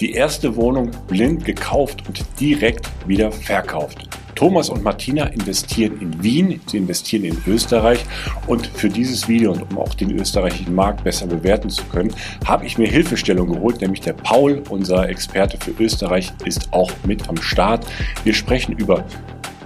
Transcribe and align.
Die 0.00 0.12
erste 0.12 0.56
Wohnung 0.56 0.90
blind 1.08 1.44
gekauft 1.44 2.02
und 2.08 2.24
direkt 2.40 2.88
wieder 3.06 3.30
verkauft. 3.30 4.08
Thomas 4.34 4.70
und 4.70 4.82
Martina 4.82 5.24
investieren 5.26 6.00
in 6.00 6.22
Wien, 6.22 6.58
sie 6.64 6.78
investieren 6.78 7.24
in 7.24 7.36
Österreich 7.46 8.02
und 8.46 8.66
für 8.66 8.88
dieses 8.88 9.28
Video 9.28 9.52
und 9.52 9.70
um 9.70 9.76
auch 9.76 9.92
den 9.92 10.18
österreichischen 10.18 10.74
Markt 10.74 11.04
besser 11.04 11.26
bewerten 11.26 11.68
zu 11.68 11.84
können, 11.84 12.14
habe 12.46 12.64
ich 12.64 12.78
mir 12.78 12.88
Hilfestellung 12.88 13.52
geholt, 13.52 13.82
nämlich 13.82 14.00
der 14.00 14.14
Paul, 14.14 14.62
unser 14.70 15.06
Experte 15.10 15.58
für 15.58 15.72
Österreich, 15.78 16.32
ist 16.46 16.72
auch 16.72 16.90
mit 17.04 17.28
am 17.28 17.36
Start. 17.36 17.84
Wir 18.24 18.32
sprechen 18.32 18.72
über 18.78 19.04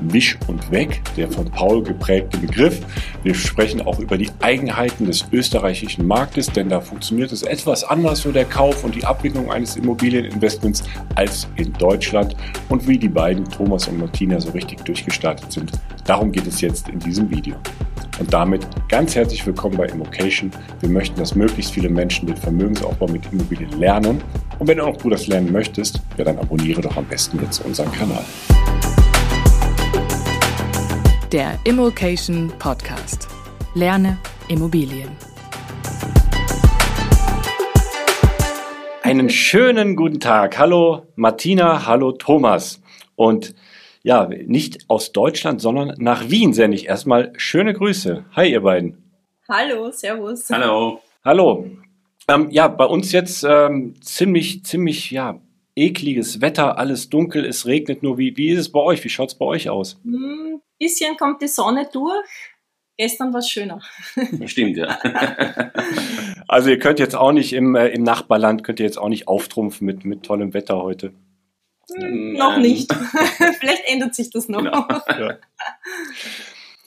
Wisch 0.00 0.38
und 0.46 0.70
Weg, 0.70 1.02
der 1.16 1.30
von 1.30 1.50
Paul 1.50 1.82
geprägte 1.82 2.38
Begriff. 2.38 2.80
Wir 3.22 3.34
sprechen 3.34 3.80
auch 3.82 3.98
über 3.98 4.18
die 4.18 4.30
Eigenheiten 4.40 5.06
des 5.06 5.24
österreichischen 5.32 6.06
Marktes, 6.06 6.46
denn 6.46 6.68
da 6.68 6.80
funktioniert 6.80 7.32
es 7.32 7.42
etwas 7.42 7.84
anders, 7.84 8.22
so 8.22 8.32
der 8.32 8.45
Kauf 8.45 8.84
und 8.84 8.95
die 8.95 9.04
Abwicklung 9.04 9.50
eines 9.50 9.77
Immobilieninvestments 9.77 10.84
als 11.14 11.48
in 11.56 11.72
Deutschland 11.74 12.36
und 12.69 12.86
wie 12.88 12.98
die 12.98 13.09
beiden, 13.09 13.45
Thomas 13.45 13.88
und 13.88 13.98
Martina, 13.98 14.41
so 14.41 14.50
richtig 14.50 14.84
durchgestartet 14.84 15.52
sind. 15.52 15.72
Darum 16.05 16.33
geht 16.33 16.47
es 16.47 16.61
jetzt 16.61 16.88
in 16.88 16.98
diesem 16.98 17.30
Video. 17.30 17.56
Und 18.20 18.33
damit 18.33 18.64
ganz 18.88 19.16
herzlich 19.16 19.45
willkommen 19.45 19.77
bei 19.77 19.86
Immocation. 19.86 20.50
Wir 20.80 20.88
möchten, 20.88 21.19
dass 21.19 21.34
möglichst 21.34 21.72
viele 21.72 21.88
Menschen 21.88 22.27
den 22.27 22.36
Vermögensaufbau 22.36 23.08
mit 23.08 23.22
Immobilien 23.33 23.70
lernen. 23.80 24.22
Und 24.58 24.69
wenn 24.69 24.78
auch 24.80 24.97
du 24.97 25.11
das 25.11 25.27
lernen 25.27 25.50
möchtest, 25.50 26.00
ja, 26.16 26.24
dann 26.24 26.38
abonniere 26.38 26.80
doch 26.80 26.97
am 26.97 27.06
besten 27.06 27.41
jetzt 27.42 27.64
unseren 27.64 27.91
Kanal 27.91 28.24
der 31.34 31.59
Immokation 31.65 32.52
Podcast. 32.61 33.27
Lerne 33.75 34.19
Immobilien. 34.47 35.09
Einen 39.02 39.29
schönen 39.29 39.97
guten 39.97 40.20
Tag. 40.20 40.56
Hallo 40.59 41.09
Martina, 41.16 41.87
hallo 41.87 42.12
Thomas. 42.12 42.80
Und 43.16 43.56
ja, 44.05 44.28
nicht 44.28 44.89
aus 44.89 45.11
Deutschland, 45.11 45.61
sondern 45.61 45.95
nach 45.98 46.31
Wien 46.31 46.53
sende 46.53 46.77
ich 46.77 46.86
erstmal 46.86 47.33
schöne 47.36 47.75
Grüße. 47.75 48.25
Hi, 48.36 48.53
ihr 48.53 48.61
beiden. 48.61 49.03
Hallo, 49.48 49.91
Servus. 49.91 50.48
Hallo. 50.51 51.01
Hallo. 51.25 51.67
Ähm, 52.28 52.47
ja, 52.53 52.69
bei 52.69 52.84
uns 52.84 53.11
jetzt 53.11 53.42
ähm, 53.42 54.01
ziemlich, 54.01 54.64
ziemlich, 54.64 55.11
ja, 55.11 55.41
ekliges 55.75 56.41
Wetter, 56.41 56.78
alles 56.78 57.11
dunkel, 57.11 57.45
es 57.45 57.67
regnet 57.67 58.05
nur. 58.05 58.19
Wie, 58.19 58.36
wie 58.36 58.51
ist 58.51 58.61
es 58.61 58.70
bei 58.70 58.78
euch? 58.78 59.03
Wie 59.03 59.08
schaut 59.08 59.30
es 59.30 59.34
bei 59.34 59.47
euch 59.47 59.69
aus? 59.69 60.01
Hm, 60.05 60.61
bisschen 60.78 61.17
kommt 61.17 61.42
die 61.42 61.48
Sonne 61.48 61.89
durch. 61.92 62.25
Gestern 62.97 63.33
war 63.33 63.41
es 63.41 63.50
schöner. 63.50 63.80
Stimmt, 64.47 64.77
ja. 64.77 64.98
Also 66.47 66.69
ihr 66.69 66.78
könnt 66.78 66.98
jetzt 66.98 67.17
auch 67.17 67.33
nicht 67.33 67.55
im, 67.55 67.75
äh, 67.75 67.89
im 67.89 68.03
Nachbarland, 68.03 68.64
könnt 68.64 68.78
ihr 68.78 68.86
jetzt 68.86 68.98
auch 68.98 69.08
nicht 69.08 69.27
auftrumpfen 69.28 69.86
mit, 69.86 70.05
mit 70.05 70.25
tollem 70.25 70.52
Wetter 70.52 70.83
heute. 70.83 71.14
Hm, 71.92 72.34
noch 72.34 72.58
nicht. 72.58 72.92
Vielleicht 73.61 73.84
ändert 73.86 74.14
sich 74.14 74.30
das 74.30 74.48
noch. 74.48 74.58
Genau. 74.58 74.86
Ja. 75.08 75.39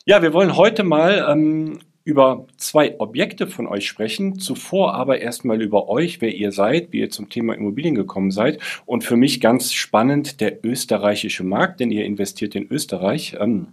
ja. 0.06 0.22
wir 0.22 0.34
wollen 0.34 0.56
heute 0.56 0.84
mal 0.84 1.28
ähm, 1.30 1.80
über 2.08 2.48
zwei 2.56 2.98
Objekte 3.02 3.48
von 3.48 3.68
euch 3.68 3.86
sprechen. 3.86 4.40
Zuvor 4.40 4.94
aber 4.94 5.20
erstmal 5.20 5.62
über 5.62 5.90
euch, 5.90 6.22
wer 6.22 6.34
ihr 6.34 6.54
seid, 6.54 6.94
wie 6.94 7.02
ihr 7.02 7.10
zum 7.10 7.28
Thema 7.28 7.54
Immobilien 7.54 7.96
gekommen 7.96 8.32
seid. 8.32 8.62
Und 8.86 9.04
für 9.04 9.18
mich 9.18 9.42
ganz 9.42 9.74
spannend 9.74 10.40
der 10.40 10.64
österreichische 10.64 11.44
Markt, 11.44 11.82
denn 11.82 11.92
ihr 11.92 12.06
investiert 12.06 12.56
in 12.56 12.72
Österreich. 12.72 13.36
Ähm, 13.38 13.68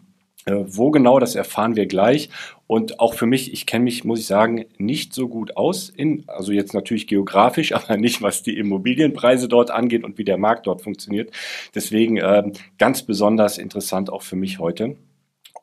äh, 0.47 0.65
wo 0.67 0.91
genau, 0.91 1.21
das 1.21 1.37
erfahren 1.37 1.77
wir 1.77 1.87
gleich. 1.87 2.29
Und 2.67 2.99
auch 2.99 3.15
für 3.15 3.27
mich, 3.27 3.53
ich 3.53 3.67
kenne 3.67 3.85
mich, 3.85 4.03
muss 4.03 4.19
ich 4.19 4.27
sagen, 4.27 4.65
nicht 4.79 5.15
so 5.15 5.29
gut 5.29 5.57
aus, 5.57 5.89
in, 5.89 6.25
also 6.27 6.51
jetzt 6.51 6.75
natürlich 6.75 7.07
geografisch, 7.07 7.73
aber 7.77 7.97
nicht 7.97 8.21
was 8.21 8.43
die 8.43 8.59
Immobilienpreise 8.59 9.47
dort 9.47 9.71
angeht 9.71 10.03
und 10.03 10.19
wie 10.19 10.25
der 10.25 10.39
Markt 10.39 10.67
dort 10.67 10.83
funktioniert. 10.83 11.31
Deswegen 11.73 12.17
ähm, 12.17 12.53
ganz 12.79 13.05
besonders 13.05 13.59
interessant 13.59 14.11
auch 14.11 14.23
für 14.23 14.35
mich 14.35 14.59
heute. 14.59 14.97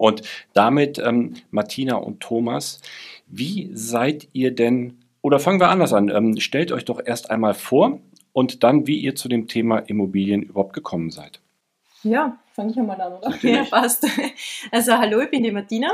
Und 0.02 0.23
damit, 0.53 0.97
ähm, 0.97 1.35
Martina 1.52 1.97
und 1.97 2.22
Thomas, 2.22 2.81
wie 3.28 3.69
seid 3.75 4.29
ihr 4.34 4.50
denn, 4.50 4.97
oder 5.22 5.38
fangen 5.38 5.59
wir 5.59 5.69
anders 5.69 5.94
an, 5.94 6.09
ähm, 6.09 6.39
stellt 6.39 6.72
euch 6.72 6.85
doch 6.85 7.00
erst 7.06 7.29
einmal 7.29 7.53
vor 7.53 8.00
und 8.34 8.63
dann, 8.63 8.88
wie 8.88 8.97
ihr 8.97 9.13
zu 9.13 9.29
dem 9.29 9.47
Thema 9.47 9.78
Immobilien 9.78 10.41
überhaupt 10.41 10.73
gekommen 10.73 11.12
seid. 11.12 11.39
Ja, 12.01 12.39
fange 12.53 12.72
ich 12.72 12.79
einmal 12.79 13.00
an, 13.00 13.13
oder? 13.13 13.31
Ja, 13.44 13.63
passt. 13.63 14.07
Also 14.72 14.94
hallo, 14.97 15.19
ich 15.22 15.29
bin 15.29 15.44
die 15.44 15.51
Martina. 15.51 15.91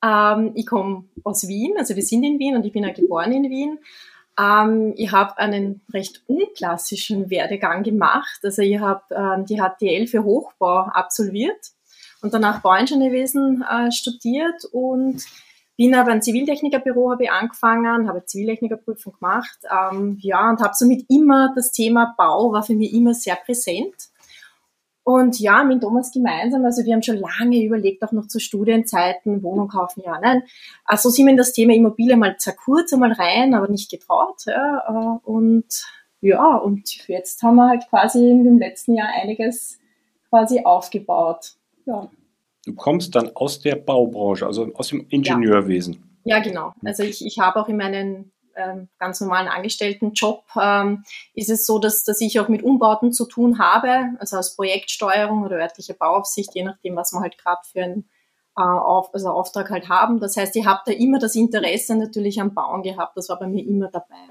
Ähm, 0.00 0.52
ich 0.54 0.66
komme 0.66 1.06
aus 1.24 1.48
Wien, 1.48 1.74
also 1.76 1.96
wir 1.96 2.04
sind 2.04 2.22
in 2.22 2.38
Wien 2.38 2.54
und 2.54 2.64
ich 2.64 2.72
bin 2.72 2.84
ja 2.84 2.92
geboren 2.92 3.32
in 3.32 3.50
Wien. 3.50 3.78
Ähm, 4.38 4.92
ich 4.94 5.10
habe 5.10 5.38
einen 5.38 5.80
recht 5.92 6.22
unklassischen 6.28 7.30
Werdegang 7.30 7.82
gemacht. 7.82 8.38
Also 8.44 8.62
ich 8.62 8.78
habe 8.78 9.02
ähm, 9.10 9.44
die 9.44 9.56
HTL 9.58 10.06
für 10.06 10.22
Hochbau 10.22 10.82
absolviert 10.82 11.73
und 12.24 12.34
danach 12.34 12.62
Bauingenieurwesen 12.62 13.62
äh, 13.62 13.92
studiert 13.92 14.64
und 14.72 15.22
bin 15.76 15.94
aber 15.94 16.12
ein 16.12 16.22
Ziviltechnikerbüro 16.22 17.10
habe 17.12 17.24
ich 17.24 17.30
angefangen, 17.30 18.08
habe 18.08 18.24
Ziviltechnikerprüfung 18.24 19.14
gemacht, 19.20 19.58
ähm, 19.70 20.18
ja 20.20 20.50
und 20.50 20.60
habe 20.60 20.74
somit 20.74 21.04
immer 21.08 21.52
das 21.54 21.72
Thema 21.72 22.14
Bau 22.16 22.52
war 22.52 22.62
für 22.62 22.74
mich 22.74 22.92
immer 22.92 23.14
sehr 23.14 23.36
präsent 23.36 23.94
und 25.04 25.38
ja, 25.38 25.64
mit 25.64 25.82
Thomas 25.82 26.12
gemeinsam, 26.12 26.64
also 26.64 26.82
wir 26.82 26.94
haben 26.94 27.02
schon 27.02 27.18
lange 27.18 27.62
überlegt, 27.62 28.02
auch 28.02 28.12
noch 28.12 28.26
zu 28.26 28.40
Studienzeiten, 28.40 29.42
Wohnung 29.42 29.68
kaufen, 29.68 30.02
ja, 30.04 30.18
nein. 30.18 30.42
Also 30.86 31.10
sind 31.10 31.26
wir 31.26 31.32
in 31.32 31.36
das 31.36 31.52
Thema 31.52 31.74
Immobilie 31.74 32.16
mal 32.16 32.34
sehr 32.38 32.54
kurz 32.54 32.90
einmal 32.94 33.12
rein, 33.12 33.52
aber 33.52 33.68
nicht 33.68 33.90
getraut. 33.90 34.46
Ja, 34.46 34.82
äh, 34.88 35.28
und 35.28 35.84
ja, 36.22 36.56
und 36.56 37.06
jetzt 37.06 37.42
haben 37.42 37.56
wir 37.56 37.68
halt 37.68 37.84
quasi 37.90 38.30
im 38.30 38.58
letzten 38.58 38.94
Jahr 38.94 39.08
einiges 39.08 39.78
quasi 40.30 40.62
aufgebaut. 40.64 41.52
Ja. 41.86 42.10
Du 42.64 42.74
kommst 42.74 43.14
dann 43.14 43.34
aus 43.36 43.60
der 43.60 43.76
Baubranche, 43.76 44.46
also 44.46 44.72
aus 44.74 44.88
dem 44.88 45.06
Ingenieurwesen. 45.08 46.18
Ja, 46.24 46.38
ja 46.38 46.42
genau. 46.42 46.72
Also 46.84 47.02
ich, 47.02 47.24
ich 47.24 47.38
habe 47.38 47.60
auch 47.60 47.68
in 47.68 47.76
meinen 47.76 48.32
ähm, 48.56 48.88
ganz 48.98 49.20
normalen 49.20 49.48
Angestelltenjob 49.48 50.44
ähm, 50.60 51.04
ist 51.34 51.50
es 51.50 51.66
so, 51.66 51.78
dass, 51.78 52.04
dass 52.04 52.20
ich 52.20 52.38
auch 52.40 52.48
mit 52.48 52.62
Umbauten 52.62 53.12
zu 53.12 53.26
tun 53.26 53.58
habe, 53.58 54.10
also 54.18 54.36
als 54.36 54.56
Projektsteuerung 54.56 55.42
oder 55.42 55.56
örtliche 55.56 55.94
Bauaufsicht, 55.94 56.54
je 56.54 56.64
nachdem, 56.64 56.96
was 56.96 57.12
man 57.12 57.22
halt 57.22 57.36
gerade 57.38 57.60
für 57.70 57.82
einen 57.82 58.08
äh, 58.56 58.62
auf, 58.62 59.12
also 59.12 59.28
Auftrag 59.28 59.70
halt 59.70 59.88
haben. 59.88 60.20
Das 60.20 60.36
heißt, 60.36 60.54
ich 60.56 60.64
habe 60.64 60.80
da 60.86 60.92
immer 60.92 61.18
das 61.18 61.34
Interesse 61.34 61.96
natürlich 61.96 62.40
am 62.40 62.54
Bauen 62.54 62.82
gehabt. 62.82 63.16
Das 63.16 63.28
war 63.28 63.38
bei 63.38 63.46
mir 63.46 63.66
immer 63.66 63.88
dabei. 63.88 64.28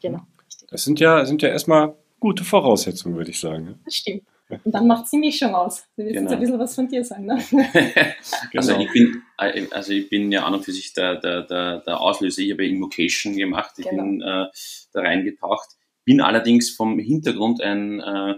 Genau. 0.00 0.20
Richtig. 0.46 0.68
Das 0.70 0.84
sind 0.84 1.00
ja, 1.00 1.24
sind 1.24 1.42
ja 1.42 1.48
erstmal 1.48 1.94
gute 2.20 2.44
Voraussetzungen, 2.44 3.16
würde 3.16 3.30
ich 3.30 3.40
sagen. 3.40 3.80
Das 3.84 3.94
stimmt. 3.94 4.22
Und 4.48 4.74
dann 4.74 4.86
macht 4.86 5.08
sie 5.08 5.18
mich 5.18 5.36
schon 5.36 5.54
aus. 5.54 5.84
Du 5.96 6.04
willst 6.04 6.14
genau. 6.14 6.22
jetzt 6.22 6.32
ein 6.32 6.40
bisschen 6.40 6.58
was 6.58 6.74
von 6.74 6.88
dir 6.88 7.04
sagen, 7.04 7.26
ne? 7.26 7.34
also, 8.54 8.72
genau. 8.72 8.84
ich 8.84 8.92
bin, 8.92 9.22
äh, 9.38 9.66
also 9.70 9.92
ich 9.92 10.08
bin 10.08 10.32
ja 10.32 10.44
an 10.44 10.54
und 10.54 10.64
für 10.64 10.72
sich 10.72 10.94
der, 10.94 11.16
der, 11.16 11.42
der, 11.42 11.80
der 11.80 12.00
Auslöser. 12.00 12.40
Ich 12.40 12.52
habe 12.52 12.66
Invocation 12.66 13.36
gemacht, 13.36 13.72
ich 13.78 13.88
genau. 13.88 14.04
bin 14.04 14.22
äh, 14.22 14.46
da 14.92 15.00
reingetaucht. 15.00 15.68
Bin 16.04 16.22
allerdings 16.22 16.70
vom 16.70 16.98
Hintergrund 16.98 17.60
ein, 17.60 18.00
äh, 18.00 18.34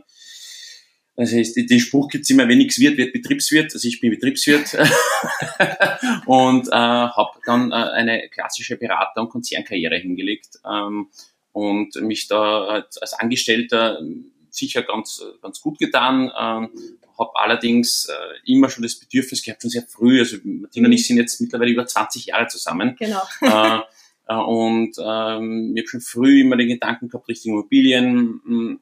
also 1.16 1.37
den 1.37 1.81
Spruch 1.81 2.09
gibt 2.09 2.25
es 2.25 2.31
immer, 2.31 2.49
wenn 2.49 2.59
nichts 2.59 2.81
wird, 2.81 2.97
wird 2.97 3.12
Betriebswirt. 3.12 3.72
Also 3.72 3.87
ich 3.87 4.00
bin 4.00 4.10
Betriebswirt 4.10 4.75
und 6.26 6.69
äh, 6.69 6.70
habe 6.72 7.38
dann 7.47 7.70
äh, 7.70 7.75
eine 7.75 8.28
klassische 8.31 8.76
Berater- 8.76 9.20
und 9.20 9.28
Konzernkarriere 9.28 9.97
hingelegt 9.99 10.59
ähm, 10.69 11.09
und 11.53 11.94
mich 12.00 12.26
da 12.26 12.65
als 12.65 13.12
Angestellter 13.12 14.00
sicher 14.50 14.83
ganz, 14.83 15.22
ganz 15.43 15.61
gut 15.61 15.78
getan. 15.78 16.31
Ähm, 16.38 16.71
habe 17.19 17.31
allerdings 17.34 18.09
äh, 18.09 18.50
immer 18.53 18.71
schon 18.71 18.83
das 18.83 18.99
Bedürfnis 18.99 19.43
gehabt, 19.43 19.62
schon 19.62 19.71
sehr 19.71 19.83
früh, 19.83 20.21
also 20.21 20.38
Martina 20.43 20.87
und 20.87 20.93
ich 20.93 21.06
sind 21.06 21.19
jetzt 21.19 21.41
mittlerweile 21.41 21.71
über 21.71 21.87
20 21.87 22.27
Jahre 22.27 22.47
zusammen. 22.47 22.97
Genau. 22.99 23.22
Äh, 23.43 23.81
äh, 24.28 24.34
und 24.34 24.97
ähm, 24.99 25.72
ich 25.75 25.83
habe 25.83 25.88
schon 25.88 26.00
früh 26.00 26.41
immer 26.41 26.56
den 26.56 26.69
Gedanken 26.69 27.09
gehabt, 27.09 27.28
Richtung 27.28 27.53
Immobilien, 27.53 28.41
hm, 28.44 28.81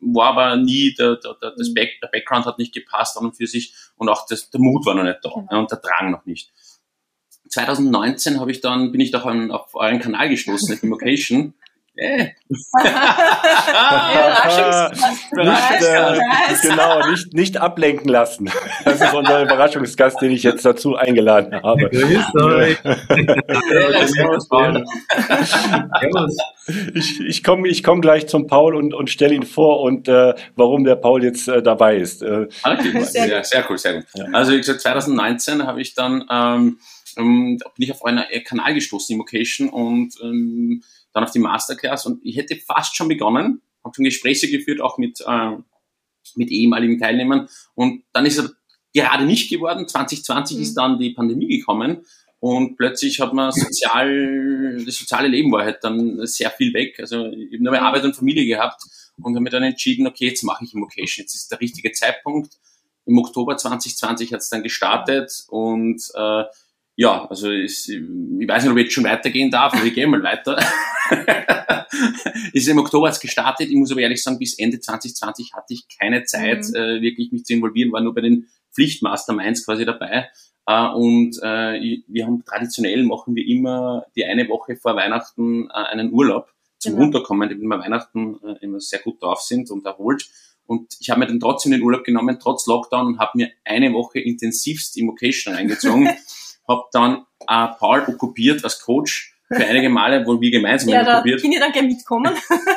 war 0.00 0.30
aber 0.30 0.56
nie, 0.56 0.94
der, 0.94 1.16
der, 1.16 1.34
der, 1.40 1.52
das 1.56 1.70
mhm. 1.70 1.74
Back, 1.74 2.00
der 2.02 2.08
Background 2.08 2.46
hat 2.46 2.58
nicht 2.58 2.74
gepasst 2.74 3.16
an 3.16 3.26
und 3.26 3.36
für 3.36 3.46
sich 3.46 3.74
und 3.96 4.08
auch 4.08 4.26
das, 4.26 4.50
der 4.50 4.60
Mut 4.60 4.84
war 4.84 4.94
noch 4.94 5.04
nicht 5.04 5.20
da 5.22 5.30
genau. 5.30 5.60
und 5.60 5.70
der 5.70 5.78
Drang 5.78 6.10
noch 6.10 6.26
nicht. 6.26 6.52
2019 7.48 8.40
habe 8.40 8.50
ich 8.50 8.60
dann, 8.60 8.92
bin 8.92 9.00
ich 9.00 9.10
doch 9.10 9.26
an, 9.26 9.50
auf 9.50 9.74
euren 9.74 10.00
Kanal 10.00 10.28
gestoßen, 10.28 10.78
Immocation. 10.82 11.54
Äh. 11.94 12.28
nicht, 12.48 12.64
äh, 15.82 16.20
genau, 16.62 17.10
nicht, 17.10 17.34
nicht 17.34 17.56
ablenken 17.58 18.08
lassen. 18.08 18.50
Das 18.84 18.98
ist 18.98 19.12
unser 19.12 19.42
Überraschungsgast, 19.42 20.22
den 20.22 20.30
ich 20.30 20.42
jetzt 20.42 20.64
dazu 20.64 20.96
eingeladen 20.96 21.54
habe. 21.62 21.90
ich 26.94 27.20
ich 27.20 27.44
komme 27.44 27.68
ich 27.68 27.82
komm 27.82 28.00
gleich 28.00 28.26
zum 28.26 28.46
Paul 28.46 28.74
und, 28.74 28.94
und 28.94 29.10
stelle 29.10 29.34
ihn 29.34 29.42
vor 29.42 29.82
und 29.82 30.08
äh, 30.08 30.34
warum 30.56 30.84
der 30.84 30.96
Paul 30.96 31.22
jetzt 31.22 31.46
äh, 31.48 31.62
dabei 31.62 31.96
ist. 31.96 32.22
Äh, 32.22 32.48
okay, 32.64 33.00
sehr, 33.02 33.44
sehr 33.44 33.66
cool, 33.68 33.76
sehr 33.76 33.96
gut. 33.96 34.04
Also 34.32 34.52
wie 34.52 34.58
gesagt, 34.58 34.80
2019 34.80 35.66
habe 35.66 35.82
ich 35.82 35.94
dann 35.94 36.24
ähm, 36.30 36.78
ähm, 37.16 37.58
bin 37.58 37.84
ich 37.84 37.92
auf 37.92 38.04
einen 38.04 38.24
Kanal 38.44 38.74
gestoßen, 38.74 39.14
Immocation, 39.14 39.68
und 39.68 40.14
ähm, 40.22 40.82
dann 41.12 41.24
auf 41.24 41.30
die 41.30 41.38
Masterclass 41.38 42.06
und 42.06 42.24
ich 42.24 42.36
hätte 42.36 42.56
fast 42.56 42.96
schon 42.96 43.08
begonnen, 43.08 43.62
habe 43.84 43.94
schon 43.94 44.04
Gespräche 44.04 44.50
geführt, 44.50 44.80
auch 44.80 44.98
mit, 44.98 45.20
äh, 45.26 45.56
mit 46.36 46.50
ehemaligen 46.50 46.98
Teilnehmern. 46.98 47.48
Und 47.74 48.04
dann 48.12 48.26
ist 48.26 48.38
er 48.38 48.50
gerade 48.94 49.24
nicht 49.24 49.50
geworden. 49.50 49.88
2020 49.88 50.56
mhm. 50.56 50.62
ist 50.62 50.74
dann 50.74 50.98
die 50.98 51.10
Pandemie 51.10 51.48
gekommen. 51.48 52.04
Und 52.40 52.76
plötzlich 52.76 53.20
hat 53.20 53.32
man 53.32 53.52
sozial, 53.52 54.82
das 54.84 54.96
soziale 54.96 55.28
Leben 55.28 55.52
war 55.52 55.64
halt 55.64 55.78
dann 55.82 56.26
sehr 56.26 56.50
viel 56.50 56.74
weg. 56.74 56.98
Also 56.98 57.26
ich 57.26 57.52
habe 57.52 57.62
nur 57.62 57.72
mehr 57.72 57.82
Arbeit 57.82 58.04
und 58.04 58.16
Familie 58.16 58.46
gehabt 58.46 58.82
und 59.16 59.34
habe 59.34 59.42
mir 59.42 59.50
dann 59.50 59.62
entschieden, 59.62 60.06
okay, 60.06 60.26
jetzt 60.26 60.42
mache 60.42 60.64
ich 60.64 60.74
Immocation. 60.74 61.22
Jetzt 61.22 61.34
ist 61.34 61.52
der 61.52 61.60
richtige 61.60 61.92
Zeitpunkt. 61.92 62.54
Im 63.04 63.18
Oktober 63.18 63.56
2020 63.56 64.32
hat 64.32 64.40
es 64.40 64.50
dann 64.50 64.62
gestartet 64.62 65.44
und 65.48 66.02
äh, 66.14 66.44
ja, 66.96 67.26
also 67.26 67.50
ich, 67.50 67.88
ich 67.88 68.48
weiß 68.48 68.62
nicht, 68.62 68.72
ob 68.72 68.78
ich 68.78 68.84
jetzt 68.84 68.92
schon 68.92 69.04
weitergehen 69.04 69.50
darf, 69.50 69.74
aber 69.74 69.84
ich 69.84 69.94
gehe 69.94 70.06
mal 70.06 70.22
weiter. 70.22 70.58
ist 72.52 72.68
im 72.68 72.78
Oktober 72.78 73.08
jetzt 73.08 73.20
gestartet. 73.20 73.68
Ich 73.70 73.76
muss 73.76 73.90
aber 73.90 74.00
ehrlich 74.00 74.22
sagen, 74.22 74.38
bis 74.38 74.58
Ende 74.58 74.80
2020 74.80 75.52
hatte 75.54 75.74
ich 75.74 75.86
keine 75.98 76.24
Zeit, 76.24 76.64
mhm. 76.68 76.74
äh, 76.74 77.00
wirklich 77.00 77.32
mich 77.32 77.44
zu 77.44 77.54
involvieren, 77.54 77.92
war 77.92 78.00
nur 78.00 78.14
bei 78.14 78.20
den 78.20 78.48
Pflichtmasterminds 78.74 79.64
quasi 79.64 79.84
dabei. 79.84 80.28
Äh, 80.66 80.88
und 80.88 81.38
äh, 81.42 82.02
wir 82.06 82.26
haben 82.26 82.44
traditionell 82.44 83.02
machen 83.04 83.34
wir 83.34 83.46
immer 83.46 84.04
die 84.14 84.24
eine 84.24 84.48
Woche 84.48 84.76
vor 84.76 84.94
Weihnachten 84.96 85.68
äh, 85.70 85.72
einen 85.72 86.12
Urlaub 86.12 86.50
zum 86.78 86.92
genau. 86.92 87.04
Runterkommen, 87.04 87.50
wenn 87.50 87.60
wir 87.60 87.78
Weihnachten 87.78 88.38
äh, 88.44 88.56
immer 88.60 88.80
sehr 88.80 89.00
gut 89.00 89.22
drauf 89.22 89.40
sind 89.40 89.70
und 89.70 89.86
erholt. 89.86 90.28
Und 90.66 90.96
ich 91.00 91.10
habe 91.10 91.20
mir 91.20 91.26
dann 91.26 91.40
trotzdem 91.40 91.72
den 91.72 91.82
Urlaub 91.82 92.04
genommen, 92.04 92.38
trotz 92.40 92.66
Lockdown, 92.66 93.06
und 93.06 93.18
habe 93.18 93.32
mir 93.34 93.50
eine 93.64 93.92
Woche 93.92 94.20
intensivst 94.20 94.96
Immocation 94.96 95.54
reingezogen. 95.54 96.10
habe 96.68 96.82
dann 96.92 97.26
äh, 97.48 97.68
Paul 97.78 98.04
okkupiert 98.06 98.64
als 98.64 98.80
Coach 98.80 99.32
für 99.48 99.66
einige 99.66 99.90
Male, 99.90 100.24
wo 100.26 100.40
wir 100.40 100.50
gemeinsam 100.50 100.90
ja, 100.90 101.04
da 101.04 101.18
okkupiert. 101.18 101.42
bin 101.42 101.52
ich 101.52 101.60
dann 101.60 101.72
gerne 101.72 101.88
mitkommen. 101.88 102.34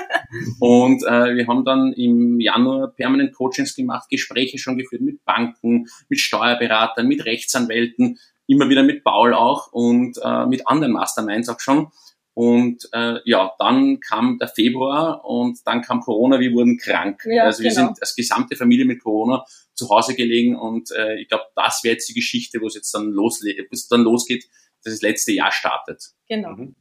und 0.59 1.03
äh, 1.03 1.35
wir 1.35 1.47
haben 1.47 1.63
dann 1.63 1.93
im 1.93 2.39
Januar 2.39 2.89
permanent 2.89 3.33
Coachings 3.33 3.75
gemacht, 3.75 4.09
Gespräche 4.09 4.57
schon 4.57 4.77
geführt 4.77 5.01
mit 5.01 5.23
Banken, 5.23 5.87
mit 6.09 6.19
Steuerberatern, 6.19 7.07
mit 7.07 7.25
Rechtsanwälten, 7.25 8.19
immer 8.47 8.69
wieder 8.69 8.83
mit 8.83 9.03
Paul 9.03 9.33
auch 9.33 9.71
und 9.71 10.17
äh, 10.21 10.45
mit 10.45 10.67
anderen 10.67 10.93
Masterminds 10.93 11.49
auch 11.49 11.59
schon. 11.59 11.87
Und 12.35 12.89
äh, 12.91 13.19
ja, 13.23 13.53
dann 13.59 14.01
kam 14.01 14.37
der 14.39 14.49
Februar 14.49 15.23
und 15.23 15.57
dann 15.65 15.81
kam 15.81 16.01
Corona, 16.01 16.41
wir 16.41 16.51
wurden 16.51 16.77
krank. 16.77 17.23
Ja, 17.25 17.45
also 17.45 17.63
wir 17.63 17.69
genau. 17.69 17.87
sind 17.87 18.01
als 18.01 18.13
gesamte 18.13 18.57
Familie 18.57 18.83
mit 18.83 19.01
Corona 19.01 19.45
zu 19.73 19.89
Hause 19.89 20.15
gelegen 20.15 20.57
und 20.57 20.91
äh, 20.91 21.15
ich 21.15 21.29
glaube, 21.29 21.45
das 21.55 21.85
wäre 21.85 21.93
jetzt 21.93 22.09
die 22.09 22.13
Geschichte, 22.13 22.59
wo 22.59 22.67
es 22.67 22.75
jetzt 22.75 22.93
dann, 22.93 23.11
losle 23.11 23.55
es 23.71 23.87
dann 23.87 24.01
losgeht, 24.01 24.43
dass 24.83 24.93
das 24.93 25.01
letzte 25.01 25.31
Jahr 25.31 25.53
startet. 25.53 26.11
Genau. 26.27 26.51
Mhm. 26.51 26.75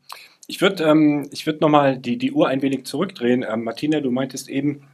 Ich 0.49 0.61
würde 0.61 0.83
ähm, 0.85 1.29
ich 1.31 1.47
würd 1.47 1.61
nochmal 1.61 1.99
die, 1.99 2.19
die 2.19 2.33
Uhr 2.33 2.49
ein 2.49 2.61
wenig 2.61 2.85
zurückdrehen. 2.85 3.45
Ähm, 3.49 3.62
Martina, 3.62 4.01
du 4.01 4.11
meintest 4.11 4.49
eben, 4.49 4.89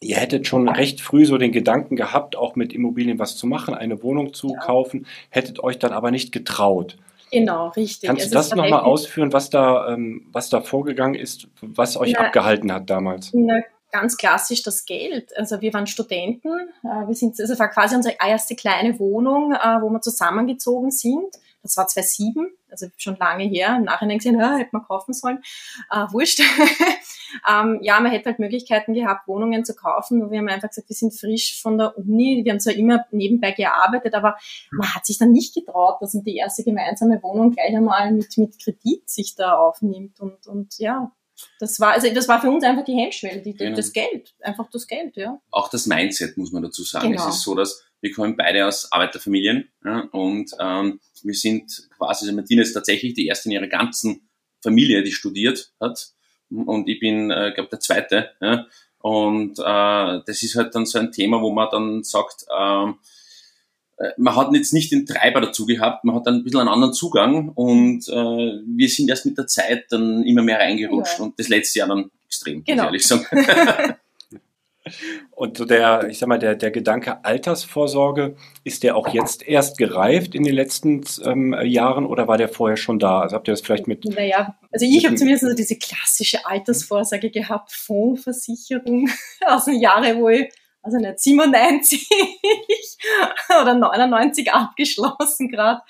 ihr 0.00 0.16
hättet 0.16 0.46
schon 0.46 0.68
recht 0.68 1.00
früh 1.00 1.24
so 1.24 1.38
den 1.38 1.52
Gedanken 1.52 1.96
gehabt, 1.96 2.36
auch 2.36 2.54
mit 2.54 2.74
Immobilien 2.74 3.18
was 3.18 3.38
zu 3.38 3.46
machen, 3.46 3.72
eine 3.72 4.02
Wohnung 4.02 4.34
zu 4.34 4.50
ja. 4.50 4.58
kaufen, 4.58 5.06
hättet 5.30 5.58
euch 5.60 5.78
dann 5.78 5.92
aber 5.92 6.10
nicht 6.10 6.32
getraut. 6.32 6.98
Genau, 7.32 7.68
richtig. 7.68 8.08
Kannst 8.08 8.26
du 8.26 8.34
das 8.34 8.54
nochmal 8.54 8.80
ausführen, 8.80 9.32
was 9.32 9.48
da, 9.48 9.88
ähm, 9.88 10.28
was 10.32 10.50
da 10.50 10.60
vorgegangen 10.60 11.14
ist, 11.14 11.48
was 11.62 11.96
euch 11.96 12.12
na, 12.12 12.26
abgehalten 12.26 12.70
hat 12.70 12.90
damals? 12.90 13.30
Na, 13.32 13.62
ganz 13.90 14.18
klassisch 14.18 14.62
das 14.62 14.84
Geld. 14.84 15.36
Also 15.36 15.60
wir 15.62 15.72
waren 15.72 15.86
Studenten, 15.86 16.48
äh, 16.84 17.06
wir 17.06 17.14
sind, 17.14 17.40
also 17.40 17.58
war 17.58 17.70
quasi 17.70 17.96
unsere 17.96 18.16
erste 18.20 18.54
kleine 18.54 18.98
Wohnung, 18.98 19.52
äh, 19.52 19.80
wo 19.80 19.88
wir 19.88 20.00
zusammengezogen 20.02 20.90
sind. 20.90 21.36
Das 21.62 21.76
war 21.76 21.86
2007, 21.86 22.50
also 22.70 22.86
schon 22.96 23.16
lange 23.16 23.44
her. 23.44 23.76
Im 23.76 23.84
Nachhinein 23.84 24.18
gesehen, 24.18 24.38
ja, 24.38 24.56
hätte 24.56 24.70
man 24.72 24.82
kaufen 24.82 25.12
sollen. 25.12 25.42
Äh, 25.90 26.06
wurscht. 26.10 26.40
ähm, 27.48 27.78
ja, 27.82 28.00
man 28.00 28.10
hätte 28.10 28.26
halt 28.26 28.38
Möglichkeiten 28.38 28.94
gehabt, 28.94 29.28
Wohnungen 29.28 29.64
zu 29.64 29.74
kaufen. 29.74 30.22
Und 30.22 30.30
wir 30.30 30.38
haben 30.38 30.48
einfach 30.48 30.68
gesagt, 30.68 30.88
wir 30.88 30.96
sind 30.96 31.14
frisch 31.14 31.60
von 31.60 31.78
der 31.78 31.96
Uni. 31.96 32.42
Wir 32.44 32.52
haben 32.52 32.60
zwar 32.60 32.74
immer 32.74 33.04
nebenbei 33.12 33.52
gearbeitet, 33.52 34.14
aber 34.14 34.36
man 34.72 34.94
hat 34.94 35.06
sich 35.06 35.18
dann 35.18 35.32
nicht 35.32 35.54
getraut, 35.54 35.96
dass 36.00 36.14
man 36.14 36.24
die 36.24 36.36
erste 36.36 36.64
gemeinsame 36.64 37.22
Wohnung 37.22 37.52
gleich 37.52 37.76
einmal 37.76 38.12
mit, 38.12 38.36
mit 38.38 38.62
Kredit 38.62 39.08
sich 39.08 39.34
da 39.36 39.56
aufnimmt. 39.56 40.20
Und, 40.20 40.46
und 40.46 40.78
ja, 40.78 41.12
das 41.58 41.80
war, 41.80 41.92
also 41.92 42.12
das 42.12 42.28
war 42.28 42.40
für 42.40 42.50
uns 42.50 42.64
einfach 42.64 42.84
die 42.84 42.94
Hemmschwelle, 42.94 43.42
die, 43.42 43.54
genau. 43.54 43.76
das 43.76 43.92
Geld, 43.92 44.34
einfach 44.40 44.68
das 44.70 44.86
Geld, 44.86 45.16
ja. 45.16 45.40
Auch 45.50 45.68
das 45.68 45.86
Mindset 45.86 46.36
muss 46.36 46.52
man 46.52 46.62
dazu 46.62 46.82
sagen. 46.82 47.12
Genau. 47.12 47.28
Es 47.28 47.36
ist 47.36 47.42
so, 47.42 47.54
dass 47.54 47.84
wir 48.00 48.12
kommen 48.12 48.36
beide 48.36 48.66
aus 48.66 48.90
Arbeiterfamilien 48.90 49.70
ja, 49.84 50.00
und 50.12 50.50
ähm, 50.58 51.00
wir 51.22 51.34
sind 51.34 51.88
quasi, 51.96 52.26
also 52.26 52.34
Martina 52.34 52.62
ist 52.62 52.72
tatsächlich 52.72 53.14
die 53.14 53.26
erste 53.26 53.48
in 53.48 53.52
ihrer 53.52 53.68
ganzen 53.68 54.28
Familie, 54.60 55.02
die 55.02 55.12
studiert 55.12 55.72
hat 55.80 56.12
und 56.50 56.88
ich 56.88 57.00
bin, 57.00 57.30
äh, 57.30 57.52
glaube 57.54 57.70
der 57.70 57.80
Zweite. 57.80 58.30
Ja, 58.40 58.66
und 58.98 59.58
äh, 59.58 60.20
das 60.26 60.42
ist 60.42 60.54
halt 60.56 60.74
dann 60.74 60.86
so 60.86 60.98
ein 60.98 61.12
Thema, 61.12 61.40
wo 61.40 61.52
man 61.52 61.68
dann 61.70 62.04
sagt, 62.04 62.44
äh, 62.48 62.92
man 64.16 64.36
hat 64.36 64.52
jetzt 64.54 64.72
nicht 64.72 64.92
den 64.92 65.06
Treiber 65.06 65.40
dazu 65.40 65.66
gehabt, 65.66 66.04
man 66.04 66.16
hat 66.16 66.26
dann 66.26 66.36
ein 66.36 66.44
bisschen 66.44 66.60
einen 66.60 66.68
anderen 66.68 66.92
Zugang 66.92 67.50
und 67.50 68.08
äh, 68.08 68.12
wir 68.12 68.88
sind 68.88 69.08
erst 69.08 69.26
mit 69.26 69.38
der 69.38 69.46
Zeit 69.46 69.86
dann 69.90 70.24
immer 70.24 70.42
mehr 70.42 70.58
reingerutscht 70.58 71.18
ja. 71.18 71.24
und 71.24 71.38
das 71.38 71.48
letzte 71.48 71.80
Jahr 71.80 71.88
dann 71.88 72.10
extrem, 72.26 72.64
genau. 72.64 72.90
muss 72.90 73.04
ich 73.04 73.10
ehrlich 73.10 73.26
sagen. 73.28 73.96
Und 75.30 75.58
so 75.58 75.64
der, 75.64 76.08
ich 76.08 76.18
sag 76.18 76.28
mal, 76.28 76.38
der, 76.38 76.56
der 76.56 76.70
Gedanke 76.70 77.24
Altersvorsorge, 77.24 78.36
ist 78.64 78.82
der 78.82 78.96
auch 78.96 79.08
jetzt 79.08 79.46
erst 79.46 79.78
gereift 79.78 80.34
in 80.34 80.42
den 80.42 80.54
letzten 80.54 81.02
ähm, 81.24 81.56
Jahren 81.64 82.04
oder 82.04 82.26
war 82.26 82.36
der 82.36 82.48
vorher 82.48 82.76
schon 82.76 82.98
da? 82.98 83.20
Also 83.20 83.36
habt 83.36 83.48
ihr 83.48 83.52
das 83.52 83.60
vielleicht 83.60 83.86
mit. 83.86 84.04
Naja, 84.04 84.56
also 84.72 84.84
ich 84.84 85.04
habe 85.04 85.14
zumindest 85.14 85.44
so 85.44 85.54
diese 85.54 85.76
klassische 85.76 86.44
Altersvorsorge 86.46 87.30
gehabt, 87.30 87.72
Fondsversicherung 87.72 89.08
aus 89.46 89.66
den 89.66 89.80
Jahren, 89.80 90.18
wo 90.20 90.28
ich, 90.28 90.52
also 90.82 90.98
nicht 90.98 91.20
97 91.20 92.08
oder 93.60 93.74
99 93.74 94.52
abgeschlossen 94.52 95.48
gerade. 95.48 95.82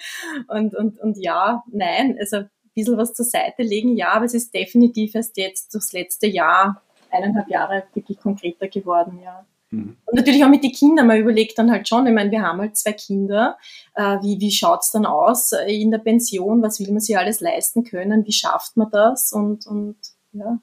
Und, 0.48 0.74
und, 0.74 0.98
und 1.00 1.18
ja, 1.18 1.64
nein, 1.72 2.16
also 2.20 2.36
ein 2.38 2.50
bisschen 2.74 2.96
was 2.96 3.14
zur 3.14 3.26
Seite 3.26 3.62
legen, 3.62 3.96
ja, 3.96 4.12
aber 4.12 4.26
es 4.26 4.34
ist 4.34 4.54
definitiv 4.54 5.14
erst 5.14 5.36
jetzt 5.36 5.74
durchs 5.74 5.92
letzte 5.92 6.26
Jahr 6.26 6.82
eineinhalb 7.10 7.48
Jahre 7.48 7.84
wirklich 7.94 8.18
konkreter 8.18 8.68
geworden, 8.68 9.20
ja. 9.22 9.44
Mhm. 9.70 9.96
Und 10.04 10.14
natürlich 10.14 10.44
auch 10.44 10.48
mit 10.48 10.62
den 10.62 10.72
Kindern, 10.72 11.06
man 11.06 11.18
überlegt 11.18 11.58
dann 11.58 11.70
halt 11.70 11.88
schon, 11.88 12.06
ich 12.06 12.12
meine, 12.12 12.30
wir 12.30 12.42
haben 12.42 12.60
halt 12.60 12.76
zwei 12.76 12.92
Kinder, 12.92 13.58
äh, 13.94 14.18
wie, 14.22 14.38
wie 14.40 14.50
schaut's 14.50 14.92
dann 14.92 15.06
aus 15.06 15.52
äh, 15.52 15.74
in 15.74 15.90
der 15.90 15.98
Pension, 15.98 16.62
was 16.62 16.78
will 16.78 16.90
man 16.90 17.00
sich 17.00 17.16
alles 17.16 17.40
leisten 17.40 17.84
können, 17.84 18.26
wie 18.26 18.32
schafft 18.32 18.76
man 18.76 18.90
das 18.90 19.32
und, 19.32 19.66
und 19.66 19.96
ja, 20.32 20.58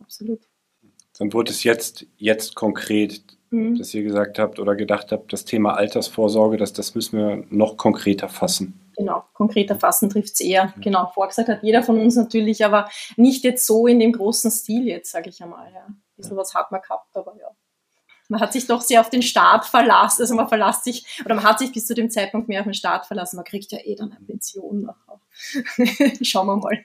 absolut. 0.00 0.40
Dann 1.22 1.32
wurde 1.32 1.52
es 1.52 1.62
jetzt, 1.62 2.04
jetzt 2.16 2.56
konkret, 2.56 3.22
mhm. 3.50 3.78
dass 3.78 3.94
ihr 3.94 4.02
gesagt 4.02 4.40
habt 4.40 4.58
oder 4.58 4.74
gedacht 4.74 5.12
habt, 5.12 5.32
das 5.32 5.44
Thema 5.44 5.74
Altersvorsorge, 5.76 6.56
das, 6.56 6.72
das 6.72 6.96
müssen 6.96 7.16
wir 7.16 7.44
noch 7.48 7.76
konkreter 7.76 8.28
fassen. 8.28 8.90
Genau, 8.96 9.22
konkreter 9.32 9.78
fassen 9.78 10.10
trifft 10.10 10.34
es 10.34 10.40
eher. 10.40 10.72
Mhm. 10.74 10.80
Genau, 10.80 11.12
vorgesagt 11.14 11.48
hat 11.48 11.62
jeder 11.62 11.84
von 11.84 12.00
uns 12.00 12.16
natürlich, 12.16 12.64
aber 12.64 12.88
nicht 13.16 13.44
jetzt 13.44 13.68
so 13.68 13.86
in 13.86 14.00
dem 14.00 14.10
großen 14.10 14.50
Stil 14.50 14.88
jetzt, 14.88 15.12
sage 15.12 15.30
ich 15.30 15.40
einmal. 15.40 15.72
Ja. 15.72 15.84
Ein 15.86 16.02
bisschen 16.16 16.36
was 16.36 16.56
hat 16.56 16.72
man 16.72 16.80
gehabt, 16.82 17.16
aber 17.16 17.36
ja. 17.38 17.50
Man 18.32 18.40
hat 18.40 18.54
sich 18.54 18.66
doch 18.66 18.80
sehr 18.80 19.00
auf 19.00 19.10
den 19.10 19.20
Staat 19.20 19.66
verlassen, 19.66 20.22
also 20.22 20.34
man 20.34 20.48
verlässt 20.48 20.84
sich, 20.84 21.04
oder 21.22 21.34
man 21.34 21.44
hat 21.44 21.58
sich 21.58 21.70
bis 21.70 21.86
zu 21.86 21.94
dem 21.94 22.08
Zeitpunkt 22.08 22.48
mehr 22.48 22.60
auf 22.60 22.64
den 22.64 22.72
Staat 22.72 23.04
verlassen. 23.04 23.36
Man 23.36 23.44
kriegt 23.44 23.70
ja 23.72 23.78
eh 23.84 23.94
dann 23.94 24.10
eine 24.10 24.24
Pension 24.24 24.80
nachher. 24.80 25.20
Schauen 26.24 26.46
wir 26.46 26.56
mal. 26.56 26.78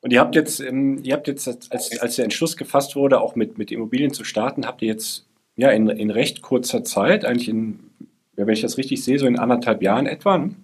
Und 0.00 0.12
ihr 0.14 0.18
habt 0.18 0.34
jetzt, 0.34 0.60
ähm, 0.60 0.98
ihr 1.02 1.12
habt 1.12 1.28
jetzt, 1.28 1.46
als, 1.70 2.00
als 2.00 2.16
der 2.16 2.24
Entschluss 2.24 2.56
gefasst 2.56 2.96
wurde, 2.96 3.20
auch 3.20 3.34
mit, 3.34 3.58
mit 3.58 3.70
Immobilien 3.70 4.14
zu 4.14 4.24
starten, 4.24 4.66
habt 4.66 4.80
ihr 4.80 4.88
jetzt 4.88 5.26
ja 5.56 5.68
in, 5.68 5.90
in 5.90 6.10
recht 6.10 6.40
kurzer 6.40 6.82
Zeit, 6.84 7.26
eigentlich 7.26 7.50
in, 7.50 7.90
wenn 8.32 8.48
ich 8.48 8.62
das 8.62 8.78
richtig 8.78 9.04
sehe, 9.04 9.18
so 9.18 9.26
in 9.26 9.38
anderthalb 9.38 9.82
Jahren 9.82 10.06
etwa, 10.06 10.38
ne? 10.38 10.54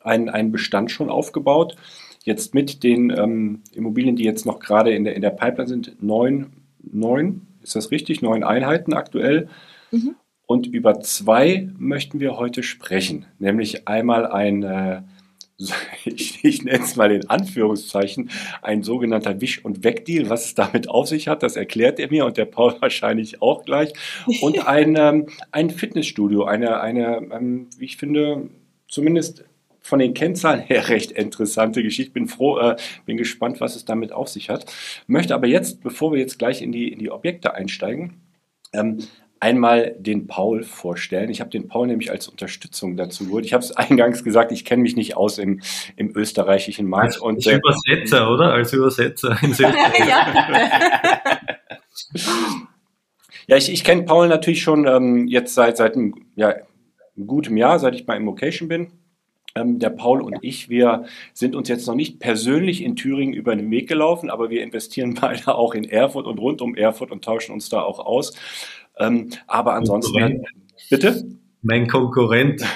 einen, 0.00 0.30
einen 0.30 0.52
Bestand 0.52 0.90
schon 0.90 1.10
aufgebaut. 1.10 1.76
Jetzt 2.22 2.54
mit 2.54 2.82
den 2.82 3.10
ähm, 3.10 3.62
Immobilien, 3.74 4.16
die 4.16 4.24
jetzt 4.24 4.46
noch 4.46 4.58
gerade 4.58 4.94
in 4.94 5.04
der, 5.04 5.14
in 5.14 5.20
der 5.20 5.30
Pipeline 5.30 5.68
sind, 5.68 6.02
neun, 6.02 6.46
neun, 6.80 7.46
ist 7.64 7.74
das 7.74 7.90
richtig? 7.90 8.22
Neun 8.22 8.44
Einheiten 8.44 8.92
aktuell. 8.92 9.48
Mhm. 9.90 10.14
Und 10.46 10.66
über 10.66 11.00
zwei 11.00 11.70
möchten 11.78 12.20
wir 12.20 12.36
heute 12.36 12.62
sprechen, 12.62 13.26
nämlich 13.38 13.88
einmal 13.88 14.26
ein, 14.26 14.62
äh, 14.62 15.02
ich, 16.04 16.44
ich 16.44 16.62
nenne 16.62 16.84
es 16.84 16.96
mal 16.96 17.10
in 17.10 17.30
Anführungszeichen, 17.30 18.30
ein 18.60 18.82
sogenannter 18.82 19.40
Wisch- 19.40 19.64
und 19.64 19.82
Wegdeal. 19.82 20.28
Was 20.28 20.44
es 20.44 20.54
damit 20.54 20.88
auf 20.88 21.08
sich 21.08 21.28
hat, 21.28 21.42
das 21.42 21.56
erklärt 21.56 21.98
er 21.98 22.10
mir 22.10 22.26
und 22.26 22.36
der 22.36 22.44
Paul 22.44 22.76
wahrscheinlich 22.80 23.40
auch 23.40 23.64
gleich. 23.64 23.92
Und 24.42 24.66
ein, 24.66 24.96
ähm, 24.96 25.26
ein 25.50 25.70
Fitnessstudio, 25.70 26.44
eine, 26.44 26.80
eine 26.80 27.26
ähm, 27.32 27.68
wie 27.78 27.86
ich 27.86 27.96
finde, 27.96 28.50
zumindest 28.88 29.44
von 29.84 29.98
den 29.98 30.14
Kennzahlen 30.14 30.60
her 30.60 30.88
recht 30.88 31.12
interessante 31.12 31.82
Geschichte. 31.82 32.12
Bin 32.12 32.26
froh, 32.26 32.58
äh, 32.58 32.76
bin 33.04 33.18
gespannt, 33.18 33.60
was 33.60 33.76
es 33.76 33.84
damit 33.84 34.12
auf 34.12 34.28
sich 34.28 34.48
hat. 34.48 34.72
Möchte 35.06 35.34
aber 35.34 35.46
jetzt, 35.46 35.82
bevor 35.82 36.10
wir 36.12 36.18
jetzt 36.18 36.38
gleich 36.38 36.62
in 36.62 36.72
die, 36.72 36.90
in 36.90 36.98
die 36.98 37.10
Objekte 37.10 37.54
einsteigen, 37.54 38.22
ähm, 38.72 38.98
einmal 39.40 39.94
den 39.98 40.26
Paul 40.26 40.62
vorstellen. 40.62 41.28
Ich 41.28 41.40
habe 41.40 41.50
den 41.50 41.68
Paul 41.68 41.86
nämlich 41.86 42.10
als 42.10 42.28
Unterstützung 42.28 42.96
dazu 42.96 43.26
geholt. 43.26 43.44
Ich 43.44 43.52
habe 43.52 43.62
es 43.62 43.72
eingangs 43.76 44.24
gesagt, 44.24 44.52
ich 44.52 44.64
kenne 44.64 44.82
mich 44.82 44.96
nicht 44.96 45.18
aus 45.18 45.36
im, 45.36 45.60
im 45.96 46.16
österreichischen 46.16 46.88
Markt. 46.88 47.16
Als 47.16 47.18
und, 47.18 47.46
äh, 47.46 47.56
Übersetzer, 47.56 48.30
oder? 48.30 48.54
Als 48.54 48.72
Übersetzer 48.72 49.36
in 49.42 49.50
Österreich. 49.50 50.08
Ja, 53.46 53.56
ich, 53.58 53.70
ich 53.70 53.84
kenne 53.84 54.04
Paul 54.04 54.28
natürlich 54.28 54.62
schon 54.62 54.86
ähm, 54.86 55.28
jetzt 55.28 55.54
seit, 55.54 55.76
seit 55.76 55.94
einem, 55.94 56.14
ja, 56.36 56.48
einem 56.48 57.26
guten 57.26 57.58
Jahr, 57.58 57.78
seit 57.78 57.94
ich 57.94 58.06
bei 58.06 58.16
Immocation 58.16 58.68
bin. 58.68 59.03
Ähm, 59.56 59.78
der 59.78 59.90
Paul 59.90 60.20
und 60.20 60.38
ich, 60.42 60.68
wir 60.68 61.04
sind 61.32 61.54
uns 61.54 61.68
jetzt 61.68 61.86
noch 61.86 61.94
nicht 61.94 62.18
persönlich 62.18 62.82
in 62.82 62.96
Thüringen 62.96 63.32
über 63.32 63.54
den 63.54 63.70
Weg 63.70 63.88
gelaufen, 63.88 64.28
aber 64.28 64.50
wir 64.50 64.64
investieren 64.64 65.14
beide 65.20 65.54
auch 65.54 65.74
in 65.74 65.84
Erfurt 65.84 66.26
und 66.26 66.38
rund 66.38 66.60
um 66.60 66.74
Erfurt 66.74 67.12
und 67.12 67.24
tauschen 67.24 67.52
uns 67.52 67.68
da 67.68 67.80
auch 67.80 68.00
aus. 68.00 68.34
Ähm, 68.98 69.30
aber 69.46 69.74
ansonsten, 69.74 70.44
bitte? 70.90 71.24
Mein 71.62 71.86
Konkurrent. 71.86 72.62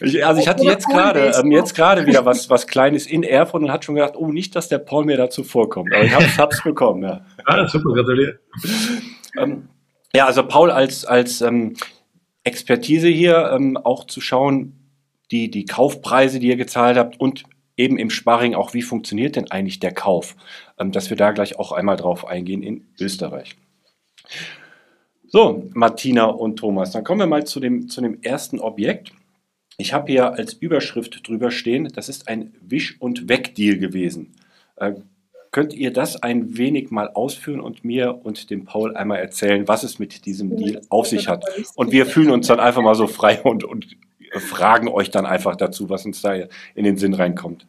ich, 0.00 0.24
also 0.24 0.40
ich 0.40 0.46
hatte 0.46 0.64
jetzt 0.64 0.88
gerade 0.88 1.32
ähm, 1.40 1.50
jetzt 1.50 1.74
gerade 1.74 2.06
wieder 2.06 2.24
was 2.24 2.48
was 2.48 2.68
Kleines 2.68 3.06
in 3.06 3.24
Erfurt 3.24 3.62
und 3.62 3.72
hat 3.72 3.84
schon 3.84 3.96
gedacht, 3.96 4.14
oh 4.16 4.30
nicht, 4.30 4.54
dass 4.54 4.68
der 4.68 4.78
Paul 4.78 5.04
mir 5.04 5.16
dazu 5.16 5.42
vorkommt. 5.42 5.92
Aber 5.92 6.04
ich 6.04 6.14
hab's, 6.14 6.38
hab's 6.38 6.62
bekommen. 6.62 7.02
Ja. 7.02 7.26
Ah, 7.44 7.66
super, 7.66 7.92
gratuliere. 7.92 8.38
Ähm, 9.36 9.68
ja, 10.14 10.26
also 10.26 10.46
Paul 10.46 10.70
als 10.70 11.04
als 11.04 11.40
ähm, 11.40 11.74
Expertise 12.44 13.08
hier 13.08 13.50
ähm, 13.52 13.76
auch 13.76 14.04
zu 14.04 14.20
schauen, 14.20 14.90
die 15.30 15.50
die 15.50 15.64
Kaufpreise, 15.64 16.40
die 16.40 16.48
ihr 16.48 16.56
gezahlt 16.56 16.96
habt 16.96 17.18
und 17.18 17.44
eben 17.76 17.98
im 17.98 18.10
Sparring 18.10 18.54
auch, 18.54 18.74
wie 18.74 18.82
funktioniert 18.82 19.36
denn 19.36 19.50
eigentlich 19.50 19.80
der 19.80 19.92
Kauf, 19.92 20.36
ähm, 20.78 20.92
dass 20.92 21.10
wir 21.10 21.16
da 21.16 21.32
gleich 21.32 21.58
auch 21.58 21.72
einmal 21.72 21.96
drauf 21.96 22.26
eingehen 22.26 22.62
in 22.62 22.86
Österreich. 23.00 23.56
So, 25.26 25.70
Martina 25.72 26.24
und 26.26 26.56
Thomas, 26.56 26.90
dann 26.90 27.04
kommen 27.04 27.20
wir 27.20 27.26
mal 27.26 27.44
zu 27.44 27.58
dem, 27.58 27.88
zu 27.88 28.02
dem 28.02 28.20
ersten 28.22 28.60
Objekt. 28.60 29.12
Ich 29.78 29.94
habe 29.94 30.12
hier 30.12 30.34
als 30.34 30.52
Überschrift 30.52 31.26
drüber 31.26 31.50
stehen, 31.50 31.88
das 31.94 32.10
ist 32.10 32.28
ein 32.28 32.54
Wisch- 32.60 33.00
und 33.00 33.28
Weg-Deal 33.28 33.78
gewesen. 33.78 34.32
Äh, 34.76 34.92
könnt 35.52 35.74
ihr 35.74 35.92
das 35.92 36.22
ein 36.22 36.56
wenig 36.56 36.90
mal 36.90 37.10
ausführen 37.10 37.60
und 37.60 37.84
mir 37.84 38.24
und 38.24 38.50
dem 38.50 38.64
Paul 38.64 38.96
einmal 38.96 39.18
erzählen, 39.18 39.68
was 39.68 39.82
es 39.82 39.98
mit 39.98 40.24
diesem 40.24 40.56
Deal 40.56 40.80
auf 40.88 41.06
sich 41.06 41.28
hat? 41.28 41.44
Und 41.76 41.92
wir 41.92 42.06
fühlen 42.06 42.30
uns 42.30 42.46
dann 42.46 42.58
einfach 42.58 42.82
mal 42.82 42.94
so 42.94 43.06
frei 43.06 43.40
und, 43.42 43.62
und 43.62 43.96
fragen 44.38 44.88
euch 44.88 45.10
dann 45.10 45.26
einfach 45.26 45.54
dazu, 45.56 45.90
was 45.90 46.06
uns 46.06 46.22
da 46.22 46.34
in 46.74 46.84
den 46.84 46.96
Sinn 46.96 47.12
reinkommt. 47.12 47.66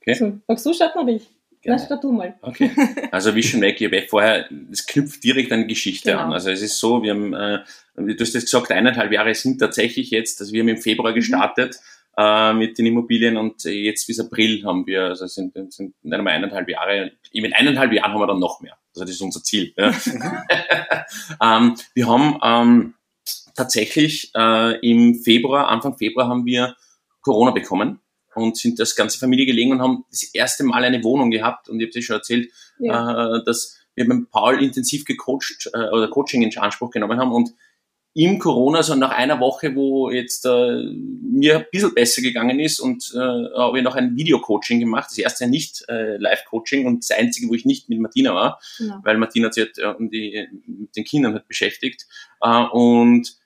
Okay. 0.00 0.14
So, 0.14 0.38
magst 0.48 0.64
du 0.64 0.72
starten 0.72 0.98
oder 0.98 1.12
ich? 1.12 1.28
Genau. 1.62 1.76
Na, 1.76 1.84
start 1.84 2.02
du 2.02 2.12
mal. 2.12 2.34
Okay. 2.40 2.70
Also 3.10 3.34
wie 3.34 3.42
schon 3.42 3.60
weg, 3.60 3.78
ich 3.78 3.86
habe 3.86 4.02
vorher, 4.08 4.48
es 4.70 4.86
knüpft 4.86 5.22
direkt 5.22 5.52
an 5.52 5.68
Geschichte 5.68 6.12
genau. 6.12 6.22
an. 6.22 6.32
Also 6.32 6.50
es 6.50 6.62
ist 6.62 6.78
so, 6.78 7.02
wir 7.02 7.10
haben, 7.10 7.34
äh, 7.34 7.58
du 7.96 8.16
hast 8.18 8.34
das 8.34 8.44
gesagt, 8.44 8.70
eineinhalb 8.70 9.12
Jahre 9.12 9.34
sind 9.34 9.58
tatsächlich 9.58 10.10
jetzt, 10.10 10.40
also 10.40 10.52
wir 10.52 10.62
haben 10.62 10.68
im 10.68 10.78
Februar 10.78 11.10
mhm. 11.10 11.16
gestartet 11.16 11.74
mhm. 11.74 11.99
Äh, 12.16 12.52
mit 12.52 12.78
den 12.78 12.86
Immobilien 12.86 13.36
und 13.36 13.64
jetzt 13.64 14.06
bis 14.06 14.20
April 14.20 14.64
haben 14.64 14.86
wir, 14.86 15.04
also 15.04 15.26
sind, 15.26 15.54
sind 15.72 15.94
nein, 16.02 16.24
mal 16.24 16.32
eineinhalb 16.32 16.68
Jahre, 16.68 17.12
in 17.32 17.52
eineinhalb 17.52 17.92
Jahren 17.92 18.12
haben 18.12 18.20
wir 18.20 18.26
dann 18.26 18.40
noch 18.40 18.60
mehr. 18.60 18.76
Also 18.94 19.04
das 19.04 19.14
ist 19.14 19.20
unser 19.20 19.42
Ziel. 19.42 19.72
Ja. 19.76 19.94
ähm, 21.42 21.76
wir 21.94 22.08
haben 22.08 22.38
ähm, 22.42 22.94
tatsächlich 23.54 24.32
äh, 24.34 24.78
im 24.80 25.22
Februar, 25.22 25.68
Anfang 25.68 25.96
Februar 25.96 26.28
haben 26.28 26.44
wir 26.44 26.76
Corona 27.22 27.52
bekommen 27.52 28.00
und 28.34 28.56
sind 28.56 28.78
das 28.78 28.96
ganze 28.96 29.18
Familie 29.18 29.46
gelegen 29.46 29.72
und 29.72 29.82
haben 29.82 30.04
das 30.10 30.22
erste 30.34 30.64
Mal 30.64 30.84
eine 30.84 31.02
Wohnung 31.04 31.30
gehabt. 31.30 31.68
Und 31.68 31.80
ich 31.80 31.86
habe 31.86 31.92
dir 31.92 32.02
schon 32.02 32.16
erzählt, 32.16 32.50
ja. 32.78 33.36
äh, 33.36 33.44
dass 33.44 33.78
wir 33.94 34.06
mit 34.06 34.30
Paul 34.30 34.62
intensiv 34.62 35.04
gecoacht 35.04 35.70
äh, 35.72 35.88
oder 35.90 36.08
Coaching 36.08 36.42
in 36.42 36.56
Anspruch 36.58 36.90
genommen 36.90 37.18
haben 37.18 37.32
und 37.32 37.52
im 38.12 38.38
Corona, 38.38 38.82
so 38.82 38.94
nach 38.96 39.12
einer 39.12 39.38
Woche, 39.38 39.74
wo 39.76 40.10
jetzt 40.10 40.44
äh, 40.44 40.82
mir 41.22 41.58
ein 41.58 41.66
bisschen 41.70 41.94
besser 41.94 42.22
gegangen 42.22 42.58
ist 42.58 42.80
und 42.80 43.12
äh, 43.14 43.18
habe 43.18 43.78
ich 43.78 43.84
noch 43.84 43.94
ein 43.94 44.16
Video-Coaching 44.16 44.80
gemacht. 44.80 45.10
Das 45.10 45.18
erste 45.18 45.46
nicht 45.46 45.84
äh, 45.88 46.16
Live-Coaching 46.16 46.86
und 46.86 47.04
das 47.08 47.16
einzige, 47.16 47.48
wo 47.48 47.54
ich 47.54 47.64
nicht 47.64 47.88
mit 47.88 48.00
Martina 48.00 48.34
war, 48.34 48.60
genau. 48.78 48.98
weil 49.04 49.16
Martina 49.16 49.52
sich 49.52 49.66
halt, 49.66 49.78
äh, 49.78 49.96
um 49.96 50.10
die, 50.10 50.48
mit 50.66 50.96
den 50.96 51.04
Kindern 51.04 51.34
hat 51.34 51.46
beschäftigt. 51.46 52.06
Äh, 52.40 52.64
und 52.72 53.36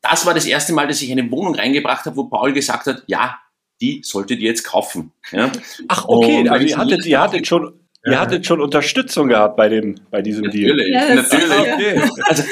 das 0.00 0.26
war 0.26 0.34
das 0.34 0.46
erste 0.46 0.72
Mal, 0.72 0.88
dass 0.88 1.02
ich 1.02 1.12
eine 1.12 1.30
Wohnung 1.30 1.54
reingebracht 1.54 2.06
habe, 2.06 2.16
wo 2.16 2.24
Paul 2.24 2.52
gesagt 2.52 2.86
hat, 2.86 3.04
ja, 3.06 3.38
die 3.80 4.00
solltet 4.02 4.40
ihr 4.40 4.48
jetzt 4.48 4.64
kaufen. 4.64 5.12
Ja? 5.30 5.52
Ach, 5.88 6.04
okay, 6.06 6.48
also 6.48 6.66
ihr 6.66 6.76
hattet, 6.76 7.06
ihr 7.06 7.20
hattet 7.20 7.46
schon 7.46 7.80
Ihr 8.06 8.18
hattet 8.18 8.46
schon 8.46 8.62
Unterstützung 8.62 9.28
gehabt 9.28 9.56
bei 9.56 9.68
dem, 9.68 9.94
bei 10.10 10.22
diesem 10.22 10.44
natürlich, 10.44 10.74
Deal. 10.74 11.16
Natürlich, 11.16 11.48
natürlich. 11.48 12.10
Also, 12.24 12.42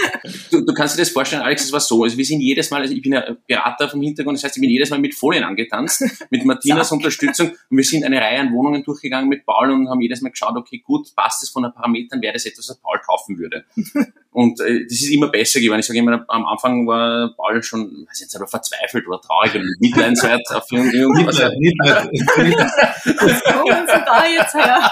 du, 0.50 0.64
du, 0.66 0.74
kannst 0.74 0.96
dir 0.96 1.02
das 1.02 1.10
vorstellen, 1.10 1.42
Alex, 1.42 1.64
es 1.64 1.72
war 1.72 1.80
so. 1.80 2.02
Also 2.04 2.18
wir 2.18 2.24
sind 2.24 2.40
jedes 2.40 2.70
Mal, 2.70 2.82
also 2.82 2.94
ich 2.94 3.00
bin 3.00 3.12
ja 3.14 3.24
Berater 3.46 3.88
vom 3.88 4.02
Hintergrund, 4.02 4.36
das 4.36 4.44
heißt, 4.44 4.56
ich 4.56 4.60
bin 4.60 4.68
jedes 4.68 4.90
Mal 4.90 4.98
mit 4.98 5.14
Folien 5.14 5.44
angetanzt, 5.44 6.04
mit 6.30 6.44
Martinas 6.44 6.92
Unterstützung. 6.92 7.52
Und 7.70 7.76
wir 7.76 7.84
sind 7.84 8.04
eine 8.04 8.20
Reihe 8.20 8.40
an 8.40 8.52
Wohnungen 8.52 8.82
durchgegangen 8.82 9.28
mit 9.28 9.46
Paul 9.46 9.70
und 9.70 9.88
haben 9.88 10.00
jedes 10.00 10.20
Mal 10.20 10.30
geschaut, 10.30 10.56
okay, 10.56 10.82
gut, 10.84 11.14
passt 11.16 11.42
das 11.42 11.48
von 11.48 11.62
den 11.62 11.72
Parametern, 11.72 12.20
wäre 12.20 12.34
das 12.34 12.44
etwas, 12.44 12.68
was 12.68 12.78
Paul 12.78 12.98
kaufen 13.06 13.38
würde. 13.38 13.64
Und 14.30 14.60
äh, 14.60 14.84
das 14.84 14.92
ist 14.92 15.10
immer 15.10 15.28
besser 15.28 15.58
geworden. 15.58 15.80
Ich 15.80 15.86
sage 15.86 15.98
immer, 15.98 16.24
am 16.28 16.46
Anfang 16.46 16.86
war 16.86 17.34
Paul 17.36 17.60
schon, 17.60 18.06
weiß 18.08 18.20
nicht, 18.20 18.36
aber 18.36 18.46
verzweifelt 18.46 19.08
oder 19.08 19.20
traurig 19.20 19.52
oder 19.52 19.64
Mitleidenswert 19.80 20.42
auf 20.54 20.70
irgendwas. 20.70 21.40
Mitleid, 21.58 22.12
Mitleid. 22.12 22.70
Kommen 23.04 23.86
Sie 23.86 24.04
da 24.04 24.26
jetzt 24.26 24.54
her? 24.54 24.90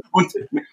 Und 0.12 0.32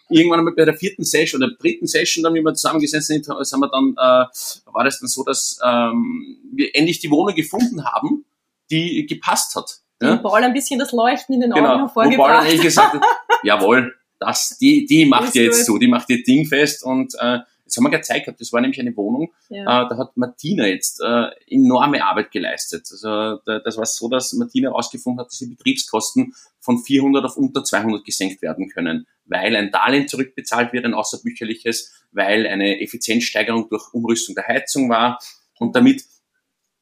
irgendwann 0.10 0.40
einmal 0.40 0.54
bei 0.56 0.66
der 0.66 0.76
vierten 0.76 1.04
Session 1.04 1.42
oder 1.42 1.54
dritten 1.60 1.88
Session, 1.88 2.24
dann, 2.24 2.34
wie 2.34 2.42
wir 2.42 2.54
zusammengesessen 2.54 3.24
sind, 3.24 3.46
sind 3.46 3.60
wir 3.60 3.70
dann, 3.70 3.92
äh, 3.94 4.72
war 4.72 4.84
das 4.84 5.00
dann 5.00 5.08
so, 5.08 5.24
dass 5.24 5.60
ähm, 5.64 6.38
wir 6.54 6.76
endlich 6.76 7.00
die 7.00 7.12
Wohnung 7.12 7.36
gefunden 7.36 7.86
haben, 7.86 8.26
die 8.70 9.06
gepasst 9.06 9.56
hat. 9.56 9.80
Ja? 10.02 10.14
Und 10.14 10.24
Paul 10.24 10.44
ein 10.44 10.54
bisschen 10.54 10.80
das 10.80 10.92
Leuchten 10.92 11.36
in 11.36 11.42
den 11.42 11.54
Augen 11.54 11.64
genau. 11.64 11.80
hervorgebracht. 11.80 12.18
Wo 12.20 12.40
Paul 12.40 12.48
dann 12.48 12.62
gesagt 12.62 12.94
hat, 12.94 13.04
jawohl, 13.44 13.96
das, 14.20 14.58
die, 14.58 14.86
die 14.86 15.06
macht 15.06 15.36
ihr 15.36 15.44
jetzt 15.44 15.60
gut. 15.60 15.66
so, 15.66 15.78
die 15.78 15.88
macht 15.88 16.10
ihr 16.10 16.24
Ding 16.24 16.46
fest 16.46 16.84
und 16.84 17.14
äh, 17.20 17.40
das 17.68 17.78
haben 17.78 17.84
wir 17.84 17.98
gezeigt 17.98 18.26
gehabt, 18.26 18.42
das 18.42 18.52
war 18.54 18.62
nämlich 18.62 18.80
eine 18.80 18.96
Wohnung, 18.96 19.34
ja. 19.50 19.62
äh, 19.62 19.90
da 19.90 19.98
hat 19.98 20.16
Martina 20.16 20.66
jetzt 20.66 21.02
äh, 21.02 21.30
enorme 21.48 22.04
Arbeit 22.04 22.32
geleistet. 22.32 22.88
Also 22.92 23.38
da, 23.46 23.60
das 23.60 23.78
war 23.78 23.86
so, 23.86 24.10
dass 24.10 24.34
Martina 24.34 24.70
herausgefunden 24.70 25.20
hat, 25.20 25.28
dass 25.28 25.40
die 25.40 25.48
Betriebskosten 25.48 26.34
von 26.60 26.80
400 26.80 27.26
auf 27.26 27.38
unter 27.38 27.64
200 27.64 28.04
gesenkt 28.04 28.42
werden 28.42 28.70
können, 28.70 29.06
weil 29.26 29.56
ein 29.56 29.72
Darlehen 29.72 30.08
zurückbezahlt 30.08 30.74
wird, 30.74 30.86
ein 30.86 30.94
außerbücherliches, 30.94 31.94
weil 32.12 32.48
eine 32.48 32.82
Effizienzsteigerung 32.82 33.70
durch 33.70 33.94
Umrüstung 33.94 34.36
der 34.36 34.48
Heizung 34.48 34.90
war 34.90 35.20
und 35.60 35.76
damit 35.76 36.04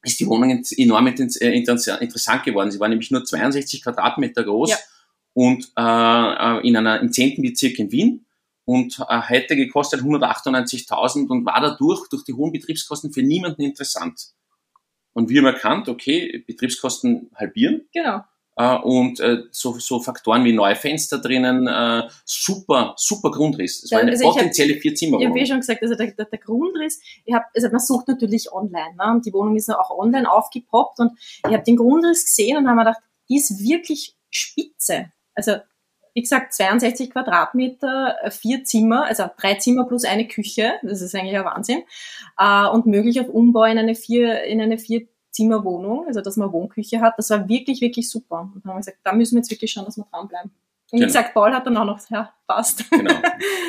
ist 0.04 0.20
die 0.20 0.28
Wohnung 0.28 0.64
enorm 0.78 1.08
äh, 1.08 1.58
interessant 1.58 2.44
geworden. 2.44 2.72
Sie 2.72 2.80
war 2.80 2.88
nämlich 2.88 3.12
nur 3.12 3.26
62 3.26 3.84
Quadratmeter 3.84 4.44
groß 4.44 4.70
ja. 4.70 4.78
und 5.34 5.72
äh, 5.78 5.82
äh, 5.82 6.68
in 6.68 6.78
einer, 6.78 7.00
im 7.02 7.12
10. 7.12 7.42
Bezirk 7.42 7.80
in 7.80 7.92
Wien 7.92 8.25
und 8.66 9.00
äh, 9.08 9.22
hätte 9.22 9.56
gekostet 9.56 10.02
198.000 10.02 11.28
und 11.28 11.46
war 11.46 11.62
dadurch 11.62 12.08
durch 12.10 12.24
die 12.24 12.34
hohen 12.34 12.52
Betriebskosten 12.52 13.14
für 13.14 13.24
niemanden 13.24 13.62
interessant. 13.62 14.34
Und 15.14 15.30
wir 15.30 15.40
haben 15.40 15.48
erkannt, 15.48 15.88
okay, 15.88 16.44
Betriebskosten 16.46 17.32
halbieren. 17.36 17.88
Genau. 17.94 18.22
Äh, 18.58 18.78
und 18.78 19.20
äh, 19.20 19.44
so, 19.52 19.78
so 19.80 20.00
Faktoren 20.00 20.46
wie 20.46 20.54
neue 20.54 20.76
Fenster 20.76 21.20
drinnen, 21.20 21.68
äh, 21.68 22.08
super, 22.24 22.94
super 22.98 23.32
Grundriss. 23.32 23.82
Das 23.82 23.92
war 23.92 24.00
eine 24.00 24.12
also 24.12 24.30
potenzielle 24.30 24.76
Vierzimmerwohnung. 24.76 25.22
Ich 25.22 25.30
habe 25.30 25.40
eh 25.40 25.46
schon 25.46 25.60
gesagt, 25.60 25.84
also 25.84 25.96
der, 25.96 26.12
der, 26.12 26.26
der 26.26 26.40
Grundriss, 26.40 27.02
ich 27.26 27.34
hab, 27.34 27.44
also 27.54 27.70
man 27.70 27.80
sucht 27.80 28.08
natürlich 28.08 28.52
online, 28.52 28.96
ne? 28.98 29.12
und 29.12 29.26
die 29.26 29.34
Wohnung 29.34 29.56
ist 29.56 29.70
auch 29.70 29.92
online 29.92 30.30
aufgepoppt 30.32 31.00
und 31.00 31.12
ich 31.20 31.54
habe 31.54 31.64
den 31.64 31.76
Grundriss 31.76 32.26
gesehen 32.26 32.58
und 32.58 32.68
habe 32.68 32.78
mir 32.78 32.86
gedacht, 32.86 33.04
die 33.30 33.38
ist 33.38 33.60
wirklich 33.60 34.16
spitze. 34.30 35.12
Also 35.34 35.58
wie 36.16 36.22
gesagt, 36.22 36.54
62 36.54 37.12
Quadratmeter, 37.12 38.16
äh, 38.24 38.32
vier 38.32 38.64
Zimmer, 38.64 39.06
also 39.06 39.26
drei 39.38 39.56
Zimmer 39.56 39.84
plus 39.86 40.06
eine 40.06 40.28
Küche, 40.28 40.74
das 40.82 41.02
ist 41.02 41.14
eigentlich 41.14 41.38
ein 41.38 41.46
Wahnsinn, 41.46 41.84
äh, 42.40 42.68
und 42.68 42.86
möglich 42.86 43.20
auf 43.20 43.28
Umbau 43.28 43.66
in 43.66 43.78
eine 43.78 43.96
vier, 43.96 44.44
in 44.44 44.62
eine 44.62 44.78
vier 44.78 45.08
Zimmerwohnung, 45.32 46.08
also 46.08 46.22
dass 46.22 46.38
man 46.38 46.54
Wohnküche 46.54 47.02
hat. 47.02 47.16
Das 47.18 47.30
war 47.30 47.50
wirklich, 47.50 47.82
wirklich 47.82 48.10
super. 48.10 48.50
Und 48.56 48.64
dann 48.64 48.72
haben 48.72 48.78
wir 48.78 48.80
gesagt, 48.80 49.00
da 49.04 49.12
müssen 49.12 49.36
wir 49.36 49.40
jetzt 49.40 49.52
wirklich 49.52 49.72
schauen, 49.72 49.84
dass 49.84 49.98
wir 49.98 50.08
dranbleiben. 50.10 50.52
Und 50.92 51.00
genau. 51.00 51.04
wie 51.04 51.08
gesagt, 51.08 51.34
Paul 51.34 51.52
hat 51.52 51.66
dann 51.66 51.78
auch 51.78 51.86
noch, 51.86 52.00
ja, 52.12 52.32
passt. 52.48 52.90
Genau. 52.90 53.14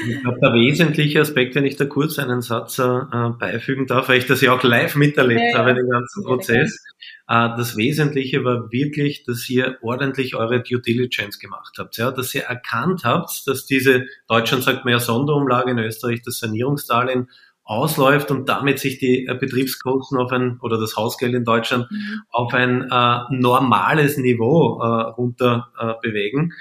Ich 0.09 0.21
glaube, 0.21 0.39
der 0.41 0.53
wesentliche 0.53 1.21
Aspekt, 1.21 1.55
wenn 1.55 1.65
ich 1.65 1.77
da 1.77 1.87
kurz 1.87 2.19
einen 2.19 2.43
Satz 2.43 2.79
äh, 2.79 3.01
beifügen 3.39 3.87
darf, 3.87 4.09
weil 4.09 4.19
ich 4.19 4.27
das 4.27 4.41
ja 4.41 4.53
auch 4.53 4.63
live 4.63 4.95
miterlebt 4.95 5.41
ja, 5.53 5.59
habe, 5.59 5.71
ja. 5.71 5.75
den 5.77 5.89
ganzen 5.89 6.23
Prozess. 6.23 6.85
Äh, 7.27 7.49
das 7.57 7.77
Wesentliche 7.77 8.45
war 8.45 8.71
wirklich, 8.71 9.25
dass 9.25 9.49
ihr 9.49 9.79
ordentlich 9.83 10.37
eure 10.37 10.63
Due 10.63 10.81
Diligence 10.81 11.39
gemacht 11.39 11.77
habt, 11.79 11.97
ja, 11.97 12.11
dass 12.13 12.35
ihr 12.35 12.43
erkannt 12.43 13.05
habt, 13.05 13.47
dass 13.47 13.65
diese, 13.65 14.05
Deutschland 14.29 14.63
sagt 14.63 14.85
man 14.85 14.93
ja 14.93 15.01
Sonderumlage, 15.01 15.71
in 15.71 15.79
Österreich 15.79 16.23
das 16.23 16.39
Sanierungsdarlehen 16.39 17.29
ausläuft 17.67 18.31
und 18.31 18.49
damit 18.49 18.79
sich 18.79 18.99
die 18.99 19.27
äh, 19.27 19.35
Betriebskosten 19.35 20.19
auf 20.19 20.31
ein, 20.31 20.59
oder 20.63 20.79
das 20.79 20.97
Hausgeld 20.97 21.35
in 21.35 21.45
Deutschland 21.45 21.91
mhm. 21.91 22.23
auf 22.31 22.55
ein 22.55 22.89
äh, 22.89 23.19
normales 23.31 24.19
Niveau 24.19 24.81
äh, 24.81 24.87
runter 25.11 25.73
äh, 25.79 25.95
bewegen. 26.01 26.53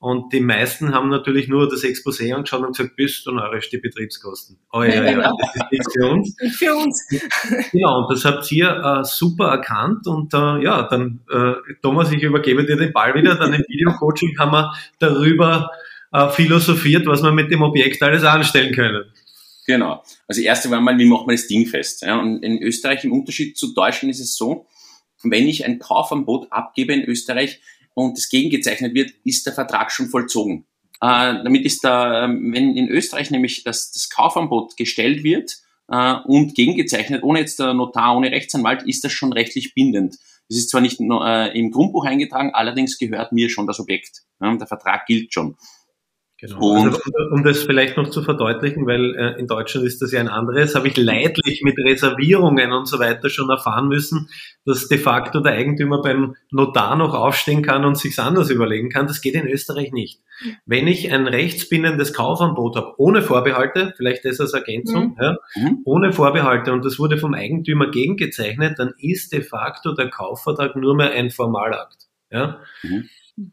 Und 0.00 0.32
die 0.32 0.40
meisten 0.40 0.94
haben 0.94 1.10
natürlich 1.10 1.46
nur 1.48 1.68
das 1.68 1.84
Exposé 1.84 2.32
angeschaut 2.34 2.62
und 2.62 2.74
gesagt, 2.74 2.96
bist 2.96 3.26
du 3.26 3.32
narrisch, 3.32 3.68
die 3.68 3.76
Betriebskosten. 3.76 4.56
Oh 4.72 4.82
ja, 4.82 4.94
ja, 4.94 5.12
genau. 5.12 5.36
das 5.38 5.56
ist 5.56 5.72
nichts 5.72 5.92
für 5.92 6.10
uns. 6.10 6.36
Nicht 6.42 6.56
für 6.56 6.74
uns. 6.74 7.06
Genau, 7.70 7.98
und 7.98 8.10
das 8.10 8.24
habt 8.24 8.50
ihr 8.50 8.70
äh, 8.70 9.04
super 9.04 9.48
erkannt. 9.48 10.06
Und 10.06 10.32
äh, 10.32 10.62
ja, 10.64 10.84
dann, 10.84 11.20
äh, 11.30 11.52
Thomas, 11.82 12.10
ich 12.12 12.22
übergebe 12.22 12.64
dir 12.64 12.76
den 12.76 12.94
Ball 12.94 13.14
wieder. 13.14 13.34
Dann 13.34 13.52
im 13.52 13.62
Videocoaching 13.68 14.38
haben 14.38 14.52
wir 14.52 14.72
darüber 15.00 15.70
äh, 16.12 16.30
philosophiert, 16.30 17.06
was 17.06 17.20
man 17.20 17.34
mit 17.34 17.50
dem 17.50 17.60
Objekt 17.60 18.02
alles 18.02 18.24
anstellen 18.24 18.74
können. 18.74 19.04
Genau. 19.66 20.02
Also 20.26 20.40
erste 20.40 20.70
war 20.70 20.80
mal, 20.80 20.96
wie 20.98 21.04
macht 21.04 21.26
man 21.26 21.36
das 21.36 21.46
Ding 21.46 21.66
fest? 21.66 22.00
Ja, 22.00 22.18
und 22.18 22.42
in 22.42 22.62
Österreich 22.62 23.04
im 23.04 23.12
Unterschied 23.12 23.58
zu 23.58 23.74
Deutschland 23.74 24.10
ist 24.14 24.20
es 24.20 24.34
so, 24.34 24.66
wenn 25.22 25.46
ich 25.46 25.66
ein 25.66 25.78
Kaufangebot 25.78 26.50
abgebe 26.50 26.94
in 26.94 27.04
Österreich 27.04 27.60
und 28.00 28.16
das 28.16 28.28
gegengezeichnet 28.28 28.94
wird, 28.94 29.12
ist 29.24 29.46
der 29.46 29.52
Vertrag 29.52 29.90
schon 29.90 30.08
vollzogen. 30.08 30.66
Äh, 31.00 31.42
damit 31.42 31.64
ist 31.64 31.82
da, 31.82 32.24
ähm, 32.24 32.52
wenn 32.52 32.76
in 32.76 32.88
Österreich 32.88 33.30
nämlich 33.30 33.64
das, 33.64 33.90
das 33.92 34.10
Kaufangebot 34.10 34.76
gestellt 34.76 35.24
wird 35.24 35.56
äh, 35.88 36.14
und 36.26 36.54
gegengezeichnet, 36.54 37.22
ohne 37.22 37.40
jetzt 37.40 37.58
der 37.58 37.74
Notar, 37.74 38.16
ohne 38.16 38.30
Rechtsanwalt, 38.30 38.82
ist 38.82 39.04
das 39.04 39.12
schon 39.12 39.32
rechtlich 39.32 39.74
bindend. 39.74 40.16
Das 40.48 40.58
ist 40.58 40.70
zwar 40.70 40.80
nicht 40.80 41.00
äh, 41.00 41.58
im 41.58 41.70
Grundbuch 41.70 42.04
eingetragen, 42.04 42.50
allerdings 42.52 42.98
gehört 42.98 43.32
mir 43.32 43.48
schon 43.48 43.66
das 43.66 43.80
Objekt. 43.80 44.22
Ja, 44.40 44.54
der 44.54 44.66
Vertrag 44.66 45.06
gilt 45.06 45.32
schon. 45.32 45.56
Genau. 46.40 46.84
Also, 46.84 46.98
um 47.32 47.44
das 47.44 47.64
vielleicht 47.64 47.98
noch 47.98 48.08
zu 48.08 48.22
verdeutlichen, 48.22 48.86
weil 48.86 49.14
äh, 49.14 49.38
in 49.38 49.46
Deutschland 49.46 49.86
ist 49.86 50.00
das 50.00 50.10
ja 50.12 50.20
ein 50.20 50.28
anderes, 50.28 50.74
habe 50.74 50.88
ich 50.88 50.96
leidlich 50.96 51.60
mit 51.62 51.76
Reservierungen 51.78 52.72
und 52.72 52.86
so 52.86 52.98
weiter 52.98 53.28
schon 53.28 53.50
erfahren 53.50 53.88
müssen, 53.88 54.30
dass 54.64 54.88
de 54.88 54.96
facto 54.96 55.40
der 55.40 55.52
Eigentümer 55.52 56.00
beim 56.00 56.36
Notar 56.50 56.96
noch 56.96 57.12
aufstehen 57.12 57.62
kann 57.62 57.84
und 57.84 57.98
sich's 57.98 58.18
anders 58.18 58.48
überlegen 58.48 58.88
kann. 58.88 59.06
Das 59.06 59.20
geht 59.20 59.34
in 59.34 59.46
Österreich 59.46 59.92
nicht. 59.92 60.22
Wenn 60.64 60.86
ich 60.86 61.12
ein 61.12 61.26
rechtsbindendes 61.26 62.14
Kaufangebot 62.14 62.76
habe, 62.76 62.94
ohne 62.96 63.20
Vorbehalte, 63.20 63.92
vielleicht 63.98 64.24
das 64.24 64.40
als 64.40 64.54
Ergänzung, 64.54 65.08
mhm. 65.08 65.16
Ja, 65.20 65.36
mhm. 65.56 65.82
ohne 65.84 66.12
Vorbehalte 66.14 66.72
und 66.72 66.86
das 66.86 66.98
wurde 66.98 67.18
vom 67.18 67.34
Eigentümer 67.34 67.90
gegengezeichnet, 67.90 68.78
dann 68.78 68.94
ist 68.98 69.34
de 69.34 69.42
facto 69.42 69.92
der 69.92 70.08
Kaufvertrag 70.08 70.74
nur 70.76 70.96
mehr 70.96 71.10
ein 71.10 71.30
Formalakt. 71.30 72.06
Ja? 72.30 72.60
Mhm. 72.82 73.10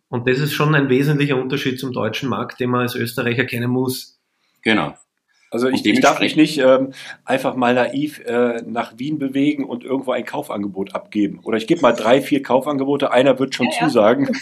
Und 0.09 0.27
das 0.27 0.39
ist 0.39 0.53
schon 0.53 0.75
ein 0.75 0.89
wesentlicher 0.89 1.37
Unterschied 1.41 1.79
zum 1.79 1.93
deutschen 1.93 2.29
Markt, 2.29 2.59
den 2.59 2.69
man 2.69 2.81
als 2.81 2.95
Österreicher 2.95 3.45
kennen 3.45 3.69
muss. 3.69 4.19
Genau. 4.63 4.95
Also 5.49 5.69
ich, 5.69 5.85
ich 5.85 6.01
darf 6.01 6.19
mich 6.19 6.35
nicht 6.35 6.57
ähm, 6.57 6.91
einfach 7.23 7.55
mal 7.55 7.73
naiv 7.73 8.19
äh, 8.25 8.61
nach 8.65 8.97
Wien 8.97 9.17
bewegen 9.17 9.63
und 9.63 9.85
irgendwo 9.85 10.11
ein 10.11 10.25
Kaufangebot 10.25 10.93
abgeben. 10.93 11.39
Oder 11.43 11.57
ich 11.57 11.67
gebe 11.67 11.79
mal 11.79 11.93
drei, 11.93 12.21
vier 12.21 12.43
Kaufangebote, 12.43 13.11
einer 13.11 13.39
wird 13.39 13.55
schon 13.55 13.67
ja, 13.67 13.87
zusagen. 13.87 14.29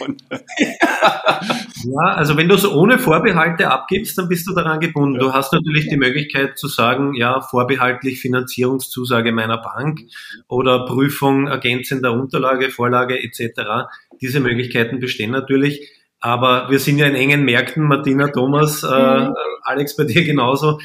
Ja. 0.58 1.42
ja, 1.84 2.14
also 2.16 2.38
wenn 2.38 2.48
du 2.48 2.56
es 2.56 2.66
ohne 2.68 2.98
Vorbehalte 2.98 3.70
abgibst, 3.70 4.18
dann 4.18 4.28
bist 4.28 4.48
du 4.48 4.54
daran 4.54 4.80
gebunden. 4.80 5.20
Du 5.20 5.34
hast 5.34 5.54
natürlich 5.54 5.88
die 5.88 5.98
Möglichkeit 5.98 6.58
zu 6.58 6.68
sagen, 6.68 7.14
ja, 7.14 7.42
vorbehaltlich 7.42 8.20
Finanzierungszusage 8.22 9.32
meiner 9.32 9.58
Bank 9.58 10.00
oder 10.48 10.86
Prüfung 10.86 11.48
ergänzender 11.48 12.14
Unterlage, 12.14 12.70
Vorlage 12.70 13.22
etc. 13.22 13.90
Diese 14.22 14.39
Möglichkeiten 14.39 15.00
bestehen 15.00 15.31
natürlich. 15.31 15.91
Aber 16.19 16.72
wir 16.72 16.79
sind 16.79 16.98
ja 16.98 17.05
in 17.05 17.15
engen 17.15 17.43
Märkten, 17.43 17.84
Martina, 17.84 18.29
Thomas, 18.29 18.84
äh, 18.84 18.88
mhm. 18.88 19.36
Alex, 19.62 19.95
bei 19.95 20.05
dir 20.05 20.24
genauso. 20.24 20.79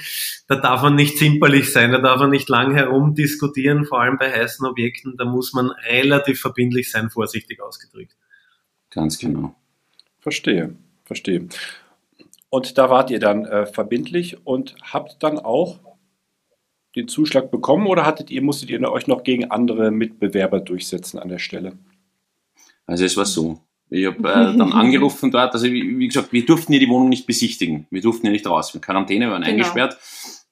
Da 0.48 0.56
darf 0.56 0.82
man 0.82 0.96
nicht 0.96 1.16
zimperlich 1.16 1.72
sein, 1.72 1.92
da 1.92 1.98
darf 1.98 2.20
man 2.20 2.30
nicht 2.30 2.48
lang 2.48 2.74
herumdiskutieren, 2.74 3.84
vor 3.84 4.00
allem 4.00 4.18
bei 4.18 4.30
heißen 4.30 4.66
Objekten. 4.66 5.16
Da 5.16 5.24
muss 5.24 5.52
man 5.52 5.70
relativ 5.88 6.40
verbindlich 6.40 6.90
sein, 6.90 7.10
vorsichtig 7.10 7.62
ausgedrückt. 7.62 8.16
Ganz 8.90 9.18
genau. 9.18 9.54
Verstehe, 10.18 10.76
verstehe. 11.04 11.48
Und 12.50 12.76
da 12.76 12.90
wart 12.90 13.10
ihr 13.10 13.20
dann 13.20 13.46
äh, 13.46 13.64
verbindlich 13.64 14.44
und 14.44 14.74
habt 14.82 15.22
dann 15.22 15.38
auch 15.38 15.78
den 16.96 17.06
Zuschlag 17.08 17.50
bekommen 17.50 17.86
oder 17.86 18.04
hattet 18.04 18.30
ihr, 18.30 18.42
musstet 18.42 18.70
ihr 18.70 18.82
euch 18.90 19.06
noch 19.06 19.22
gegen 19.22 19.50
andere 19.50 19.90
Mitbewerber 19.90 20.60
durchsetzen 20.60 21.18
an 21.18 21.28
der 21.28 21.38
Stelle? 21.38 21.78
Also 22.90 23.04
es 23.04 23.16
war 23.16 23.24
so. 23.24 23.60
Ich 23.88 24.04
habe 24.04 24.18
äh, 24.18 24.56
dann 24.58 24.72
angerufen 24.72 25.30
dort, 25.30 25.54
also 25.54 25.66
wie, 25.66 25.98
wie, 25.98 26.08
gesagt, 26.08 26.32
wir 26.32 26.44
durften 26.44 26.72
ja 26.72 26.80
die 26.80 26.88
Wohnung 26.88 27.08
nicht 27.08 27.26
besichtigen. 27.26 27.86
Wir 27.90 28.02
durften 28.02 28.26
ja 28.26 28.32
nicht 28.32 28.46
raus. 28.46 28.74
Wir 28.74 28.80
Quarantäne 28.80 29.30
waren 29.30 29.42
genau. 29.42 29.52
eingesperrt. 29.52 29.96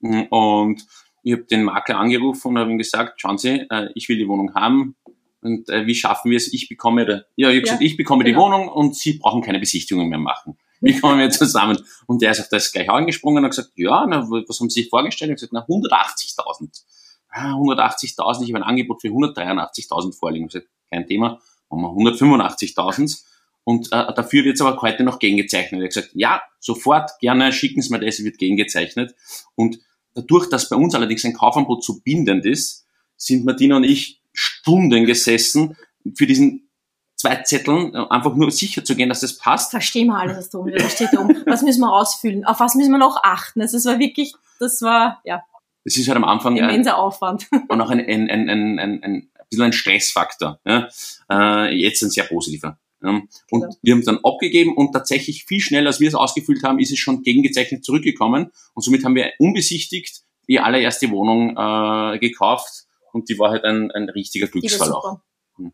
Mm, 0.01 0.23
und 0.31 0.87
ich 1.25 1.33
habe 1.33 1.43
den 1.45 1.65
Makler 1.65 1.99
angerufen 1.99 2.49
und 2.49 2.59
habe 2.59 2.71
ihm 2.71 2.79
gesagt, 2.79 3.21
schauen 3.21 3.39
Sie, 3.39 3.67
äh, 3.69 3.91
ich 3.95 4.09
will 4.09 4.19
die 4.19 4.29
Wohnung 4.29 4.55
haben. 4.55 4.97
Und 5.41 5.69
äh, 5.69 5.87
wie 5.87 5.95
schaffen 5.97 6.31
wir 6.31 6.37
es? 6.37 6.53
Ich 6.53 6.69
bekomme, 6.69 7.25
ja, 7.37 7.49
ich 7.51 7.57
ja, 7.57 7.61
gesagt, 7.61 7.83
ich 7.83 7.97
bekomme 7.97 8.23
genau. 8.25 8.39
die 8.39 8.45
Wohnung 8.45 8.69
und 8.69 8.95
Sie 8.95 9.15
brauchen 9.15 9.43
keine 9.43 9.59
Besichtigungen 9.59 10.09
mehr 10.09 10.19
machen. 10.19 10.57
Wie 10.81 10.97
kommen 10.99 11.19
wir 11.19 11.31
zusammen? 11.31 11.79
Und 12.07 12.23
der 12.23 12.31
ist 12.31 12.41
auf 12.41 12.49
das 12.51 12.71
gleich 12.73 12.89
angesprungen 12.89 13.39
und 13.39 13.45
hat 13.45 13.51
gesagt, 13.51 13.73
ja, 13.75 14.07
na, 14.09 14.29
was 14.31 14.61
haben 14.61 14.71
Sie 14.71 14.83
sich 14.83 14.91
vorgestellt? 14.91 15.31
Ich 15.31 15.43
habe 15.43 15.49
gesagt, 15.49 15.53
na, 15.53 15.67
180.000. 15.67 16.85
Ah, 17.31 17.55
180.000, 17.55 18.45
ich 18.45 18.53
habe 18.53 18.63
ein 18.63 18.69
Angebot 18.69 19.01
für 19.01 19.09
183.000 19.09 20.17
vorliegen. 20.17 20.47
Ich 20.47 20.55
habe 20.55 20.61
gesagt, 20.61 20.75
kein 20.91 21.07
Thema, 21.07 21.41
haben 21.71 21.83
wir 21.83 22.13
185.000 22.13 23.25
und 23.69 23.89
äh, 23.93 24.15
dafür 24.15 24.45
wird 24.45 24.55
es 24.55 24.63
aber 24.63 24.81
heute 24.81 25.05
noch 25.05 25.19
gegengezeichnet. 25.19 25.81
Er 25.81 25.85
hat 25.85 25.95
gesagt, 25.95 26.11
ja, 26.15 26.41
sofort, 26.59 27.11
gerne 27.21 27.53
schicken 27.53 27.83
Sie 27.83 27.93
mir 27.93 28.01
das, 28.01 28.25
wird 28.25 28.39
gegengezeichnet. 28.39 29.15
Und 29.57 29.79
dadurch, 30.15 30.49
dass 30.49 30.71
bei 30.71 30.77
uns 30.77 30.95
allerdings 30.95 31.25
ein 31.25 31.35
Kaufangebot 31.35 31.85
so 31.85 32.01
bindend 32.01 32.47
ist, 32.47 32.87
sind 33.17 33.45
Martina 33.45 33.77
und 33.77 33.85
ich 33.85 34.23
Stunden 34.33 35.05
gesessen 35.05 35.77
für 36.15 36.27
diesen 36.27 36.71
zwei 37.17 37.37
Zetteln, 37.43 37.95
äh, 37.95 38.07
einfach 38.09 38.35
nur 38.35 38.51
sicher 38.51 38.85
zu 38.85 38.97
gehen, 38.97 39.11
dass 39.11 39.21
das 39.21 39.37
passt. 39.37 39.73
Verstehen 39.73 40.07
wir 40.07 40.17
alles, 40.19 40.39
was 40.39 40.51
da 40.51 40.59
oben 40.59 40.73
da 40.73 40.89
steht. 40.89 41.13
Um. 41.19 41.29
Was 41.45 41.63
müssen 41.63 41.81
wir 41.81 41.93
ausfüllen? 41.93 42.47
Auf 42.47 42.61
was 42.61 42.75
müssen 42.75 42.93
wir 42.93 42.99
noch 42.99 43.23
achten? 43.23 43.61
Also 43.61 43.77
es 43.77 43.85
war 43.85 43.99
wirklich, 43.99 44.35
das 44.61 44.81
war, 44.81 45.21
ja. 45.25 45.43
Das 45.85 45.97
ist 45.97 46.09
halt 46.09 46.17
am 46.17 46.25
Anfang 46.25 46.57
immenser 46.57 46.97
Aufwand. 46.97 47.49
Und 47.69 47.81
auch 47.81 47.91
ein, 47.91 48.01
ein, 48.01 48.31
ein, 48.31 48.79
ein, 48.79 49.03
ein 49.03 49.31
bisschen 49.49 49.65
ein 49.65 49.73
Stressfaktor. 49.73 50.61
Ja? 50.65 50.89
Äh, 51.31 51.75
jetzt 51.75 52.03
ein 52.03 52.11
sehr 52.11 52.25
positiver. 52.25 52.79
Ja. 53.03 53.11
Und 53.11 53.29
genau. 53.51 53.77
wir 53.83 53.93
haben 53.93 54.01
es 54.01 54.07
dann 54.07 54.19
abgegeben 54.25 54.77
und 54.77 54.93
tatsächlich 54.93 55.45
viel 55.45 55.61
schneller, 55.61 55.89
als 55.89 56.01
wir 56.01 56.09
es 56.09 56.15
ausgefüllt 56.15 56.63
haben, 56.65 56.79
ist 56.79 56.91
es 56.91 56.99
schon 56.99 57.23
gegengezeichnet 57.23 57.85
zurückgekommen. 57.85 58.51
Und 58.75 58.83
somit 58.83 59.05
haben 59.05 59.15
wir 59.15 59.33
unbesichtigt 59.39 60.23
die 60.49 60.61
allererste 60.61 61.11
Wohnung 61.11 61.51
äh, 61.57 62.19
gekauft 62.19 62.87
und 63.13 63.29
die 63.29 63.39
war 63.39 63.51
halt 63.51 63.65
ein, 63.65 63.91
ein 63.91 64.09
richtiger 64.09 64.47
Glücksfall 64.47 64.93
auch. 64.93 65.21
Hm. 65.57 65.73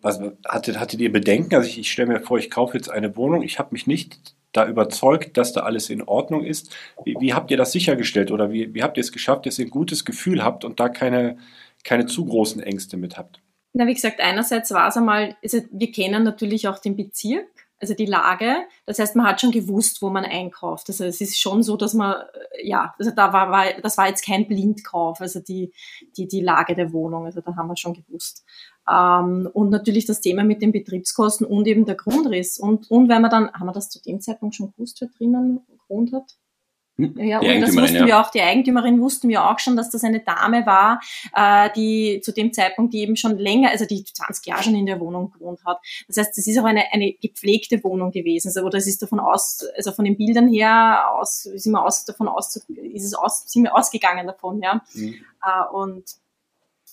Was, 0.00 0.20
hattet, 0.46 0.78
hattet 0.78 1.00
ihr 1.00 1.12
Bedenken? 1.12 1.54
Also 1.54 1.68
ich, 1.68 1.78
ich 1.78 1.90
stelle 1.90 2.08
mir 2.08 2.20
vor, 2.20 2.38
ich 2.38 2.50
kaufe 2.50 2.76
jetzt 2.76 2.90
eine 2.90 3.16
Wohnung, 3.16 3.42
ich 3.42 3.58
habe 3.58 3.70
mich 3.72 3.86
nicht 3.86 4.34
da 4.52 4.68
überzeugt, 4.68 5.36
dass 5.36 5.52
da 5.52 5.62
alles 5.62 5.90
in 5.90 6.02
Ordnung 6.02 6.44
ist. 6.44 6.74
Wie, 7.04 7.16
wie 7.18 7.34
habt 7.34 7.50
ihr 7.50 7.56
das 7.56 7.72
sichergestellt 7.72 8.30
oder 8.30 8.52
wie, 8.52 8.72
wie 8.72 8.82
habt 8.82 8.96
ihr 8.96 9.00
es 9.00 9.12
geschafft, 9.12 9.46
dass 9.46 9.58
ihr 9.58 9.66
ein 9.66 9.70
gutes 9.70 10.04
Gefühl 10.04 10.44
habt 10.44 10.64
und 10.64 10.78
da 10.78 10.88
keine, 10.88 11.38
keine 11.84 12.06
zu 12.06 12.24
großen 12.24 12.62
Ängste 12.62 12.96
mit 12.96 13.16
habt? 13.16 13.40
Na, 13.72 13.86
wie 13.86 13.94
gesagt, 13.94 14.20
einerseits 14.20 14.70
war 14.72 14.88
es 14.88 14.96
einmal, 14.96 15.36
also 15.42 15.58
wir 15.70 15.90
kennen 15.90 16.22
natürlich 16.22 16.68
auch 16.68 16.78
den 16.78 16.96
Bezirk, 16.96 17.48
also 17.80 17.94
die 17.94 18.06
Lage. 18.06 18.56
Das 18.86 18.98
heißt, 18.98 19.16
man 19.16 19.26
hat 19.26 19.40
schon 19.40 19.50
gewusst, 19.50 20.00
wo 20.00 20.10
man 20.10 20.24
einkauft. 20.24 20.88
Also 20.88 21.04
es 21.04 21.20
ist 21.20 21.38
schon 21.38 21.62
so, 21.62 21.76
dass 21.76 21.92
man, 21.92 22.14
äh, 22.52 22.68
ja, 22.68 22.94
also 22.98 23.10
da 23.10 23.32
war, 23.32 23.50
war 23.50 23.64
das 23.82 23.98
war 23.98 24.08
jetzt 24.08 24.24
kein 24.24 24.46
Blindkauf, 24.46 25.20
also 25.20 25.40
die, 25.40 25.72
die, 26.16 26.28
die 26.28 26.40
Lage 26.40 26.74
der 26.74 26.92
Wohnung, 26.92 27.26
also 27.26 27.40
da 27.40 27.56
haben 27.56 27.68
wir 27.68 27.76
schon 27.76 27.94
gewusst. 27.94 28.44
Ähm, 28.88 29.48
und 29.52 29.70
natürlich 29.70 30.06
das 30.06 30.20
Thema 30.20 30.44
mit 30.44 30.62
den 30.62 30.72
Betriebskosten 30.72 31.46
und 31.46 31.66
eben 31.66 31.84
der 31.84 31.96
Grundriss. 31.96 32.58
Und, 32.58 32.90
und 32.90 33.08
wenn 33.08 33.22
man 33.22 33.30
dann, 33.30 33.52
haben 33.52 33.66
wir 33.66 33.72
das 33.72 33.90
zu 33.90 34.00
dem 34.00 34.20
Zeitpunkt 34.20 34.54
schon 34.54 34.72
gewusst, 34.72 35.00
wer 35.00 35.08
drinnen 35.08 35.66
gewohnt 35.68 36.12
hat? 36.12 36.36
Hm? 36.96 37.18
Ja, 37.18 37.40
die 37.40 37.48
und 37.48 37.60
das 37.60 37.76
wussten 37.76 37.96
ja. 37.96 38.06
wir 38.06 38.20
auch, 38.20 38.30
die 38.30 38.40
Eigentümerin 38.40 39.00
wussten 39.00 39.28
wir 39.28 39.44
auch 39.50 39.58
schon, 39.58 39.76
dass 39.76 39.90
das 39.90 40.04
eine 40.04 40.20
Dame 40.20 40.64
war, 40.64 41.00
äh, 41.34 41.70
die 41.74 42.20
zu 42.22 42.32
dem 42.32 42.52
Zeitpunkt, 42.52 42.94
die 42.94 43.00
eben 43.00 43.16
schon 43.16 43.36
länger, 43.36 43.70
also 43.70 43.84
die 43.84 44.04
20 44.04 44.46
Jahre 44.46 44.62
schon 44.62 44.76
in 44.76 44.86
der 44.86 45.00
Wohnung 45.00 45.32
gewohnt 45.32 45.64
hat. 45.64 45.78
Das 46.06 46.18
heißt, 46.18 46.36
das 46.36 46.46
ist 46.46 46.58
auch 46.58 46.64
eine, 46.64 46.92
eine 46.92 47.12
gepflegte 47.12 47.82
Wohnung 47.82 48.12
gewesen. 48.12 48.48
Also, 48.48 48.62
oder 48.62 48.78
es 48.78 48.86
ist 48.86 49.02
davon 49.02 49.18
aus, 49.18 49.66
also 49.76 49.90
von 49.90 50.04
den 50.04 50.16
Bildern 50.16 50.48
her 50.48 51.10
aus, 51.12 51.42
sind 51.42 51.72
wir 51.72 51.84
aus, 51.84 52.04
davon 52.04 52.28
aus, 52.28 52.56
ist 52.56 53.04
es 53.04 53.14
aus, 53.14 53.44
sind 53.46 53.64
wir 53.64 53.74
ausgegangen 53.74 54.26
davon, 54.26 54.62
ja. 54.62 54.82
Mhm. 54.94 55.14
Äh, 55.44 55.74
und 55.74 56.04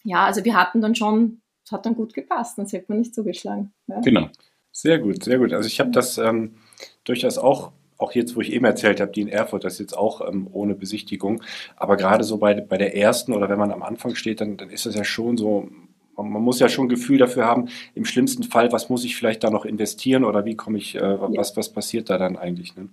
ja, 0.03 0.25
also 0.25 0.43
wir 0.43 0.55
hatten 0.55 0.81
dann 0.81 0.95
schon, 0.95 1.41
es 1.63 1.71
hat 1.71 1.85
dann 1.85 1.95
gut 1.95 2.13
gepasst, 2.13 2.55
sonst 2.55 2.73
hätte 2.73 2.85
man 2.87 2.99
nicht 2.99 3.13
zugeschlagen. 3.13 3.71
Ja. 3.87 3.99
Genau. 3.99 4.29
Sehr 4.71 4.99
gut, 4.99 5.23
sehr 5.23 5.37
gut. 5.37 5.53
Also 5.53 5.67
ich 5.67 5.79
habe 5.79 5.91
das 5.91 6.17
ähm, 6.17 6.55
durchaus 7.03 7.37
auch 7.37 7.71
auch 8.01 8.13
jetzt, 8.13 8.35
wo 8.35 8.41
ich 8.41 8.51
eben 8.51 8.65
erzählt 8.65 8.99
habe, 8.99 9.11
die 9.11 9.21
in 9.21 9.27
Erfurt, 9.27 9.63
das 9.63 9.73
ist 9.73 9.79
jetzt 9.79 9.97
auch 9.97 10.21
ähm, 10.27 10.47
ohne 10.51 10.75
Besichtigung. 10.75 11.41
Aber 11.75 11.97
gerade 11.97 12.23
so 12.23 12.37
bei, 12.37 12.53
bei 12.53 12.77
der 12.77 12.95
ersten 12.95 13.33
oder 13.33 13.49
wenn 13.49 13.59
man 13.59 13.71
am 13.71 13.83
Anfang 13.83 14.15
steht, 14.15 14.41
dann, 14.41 14.57
dann 14.57 14.69
ist 14.69 14.85
das 14.85 14.95
ja 14.95 15.03
schon 15.03 15.37
so, 15.37 15.69
man, 16.17 16.29
man, 16.29 16.41
muss 16.41 16.59
ja 16.59 16.69
schon 16.69 16.85
ein 16.85 16.89
Gefühl 16.89 17.17
dafür 17.17 17.45
haben, 17.45 17.69
im 17.95 18.05
schlimmsten 18.05 18.43
Fall, 18.43 18.71
was 18.71 18.89
muss 18.89 19.05
ich 19.05 19.15
vielleicht 19.15 19.43
da 19.43 19.49
noch 19.49 19.65
investieren 19.65 20.23
oder 20.23 20.45
wie 20.45 20.55
komme 20.55 20.77
ich, 20.77 20.95
äh, 20.95 21.19
was, 21.19 21.55
was 21.57 21.69
passiert 21.69 22.09
da 22.09 22.17
dann 22.17 22.37
eigentlich? 22.37 22.75
Ne? 22.75 22.89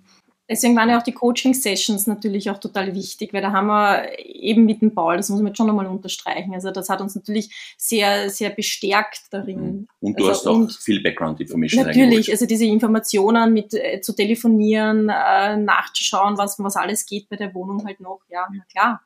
Deswegen 0.49 0.75
waren 0.75 0.89
ja 0.89 0.97
auch 0.97 1.03
die 1.03 1.11
Coaching-Sessions 1.11 2.07
natürlich 2.07 2.49
auch 2.49 2.57
total 2.57 2.95
wichtig, 2.95 3.33
weil 3.33 3.41
da 3.41 3.51
haben 3.51 3.67
wir 3.67 4.17
eben 4.25 4.65
mit 4.65 4.81
dem 4.81 4.95
Paul, 4.95 5.17
das 5.17 5.29
muss 5.29 5.39
man 5.39 5.47
jetzt 5.47 5.57
schon 5.57 5.67
nochmal 5.67 5.85
unterstreichen, 5.85 6.53
also 6.55 6.71
das 6.71 6.89
hat 6.89 7.01
uns 7.01 7.15
natürlich 7.15 7.75
sehr, 7.77 8.29
sehr 8.31 8.49
bestärkt 8.49 9.21
darin. 9.31 9.61
Mhm. 9.61 9.87
Und 10.01 10.19
du 10.19 10.27
also, 10.27 10.31
hast 10.31 10.47
auch 10.47 10.81
viel 10.81 11.03
Background-Information. 11.03 11.85
Natürlich, 11.85 12.31
also 12.31 12.47
diese 12.47 12.65
Informationen 12.65 13.53
mit 13.53 13.73
äh, 13.75 14.01
zu 14.01 14.15
telefonieren, 14.15 15.09
äh, 15.09 15.57
nachzuschauen, 15.57 16.37
was, 16.37 16.57
was 16.57 16.75
alles 16.75 17.05
geht 17.05 17.29
bei 17.29 17.35
der 17.35 17.53
Wohnung 17.53 17.85
halt 17.85 17.99
noch, 17.99 18.21
ja, 18.29 18.47
na 18.51 18.63
klar. 18.71 19.01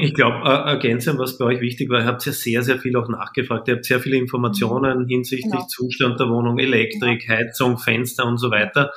Ich 0.00 0.14
glaube, 0.14 0.36
äh, 0.44 0.70
ergänzend, 0.70 1.18
was 1.18 1.38
bei 1.38 1.46
euch 1.46 1.60
wichtig 1.60 1.90
war, 1.90 2.00
ihr 2.00 2.06
habt 2.06 2.24
ja 2.24 2.32
sehr, 2.32 2.62
sehr 2.62 2.78
viel 2.78 2.96
auch 2.96 3.08
nachgefragt. 3.08 3.66
Ihr 3.66 3.74
habt 3.74 3.84
sehr 3.84 3.98
viele 3.98 4.16
Informationen 4.16 5.02
mhm. 5.02 5.08
hinsichtlich 5.08 5.52
genau. 5.52 5.66
Zustand 5.66 6.20
der 6.20 6.28
Wohnung, 6.28 6.58
Elektrik, 6.58 7.26
genau. 7.26 7.34
Heizung, 7.34 7.78
Fenster 7.78 8.26
und 8.26 8.38
so 8.38 8.50
weiter. 8.50 8.92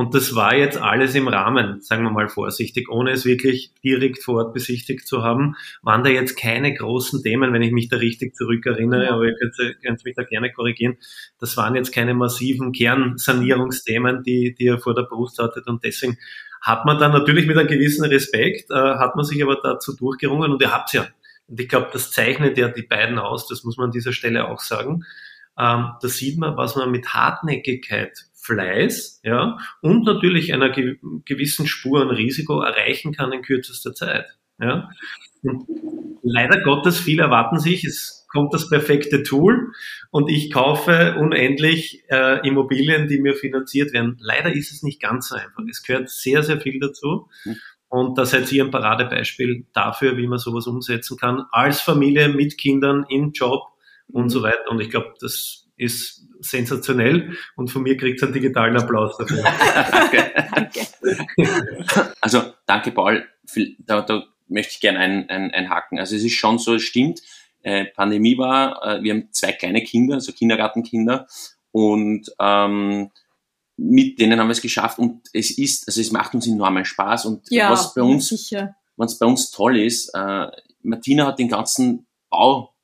Und 0.00 0.14
das 0.14 0.34
war 0.34 0.56
jetzt 0.56 0.78
alles 0.78 1.14
im 1.14 1.28
Rahmen, 1.28 1.82
sagen 1.82 2.04
wir 2.04 2.10
mal 2.10 2.30
vorsichtig, 2.30 2.88
ohne 2.88 3.10
es 3.10 3.26
wirklich 3.26 3.74
direkt 3.84 4.24
vor 4.24 4.36
Ort 4.36 4.54
besichtigt 4.54 5.06
zu 5.06 5.22
haben, 5.22 5.56
waren 5.82 6.02
da 6.02 6.08
jetzt 6.08 6.38
keine 6.38 6.72
großen 6.72 7.22
Themen, 7.22 7.52
wenn 7.52 7.60
ich 7.60 7.70
mich 7.70 7.90
da 7.90 7.98
richtig 7.98 8.34
zurückerinnere, 8.34 9.10
aber 9.10 9.26
ihr 9.26 9.34
könnt, 9.34 9.56
könnt 9.84 10.02
mich 10.02 10.16
da 10.16 10.22
gerne 10.22 10.50
korrigieren. 10.54 10.96
Das 11.38 11.58
waren 11.58 11.74
jetzt 11.74 11.92
keine 11.92 12.14
massiven 12.14 12.72
Kernsanierungsthemen, 12.72 14.22
die, 14.22 14.54
die 14.58 14.68
er 14.68 14.78
vor 14.78 14.94
der 14.94 15.02
Brust 15.02 15.38
hattet 15.38 15.66
und 15.66 15.84
deswegen 15.84 16.16
hat 16.62 16.86
man 16.86 16.98
dann 16.98 17.12
natürlich 17.12 17.46
mit 17.46 17.58
einem 17.58 17.68
gewissen 17.68 18.06
Respekt, 18.06 18.70
äh, 18.70 18.74
hat 18.74 19.16
man 19.16 19.26
sich 19.26 19.42
aber 19.42 19.60
dazu 19.62 19.94
durchgerungen 19.94 20.50
und 20.50 20.62
ihr 20.62 20.72
habt's 20.72 20.94
ja. 20.94 21.08
Und 21.46 21.60
ich 21.60 21.68
glaube, 21.68 21.90
das 21.92 22.10
zeichnet 22.10 22.56
ja 22.56 22.68
die 22.68 22.84
beiden 22.84 23.18
aus, 23.18 23.46
das 23.48 23.64
muss 23.64 23.76
man 23.76 23.88
an 23.88 23.92
dieser 23.92 24.14
Stelle 24.14 24.48
auch 24.48 24.60
sagen. 24.60 25.04
Ähm, 25.58 25.90
da 26.00 26.08
sieht 26.08 26.38
man, 26.38 26.56
was 26.56 26.74
man 26.74 26.90
mit 26.90 27.12
Hartnäckigkeit, 27.12 28.29
Fleiß 28.50 29.20
ja, 29.24 29.58
und 29.80 30.04
natürlich 30.04 30.52
einer 30.52 30.70
ge 30.70 30.98
gewissen 31.24 31.66
Spur 31.66 32.02
an 32.02 32.10
Risiko 32.10 32.60
erreichen 32.60 33.12
kann 33.12 33.32
in 33.32 33.42
kürzester 33.42 33.94
Zeit. 33.94 34.26
Ja. 34.60 34.90
Und 35.42 35.66
leider 36.22 36.60
Gottes, 36.60 36.98
viele 36.98 37.22
erwarten 37.22 37.58
sich, 37.58 37.84
es 37.84 38.26
kommt 38.28 38.54
das 38.54 38.68
perfekte 38.68 39.22
Tool 39.22 39.72
und 40.10 40.30
ich 40.30 40.52
kaufe 40.52 41.16
unendlich 41.18 42.04
äh, 42.08 42.46
Immobilien, 42.46 43.08
die 43.08 43.20
mir 43.20 43.34
finanziert 43.34 43.92
werden. 43.92 44.16
Leider 44.20 44.52
ist 44.52 44.72
es 44.72 44.82
nicht 44.82 45.00
ganz 45.00 45.28
so 45.28 45.36
einfach. 45.36 45.62
Es 45.68 45.82
gehört 45.82 46.10
sehr, 46.10 46.42
sehr 46.42 46.60
viel 46.60 46.78
dazu. 46.78 47.28
Hm. 47.42 47.56
Und 47.88 48.18
da 48.18 48.24
seid 48.24 48.50
ihr 48.52 48.64
ein 48.64 48.70
Paradebeispiel 48.70 49.66
dafür, 49.72 50.16
wie 50.16 50.28
man 50.28 50.38
sowas 50.38 50.68
umsetzen 50.68 51.16
kann, 51.16 51.44
als 51.50 51.80
Familie 51.80 52.28
mit 52.28 52.56
Kindern 52.56 53.04
im 53.08 53.32
Job 53.32 53.62
und 54.06 54.30
so 54.30 54.42
weiter. 54.42 54.70
Und 54.70 54.80
ich 54.80 54.90
glaube, 54.90 55.14
das 55.20 55.68
ist 55.76 56.28
sensationell 56.40 57.36
und 57.56 57.68
von 57.68 57.82
mir 57.82 57.96
kriegt 57.96 58.18
es 58.18 58.22
einen 58.22 58.32
digitalen 58.32 58.76
Applaus 58.76 59.16
dafür. 59.16 59.42
danke. 60.54 60.86
Also 62.20 62.52
danke, 62.66 62.92
Paul. 62.92 63.24
Da, 63.78 64.02
da 64.02 64.24
möchte 64.48 64.72
ich 64.74 64.80
gerne 64.80 64.98
ein, 64.98 65.28
ein, 65.28 65.50
einhaken. 65.50 65.98
Also 65.98 66.16
es 66.16 66.24
ist 66.24 66.34
schon 66.34 66.58
so, 66.58 66.74
es 66.74 66.82
stimmt, 66.82 67.20
äh, 67.62 67.86
Pandemie 67.86 68.38
war, 68.38 68.82
äh, 68.84 69.02
wir 69.02 69.12
haben 69.12 69.28
zwei 69.32 69.52
kleine 69.52 69.82
Kinder, 69.82 70.14
also 70.14 70.32
Kindergartenkinder 70.32 71.26
und 71.72 72.30
ähm, 72.40 73.10
mit 73.76 74.18
denen 74.18 74.38
haben 74.38 74.48
wir 74.48 74.52
es 74.52 74.62
geschafft 74.62 74.98
und 74.98 75.28
es 75.32 75.56
ist, 75.56 75.88
also 75.88 76.00
es 76.00 76.10
macht 76.10 76.34
uns 76.34 76.46
enormen 76.46 76.84
Spaß 76.84 77.26
und 77.26 77.50
ja, 77.50 77.70
was 77.70 77.94
bei 77.94 78.02
uns, 78.02 78.52
was 78.96 79.18
bei 79.18 79.26
uns 79.26 79.50
toll 79.50 79.78
ist, 79.78 80.10
äh, 80.14 80.46
Martina 80.82 81.26
hat 81.26 81.38
den 81.38 81.48
ganzen 81.48 82.06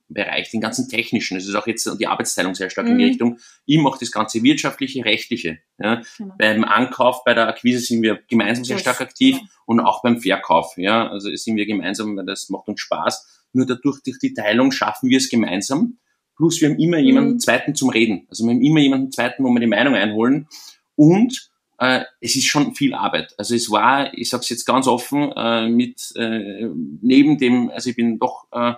Baubereich, 0.09 0.51
den 0.51 0.61
ganzen 0.61 0.89
technischen, 0.89 1.37
es 1.37 1.47
ist 1.47 1.55
auch 1.55 1.67
jetzt 1.67 1.89
die 1.99 2.07
Arbeitsteilung 2.07 2.55
sehr 2.55 2.69
stark 2.69 2.87
mhm. 2.87 2.93
in 2.93 2.97
die 2.97 3.03
mhm. 3.03 3.09
Richtung, 3.09 3.39
ich 3.65 3.79
mache 3.79 3.99
das 3.99 4.11
ganze 4.11 4.41
wirtschaftliche, 4.43 5.03
rechtliche. 5.05 5.59
Ja. 5.79 6.01
Genau. 6.17 6.35
Beim 6.37 6.63
Ankauf, 6.63 7.23
bei 7.23 7.33
der 7.33 7.47
Akquise 7.47 7.79
sind 7.79 8.01
wir 8.01 8.19
gemeinsam 8.27 8.65
sehr 8.65 8.79
stark 8.79 9.01
aktiv 9.01 9.37
genau. 9.37 9.49
und 9.65 9.79
auch 9.79 10.01
beim 10.01 10.21
Verkauf, 10.21 10.77
ja, 10.77 11.07
also 11.07 11.33
sind 11.35 11.55
wir 11.55 11.65
gemeinsam, 11.65 12.15
weil 12.17 12.25
das 12.25 12.49
macht 12.49 12.67
uns 12.67 12.79
Spaß. 12.81 13.45
Nur 13.53 13.65
dadurch, 13.65 14.01
durch 14.03 14.19
die 14.19 14.33
Teilung 14.33 14.71
schaffen 14.71 15.09
wir 15.09 15.17
es 15.17 15.29
gemeinsam. 15.29 15.97
Plus 16.35 16.61
wir 16.61 16.69
haben 16.69 16.79
immer 16.79 16.99
jemanden 16.99 17.33
mhm. 17.33 17.39
zweiten 17.39 17.75
zum 17.75 17.89
Reden. 17.89 18.27
Also 18.29 18.45
wir 18.45 18.53
haben 18.53 18.61
immer 18.61 18.79
jemanden 18.79 19.11
zweiten, 19.11 19.43
wo 19.43 19.49
wir 19.49 19.59
die 19.59 19.67
Meinung 19.67 19.95
einholen. 19.95 20.47
Und 20.95 21.49
äh, 21.79 22.03
es 22.21 22.35
ist 22.35 22.45
schon 22.45 22.75
viel 22.75 22.93
Arbeit. 22.93 23.33
Also 23.37 23.55
es 23.55 23.71
war, 23.71 24.13
ich 24.15 24.29
sage 24.29 24.41
es 24.41 24.49
jetzt 24.49 24.65
ganz 24.65 24.87
offen, 24.87 25.31
äh, 25.35 25.67
mit 25.67 26.11
äh, 26.15 26.67
neben 27.01 27.37
dem, 27.37 27.69
also 27.69 27.89
ich 27.89 27.95
bin 27.95 28.19
doch 28.19 28.45
äh, 28.51 28.73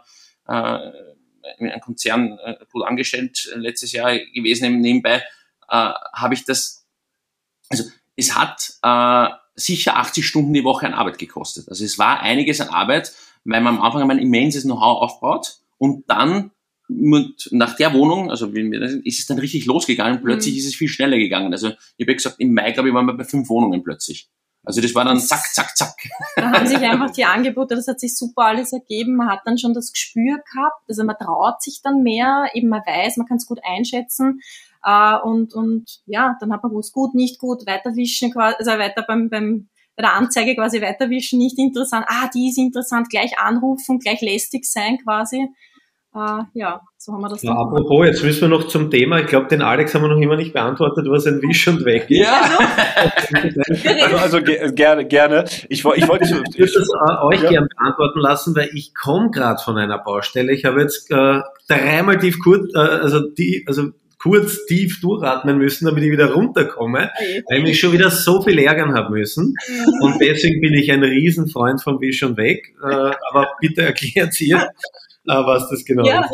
äh, 0.47 0.91
in 1.57 1.69
einem 1.69 1.81
Konzern 1.81 2.37
äh, 2.43 2.55
gut 2.71 2.85
angestellt 2.85 3.49
äh, 3.53 3.57
letztes 3.57 3.91
Jahr 3.91 4.17
gewesen, 4.17 4.81
nebenbei 4.81 5.23
äh, 5.69 5.91
habe 6.13 6.33
ich 6.33 6.45
das, 6.45 6.85
also 7.69 7.83
es 8.15 8.35
hat 8.35 8.73
äh, 8.83 9.33
sicher 9.55 9.97
80 9.97 10.25
Stunden 10.25 10.53
die 10.53 10.63
Woche 10.63 10.85
an 10.85 10.93
Arbeit 10.93 11.17
gekostet. 11.17 11.67
Also 11.69 11.83
es 11.83 11.97
war 11.97 12.21
einiges 12.21 12.61
an 12.61 12.69
Arbeit, 12.69 13.13
weil 13.43 13.61
man 13.61 13.77
am 13.77 13.81
Anfang 13.81 14.09
ein 14.09 14.19
immenses 14.19 14.63
Know-how 14.63 15.01
aufbaut 15.01 15.59
und 15.77 16.09
dann 16.09 16.51
und 16.89 17.49
nach 17.51 17.75
der 17.75 17.93
Wohnung, 17.93 18.31
also 18.31 18.47
ist 18.47 19.19
es 19.19 19.27
dann 19.27 19.37
richtig 19.37 19.67
losgegangen, 19.67 20.23
plötzlich 20.23 20.55
mhm. 20.55 20.59
ist 20.59 20.65
es 20.65 20.75
viel 20.75 20.87
schneller 20.87 21.17
gegangen. 21.17 21.53
Also 21.53 21.69
ich 21.97 22.05
habe 22.07 22.15
gesagt, 22.15 22.37
im 22.39 22.53
Mai, 22.53 22.71
glaube 22.71 22.89
ich, 22.89 22.95
waren 22.95 23.05
wir 23.05 23.13
bei 23.13 23.25
fünf 23.25 23.47
Wohnungen 23.49 23.83
plötzlich. 23.83 24.27
Also 24.63 24.81
das 24.81 24.93
war 24.93 25.05
dann 25.05 25.19
zack, 25.19 25.45
zack, 25.53 25.75
zack. 25.75 25.95
Da 26.35 26.51
haben 26.51 26.67
sich 26.67 26.77
einfach 26.79 27.11
die 27.11 27.25
Angebote, 27.25 27.75
das 27.75 27.87
hat 27.87 27.99
sich 27.99 28.15
super 28.15 28.43
alles 28.43 28.73
ergeben. 28.73 29.15
Man 29.15 29.29
hat 29.29 29.41
dann 29.45 29.57
schon 29.57 29.73
das 29.73 29.91
Gespür 29.91 30.37
gehabt, 30.37 30.83
also 30.87 31.03
man 31.03 31.15
traut 31.17 31.61
sich 31.61 31.81
dann 31.83 32.03
mehr, 32.03 32.49
eben 32.53 32.69
man 32.69 32.81
weiß, 32.85 33.17
man 33.17 33.27
kann 33.27 33.37
es 33.37 33.45
gut 33.45 33.59
einschätzen. 33.63 34.41
Äh, 34.83 35.17
und, 35.23 35.53
und 35.53 36.01
ja, 36.05 36.35
dann 36.39 36.51
hat 36.51 36.63
man 36.63 36.71
gewusst, 36.71 36.93
gut, 36.93 37.15
nicht 37.15 37.39
gut, 37.39 37.65
weiterwischen, 37.65 38.35
also 38.35 38.71
weiter 38.71 39.03
beim, 39.07 39.29
beim 39.29 39.69
bei 39.99 40.03
der 40.03 40.13
Anzeige 40.13 40.55
quasi 40.55 40.81
weiterwischen, 40.81 41.39
nicht 41.39 41.59
interessant, 41.59 42.05
ah, 42.07 42.29
die 42.33 42.47
ist 42.47 42.57
interessant, 42.57 43.09
gleich 43.09 43.37
anrufen, 43.37 43.99
gleich 43.99 44.21
lästig 44.21 44.63
sein 44.63 44.97
quasi. 45.03 45.49
Uh, 46.11 46.41
ja, 46.55 46.81
so 46.97 47.13
haben 47.13 47.21
wir 47.21 47.29
das. 47.29 47.43
Ja, 47.43 47.51
apropos, 47.51 48.07
jetzt 48.07 48.23
müssen 48.23 48.41
wir 48.41 48.47
noch 48.47 48.67
zum 48.67 48.89
Thema. 48.89 49.19
Ich 49.19 49.27
glaube, 49.27 49.47
den 49.47 49.61
Alex 49.61 49.93
haben 49.93 50.01
wir 50.01 50.07
noch 50.07 50.19
immer 50.19 50.37
nicht 50.37 50.53
beantwortet, 50.53 51.05
was 51.07 51.27
ein 51.27 51.39
Wisch 51.43 51.67
und 51.67 51.85
weg 51.85 52.09
ist. 52.09 52.21
Ja. 52.21 52.57
also, 54.03 54.17
also 54.17 54.41
gerne, 54.41 55.05
gerne. 55.05 55.45
Ich, 55.69 55.85
ich 55.85 55.85
wollte 55.85 56.25
ich, 56.25 56.31
ich 56.31 56.57
würde 56.57 56.73
das 56.73 56.87
äh, 56.89 57.25
euch 57.25 57.43
ja. 57.43 57.49
gerne 57.51 57.67
beantworten 57.67 58.19
lassen, 58.21 58.55
weil 58.55 58.71
ich 58.73 58.95
komme 58.95 59.29
gerade 59.29 59.61
von 59.63 59.77
einer 59.77 59.99
Baustelle. 59.99 60.51
Ich 60.51 60.65
habe 60.65 60.81
jetzt 60.81 61.11
äh, 61.11 61.41
dreimal 61.67 62.17
tief 62.17 62.39
kurz, 62.39 62.73
äh, 62.73 62.79
also 62.79 63.19
die, 63.29 63.63
also 63.67 63.91
kurz 64.17 64.65
tief 64.65 65.01
durchatmen 65.01 65.59
müssen, 65.59 65.85
damit 65.85 66.03
ich 66.03 66.11
wieder 66.11 66.33
runterkomme, 66.33 67.11
weil 67.47 67.57
ich 67.59 67.63
mich 67.63 67.79
schon 67.79 67.93
wieder 67.93 68.09
so 68.09 68.41
viel 68.41 68.57
ärgern 68.57 68.95
habe 68.95 69.11
müssen. 69.11 69.53
Und 70.01 70.19
deswegen 70.19 70.59
bin 70.59 70.73
ich 70.73 70.91
ein 70.91 71.03
Riesenfreund 71.03 71.83
von 71.83 72.01
Wisch 72.01 72.23
und 72.23 72.35
weg. 72.35 72.73
Äh, 72.83 73.11
aber 73.29 73.47
bitte 73.61 73.83
erklärt 73.83 74.41
ihr, 74.41 74.71
Ah, 75.29 75.45
was 75.45 75.69
das 75.69 75.85
genau 75.85 76.03
ja. 76.05 76.21
ist. 76.21 76.31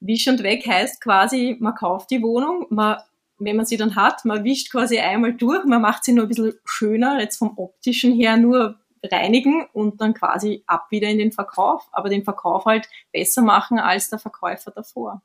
Wisch 0.00 0.28
und 0.28 0.42
weg 0.42 0.66
heißt 0.66 1.00
quasi, 1.02 1.56
man 1.60 1.74
kauft 1.74 2.10
die 2.10 2.22
Wohnung, 2.22 2.66
man, 2.70 2.98
wenn 3.38 3.56
man 3.56 3.66
sie 3.66 3.76
dann 3.76 3.96
hat, 3.96 4.24
man 4.24 4.44
wischt 4.44 4.70
quasi 4.70 4.98
einmal 4.98 5.34
durch, 5.34 5.64
man 5.64 5.82
macht 5.82 6.04
sie 6.04 6.12
nur 6.12 6.24
ein 6.24 6.28
bisschen 6.28 6.54
schöner, 6.64 7.20
jetzt 7.20 7.36
vom 7.36 7.58
optischen 7.58 8.14
her 8.14 8.36
nur 8.36 8.76
reinigen 9.02 9.66
und 9.72 10.00
dann 10.00 10.14
quasi 10.14 10.62
ab 10.66 10.86
wieder 10.90 11.08
in 11.08 11.18
den 11.18 11.32
Verkauf, 11.32 11.88
aber 11.92 12.08
den 12.08 12.24
Verkauf 12.24 12.64
halt 12.64 12.88
besser 13.12 13.42
machen 13.42 13.78
als 13.78 14.10
der 14.10 14.18
Verkäufer 14.18 14.70
davor. 14.70 15.22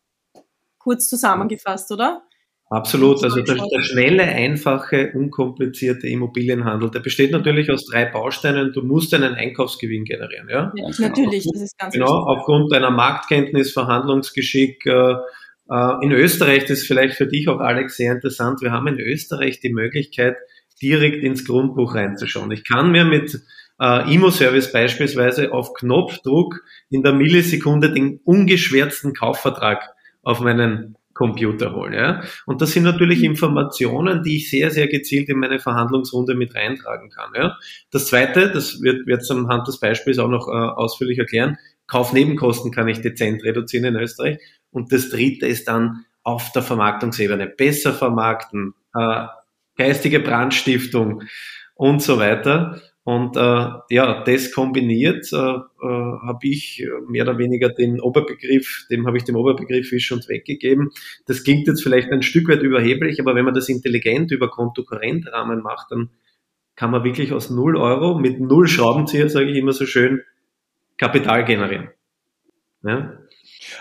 Kurz 0.78 1.08
zusammengefasst, 1.08 1.91
oder? 1.91 2.24
Absolut, 2.69 3.23
also 3.23 3.41
der, 3.41 3.56
der, 3.56 3.82
schnelle, 3.84 4.23
einfache, 4.23 5.12
unkomplizierte 5.13 6.08
Immobilienhandel, 6.08 6.89
der 6.89 6.99
besteht 6.99 7.32
natürlich 7.32 7.69
aus 7.69 7.86
drei 7.86 8.06
Bausteinen. 8.06 8.73
Du 8.73 8.82
musst 8.82 9.13
einen 9.13 9.36
Einkaufsgewinn 9.36 10.04
generieren, 10.04 10.49
ja? 10.49 10.73
ja 10.75 11.08
natürlich, 11.10 11.47
das 11.54 11.62
ist 11.62 11.78
ganz 11.78 11.93
Genau, 11.93 12.08
wichtig. 12.08 12.38
aufgrund 12.38 12.73
deiner 12.73 12.89
Marktkenntnis, 12.89 13.71
Verhandlungsgeschick. 13.71 14.84
Äh, 14.88 15.13
äh, 15.69 16.06
in 16.06 16.12
Österreich, 16.12 16.63
das 16.63 16.80
ist 16.80 16.88
vielleicht 16.88 17.15
für 17.15 17.28
dich 17.28 17.47
auch, 17.47 17.60
Alex, 17.60 17.97
sehr 17.97 18.12
interessant. 18.12 18.62
Wir 18.62 18.71
haben 18.71 18.88
in 18.88 18.99
Österreich 18.99 19.60
die 19.60 19.71
Möglichkeit, 19.71 20.36
direkt 20.82 21.23
ins 21.23 21.45
Grundbuch 21.45 21.95
reinzuschauen. 21.95 22.51
Ich 22.51 22.67
kann 22.67 22.91
mir 22.91 23.06
mit 23.06 23.41
äh, 23.80 24.13
Immo-Service 24.13 24.71
beispielsweise 24.71 25.54
auf 25.54 25.73
Knopfdruck 25.73 26.62
in 26.89 27.04
der 27.04 27.13
Millisekunde 27.13 27.93
den 27.93 28.19
ungeschwärzten 28.23 29.13
Kaufvertrag 29.13 29.93
auf 30.23 30.39
meinen 30.39 30.97
Computer 31.15 31.73
holen. 31.73 31.93
Ja? 31.93 32.21
Und 32.45 32.62
das 32.62 32.73
sind 32.73 32.84
natürlich 32.84 33.19
mhm. 33.19 33.32
Informationen, 33.32 34.21
die 34.21 34.38
ich 34.38 34.51
sehr, 34.51 34.69
sehr 34.69 34.88
gezielt 34.88 35.30
in 35.30 35.39
meine 35.39 35.58
Verhandlungsrunde 35.58 36.36
mit 36.36 36.54
reintragen 36.54 37.10
kann. 37.10 37.32
Ja? 37.36 37.58
Das 37.89 38.08
Zweite, 38.08 38.51
das 38.51 38.82
wird 38.82 39.08
jetzt 39.08 39.32
am 39.32 39.47
Hand 39.47 39.67
des 39.67 39.80
Beispiels 39.80 40.19
auch 40.19 40.28
noch 40.28 40.47
äh, 40.47 40.51
ausführlich 40.51 41.17
erklären, 41.17 41.58
Kaufnebenkosten 41.88 42.71
kann 42.71 42.88
ich 42.88 43.01
dezent 43.01 43.43
reduzieren 43.43 43.86
in 43.86 43.95
Österreich. 43.95 44.39
Und 44.71 44.91
das 44.91 45.10
Dritte 45.10 45.47
ist 45.47 45.67
dann 45.67 46.06
auf 46.23 46.51
der 46.51 46.63
Vermarktungsebene 46.63 47.47
besser 47.47 47.93
vermarkten, 47.93 48.73
äh, 48.95 49.25
geistige 49.78 50.19
Brandstiftung 50.19 51.23
und 51.75 52.01
so 52.01 52.19
weiter. 52.19 52.82
Und 53.06 53.38
äh, 53.38 53.70
ja, 53.91 54.24
das 54.24 54.52
kombiniert 54.52 55.32
äh, 55.32 55.38
äh, 55.38 55.62
habe 55.80 56.39
ich 56.41 56.84
mehr 57.08 57.22
oder 57.22 57.38
weniger 57.38 57.70
den 57.70 58.02
Oberbegriff, 58.02 58.88
dem 58.89 59.06
habe 59.06 59.18
ich 59.18 59.24
den 59.24 59.36
Oberbegriff 59.36 59.89
Fisch 59.89 60.12
und 60.12 60.28
weggegeben. 60.28 60.89
Das 61.28 61.44
klingt 61.44 61.68
jetzt 61.68 61.84
vielleicht 61.84 62.12
ein 62.12 62.24
Stück 62.24 62.50
weit 62.50 62.63
überheblich, 62.63 63.22
aber 63.22 63.36
wenn 63.36 63.46
man 63.46 63.54
das 63.54 63.70
intelligent 63.70 64.32
über 64.32 64.50
Kontokorrentrahmen 64.50 65.62
macht, 65.62 65.91
dann 65.91 66.10
kann 66.76 66.89
man 66.89 67.04
wirklich 67.04 67.32
aus 67.32 67.52
null 67.52 67.78
Euro 67.78 68.18
mit 68.18 68.39
null 68.39 68.68
Schraubenzieher, 68.68 69.30
sage 69.30 69.52
ich 69.52 69.58
immer 69.58 69.74
so 69.74 69.86
schön, 69.86 70.24
Kapital 70.98 71.46
generieren. 71.46 71.89
Ja? 72.82 73.20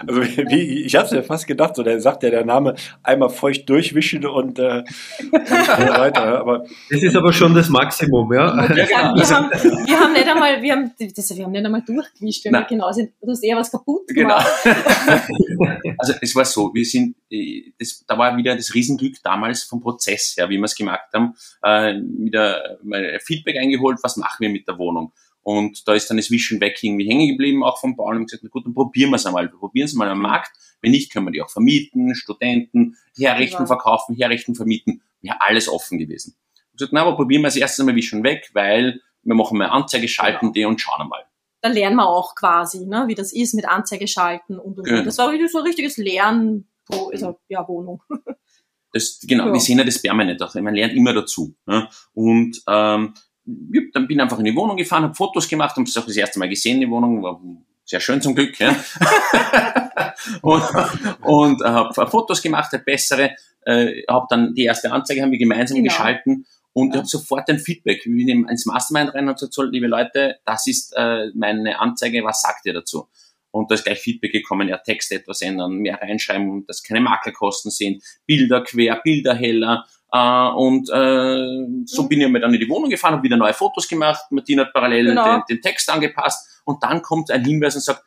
Also 0.07 0.23
wie, 0.51 0.85
ich 0.85 0.95
habe 0.95 1.07
es 1.07 1.13
ja 1.13 1.23
fast 1.23 1.47
gedacht, 1.47 1.77
so 1.77 1.83
der 1.83 2.01
sagt 2.01 2.23
ja 2.23 2.31
der 2.31 2.45
Name 2.45 2.75
einmal 3.03 3.31
feucht 3.31 3.69
durchwischen 3.69 4.27
und 4.27 4.59
äh, 4.59 4.83
weiter. 5.33 6.41
Aber 6.41 6.65
das 6.91 7.03
ist 7.03 7.17
aber 7.17 7.33
schon 7.33 7.55
das 7.55 7.69
Maximum, 7.69 8.33
ja. 8.33 8.67
ja 8.75 8.87
genau. 8.87 9.15
wir, 9.15 9.29
haben, 9.29 9.51
wir 9.87 10.01
haben 10.01 10.13
nicht 10.13 10.29
einmal, 10.29 10.63
wir 10.63 10.73
haben, 10.73 10.93
das, 10.99 11.37
wir 11.37 11.45
haben 11.45 11.53
nicht 11.53 11.65
einmal 11.65 11.83
durchgewischt, 11.83 12.45
wenn 12.45 12.53
wir 12.53 12.65
genau 12.65 12.93
sind. 12.93 13.13
Du 13.21 13.31
hast 13.31 13.43
eher 13.43 13.57
was 13.57 13.71
kaputt 13.71 14.09
genau. 14.09 14.37
gemacht. 14.37 14.47
Genau. 14.65 15.95
also 15.99 16.15
es 16.21 16.35
war 16.35 16.45
so, 16.45 16.73
wir 16.75 16.85
sind, 16.85 17.17
äh, 17.31 17.73
das, 17.79 18.05
da 18.07 18.19
war 18.19 18.37
wieder 18.37 18.57
das 18.57 18.75
Riesenglück 18.75 19.17
damals 19.23 19.65
vom 19.65 19.81
Prozess 19.81 20.35
her, 20.37 20.49
wie 20.49 20.59
wir 20.59 20.65
es 20.65 20.75
gemacht 20.75 21.09
haben, 21.13 21.35
äh, 21.63 21.95
wieder 22.01 22.79
Feedback 23.25 23.57
eingeholt, 23.57 23.99
was 24.03 24.17
machen 24.17 24.37
wir 24.41 24.51
mit 24.51 24.67
der 24.67 24.79
Wohnung. 24.79 25.13
Und 25.45 25.87
da 25.87 25.95
ist 25.95 26.09
dann 26.09 26.17
das 26.17 26.31
Vision 26.31 26.61
weg 26.61 26.83
irgendwie 26.83 27.07
hängen 27.07 27.29
geblieben, 27.29 27.63
auch 27.63 27.79
vom 27.79 27.97
Bauern, 27.97 28.17
und 28.17 28.25
gesagt, 28.25 28.43
na 28.43 28.49
gut, 28.49 28.65
dann 28.65 28.75
probieren 28.75 29.11
wir 29.11 29.17
es 29.17 29.27
einmal. 29.27 29.45
Wir 29.45 29.59
probieren 29.59 29.85
es 29.85 29.93
mal 29.93 30.09
am 30.09 30.21
Markt. 30.21 30.51
Wenn 30.81 30.91
nicht, 30.91 31.13
können 31.13 31.27
wir 31.27 31.33
die 31.33 31.43
auch 31.43 31.51
vermieten, 31.51 32.15
Studenten, 32.15 32.97
herrichten, 33.17 33.63
ja. 33.63 33.67
verkaufen, 33.67 34.17
herrichten, 34.17 34.55
vermieten. 34.55 35.03
Ja, 35.21 35.37
alles 35.41 35.69
offen 35.69 35.99
gewesen. 35.99 36.35
Ich 36.73 36.79
gesagt, 36.79 36.93
na, 36.93 37.03
aber 37.03 37.15
probieren 37.15 37.43
wir 37.43 37.49
es 37.49 37.57
erst 37.57 37.79
einmal 37.79 37.95
Vision 37.95 38.25
weg, 38.25 38.51
weil 38.55 39.01
wir 39.23 39.35
machen 39.35 39.59
mal 39.59 39.69
Anzeige, 39.69 40.09
schalten 40.09 40.47
ja. 40.47 40.53
die 40.53 40.65
und 40.65 40.81
schauen 40.81 41.03
einmal. 41.03 41.25
Da 41.61 41.69
lernen 41.69 41.97
wir 41.97 42.09
auch 42.09 42.35
quasi, 42.35 42.87
ne, 42.87 43.05
wie 43.07 43.15
das 43.15 43.33
ist 43.33 43.55
mit 43.55 43.67
Anzeige 43.67 44.09
schalten 44.09 44.59
und, 44.59 44.79
und, 44.79 44.85
genau. 44.85 45.03
Das 45.03 45.19
war 45.19 45.31
so 45.49 45.59
ein 45.59 45.65
richtiges 45.65 45.97
Lernen, 45.99 46.69
also, 46.89 47.39
ja, 47.49 47.67
Wohnung. 47.69 48.03
Das, 48.93 49.19
genau, 49.21 49.47
ja. 49.47 49.53
wir 49.53 49.61
sehen 49.61 49.79
ja 49.79 49.85
das 49.85 50.01
permanent 50.01 50.41
auch. 50.41 50.55
Man 50.55 50.73
lernt 50.73 50.95
immer 50.95 51.13
dazu. 51.13 51.57
Ne? 51.67 51.89
Und 52.13 52.63
ähm, 52.69 53.15
dann 53.45 54.07
bin 54.07 54.21
einfach 54.21 54.39
in 54.39 54.45
die 54.45 54.57
Wohnung 54.57 54.77
gefahren, 54.77 55.05
habe 55.05 55.15
Fotos 55.15 55.49
gemacht, 55.49 55.77
habe 55.77 55.89
es 55.89 55.97
auch 55.97 56.07
das 56.07 56.17
erste 56.17 56.39
Mal 56.39 56.49
gesehen, 56.49 56.81
die 56.81 56.91
Wohnung, 56.91 57.23
war 57.23 57.41
sehr 57.85 58.01
schön 58.01 58.23
zum 58.23 58.35
Glück, 58.35 58.59
ja. 58.59 58.75
und 60.43 60.63
und 61.21 61.63
äh, 61.63 61.65
habe 61.65 62.07
Fotos 62.11 62.41
gemacht, 62.41 62.73
habe 62.73 62.83
bessere, 62.83 63.37
äh, 63.67 64.03
habe 64.09 64.27
dann 64.31 64.55
die 64.55 64.65
erste 64.65 64.91
Anzeige 64.91 65.23
haben 65.23 65.33
wir 65.33 65.39
gemeinsam 65.39 65.77
genau. 65.77 65.89
geschalten 65.89 66.47
und 66.73 66.89
ja. 66.89 66.95
ich 66.95 66.99
habe 66.99 67.09
sofort 67.09 67.49
ein 67.49 67.59
Feedback. 67.59 67.99
Ich 67.99 68.05
bin 68.05 68.49
ins 68.49 68.67
Mastermind 68.67 69.15
rein 69.15 69.29
und 69.29 69.35
gesagt, 69.35 69.55
so, 69.55 69.63
liebe 69.63 69.87
Leute, 69.87 70.39
das 70.45 70.67
ist 70.67 70.93
äh, 70.97 71.29
meine 71.35 71.79
Anzeige, 71.79 72.25
was 72.25 72.41
sagt 72.41 72.67
ihr 72.67 72.73
dazu? 72.73 73.09
Und 73.53 73.71
da 73.71 73.77
ist 73.77 73.85
gleich 73.85 74.01
Feedback 74.01 74.33
gekommen, 74.33 74.69
ja, 74.69 74.79
Text 74.79 75.13
etwas 75.13 75.41
ändern, 75.41 75.77
mehr 75.77 76.01
reinschreiben, 76.03 76.67
dass 76.67 76.83
keine 76.83 77.01
Makelkosten 77.01 77.71
sind, 77.71 78.03
Bilder 78.27 78.65
quer, 78.65 79.01
Bilder 79.05 79.35
heller, 79.35 79.87
Uh, 80.17 80.55
und 80.55 80.89
äh, 80.91 81.87
so 81.87 82.05
mhm. 82.05 82.09
bin 82.09 82.21
ich 82.21 82.29
mir 82.29 82.39
dann 82.39 82.55
in 82.55 82.61
die 82.61 82.69
Wohnung 82.69 82.89
gefahren, 82.89 83.15
habe 83.15 83.25
wieder 83.25 83.37
neue 83.37 83.53
Fotos 83.53 83.89
gemacht, 83.89 84.23
Martina 84.31 84.63
hat 84.63 84.73
parallel 84.73 85.07
genau. 85.07 85.25
den, 85.25 85.43
den, 85.49 85.61
Text 85.61 85.91
angepasst 85.91 86.63
und 86.65 86.81
dann 86.85 87.03
kommt 87.03 87.33
ein 87.33 87.45
Hinweis 87.45 87.75
und 87.75 87.81
sagt, 87.81 88.05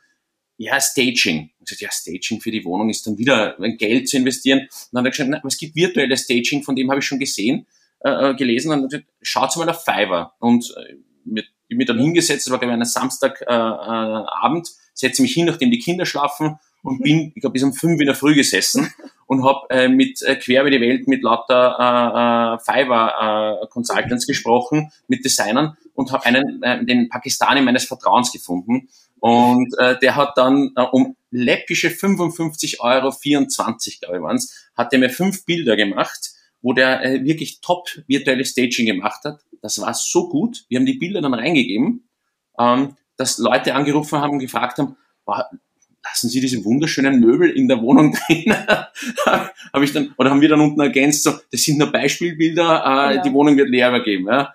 ja, 0.56 0.80
Staging. 0.80 1.50
Ich 1.60 1.68
sage, 1.68 1.84
ja, 1.84 1.90
Staging 1.90 2.40
für 2.40 2.50
die 2.50 2.64
Wohnung 2.64 2.88
ist 2.88 3.06
dann 3.06 3.18
wieder 3.18 3.60
ein 3.60 3.76
Geld 3.76 4.08
zu 4.08 4.16
investieren. 4.16 4.60
Und 4.60 4.70
dann 4.92 5.00
hat 5.00 5.06
er 5.06 5.10
gesagt, 5.10 5.30
na, 5.30 5.40
es 5.46 5.58
gibt 5.58 5.76
virtuelles 5.76 6.22
Staging, 6.22 6.62
von 6.62 6.74
dem 6.74 6.90
habe 6.90 7.00
ich 7.00 7.06
schon 7.06 7.18
gesehen, 7.18 7.66
äh, 8.00 8.30
äh 8.30 8.34
gelesen 8.34 8.72
und 8.72 8.88
gesagt, 8.88 9.06
schaut 9.20 9.54
mal 9.56 9.68
auf 9.68 9.84
Fiverr. 9.84 10.34
Und 10.40 10.74
äh, 10.78 10.94
mit, 11.24 11.46
ich 11.68 11.76
mir 11.76 11.84
dann 11.84 11.98
hingesetzt, 11.98 12.46
das 12.46 12.50
war 12.50 12.58
glaube 12.58 12.72
ich 12.72 12.80
ein 12.80 12.86
Samstagabend, 12.86 14.66
äh, 14.66 14.70
äh, 14.70 14.74
setze 14.94 15.20
mich 15.20 15.34
hin, 15.34 15.46
nachdem 15.46 15.70
die 15.70 15.78
Kinder 15.78 16.06
schlafen 16.06 16.58
und 16.82 17.02
bin, 17.02 17.32
ich 17.34 17.40
glaube, 17.40 17.54
bis 17.54 17.62
um 17.62 17.72
fünf 17.72 18.00
in 18.00 18.06
der 18.06 18.14
Früh 18.14 18.34
gesessen 18.34 18.92
und 19.26 19.44
habe 19.44 19.68
äh, 19.70 19.88
mit 19.88 20.22
äh, 20.22 20.36
quer 20.36 20.62
über 20.62 20.70
die 20.70 20.80
Welt 20.80 21.06
mit 21.06 21.22
lauter 21.22 21.76
äh, 21.78 22.54
äh, 22.54 22.58
Fiverr 22.58 23.62
äh, 23.62 23.66
Consultants 23.68 24.26
gesprochen, 24.26 24.90
mit 25.06 25.24
Designern 25.24 25.76
und 25.94 26.12
habe 26.12 26.24
einen, 26.24 26.62
äh, 26.62 26.84
den 26.84 27.08
Pakistani 27.08 27.60
meines 27.60 27.84
Vertrauens 27.84 28.32
gefunden. 28.32 28.88
Und 29.20 29.76
äh, 29.78 29.98
der 29.98 30.16
hat 30.16 30.36
dann 30.36 30.70
äh, 30.76 30.82
um 30.82 31.16
läppische 31.30 31.88
55,24 31.88 32.80
Euro, 32.80 33.10
24, 33.10 34.00
glaube 34.00 34.16
ich 34.16 34.22
waren's, 34.22 34.70
hat 34.76 34.92
er 34.92 34.98
mir 34.98 35.10
fünf 35.10 35.44
Bilder 35.44 35.76
gemacht, 35.76 36.30
wo 36.62 36.72
der 36.72 37.04
äh, 37.04 37.24
wirklich 37.24 37.60
top 37.60 37.88
virtuelle 38.06 38.44
Staging 38.44 38.86
gemacht 38.86 39.24
hat. 39.24 39.40
Das 39.60 39.80
war 39.80 39.92
so 39.94 40.28
gut. 40.28 40.64
Wir 40.68 40.78
haben 40.78 40.86
die 40.86 40.98
Bilder 40.98 41.20
dann 41.20 41.34
reingegeben, 41.34 42.08
ähm, 42.58 42.96
dass 43.16 43.38
Leute 43.38 43.74
angerufen 43.74 44.20
haben 44.20 44.34
und 44.34 44.38
gefragt 44.38 44.78
haben, 44.78 44.96
lassen 46.08 46.28
Sie 46.28 46.40
diese 46.40 46.64
wunderschönen 46.64 47.20
Möbel 47.20 47.50
in 47.50 47.68
der 47.68 47.80
Wohnung 47.80 48.16
drin? 48.28 48.54
habe 49.72 49.84
ich 49.84 49.92
dann, 49.92 50.14
oder 50.16 50.30
haben 50.30 50.40
wir 50.40 50.48
dann 50.48 50.60
unten 50.60 50.80
ergänzt, 50.80 51.22
so, 51.22 51.32
das 51.50 51.62
sind 51.62 51.78
nur 51.78 51.92
Beispielbilder, 51.92 52.62
äh, 52.62 53.16
ja. 53.16 53.22
die 53.22 53.32
Wohnung 53.32 53.56
wird 53.56 53.68
leer 53.68 53.88
übergeben. 53.88 54.26
Ja? 54.26 54.54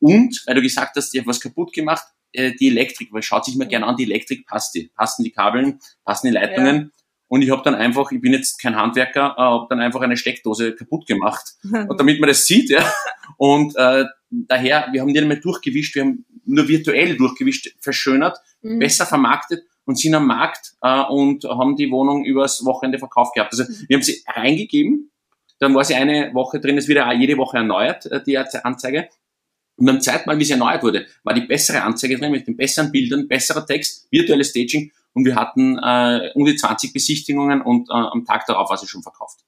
Und, 0.00 0.42
weil 0.46 0.54
du 0.54 0.62
gesagt 0.62 0.96
hast, 0.96 1.14
ich 1.14 1.20
habe 1.20 1.28
was 1.28 1.40
kaputt 1.40 1.72
gemacht, 1.72 2.04
äh, 2.32 2.52
die 2.58 2.68
Elektrik, 2.68 3.12
weil 3.12 3.22
schaut 3.22 3.44
sich 3.44 3.56
mal 3.56 3.68
gerne 3.68 3.86
an, 3.86 3.96
die 3.96 4.04
Elektrik 4.04 4.46
passt 4.46 4.74
die, 4.74 4.90
passen 4.94 5.24
die 5.24 5.30
Kabeln, 5.30 5.80
passen 6.04 6.28
die 6.28 6.32
Leitungen. 6.32 6.76
Ja. 6.76 6.88
Und 7.28 7.42
ich 7.42 7.50
habe 7.50 7.62
dann 7.64 7.74
einfach, 7.74 8.12
ich 8.12 8.20
bin 8.20 8.32
jetzt 8.32 8.60
kein 8.60 8.76
Handwerker, 8.76 9.34
äh, 9.36 9.40
habe 9.40 9.66
dann 9.70 9.80
einfach 9.80 10.00
eine 10.00 10.16
Steckdose 10.16 10.74
kaputt 10.74 11.06
gemacht. 11.06 11.54
und 11.62 11.98
damit 11.98 12.20
man 12.20 12.28
das 12.28 12.44
sieht, 12.46 12.70
ja. 12.70 12.92
Und 13.36 13.74
äh, 13.76 14.04
daher, 14.30 14.88
wir 14.92 15.00
haben 15.00 15.08
die 15.08 15.20
nicht 15.20 15.28
mehr 15.28 15.38
durchgewischt, 15.38 15.94
wir 15.94 16.02
haben 16.02 16.24
nur 16.44 16.68
virtuell 16.68 17.16
durchgewischt, 17.16 17.74
verschönert, 17.80 18.38
mhm. 18.62 18.78
besser 18.78 19.06
vermarktet 19.06 19.64
und 19.84 19.98
sind 19.98 20.14
am 20.14 20.26
Markt 20.26 20.74
äh, 20.82 21.02
und 21.02 21.44
haben 21.44 21.76
die 21.76 21.90
Wohnung 21.90 22.24
übers 22.24 22.64
Wochenende 22.64 22.98
verkauft 22.98 23.34
gehabt. 23.34 23.52
Also 23.52 23.64
wir 23.88 23.96
haben 23.96 24.02
sie 24.02 24.22
reingegeben, 24.26 25.10
dann 25.58 25.74
war 25.74 25.84
sie 25.84 25.94
eine 25.94 26.32
Woche 26.34 26.60
drin, 26.60 26.78
es 26.78 26.88
wieder 26.88 27.12
jede 27.12 27.36
Woche 27.36 27.58
erneuert, 27.58 28.06
äh, 28.06 28.22
die 28.22 28.38
Anzeige. 28.38 29.08
Und 29.76 29.86
beim 29.86 30.00
zweiten 30.00 30.28
Mal, 30.28 30.38
wie 30.38 30.44
sie 30.44 30.52
erneuert 30.52 30.82
wurde, 30.82 31.06
war 31.24 31.34
die 31.34 31.42
bessere 31.42 31.82
Anzeige 31.82 32.18
drin 32.18 32.32
mit 32.32 32.46
den 32.46 32.56
besseren 32.56 32.92
Bildern, 32.92 33.26
besserer 33.26 33.66
Text, 33.66 34.06
virtuelles 34.10 34.50
Staging 34.50 34.92
und 35.12 35.24
wir 35.24 35.34
hatten 35.34 35.78
äh, 35.78 36.30
um 36.34 36.44
die 36.44 36.56
20 36.56 36.92
Besichtigungen 36.92 37.62
und 37.62 37.90
äh, 37.90 37.94
am 37.94 38.24
Tag 38.24 38.46
darauf 38.46 38.70
war 38.70 38.76
sie 38.76 38.86
schon 38.86 39.02
verkauft. 39.02 39.40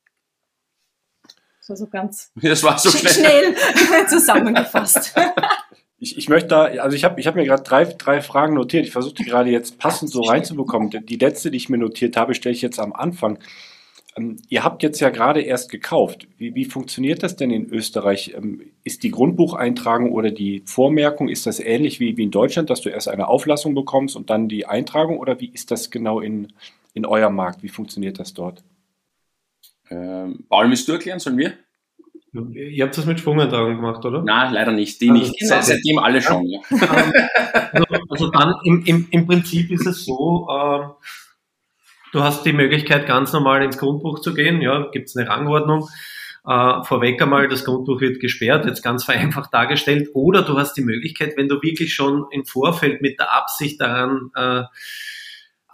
So, 1.61 1.75
so 1.75 1.87
ganz 1.87 2.31
das 2.35 2.63
war 2.63 2.79
so 2.79 2.91
schnell, 2.91 3.57
schnell 3.57 4.07
zusammengefasst. 4.09 5.15
Ich, 6.05 6.19
ich 6.19 6.29
möchte 6.29 6.49
da, 6.49 6.65
also 6.65 6.95
ich 6.95 7.03
habe 7.03 7.19
ich 7.19 7.27
hab 7.27 7.35
mir 7.35 7.47
gerade 7.47 7.63
drei, 7.63 7.85
drei 7.87 8.21
Fragen 8.21 8.53
notiert. 8.53 8.85
Ich 8.85 8.93
versuche 8.93 9.15
die 9.15 9.25
gerade 9.25 9.49
jetzt 9.49 9.79
passend 9.79 10.11
so 10.11 10.21
reinzubekommen. 10.21 10.91
Die 10.91 11.17
letzte, 11.17 11.51
die 11.51 11.57
ich 11.57 11.71
mir 11.71 11.79
notiert 11.79 12.19
habe, 12.19 12.35
stelle 12.35 12.55
ich 12.55 12.61
jetzt 12.61 12.79
am 12.79 12.93
Anfang. 12.93 13.39
Ähm, 14.15 14.37
ihr 14.51 14.65
habt 14.65 14.83
jetzt 14.83 15.01
ja 15.01 15.09
gerade 15.09 15.41
erst 15.41 15.71
gekauft. 15.71 16.29
Wie, 16.37 16.55
wie 16.55 16.67
funktioniert 16.67 17.23
das 17.23 17.37
denn 17.37 17.51
in 17.51 17.71
Österreich? 17.71 18.35
Ähm, 18.37 18.61
ist 18.83 19.03
die 19.03 19.11
Grundbucheintragung 19.11 20.13
oder 20.13 20.31
die 20.31 20.63
Vormerkung, 20.67 21.31
ist 21.31 21.47
das 21.47 21.59
ähnlich 21.59 22.01
wie, 22.01 22.19
wie 22.19 22.25
in 22.25 22.31
Deutschland, 22.31 22.69
dass 22.69 22.83
du 22.83 22.91
erst 22.91 23.09
eine 23.09 23.29
Auflassung 23.29 23.75
bekommst 23.75 24.15
und 24.15 24.29
dann 24.29 24.47
die 24.47 24.67
Eintragung? 24.67 25.19
Oder 25.19 25.41
wie 25.41 25.49
ist 25.55 25.71
das 25.71 25.91
genau 25.91 26.21
in, 26.21 26.53
in 26.93 27.07
eurem 27.07 27.35
Markt? 27.35 27.63
Wie 27.63 27.71
funktioniert 27.71 28.19
das 28.19 28.35
dort? 28.35 28.63
Ähm, 29.89 30.45
Paul, 30.51 30.69
willst 30.69 30.87
du 30.87 30.93
erklären, 30.93 31.19
sollen 31.19 31.39
wir? 31.39 31.55
Ihr 32.35 32.85
habt 32.85 32.99
das 32.99 33.07
mit 33.07 33.21
Schwungantragung 33.21 33.77
gemacht, 33.77 34.05
oder? 34.05 34.23
Nein, 34.23 34.53
leider 34.53 34.73
nicht. 34.73 35.01
Die 35.01 35.11
also, 35.11 35.23
nicht. 35.23 35.39
Genau. 35.39 35.61
Seitdem 35.61 35.99
alle 35.99 36.21
schon. 36.21 36.47
Ja. 36.47 36.61
Also, 37.73 37.85
also, 38.11 38.31
dann 38.31 38.55
im, 38.65 38.85
im, 38.85 39.07
im 39.11 39.27
Prinzip 39.27 39.71
ist 39.71 39.87
es 39.87 40.05
so, 40.05 40.49
äh, 40.51 41.09
du 42.13 42.23
hast 42.23 42.45
die 42.45 42.53
Möglichkeit, 42.53 43.07
ganz 43.07 43.33
normal 43.33 43.63
ins 43.63 43.79
Grundbuch 43.79 44.19
zu 44.19 44.35
gehen. 44.35 44.61
Ja, 44.63 44.91
gibt 44.91 45.09
es 45.09 45.17
eine 45.17 45.29
Rangordnung. 45.29 45.89
Äh, 46.45 46.83
vorweg 46.83 47.23
einmal, 47.23 47.47
das 47.47 47.65
Grundbuch 47.65 48.01
wird 48.01 48.19
gesperrt, 48.19 48.67
jetzt 48.67 48.83
ganz 48.83 49.05
vereinfacht 49.05 49.55
dargestellt. 49.55 50.09
Oder 50.13 50.43
du 50.43 50.59
hast 50.59 50.75
die 50.75 50.83
Möglichkeit, 50.83 51.37
wenn 51.37 51.49
du 51.49 51.63
wirklich 51.63 51.95
schon 51.95 52.27
im 52.33 52.45
Vorfeld 52.45 53.01
mit 53.01 53.21
der 53.21 53.33
Absicht 53.33 53.81
daran 53.81 54.31
äh, 54.35 54.65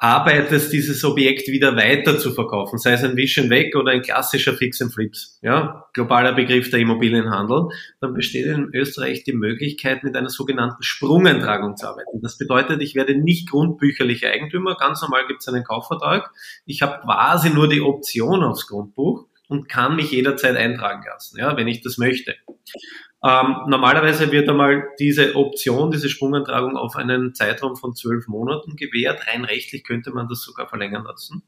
arbeitest, 0.02 0.72
dieses 0.72 1.04
Objekt 1.04 1.48
wieder 1.48 1.76
weiter 1.76 2.18
zu 2.18 2.32
verkaufen, 2.32 2.78
sei 2.78 2.92
es 2.92 3.04
ein 3.04 3.16
Vision 3.16 3.50
weg 3.50 3.76
oder 3.76 3.92
ein 3.92 4.00
klassischer 4.00 4.54
Fix 4.54 4.80
and 4.80 4.94
Flips, 4.94 5.38
ja, 5.42 5.84
globaler 5.92 6.32
Begriff 6.32 6.70
der 6.70 6.80
Immobilienhandel, 6.80 7.68
dann 8.00 8.14
besteht 8.14 8.46
in 8.46 8.70
Österreich 8.72 9.24
die 9.24 9.34
Möglichkeit, 9.34 10.02
mit 10.02 10.16
einer 10.16 10.30
sogenannten 10.30 10.82
Sprungentragung 10.82 11.76
zu 11.76 11.86
arbeiten. 11.86 12.22
Das 12.22 12.38
bedeutet, 12.38 12.80
ich 12.80 12.94
werde 12.94 13.14
nicht 13.14 13.50
grundbücherlicher 13.50 14.30
Eigentümer, 14.30 14.74
ganz 14.76 15.02
normal 15.02 15.26
gibt 15.28 15.42
es 15.42 15.48
einen 15.48 15.64
Kaufvertrag, 15.64 16.30
ich 16.64 16.80
habe 16.80 17.02
quasi 17.02 17.50
nur 17.50 17.68
die 17.68 17.82
Option 17.82 18.42
aufs 18.42 18.66
Grundbuch 18.66 19.26
und 19.50 19.68
kann 19.68 19.96
mich 19.96 20.12
jederzeit 20.12 20.56
eintragen 20.56 21.04
lassen, 21.06 21.38
ja, 21.38 21.56
wenn 21.56 21.68
ich 21.68 21.82
das 21.82 21.98
möchte. 21.98 22.36
Ähm, 23.22 23.56
normalerweise 23.66 24.32
wird 24.32 24.48
einmal 24.48 24.88
diese 24.98 25.34
Option, 25.34 25.90
diese 25.90 26.08
Sprungantragung 26.08 26.76
auf 26.76 26.96
einen 26.96 27.34
Zeitraum 27.34 27.76
von 27.76 27.94
zwölf 27.94 28.28
Monaten 28.28 28.76
gewährt. 28.76 29.26
Rein 29.26 29.44
rechtlich 29.44 29.84
könnte 29.84 30.10
man 30.12 30.28
das 30.28 30.42
sogar 30.42 30.68
verlängern 30.68 31.04
lassen. 31.04 31.42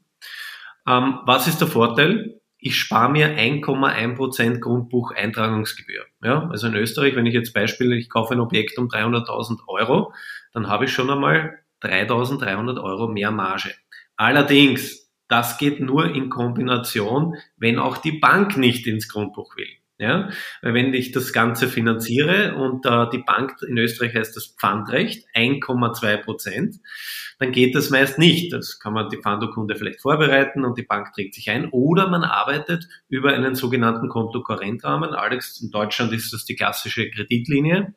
Ähm, 0.87 1.19
was 1.25 1.47
ist 1.47 1.61
der 1.61 1.67
Vorteil? 1.67 2.41
Ich 2.59 2.77
spare 2.77 3.11
mir 3.11 3.37
1,1% 3.37 4.59
Grundbucheintragungsgebühr. 4.59 6.05
Ja, 6.23 6.47
also 6.49 6.67
in 6.67 6.75
Österreich, 6.75 7.15
wenn 7.15 7.25
ich 7.25 7.33
jetzt 7.33 7.53
Beispiel, 7.53 7.93
ich 7.93 8.09
kaufe 8.09 8.33
ein 8.33 8.39
Objekt 8.39 8.77
um 8.77 8.87
300.000 8.87 9.67
Euro, 9.67 10.13
dann 10.53 10.67
habe 10.67 10.85
ich 10.85 10.93
schon 10.93 11.09
einmal 11.09 11.59
3.300 11.81 12.81
Euro 12.81 13.07
mehr 13.07 13.31
Marge. 13.31 13.73
Allerdings, 14.15 15.02
das 15.33 15.57
geht 15.57 15.79
nur 15.79 16.13
in 16.13 16.29
Kombination, 16.29 17.35
wenn 17.57 17.79
auch 17.79 17.97
die 17.97 18.11
Bank 18.11 18.55
nicht 18.55 18.85
ins 18.85 19.07
Grundbuch 19.07 19.57
will. 19.57 19.67
Ja? 19.97 20.29
Weil 20.61 20.75
wenn 20.75 20.93
ich 20.93 21.11
das 21.11 21.33
Ganze 21.33 21.67
finanziere 21.67 22.53
und 22.53 22.85
äh, 22.85 23.09
die 23.11 23.17
Bank 23.17 23.55
in 23.67 23.79
Österreich 23.79 24.13
heißt 24.13 24.35
das 24.35 24.55
Pfandrecht, 24.59 25.25
1,2 25.33 26.17
Prozent, 26.17 26.75
dann 27.39 27.51
geht 27.51 27.73
das 27.73 27.89
meist 27.89 28.19
nicht. 28.19 28.53
Das 28.53 28.79
kann 28.79 28.93
man 28.93 29.09
die 29.09 29.17
Pfandurkunde 29.17 29.75
vielleicht 29.75 30.01
vorbereiten 30.01 30.65
und 30.65 30.77
die 30.77 30.83
Bank 30.83 31.13
trägt 31.15 31.33
sich 31.33 31.49
ein. 31.49 31.69
Oder 31.71 32.11
man 32.11 32.23
arbeitet 32.23 32.87
über 33.09 33.33
einen 33.33 33.55
sogenannten 33.55 34.09
Kontokorrentrahmen. 34.09 35.15
Alex, 35.15 35.61
in 35.61 35.71
Deutschland 35.71 36.13
ist 36.13 36.31
das 36.31 36.45
die 36.45 36.55
klassische 36.55 37.09
Kreditlinie 37.09 37.95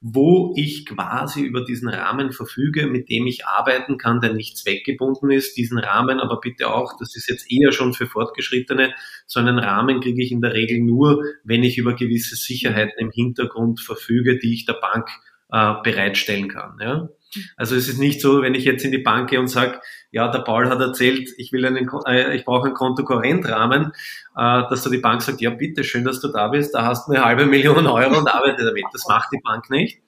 wo 0.00 0.54
ich 0.56 0.86
quasi 0.86 1.42
über 1.42 1.62
diesen 1.62 1.88
Rahmen 1.88 2.32
verfüge, 2.32 2.86
mit 2.86 3.10
dem 3.10 3.26
ich 3.26 3.46
arbeiten 3.46 3.98
kann, 3.98 4.20
der 4.20 4.32
nicht 4.32 4.56
zweckgebunden 4.56 5.30
ist. 5.30 5.58
Diesen 5.58 5.78
Rahmen 5.78 6.20
aber 6.20 6.40
bitte 6.40 6.72
auch, 6.72 6.96
das 6.98 7.16
ist 7.16 7.28
jetzt 7.28 7.50
eher 7.52 7.72
schon 7.72 7.92
für 7.92 8.06
Fortgeschrittene, 8.06 8.94
so 9.26 9.40
einen 9.40 9.58
Rahmen 9.58 10.00
kriege 10.00 10.22
ich 10.22 10.32
in 10.32 10.40
der 10.40 10.54
Regel 10.54 10.80
nur, 10.80 11.22
wenn 11.44 11.62
ich 11.62 11.76
über 11.76 11.94
gewisse 11.94 12.34
Sicherheiten 12.34 12.98
im 12.98 13.10
Hintergrund 13.10 13.80
verfüge, 13.80 14.38
die 14.38 14.54
ich 14.54 14.64
der 14.64 14.80
Bank 14.80 15.08
äh, 15.52 15.74
bereitstellen 15.82 16.48
kann. 16.48 16.78
Ja? 16.80 17.08
Also 17.56 17.76
es 17.76 17.88
ist 17.88 17.98
nicht 17.98 18.20
so, 18.20 18.42
wenn 18.42 18.54
ich 18.54 18.64
jetzt 18.64 18.84
in 18.84 18.92
die 18.92 18.98
Bank 18.98 19.30
gehe 19.30 19.40
und 19.40 19.48
sage, 19.48 19.80
ja, 20.10 20.28
der 20.28 20.40
Paul 20.40 20.68
hat 20.68 20.80
erzählt, 20.80 21.30
ich 21.36 21.52
will 21.52 21.64
einen, 21.64 21.88
äh, 22.06 22.34
ich 22.34 22.44
brauche 22.44 22.66
einen 22.66 22.74
Kontokorrentrahmen, 22.74 23.92
äh, 24.36 24.62
dass 24.68 24.82
da 24.82 24.90
die 24.90 24.98
Bank 24.98 25.22
sagt, 25.22 25.40
ja 25.40 25.50
bitte, 25.50 25.84
schön, 25.84 26.04
dass 26.04 26.20
du 26.20 26.28
da 26.28 26.48
bist, 26.48 26.74
da 26.74 26.84
hast 26.84 27.08
du 27.08 27.12
eine 27.12 27.24
halbe 27.24 27.46
Million 27.46 27.86
Euro 27.86 28.18
und 28.18 28.28
arbeite 28.28 28.64
damit. 28.64 28.84
Das 28.92 29.06
macht 29.08 29.30
die 29.32 29.40
Bank 29.42 29.70
nicht, 29.70 30.00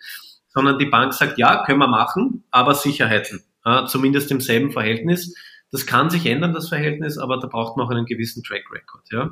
sondern 0.49 0.79
die 0.79 0.87
Bank 0.87 1.13
sagt, 1.13 1.39
ja, 1.39 1.65
können 1.65 1.79
wir 1.79 1.89
machen, 1.89 2.45
aber 2.51 2.75
Sicherheiten, 2.75 3.43
äh, 3.65 3.87
zumindest 3.87 4.31
im 4.31 4.41
selben 4.41 4.73
Verhältnis. 4.73 5.35
Das 5.73 5.87
kann 5.87 6.11
sich 6.11 6.27
ändern, 6.27 6.53
das 6.53 6.69
Verhältnis, 6.69 7.17
aber 7.17 7.39
da 7.39 7.47
braucht 7.47 7.79
man 7.79 7.87
auch 7.87 7.91
einen 7.91 8.05
gewissen 8.05 8.43
Track 8.43 8.65
Record. 8.71 9.11
Ja? 9.11 9.31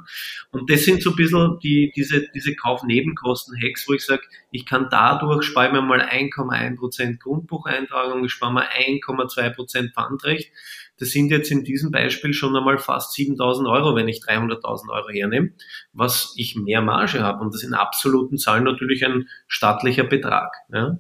Und 0.50 0.70
das 0.70 0.85
sind 0.85 1.03
so 1.03 1.11
ein 1.11 1.16
bisschen 1.16 1.59
die, 1.62 1.92
diese, 1.94 2.26
diese 2.35 2.57
Kaufnebenkosten-Hacks, 2.57 3.87
wo 3.87 3.92
ich 3.92 4.07
sage, 4.07 4.22
ich 4.50 4.64
kann 4.64 4.88
dadurch, 4.90 5.44
spare 5.44 5.70
mir 5.70 5.83
mal 5.83 6.00
1,1% 6.00 7.18
Grundbucheintragung, 7.18 8.24
ich 8.24 8.33
spare 8.33 8.55
mal 8.55 8.64
1,2% 8.64 9.92
Pfandrecht. 9.92 10.50
Das 10.98 11.11
sind 11.11 11.31
jetzt 11.31 11.50
in 11.50 11.62
diesem 11.62 11.90
Beispiel 11.90 12.33
schon 12.33 12.57
einmal 12.57 12.79
fast 12.79 13.12
7000 13.12 13.68
Euro, 13.68 13.94
wenn 13.94 14.09
ich 14.09 14.22
300.000 14.22 14.88
Euro 14.88 15.11
hernehme, 15.11 15.50
was 15.92 16.33
ich 16.38 16.57
mehr 16.57 16.81
Marge 16.81 17.20
habe. 17.20 17.44
Und 17.44 17.53
das 17.53 17.62
in 17.62 17.74
absoluten 17.74 18.38
Zahlen 18.38 18.64
natürlich 18.64 19.05
ein 19.05 19.29
stattlicher 19.46 20.05
Betrag. 20.05 20.55
Ja? 20.72 20.98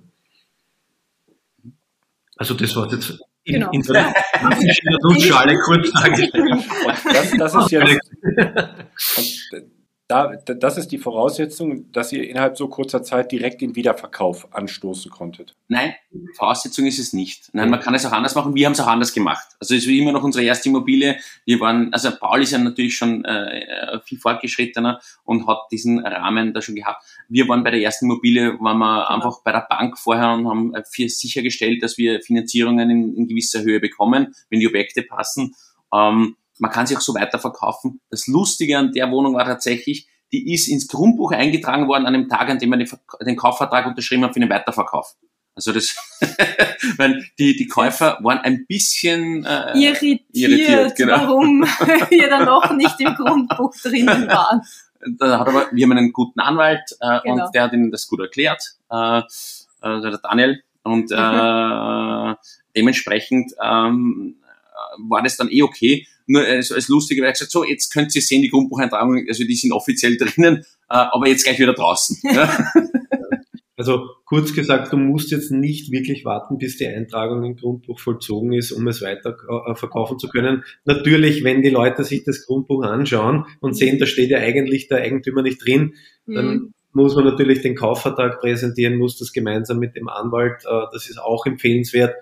Also 2.36 2.52
das 2.52 2.76
war 2.76 2.90
jetzt 2.92 3.20
genau. 3.44 3.70
in 3.70 3.90
einer 3.90 4.12
Nussschale 5.02 5.58
kurz 5.64 5.90
dargestellt. 5.92 6.64
Das, 7.04 7.30
das 7.32 7.54
ist 7.54 7.70
jetzt, 7.70 8.10
da, 10.10 10.34
das 10.34 10.76
ist 10.76 10.88
die 10.88 10.98
Voraussetzung, 10.98 11.92
dass 11.92 12.12
ihr 12.12 12.28
innerhalb 12.28 12.56
so 12.56 12.66
kurzer 12.68 13.04
Zeit 13.04 13.30
direkt 13.30 13.60
den 13.60 13.76
Wiederverkauf 13.76 14.52
anstoßen 14.52 15.08
konntet. 15.08 15.54
Nein, 15.68 15.94
Voraussetzung 16.34 16.84
ist 16.86 16.98
es 16.98 17.12
nicht. 17.12 17.48
Nein, 17.52 17.70
man 17.70 17.78
kann 17.78 17.94
es 17.94 18.04
auch 18.04 18.10
anders 18.10 18.34
machen. 18.34 18.56
Wir 18.56 18.66
haben 18.66 18.72
es 18.72 18.80
auch 18.80 18.88
anders 18.88 19.12
gemacht. 19.12 19.46
Also 19.60 19.76
es 19.76 19.86
ist 19.86 19.88
immer 19.88 20.10
noch 20.10 20.24
unsere 20.24 20.44
erste 20.44 20.68
Immobilie. 20.68 21.16
Wir 21.44 21.60
waren, 21.60 21.92
also 21.92 22.10
Paul 22.10 22.42
ist 22.42 22.50
ja 22.50 22.58
natürlich 22.58 22.96
schon 22.96 23.24
äh, 23.24 24.00
viel 24.04 24.18
fortgeschrittener 24.18 25.00
und 25.22 25.46
hat 25.46 25.58
diesen 25.70 26.00
Rahmen 26.00 26.52
da 26.54 26.60
schon 26.60 26.74
gehabt. 26.74 27.04
Wir 27.28 27.46
waren 27.48 27.62
bei 27.62 27.70
der 27.70 27.80
ersten 27.80 28.06
Immobilie, 28.06 28.58
waren 28.58 28.78
wir 28.78 29.04
genau. 29.04 29.14
einfach 29.14 29.44
bei 29.44 29.52
der 29.52 29.66
Bank 29.70 29.96
vorher 29.96 30.32
und 30.32 30.48
haben 30.48 30.74
für 30.90 31.08
sichergestellt, 31.08 31.84
dass 31.84 31.98
wir 31.98 32.20
Finanzierungen 32.20 32.90
in, 32.90 33.14
in 33.14 33.28
gewisser 33.28 33.62
Höhe 33.62 33.78
bekommen, 33.78 34.34
wenn 34.48 34.58
die 34.58 34.66
Objekte 34.66 35.02
passen. 35.02 35.54
Ähm, 35.94 36.36
man 36.60 36.70
kann 36.70 36.86
sie 36.86 36.96
auch 36.96 37.00
so 37.00 37.14
weiterverkaufen. 37.14 38.00
Das 38.10 38.26
Lustige 38.26 38.78
an 38.78 38.92
der 38.92 39.10
Wohnung 39.10 39.34
war 39.34 39.44
tatsächlich, 39.44 40.08
die 40.32 40.52
ist 40.52 40.68
ins 40.68 40.86
Grundbuch 40.86 41.32
eingetragen 41.32 41.88
worden 41.88 42.06
an 42.06 42.12
dem 42.12 42.28
Tag, 42.28 42.48
an 42.48 42.58
dem 42.58 42.70
man 42.70 42.84
den 43.26 43.36
Kaufvertrag 43.36 43.86
unterschrieben 43.86 44.24
hat 44.24 44.34
für 44.34 44.40
den 44.40 44.50
Weiterverkauf. 44.50 45.16
Also 45.56 45.72
das, 45.72 45.96
weil 46.96 47.24
die, 47.38 47.56
die 47.56 47.66
Käufer 47.66 48.18
waren 48.22 48.38
ein 48.38 48.66
bisschen 48.66 49.44
äh, 49.44 49.76
irritiert, 49.76 50.22
irritiert 50.32 50.96
genau. 50.96 51.14
warum 51.14 51.62
wir 52.10 52.30
dann 52.30 52.44
noch 52.44 52.70
nicht 52.72 53.00
im 53.00 53.14
Grundbuch 53.14 53.74
drinnen 53.82 54.28
waren. 54.28 54.62
Da 55.18 55.40
hat 55.40 55.48
aber, 55.48 55.66
wir 55.72 55.84
haben 55.84 55.92
einen 55.92 56.12
guten 56.12 56.40
Anwalt 56.40 56.96
äh, 57.00 57.20
genau. 57.22 57.46
und 57.46 57.54
der 57.54 57.62
hat 57.64 57.72
ihnen 57.72 57.90
das 57.90 58.06
gut 58.06 58.20
erklärt, 58.20 58.62
äh, 58.90 59.22
also 59.80 60.10
der 60.10 60.18
Daniel. 60.18 60.62
Und 60.82 61.10
äh, 61.10 62.34
dementsprechend 62.76 63.52
ähm, 63.62 64.36
war 64.98 65.22
das 65.22 65.36
dann 65.36 65.50
eh 65.50 65.62
okay. 65.62 66.06
Nur 66.30 66.44
als, 66.44 66.70
als 66.70 66.86
Lustige, 66.86 67.22
weil 67.22 67.30
er 67.30 67.32
gesagt 67.32 67.50
so, 67.50 67.64
jetzt 67.64 67.92
könnt 67.92 68.14
ihr 68.14 68.22
sehen, 68.22 68.42
die 68.42 68.50
Grundbucheintragung, 68.50 69.24
also 69.28 69.42
die 69.42 69.56
sind 69.56 69.72
offiziell 69.72 70.16
drinnen, 70.18 70.58
äh, 70.58 70.62
aber 70.88 71.26
jetzt 71.26 71.44
gleich 71.44 71.58
wieder 71.58 71.74
draußen. 71.74 72.18
Also 73.80 74.10
kurz 74.26 74.52
gesagt, 74.52 74.92
du 74.92 74.98
musst 74.98 75.30
jetzt 75.30 75.50
nicht 75.50 75.90
wirklich 75.90 76.26
warten, 76.26 76.58
bis 76.58 76.76
die 76.76 76.86
Eintragung 76.86 77.42
im 77.44 77.56
Grundbuch 77.56 77.98
vollzogen 77.98 78.52
ist, 78.52 78.72
um 78.72 78.86
es 78.88 79.00
weiter 79.00 79.34
äh, 79.48 79.74
verkaufen 79.74 80.18
zu 80.18 80.28
können. 80.28 80.64
Natürlich, 80.84 81.44
wenn 81.44 81.62
die 81.62 81.70
Leute 81.70 82.04
sich 82.04 82.22
das 82.24 82.44
Grundbuch 82.44 82.84
anschauen 82.84 83.46
und 83.60 83.74
sehen, 83.78 83.98
da 83.98 84.04
steht 84.04 84.28
ja 84.28 84.36
eigentlich 84.36 84.88
der 84.88 84.98
Eigentümer 84.98 85.40
nicht 85.40 85.66
drin, 85.66 85.94
dann 86.26 86.46
mhm. 86.46 86.74
muss 86.92 87.14
man 87.14 87.24
natürlich 87.24 87.62
den 87.62 87.74
Kaufvertrag 87.74 88.42
präsentieren, 88.42 88.98
muss 88.98 89.16
das 89.16 89.32
gemeinsam 89.32 89.78
mit 89.78 89.96
dem 89.96 90.08
Anwalt, 90.08 90.62
äh, 90.66 90.82
das 90.92 91.08
ist 91.08 91.18
auch 91.18 91.46
empfehlenswert, 91.46 92.14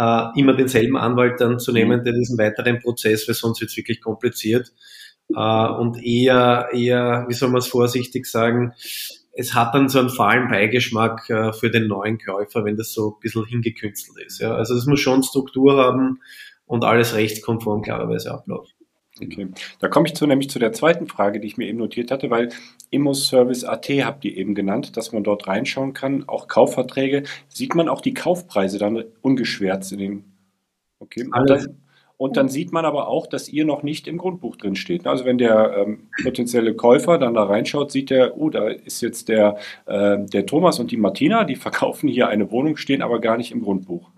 äh, 0.00 0.40
immer 0.40 0.54
denselben 0.54 0.96
Anwalt 0.96 1.40
dann 1.40 1.58
zu 1.58 1.72
nehmen, 1.72 2.00
mhm. 2.00 2.04
der 2.04 2.14
diesen 2.14 2.38
weiteren 2.38 2.80
Prozess, 2.80 3.28
weil 3.28 3.34
sonst 3.34 3.60
wird 3.60 3.70
es 3.70 3.76
wirklich 3.76 4.00
kompliziert. 4.00 4.72
Äh, 5.34 5.68
und 5.68 6.02
eher, 6.02 6.68
eher, 6.72 7.26
wie 7.28 7.34
soll 7.34 7.50
man 7.50 7.58
es 7.58 7.68
vorsichtig 7.68 8.26
sagen, 8.26 8.72
es 9.32 9.54
hat 9.54 9.74
dann 9.74 9.88
so 9.88 10.00
einen 10.00 10.10
fahlen 10.10 10.48
Beigeschmack 10.48 11.28
äh, 11.30 11.52
für 11.52 11.70
den 11.70 11.86
neuen 11.86 12.18
Käufer, 12.18 12.64
wenn 12.64 12.76
das 12.76 12.92
so 12.92 13.10
ein 13.10 13.20
bisschen 13.20 13.44
hingekünstelt 13.44 14.26
ist. 14.26 14.40
Ja. 14.40 14.54
Also 14.54 14.74
es 14.74 14.86
muss 14.86 15.00
schon 15.00 15.22
Struktur 15.22 15.76
haben 15.76 16.20
und 16.66 16.84
alles 16.84 17.14
rechtskonform 17.14 17.82
klarerweise 17.82 18.32
ablaufen. 18.32 18.72
Okay. 19.22 19.48
Da 19.78 19.88
komme 19.88 20.08
ich 20.08 20.14
zu, 20.14 20.26
nämlich 20.26 20.50
zu 20.50 20.58
der 20.58 20.72
zweiten 20.72 21.06
Frage, 21.06 21.40
die 21.40 21.46
ich 21.46 21.56
mir 21.56 21.68
eben 21.68 21.78
notiert 21.78 22.10
hatte, 22.10 22.30
weil 22.30 22.50
Immoservice.at 22.90 23.88
habt 23.88 24.24
ihr 24.24 24.36
eben 24.36 24.54
genannt, 24.54 24.96
dass 24.96 25.12
man 25.12 25.24
dort 25.24 25.46
reinschauen 25.46 25.92
kann, 25.92 26.28
auch 26.28 26.48
Kaufverträge. 26.48 27.24
Sieht 27.48 27.74
man 27.74 27.88
auch 27.88 28.00
die 28.00 28.14
Kaufpreise 28.14 28.78
dann 28.78 29.04
ungeschwärzt 29.22 29.92
in 29.92 29.98
dem. 29.98 30.24
Okay. 30.98 31.24
Und 31.24 31.50
dann, 31.50 31.80
und 32.16 32.36
dann 32.36 32.50
sieht 32.50 32.70
man 32.70 32.84
aber 32.84 33.08
auch, 33.08 33.26
dass 33.26 33.48
ihr 33.48 33.64
noch 33.64 33.82
nicht 33.82 34.06
im 34.06 34.18
Grundbuch 34.18 34.56
drin 34.56 34.76
steht. 34.76 35.06
Also 35.06 35.24
wenn 35.24 35.38
der 35.38 35.74
ähm, 35.74 36.10
potenzielle 36.22 36.74
Käufer 36.74 37.16
dann 37.16 37.32
da 37.32 37.44
reinschaut, 37.44 37.90
sieht 37.90 38.10
er, 38.10 38.36
oh, 38.36 38.50
da 38.50 38.68
ist 38.68 39.00
jetzt 39.00 39.30
der, 39.30 39.56
äh, 39.86 40.18
der 40.18 40.44
Thomas 40.44 40.78
und 40.78 40.90
die 40.90 40.98
Martina, 40.98 41.44
die 41.44 41.56
verkaufen 41.56 42.08
hier 42.08 42.28
eine 42.28 42.50
Wohnung, 42.50 42.76
stehen 42.76 43.00
aber 43.00 43.20
gar 43.20 43.38
nicht 43.38 43.52
im 43.52 43.62
Grundbuch. 43.62 44.10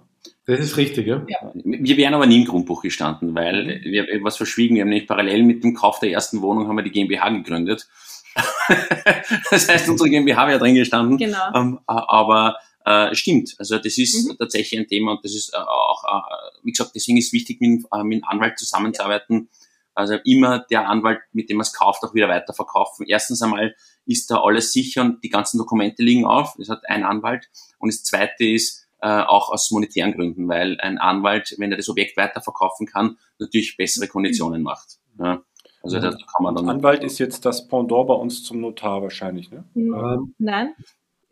Das 0.47 0.59
ist 0.59 0.77
richtig, 0.77 1.07
ja? 1.07 1.25
ja. 1.29 1.53
Wir 1.55 1.97
wären 1.97 2.15
aber 2.15 2.27
nie 2.27 2.41
im 2.41 2.47
Grundbuch 2.47 2.83
gestanden, 2.83 3.35
weil 3.35 3.81
wir 3.85 4.07
was 4.23 4.37
verschwiegen. 4.37 4.75
Wir 4.75 4.83
haben 4.83 4.89
nicht 4.89 5.07
parallel 5.07 5.45
mit 5.45 5.63
dem 5.63 5.75
Kauf 5.75 6.01
der 6.01 6.11
ersten 6.11 6.43
Wohnung 6.43 6.67
haben 6.67 6.77
wir 6.77 6.83
die 6.83 6.91
GmbH 6.91 7.29
gegründet. 7.31 7.89
das 9.51 9.69
heißt, 9.69 9.89
unsere 9.89 10.11
GmbH 10.11 10.49
wäre 10.49 10.59
drin 10.59 10.75
gestanden. 10.75 11.17
Genau. 11.17 11.55
Ähm, 11.55 11.81
aber 11.87 12.57
äh, 12.85 13.15
stimmt. 13.15 13.55
Also 13.59 13.79
das 13.79 13.99
ist 13.99 14.29
mhm. 14.29 14.37
tatsächlich 14.37 14.81
ein 14.81 14.89
Thema 14.89 15.13
und 15.13 15.25
das 15.25 15.35
ist 15.35 15.55
äh, 15.55 15.59
auch, 15.59 16.05
äh, 16.05 16.61
wie 16.65 16.73
gesagt, 16.73 16.93
deswegen 16.95 17.19
ist 17.19 17.29
es 17.29 17.33
wichtig, 17.33 17.61
mit, 17.61 17.85
äh, 17.93 18.03
mit 18.03 18.25
einem 18.25 18.25
Anwalt 18.25 18.59
zusammenzuarbeiten. 18.59 19.49
Also 19.95 20.15
immer 20.25 20.59
der 20.59 20.89
Anwalt, 20.89 21.21
mit 21.33 21.51
dem 21.51 21.59
man 21.59 21.67
es 21.67 21.73
kauft, 21.73 22.03
auch 22.03 22.15
wieder 22.15 22.29
weiterverkaufen. 22.29 23.07
Erstens 23.07 23.43
einmal 23.43 23.77
ist 24.07 24.31
da 24.31 24.41
alles 24.41 24.73
sicher 24.73 25.03
und 25.03 25.23
die 25.23 25.29
ganzen 25.29 25.59
Dokumente 25.59 26.03
liegen 26.03 26.25
auf. 26.25 26.55
Das 26.59 26.71
hat 26.71 26.89
ein 26.89 27.05
Anwalt. 27.05 27.51
Und 27.79 27.93
das 27.93 28.03
zweite 28.03 28.45
ist, 28.45 28.82
auch 29.07 29.51
aus 29.51 29.71
monetären 29.71 30.13
Gründen, 30.13 30.49
weil 30.49 30.79
ein 30.81 30.99
Anwalt, 30.99 31.55
wenn 31.59 31.73
er 31.73 31.77
das 31.77 31.89
Objekt 31.89 32.17
weiterverkaufen 32.17 32.87
kann, 32.87 33.17
natürlich 33.39 33.77
bessere 33.77 34.07
Konditionen 34.07 34.63
macht. 34.63 34.99
Ja. 35.19 35.43
Also 35.83 35.99
da 35.99 36.11
kann 36.11 36.43
man 36.43 36.55
dann. 36.55 36.69
Anwalt 36.69 37.03
ist 37.03 37.19
jetzt 37.19 37.45
das 37.45 37.67
Pendant 37.67 38.07
bei 38.07 38.15
uns 38.15 38.45
zum 38.45 38.61
Notar 38.61 39.03
wahrscheinlich, 39.03 39.51
ne? 39.51 39.65
Ähm, 39.75 40.35
Nein. 40.39 40.75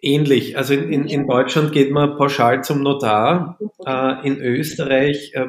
Ähnlich. 0.03 0.57
Also 0.57 0.75
in, 0.75 0.93
in, 0.93 1.07
in 1.07 1.27
Deutschland 1.27 1.73
geht 1.73 1.93
man 1.93 2.17
pauschal 2.17 2.65
zum 2.65 2.83
Notar. 2.83 3.59
Äh, 3.85 4.27
in 4.27 4.39
Österreich 4.39 5.33
äh, 5.35 5.47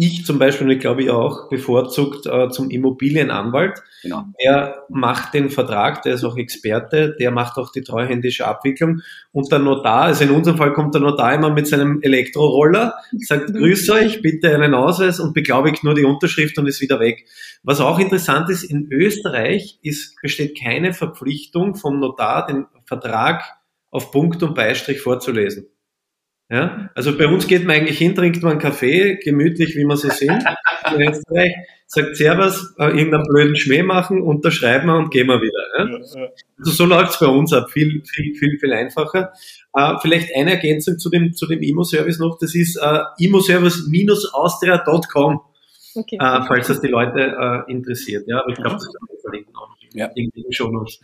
ich 0.00 0.24
zum 0.24 0.38
Beispiel, 0.38 0.68
und 0.68 0.72
ich 0.72 0.78
glaube 0.78 1.02
ich 1.02 1.10
auch, 1.10 1.48
bevorzugt 1.48 2.26
äh, 2.26 2.48
zum 2.50 2.70
Immobilienanwalt. 2.70 3.82
Genau. 4.04 4.26
Der 4.40 4.84
macht 4.88 5.34
den 5.34 5.50
Vertrag, 5.50 6.02
der 6.02 6.14
ist 6.14 6.22
auch 6.22 6.36
Experte, 6.36 7.16
der 7.18 7.32
macht 7.32 7.56
auch 7.56 7.72
die 7.72 7.82
treuhändische 7.82 8.46
Abwicklung. 8.46 9.00
Und 9.32 9.50
der 9.50 9.58
Notar, 9.58 10.02
also 10.02 10.22
in 10.22 10.30
unserem 10.30 10.56
Fall 10.56 10.72
kommt 10.72 10.94
der 10.94 11.00
Notar 11.00 11.34
immer 11.34 11.50
mit 11.50 11.66
seinem 11.66 12.00
Elektroroller, 12.00 12.94
sagt, 13.26 13.52
grüß 13.52 13.90
euch, 13.90 14.22
bitte 14.22 14.54
einen 14.54 14.72
Ausweis 14.72 15.18
und 15.18 15.34
beglaubigt 15.34 15.82
nur 15.82 15.96
die 15.96 16.04
Unterschrift 16.04 16.56
und 16.58 16.68
ist 16.68 16.80
wieder 16.80 17.00
weg. 17.00 17.26
Was 17.64 17.80
auch 17.80 17.98
interessant 17.98 18.48
ist, 18.50 18.62
in 18.62 18.86
Österreich 18.92 19.80
ist, 19.82 20.14
besteht 20.22 20.56
keine 20.62 20.92
Verpflichtung 20.92 21.74
vom 21.74 21.98
Notar, 21.98 22.46
den 22.46 22.66
Vertrag 22.84 23.42
auf 23.90 24.12
Punkt 24.12 24.44
und 24.44 24.54
Beistrich 24.54 25.00
vorzulesen. 25.00 25.66
Ja? 26.50 26.90
Also 26.94 27.16
bei 27.16 27.26
uns 27.26 27.46
geht 27.46 27.64
man 27.66 27.76
eigentlich 27.76 27.96
hin, 27.98 28.14
trinkt 28.14 28.42
man 28.42 28.52
einen 28.52 28.60
Kaffee, 28.60 29.16
gemütlich, 29.16 29.76
wie 29.76 29.84
man 29.84 29.98
sie 29.98 30.10
sind. 30.10 30.42
In 30.94 31.02
Österreich 31.02 31.52
sagt 31.86 32.16
Servus, 32.16 32.74
äh, 32.78 32.86
irgendeinen 32.86 33.24
blöden 33.24 33.54
Schmäh 33.56 33.82
machen, 33.82 34.22
unterschreiben 34.22 34.86
wir 34.86 34.96
und 34.96 35.10
gehen 35.10 35.26
wir 35.26 35.38
wieder. 35.40 35.78
Ja? 35.78 35.84
Also 36.58 36.70
so 36.70 36.86
läuft's 36.86 37.18
bei 37.18 37.26
uns 37.26 37.52
ab, 37.52 37.70
viel, 37.70 38.02
viel, 38.04 38.34
viel, 38.34 38.58
viel 38.58 38.72
einfacher. 38.72 39.34
Äh, 39.74 39.96
vielleicht 40.00 40.34
eine 40.34 40.52
Ergänzung 40.52 40.98
zu 40.98 41.10
dem, 41.10 41.34
zu 41.34 41.46
dem 41.46 41.60
Imo-Service 41.62 42.18
noch, 42.18 42.38
das 42.38 42.54
ist 42.54 42.76
äh, 42.76 43.00
imoservice-austria.com. 43.18 45.40
Okay. 45.94 46.16
Äh, 46.16 46.40
falls 46.46 46.68
das 46.68 46.80
die 46.80 46.88
Leute 46.88 47.20
äh, 47.20 47.70
interessiert. 47.70 48.26
Ja, 48.26 48.40
aber 48.40 48.48
ich 48.50 48.56
glaube, 48.56 48.76
das 48.76 48.84
kann 48.84 49.06
man 49.08 49.18
verlinken 49.20 49.54
auch 49.56 49.76
ja. 49.94 50.06
in 50.14 50.30
den 50.30 50.52
Shownotes. 50.52 51.00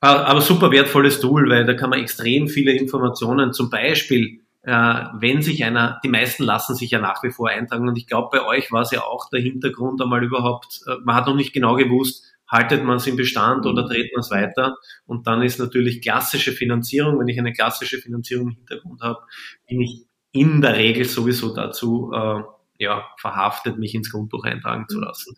Aber 0.00 0.40
super 0.40 0.70
wertvolles 0.70 1.20
Tool, 1.20 1.48
weil 1.50 1.66
da 1.66 1.74
kann 1.74 1.90
man 1.90 2.00
extrem 2.00 2.48
viele 2.48 2.72
Informationen, 2.72 3.52
zum 3.52 3.68
Beispiel, 3.68 4.40
äh, 4.62 4.72
wenn 4.72 5.42
sich 5.42 5.64
einer, 5.64 6.00
die 6.02 6.08
meisten 6.08 6.44
lassen 6.44 6.74
sich 6.74 6.90
ja 6.90 7.00
nach 7.00 7.22
wie 7.22 7.30
vor 7.30 7.48
eintragen. 7.50 7.88
Und 7.88 7.96
ich 7.96 8.06
glaube, 8.06 8.28
bei 8.32 8.44
euch 8.44 8.72
war 8.72 8.82
es 8.82 8.90
ja 8.90 9.02
auch 9.02 9.28
der 9.30 9.40
Hintergrund 9.40 10.00
einmal 10.00 10.24
überhaupt, 10.24 10.80
äh, 10.86 10.96
man 11.04 11.16
hat 11.16 11.26
noch 11.26 11.36
nicht 11.36 11.52
genau 11.52 11.76
gewusst, 11.76 12.24
haltet 12.48 12.82
man 12.82 12.96
es 12.96 13.06
im 13.06 13.16
Bestand 13.16 13.66
oder 13.66 13.84
dreht 13.84 14.10
man 14.14 14.20
es 14.20 14.30
weiter. 14.30 14.76
Und 15.06 15.26
dann 15.26 15.42
ist 15.42 15.58
natürlich 15.58 16.02
klassische 16.02 16.52
Finanzierung, 16.52 17.18
wenn 17.20 17.28
ich 17.28 17.38
eine 17.38 17.52
klassische 17.52 17.98
Finanzierung 17.98 18.48
im 18.48 18.56
Hintergrund 18.56 19.02
habe, 19.02 19.20
bin 19.68 19.80
ich 19.82 20.06
in 20.32 20.60
der 20.60 20.76
Regel 20.76 21.04
sowieso 21.04 21.54
dazu 21.54 22.10
äh, 22.14 22.42
ja, 22.78 23.06
verhaftet, 23.18 23.78
mich 23.78 23.94
ins 23.94 24.10
Grundbuch 24.10 24.44
eintragen 24.44 24.86
zu 24.88 25.00
lassen. 25.00 25.34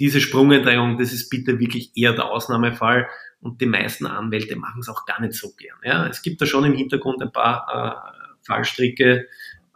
Diese 0.00 0.20
Sprungendrehung, 0.20 0.98
das 0.98 1.12
ist 1.12 1.30
bitte 1.30 1.60
wirklich 1.60 1.92
eher 1.94 2.12
der 2.12 2.26
Ausnahmefall 2.26 3.06
und 3.40 3.60
die 3.60 3.66
meisten 3.66 4.06
Anwälte 4.06 4.56
machen 4.56 4.80
es 4.80 4.88
auch 4.88 5.06
gar 5.06 5.20
nicht 5.20 5.34
so 5.34 5.52
gern. 5.56 5.78
Ja, 5.84 6.06
es 6.06 6.22
gibt 6.22 6.40
da 6.40 6.46
schon 6.46 6.64
im 6.64 6.74
Hintergrund 6.74 7.22
ein 7.22 7.32
paar 7.32 8.12
äh, 8.12 8.46
Fallstricke, 8.46 9.26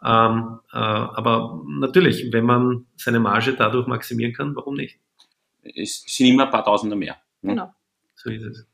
ähm, 0.03 0.59
äh, 0.71 0.77
aber 0.77 1.63
natürlich, 1.67 2.31
wenn 2.31 2.45
man 2.45 2.85
seine 2.95 3.19
Marge 3.19 3.53
dadurch 3.53 3.87
maximieren 3.87 4.33
kann, 4.33 4.55
warum 4.55 4.75
nicht? 4.75 4.99
Es 5.63 6.03
sind 6.05 6.27
immer 6.27 6.45
ein 6.45 6.51
paar 6.51 6.63
Tausender 6.63 6.95
mehr. 6.95 7.17
Ne? 7.41 7.53
Genau. 7.53 7.73
So 8.13 8.29
ist 8.29 8.43
es. 8.43 8.67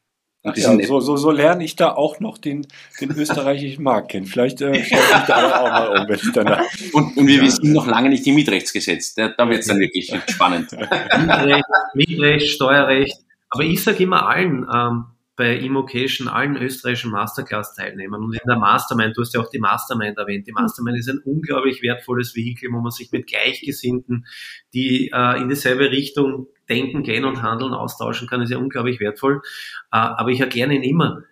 Ach 0.43 0.57
ja, 0.57 0.75
so, 0.87 0.99
so, 0.99 1.17
so 1.17 1.29
lerne 1.29 1.63
ich 1.63 1.75
da 1.75 1.93
auch 1.93 2.19
noch 2.19 2.39
den, 2.39 2.65
den 2.99 3.11
österreichischen 3.11 3.83
Markt 3.83 4.09
kennen. 4.09 4.25
Vielleicht 4.25 4.59
äh, 4.61 4.83
stelle 4.83 5.03
ich 5.03 5.25
da 5.27 5.61
auch 5.61 5.69
mal 5.69 6.01
um, 6.01 6.07
wenn 6.09 6.15
ich 6.15 6.31
danach. 6.33 6.65
Und, 6.93 7.15
und 7.15 7.27
wir 7.27 7.41
wissen 7.41 7.71
noch 7.71 7.85
lange 7.85 8.09
nicht 8.09 8.25
im 8.25 8.35
Mietrechtsgesetz. 8.35 9.13
Da, 9.13 9.29
da 9.29 9.47
wird 9.47 9.59
es 9.59 9.67
dann 9.67 9.79
wirklich 9.79 10.11
spannend. 10.29 10.71
Mietrecht, 10.71 11.63
Mietrecht, 11.93 12.47
Steuerrecht. 12.49 13.17
Aber 13.51 13.63
ich 13.63 13.83
sage 13.83 14.03
immer 14.03 14.27
allen 14.27 14.65
ähm, 14.73 15.05
bei 15.35 15.57
Immocation, 15.57 16.27
allen 16.27 16.55
österreichischen 16.55 17.11
Masterclass-Teilnehmern 17.11 18.23
und 18.23 18.33
in 18.33 18.47
der 18.47 18.57
Mastermind, 18.57 19.17
du 19.17 19.21
hast 19.21 19.33
ja 19.33 19.41
auch 19.41 19.49
die 19.49 19.59
Mastermind 19.59 20.17
erwähnt, 20.17 20.47
die 20.47 20.51
Mastermind 20.51 20.97
ist 20.97 21.09
ein 21.09 21.19
unglaublich 21.25 21.81
wertvolles 21.81 22.35
Vehikel, 22.35 22.71
wo 22.71 22.79
man 22.79 22.91
sich 22.91 23.11
mit 23.11 23.27
Gleichgesinnten, 23.27 24.25
die 24.73 25.11
äh, 25.13 25.41
in 25.41 25.49
dieselbe 25.49 25.91
Richtung 25.91 26.47
denken, 26.69 27.03
gehen 27.03 27.25
und 27.25 27.41
handeln, 27.41 27.73
austauschen 27.73 28.27
kann, 28.27 28.41
ist 28.41 28.51
ja 28.51 28.57
unglaublich 28.57 28.99
wertvoll. 28.99 29.41
Äh, 29.91 29.97
aber 29.97 30.29
ich 30.29 30.39
erkläre 30.39 30.73
Ihnen 30.73 30.83
immer, 30.83 31.23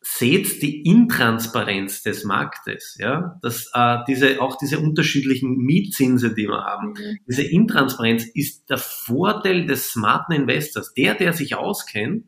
seht 0.00 0.62
die 0.62 0.82
Intransparenz 0.82 2.02
des 2.02 2.24
Marktes, 2.24 2.96
ja, 2.98 3.38
dass 3.42 3.70
äh, 3.74 3.98
diese 4.06 4.40
auch 4.40 4.56
diese 4.56 4.78
unterschiedlichen 4.78 5.56
Mietzinsen, 5.56 6.34
die 6.34 6.46
wir 6.48 6.64
haben, 6.64 6.90
mhm. 6.90 7.18
diese 7.26 7.42
Intransparenz 7.42 8.24
ist 8.34 8.70
der 8.70 8.78
Vorteil 8.78 9.66
des 9.66 9.90
smarten 9.90 10.34
Investors. 10.34 10.94
Der, 10.94 11.14
der 11.14 11.32
sich 11.32 11.56
auskennt, 11.56 12.26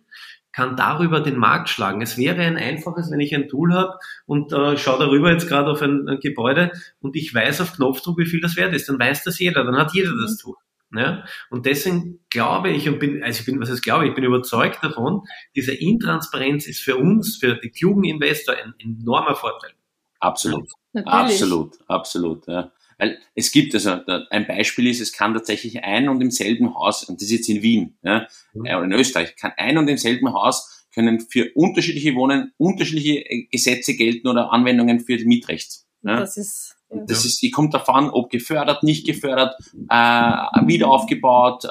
kann 0.53 0.77
darüber 0.77 1.21
den 1.21 1.37
Markt 1.37 1.69
schlagen. 1.69 2.03
Es 2.03 2.19
wäre 2.19 2.43
ein 2.43 2.57
einfaches, 2.57 3.11
wenn 3.11 3.21
ich 3.21 3.35
ein 3.35 3.49
Tool 3.49 3.73
habe 3.73 3.99
und 4.27 4.53
äh, 4.53 4.77
schaue 4.77 4.99
darüber 4.99 5.31
jetzt 5.31 5.49
gerade 5.49 5.71
auf 5.71 5.81
ein, 5.81 6.09
ein, 6.09 6.19
Gebäude 6.21 6.73
und 7.01 7.15
ich 7.15 7.33
weiß 7.33 7.61
auf 7.61 7.75
Knopfdruck, 7.75 8.19
wie 8.19 8.27
viel 8.27 8.41
das 8.41 8.57
wert 8.57 8.75
ist, 8.75 8.89
dann 8.89 8.99
weiß 8.99 9.23
das 9.23 9.39
jeder, 9.39 9.65
dann 9.65 9.77
hat 9.77 9.95
jeder 9.95 10.13
das 10.21 10.33
mhm. 10.33 10.39
Tool. 10.39 10.57
Ja? 10.95 11.25
Und 11.51 11.67
deswegen 11.67 12.21
glaube 12.31 12.71
ich 12.71 12.89
und 12.89 12.99
bin, 12.99 13.23
also 13.23 13.41
ich 13.41 13.47
bin, 13.47 13.61
was 13.61 13.71
heißt 13.71 13.83
glaube 13.83 14.09
ich, 14.09 14.15
bin 14.15 14.25
überzeugt 14.25 14.83
davon, 14.83 15.23
diese 15.55 15.73
Intransparenz 15.73 16.67
ist 16.67 16.81
für 16.81 16.97
uns, 16.97 17.37
für 17.37 17.57
die 17.57 17.71
klugen 17.71 18.05
Investor 18.05 18.55
ein 18.55 18.75
enormer 18.79 19.35
Vorteil. 19.35 19.73
Absolut. 20.21 20.69
Natürlich. 20.93 21.15
Absolut, 21.15 21.79
absolut. 21.87 22.47
Ja. 22.47 22.73
Weil 22.99 23.19
es 23.35 23.51
gibt, 23.51 23.75
also 23.75 23.99
ein 24.31 24.47
Beispiel 24.47 24.89
ist, 24.89 25.01
es 25.01 25.13
kann 25.13 25.33
tatsächlich 25.33 25.83
ein 25.83 26.09
und 26.09 26.21
im 26.21 26.31
selben 26.31 26.75
Haus, 26.75 27.05
und 27.05 27.21
das 27.21 27.29
ist 27.29 27.39
jetzt 27.39 27.49
in 27.49 27.63
Wien, 27.63 27.97
ja, 28.03 28.27
mhm. 28.53 28.61
oder 28.61 28.85
in 28.85 28.93
Österreich, 28.93 29.37
kann 29.37 29.53
ein 29.57 29.79
und 29.79 29.89
im 29.89 29.97
selben 29.97 30.33
Haus 30.35 30.87
können 30.93 31.21
für 31.21 31.51
unterschiedliche 31.55 32.15
Wohnen 32.15 32.53
unterschiedliche 32.59 33.21
äh, 33.21 33.47
Gesetze 33.51 33.95
gelten 33.95 34.29
oder 34.29 34.53
Anwendungen 34.53 35.01
für 35.01 35.17
Mietrecht. 35.25 35.85
Ja. 36.03 36.21
Das 36.21 36.37
ist 36.37 36.77
ja. 36.93 37.05
Das 37.07 37.25
ist, 37.25 37.43
ich 37.43 37.53
kommt 37.53 37.73
davon, 37.73 38.11
ob 38.11 38.31
gefördert, 38.31 38.83
nicht 38.83 39.07
gefördert, 39.07 39.55
äh, 39.89 40.67
wieder 40.67 40.89
aufgebaut, 40.89 41.65
äh, 41.65 41.69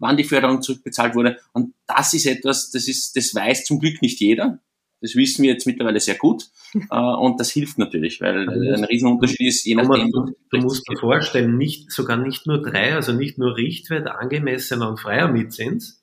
wann 0.00 0.16
die 0.16 0.24
Förderung 0.24 0.62
zurückbezahlt 0.62 1.14
wurde. 1.14 1.38
Und 1.52 1.74
das 1.86 2.14
ist 2.14 2.26
etwas, 2.26 2.70
das 2.70 2.88
ist, 2.88 3.16
das 3.16 3.34
weiß 3.34 3.64
zum 3.64 3.78
Glück 3.78 4.00
nicht 4.00 4.20
jeder. 4.20 4.58
Das 5.00 5.16
wissen 5.16 5.42
wir 5.42 5.52
jetzt 5.52 5.66
mittlerweile 5.66 6.00
sehr 6.00 6.16
gut. 6.16 6.44
Äh, 6.90 6.96
und 6.96 7.38
das 7.38 7.52
hilft 7.52 7.78
natürlich, 7.78 8.20
weil 8.20 8.48
also 8.48 8.60
ein 8.60 8.82
Riesenunterschied 8.82 9.46
ist, 9.46 9.64
je 9.64 9.76
nachdem. 9.76 10.10
Du, 10.10 10.32
du 10.50 10.58
musst 10.58 10.82
dir 10.90 10.98
vorstellen, 10.98 11.56
nicht, 11.56 11.92
sogar 11.92 12.16
nicht 12.16 12.48
nur 12.48 12.60
drei, 12.62 12.96
also 12.96 13.12
nicht 13.12 13.38
nur 13.38 13.56
Richtwert, 13.56 14.08
angemessener 14.08 14.88
und 14.88 14.98
freier 14.98 15.28
Mietzins. 15.28 16.02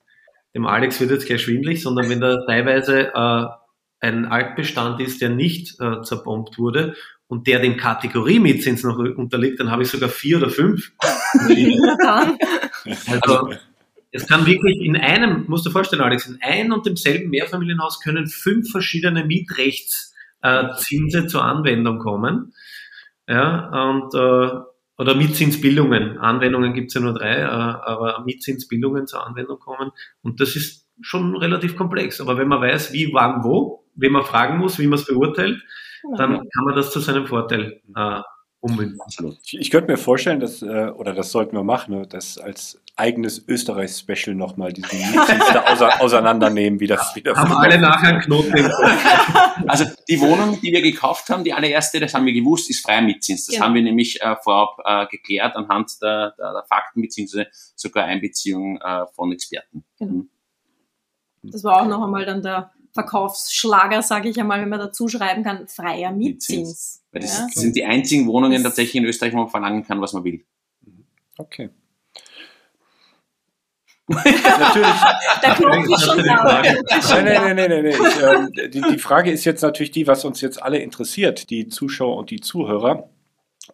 Dem 0.54 0.66
Alex 0.66 0.98
wird 0.98 1.10
jetzt 1.10 1.26
gleich 1.26 1.42
schwindlig, 1.42 1.82
sondern 1.82 2.08
wenn 2.08 2.22
da 2.22 2.46
teilweise 2.46 3.12
äh, 3.12 3.46
ein 4.00 4.24
Altbestand 4.24 4.98
ist, 5.02 5.20
der 5.20 5.28
nicht 5.28 5.78
äh, 5.78 6.00
zerbombt 6.00 6.58
wurde 6.58 6.94
und 7.32 7.46
der 7.46 7.60
dem 7.60 7.78
Kategorie-Mietzins 7.78 8.84
noch 8.84 8.98
unterliegt, 8.98 9.58
dann 9.58 9.70
habe 9.70 9.84
ich 9.84 9.88
sogar 9.88 10.10
vier 10.10 10.36
oder 10.36 10.50
fünf. 10.50 10.92
also, 12.84 13.54
es 14.10 14.28
kann 14.28 14.44
wirklich 14.44 14.82
in 14.82 14.98
einem, 14.98 15.46
musst 15.48 15.64
du 15.64 15.70
dir 15.70 15.72
vorstellen, 15.72 16.02
Alex, 16.02 16.26
in 16.26 16.42
einem 16.42 16.72
und 16.72 16.84
demselben 16.84 17.30
Mehrfamilienhaus 17.30 18.00
können 18.00 18.26
fünf 18.26 18.70
verschiedene 18.70 19.24
Mietrechtszinse 19.24 21.18
äh, 21.20 21.26
zur 21.26 21.42
Anwendung 21.42 22.00
kommen. 22.00 22.52
Ja, 23.26 23.88
und, 23.88 24.14
äh, 24.14 24.50
oder 24.98 25.14
Mietzinsbildungen. 25.14 26.18
Anwendungen 26.18 26.74
gibt 26.74 26.88
es 26.88 26.94
ja 26.96 27.00
nur 27.00 27.14
drei, 27.14 27.38
äh, 27.38 27.44
aber 27.46 28.24
Mietzinsbildungen 28.26 29.06
zur 29.06 29.26
Anwendung 29.26 29.58
kommen. 29.58 29.92
Und 30.20 30.42
das 30.42 30.54
ist 30.54 30.86
schon 31.00 31.34
relativ 31.34 31.76
komplex. 31.76 32.20
Aber 32.20 32.36
wenn 32.36 32.48
man 32.48 32.60
weiß, 32.60 32.92
wie, 32.92 33.14
wann, 33.14 33.42
wo, 33.42 33.86
wen 33.94 34.12
man 34.12 34.22
fragen 34.22 34.58
muss, 34.58 34.78
wie 34.78 34.86
man 34.86 34.98
es 34.98 35.06
beurteilt, 35.06 35.62
dann 36.16 36.48
kann 36.48 36.64
man 36.64 36.74
das 36.74 36.90
zu 36.90 37.00
seinem 37.00 37.26
Vorteil 37.26 37.80
äh, 37.94 38.20
ummünzen. 38.60 39.36
Ich, 39.44 39.58
ich 39.58 39.70
könnte 39.70 39.90
mir 39.90 39.98
vorstellen, 39.98 40.40
dass, 40.40 40.62
äh, 40.62 40.92
oder 40.96 41.12
das 41.14 41.32
sollten 41.32 41.56
wir 41.56 41.64
machen, 41.64 41.94
ne, 41.94 42.06
dass 42.06 42.38
als 42.38 42.80
eigenes 42.94 43.46
Österreich-Special 43.48 44.36
nochmal 44.36 44.72
diesen 44.72 44.98
da 45.52 45.64
außer, 45.64 46.00
auseinandernehmen, 46.00 46.78
wie 46.78 46.86
das 46.86 47.14
wieder 47.16 47.34
Haben 47.34 47.52
alle 47.52 47.78
nachher 47.78 48.10
einen 48.10 48.20
Knoten. 48.20 48.52
also 49.66 49.84
die 50.08 50.20
Wohnung, 50.20 50.60
die 50.60 50.72
wir 50.72 50.82
gekauft 50.82 51.28
haben, 51.30 51.42
die 51.42 51.52
allererste, 51.52 51.98
das 52.00 52.14
haben 52.14 52.26
wir 52.26 52.32
gewusst, 52.32 52.70
ist 52.70 52.84
freier 52.84 53.00
Mietzins. 53.00 53.46
Das 53.46 53.54
genau. 53.54 53.66
haben 53.66 53.74
wir 53.74 53.82
nämlich 53.82 54.20
äh, 54.20 54.36
vorab 54.36 54.76
äh, 54.84 55.06
geklärt 55.06 55.56
anhand 55.56 55.90
der, 56.02 56.34
der, 56.38 56.52
der 56.52 56.64
Fakten 56.68 57.00
beziehungsweise 57.00 57.46
sogar 57.74 58.04
Einbeziehung 58.04 58.78
äh, 58.80 59.06
von 59.14 59.32
Experten. 59.32 59.84
Genau. 59.98 60.12
Mhm. 60.12 60.28
Das 61.44 61.64
war 61.64 61.82
auch 61.82 61.86
noch 61.86 62.04
einmal 62.04 62.24
dann 62.24 62.42
der 62.42 62.70
Verkaufsschlager, 62.92 64.02
sage 64.02 64.28
ich 64.28 64.38
einmal, 64.38 64.60
wenn 64.60 64.68
man 64.68 64.78
dazu 64.78 65.08
schreiben 65.08 65.42
kann, 65.42 65.66
freier 65.66 66.12
Mietzins. 66.12 67.02
Weil 67.10 67.22
das 67.22 67.38
ja. 67.38 67.48
sind 67.48 67.76
die 67.76 67.84
einzigen 67.84 68.26
Wohnungen 68.26 68.62
das 68.62 68.62
tatsächlich 68.62 68.96
in 68.96 69.04
Österreich, 69.04 69.32
wo 69.32 69.38
man 69.38 69.48
verlangen 69.48 69.84
kann, 69.84 70.00
was 70.00 70.12
man 70.12 70.24
will. 70.24 70.44
Okay. 71.38 71.70
natürlich. 74.08 74.88
Der 75.42 75.54
Knopf 75.54 75.88
ist 75.88 76.04
schon 76.04 76.18
da. 76.24 76.62
Nein, 76.62 77.24
nein, 77.24 77.24
nein, 77.24 77.56
nein, 77.56 77.68
nein. 77.68 77.86
Ich, 77.86 78.62
äh, 78.62 78.68
die, 78.68 78.80
die, 78.82 78.98
Frage 78.98 79.30
ist 79.30 79.44
jetzt 79.44 79.62
natürlich 79.62 79.92
die, 79.92 80.06
was 80.06 80.24
uns 80.24 80.40
jetzt 80.40 80.62
alle 80.62 80.78
interessiert, 80.78 81.50
die 81.50 81.68
Zuschauer 81.68 82.16
und 82.16 82.30
die 82.30 82.40
Zuhörer. 82.40 83.08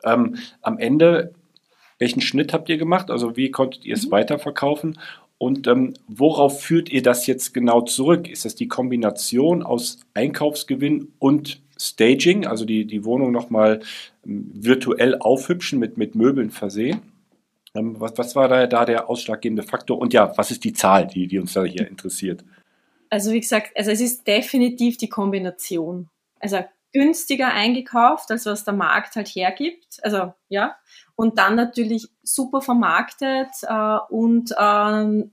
Ähm, 0.05 0.37
am 0.61 0.79
Ende, 0.79 1.35
welchen 1.99 2.21
Schnitt 2.21 2.53
habt 2.53 2.69
ihr 2.69 2.79
gemacht? 2.79 3.11
Also 3.11 3.37
wie 3.37 3.51
konntet 3.51 3.85
ihr 3.85 3.95
es 3.95 4.07
mhm. 4.07 4.13
weiterverkaufen? 4.13 4.99
Und 5.39 5.69
ähm, 5.69 5.95
worauf 6.09 6.63
führt 6.63 6.91
ihr 6.91 7.03
das 7.03 7.27
jetzt 7.27 7.55
genau 7.55 7.83
zurück? 7.83 8.29
Ist 8.29 8.45
das 8.45 8.57
die 8.57 8.67
Kombination 8.67 9.63
aus 9.63 10.01
Einkaufsgewinn 10.15 11.13
und 11.21 11.63
Staging, 11.81 12.45
also 12.45 12.65
die, 12.65 12.87
die 12.87 13.05
Wohnung 13.05 13.31
nochmal 13.31 13.81
ähm, 14.27 14.51
virtuell 14.53 15.17
aufhübschen, 15.19 15.79
mit, 15.79 15.97
mit 15.97 16.17
Möbeln 16.17 16.51
versehen? 16.51 17.03
Ähm, 17.75 18.01
was, 18.01 18.19
was 18.19 18.35
war 18.35 18.49
da, 18.49 18.67
da 18.67 18.85
der 18.85 19.09
ausschlaggebende 19.09 19.63
Faktor? 19.63 19.99
Und 19.99 20.13
ja, 20.13 20.37
was 20.37 20.51
ist 20.51 20.65
die 20.65 20.73
Zahl, 20.73 21.07
die, 21.07 21.29
die 21.29 21.39
uns 21.39 21.53
da 21.53 21.65
hier 21.65 21.87
interessiert? 21.87 22.45
Also 23.11 23.33
wie 23.33 23.41
gesagt, 23.41 23.71
also 23.77 23.93
es 23.93 24.01
ist 24.01 24.27
definitiv 24.27 24.97
die 24.97 25.09
Kombination. 25.09 26.09
Also 26.41 26.65
günstiger 26.93 27.49
eingekauft, 27.49 28.31
als 28.31 28.47
was 28.47 28.65
der 28.65 28.75
Markt 28.75 29.17
halt 29.17 29.29
hergibt. 29.29 29.99
Also 30.03 30.33
ja, 30.49 30.77
und 31.17 31.39
dann 31.39 31.57
natürlich 31.57 32.09
super 32.23 32.61
vermarktet 32.61 33.49
äh, 33.63 33.99
und 34.09 34.55
ähm, 34.59 35.31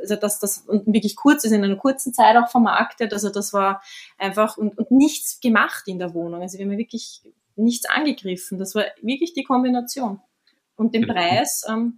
also 0.00 0.16
dass 0.16 0.38
das 0.38 0.66
wirklich 0.68 1.16
kurz 1.16 1.44
ist, 1.44 1.52
in 1.52 1.64
einer 1.64 1.76
kurzen 1.76 2.12
Zeit 2.12 2.36
auch 2.36 2.48
vermarktet. 2.48 3.12
Also 3.12 3.30
das 3.30 3.52
war 3.52 3.82
einfach 4.18 4.56
und, 4.56 4.76
und 4.76 4.90
nichts 4.90 5.40
gemacht 5.40 5.84
in 5.86 5.98
der 5.98 6.14
Wohnung. 6.14 6.42
Also 6.42 6.58
wir 6.58 6.66
haben 6.66 6.76
wirklich 6.76 7.22
nichts 7.56 7.88
angegriffen. 7.88 8.58
Das 8.58 8.74
war 8.74 8.84
wirklich 9.00 9.32
die 9.32 9.44
Kombination. 9.44 10.20
Und 10.76 10.94
den. 10.94 11.06
Preis, 11.06 11.62
ähm, 11.68 11.94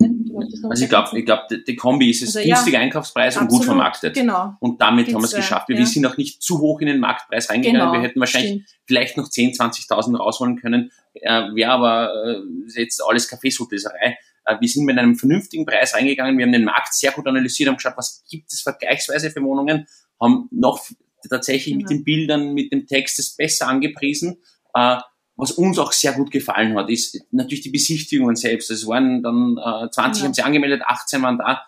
also 0.68 0.84
ich 0.84 0.90
glaube, 0.90 1.18
ich 1.18 1.24
glaube, 1.24 1.42
die 1.66 1.76
Kombi 1.76 2.10
ist 2.10 2.22
es 2.22 2.36
also, 2.36 2.46
günstiger 2.46 2.78
ja, 2.78 2.84
Einkaufspreis 2.84 3.36
und 3.38 3.48
gut 3.48 3.64
vermarktet. 3.64 4.14
Genau. 4.14 4.54
Und 4.60 4.82
damit 4.82 5.08
haben 5.08 5.22
wir 5.22 5.26
es 5.26 5.34
geschafft. 5.34 5.68
Wir, 5.68 5.78
ja. 5.78 5.86
sind 5.86 6.04
auch 6.04 6.16
nicht 6.18 6.42
zu 6.42 6.60
hoch 6.60 6.80
in 6.80 6.86
den 6.86 7.00
Marktpreis 7.00 7.48
reingegangen. 7.48 7.80
Genau, 7.80 7.92
wir 7.92 8.00
hätten 8.00 8.20
wahrscheinlich 8.20 8.64
stimmt. 8.64 8.80
vielleicht 8.86 9.16
noch 9.16 9.28
10, 9.28 9.52
20.000 9.52 10.16
rausholen 10.16 10.56
können. 10.56 10.90
Äh, 11.14 11.54
Wäre 11.54 11.70
aber 11.70 12.12
äh, 12.26 12.80
jetzt 12.80 13.02
alles 13.02 13.28
Kaffeesudleserei. 13.28 14.18
Äh, 14.44 14.56
wir 14.60 14.68
sind 14.68 14.84
mit 14.84 14.98
einem 14.98 15.16
vernünftigen 15.16 15.64
Preis 15.64 15.94
reingegangen. 15.94 16.36
Wir 16.36 16.44
haben 16.44 16.52
den 16.52 16.64
Markt 16.64 16.94
sehr 16.94 17.12
gut 17.12 17.26
analysiert, 17.26 17.68
haben 17.68 17.76
geschaut, 17.76 17.96
was 17.96 18.24
gibt 18.30 18.52
es 18.52 18.60
vergleichsweise 18.60 19.30
für 19.30 19.42
Wohnungen, 19.42 19.86
haben 20.20 20.48
noch 20.50 20.80
tatsächlich 21.28 21.74
genau. 21.74 21.82
mit 21.82 21.90
den 21.90 22.04
Bildern, 22.04 22.54
mit 22.54 22.72
dem 22.72 22.86
Text 22.86 23.18
es 23.18 23.36
besser 23.36 23.68
angepriesen. 23.68 24.38
Äh, 24.74 24.98
was 25.36 25.52
uns 25.52 25.78
auch 25.78 25.92
sehr 25.92 26.12
gut 26.12 26.30
gefallen 26.30 26.76
hat, 26.76 26.90
ist 26.90 27.20
natürlich 27.30 27.62
die 27.62 27.70
Besichtigungen 27.70 28.36
selbst. 28.36 28.70
Es 28.70 28.86
waren 28.86 29.22
dann 29.22 29.58
äh, 29.58 29.90
20 29.90 30.22
ja. 30.22 30.26
haben 30.26 30.34
sie 30.34 30.42
angemeldet, 30.42 30.82
18 30.84 31.22
waren 31.22 31.38
da. 31.38 31.62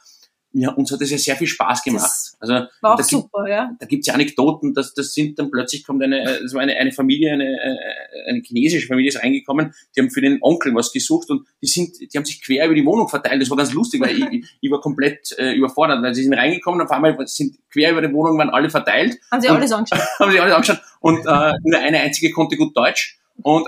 Ja, 0.53 0.71
uns 0.71 0.91
hat 0.91 1.03
das 1.03 1.11
ja 1.11 1.19
sehr 1.19 1.37
viel 1.37 1.47
Spaß 1.47 1.85
gemacht. 1.85 2.05
Das 2.05 2.37
also 2.41 2.55
war 2.81 2.95
auch 2.95 3.03
super, 3.03 3.45
gibt, 3.45 3.51
ja. 3.51 3.71
Da 3.79 3.87
gibt's 3.87 4.07
ja 4.07 4.15
Anekdoten, 4.15 4.73
dass 4.73 4.95
das 4.95 5.13
sind 5.13 5.39
dann 5.39 5.51
plötzlich 5.51 5.85
kommt 5.85 6.03
eine, 6.03 6.23
es 6.43 6.55
war 6.55 6.63
eine, 6.63 6.75
eine 6.75 6.91
Familie, 6.91 7.33
eine, 7.33 7.79
eine 8.27 8.41
chinesische 8.41 8.87
Familie 8.87 9.11
ist 9.11 9.23
reingekommen, 9.23 9.75
die 9.95 10.01
haben 10.01 10.11
für 10.11 10.23
den 10.23 10.39
Onkel 10.41 10.75
was 10.75 10.91
gesucht 10.91 11.29
und 11.29 11.47
die 11.63 11.67
sind, 11.67 12.01
die 12.01 12.17
haben 12.17 12.25
sich 12.25 12.43
quer 12.43 12.65
über 12.65 12.75
die 12.75 12.85
Wohnung 12.87 13.09
verteilt. 13.09 13.43
Das 13.43 13.51
war 13.51 13.59
ganz 13.59 13.75
lustig, 13.75 14.01
weil 14.01 14.17
ich, 14.33 14.47
ich 14.63 14.71
war 14.71 14.81
komplett 14.81 15.37
äh, 15.39 15.53
überfordert, 15.53 16.03
weil 16.03 16.15
sie 16.15 16.23
sind 16.23 16.33
reingekommen 16.33 16.81
und 16.81 16.87
auf 16.87 16.93
einmal 16.93 17.15
sind 17.27 17.59
quer 17.71 17.93
über 17.93 18.01
die 18.01 18.13
Wohnung 18.13 18.39
waren 18.39 18.49
alle 18.49 18.71
verteilt. 18.71 19.19
Haben 19.31 19.43
sie 19.43 19.49
alles 19.49 19.71
angeschaut. 19.71 20.01
haben 20.19 20.33
sie 20.33 20.41
alles 20.41 20.55
angeschaut 20.55 20.81
und 21.01 21.19
äh, 21.27 21.53
nur 21.63 21.79
eine 21.79 22.01
einzige 22.01 22.33
konnte 22.33 22.57
gut 22.57 22.75
Deutsch 22.75 23.19
und, 23.43 23.67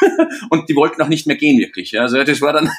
und 0.50 0.68
die 0.68 0.76
wollten 0.76 1.02
auch 1.02 1.08
nicht 1.08 1.26
mehr 1.26 1.36
gehen, 1.36 1.58
wirklich. 1.58 1.98
Also 1.98 2.22
das 2.22 2.40
war 2.40 2.52
dann. 2.52 2.66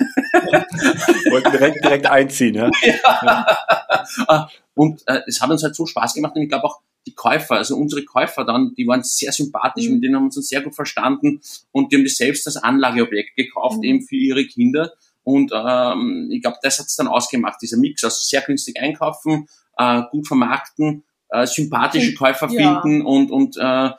wollten 1.30 1.52
direkt, 1.52 1.84
direkt 1.84 2.06
einziehen, 2.08 2.56
ja. 2.56 2.70
ja. 2.82 3.58
Ah, 4.28 4.48
und 4.74 5.04
äh, 5.08 5.22
es 5.28 5.42
hat 5.42 5.50
uns 5.50 5.64
halt 5.64 5.76
so 5.76 5.86
Spaß 5.86 6.14
gemacht 6.14 6.36
und 6.36 6.42
ich 6.44 6.50
glaube 6.50 6.66
auch 6.66 6.82
die 7.08 7.14
Käufer, 7.16 7.56
also 7.56 7.76
unsere 7.78 8.04
Käufer 8.04 8.46
dann, 8.46 8.74
die 8.76 8.88
waren 8.88 9.04
sehr 9.04 9.32
sympathisch, 9.32 9.88
mhm. 9.88 9.96
mit 9.96 10.04
denen 10.04 10.16
haben 10.16 10.24
wir 10.24 10.38
uns 10.38 10.48
sehr 10.48 10.62
gut 10.62 10.76
verstanden 10.76 11.42
und 11.72 11.92
die 11.92 11.98
haben 11.98 12.04
das 12.04 12.16
selbst 12.16 12.46
als 12.46 12.58
Anlageobjekt 12.58 13.36
gekauft, 13.36 13.78
mhm. 13.78 13.84
eben 13.84 14.02
für 14.02 14.16
ihre 14.16 14.46
Kinder. 14.46 14.92
Und 15.24 15.52
ähm, 15.54 16.30
ich 16.32 16.42
glaube, 16.42 16.58
das 16.62 16.80
hat 16.80 16.88
es 16.88 16.96
dann 16.96 17.08
ausgemacht, 17.08 17.62
dieser 17.62 17.78
Mix 17.78 18.04
aus 18.04 18.28
sehr 18.28 18.42
günstig 18.42 18.80
einkaufen, 18.80 19.48
äh, 19.78 20.02
gut 20.12 20.28
vermarkten, 20.28 21.04
äh, 21.30 21.46
sympathische 21.46 22.14
Käufer 22.14 22.50
ja. 22.52 22.82
finden 22.82 23.02
und, 23.06 23.32
und 23.32 23.58
äh, 23.58 23.92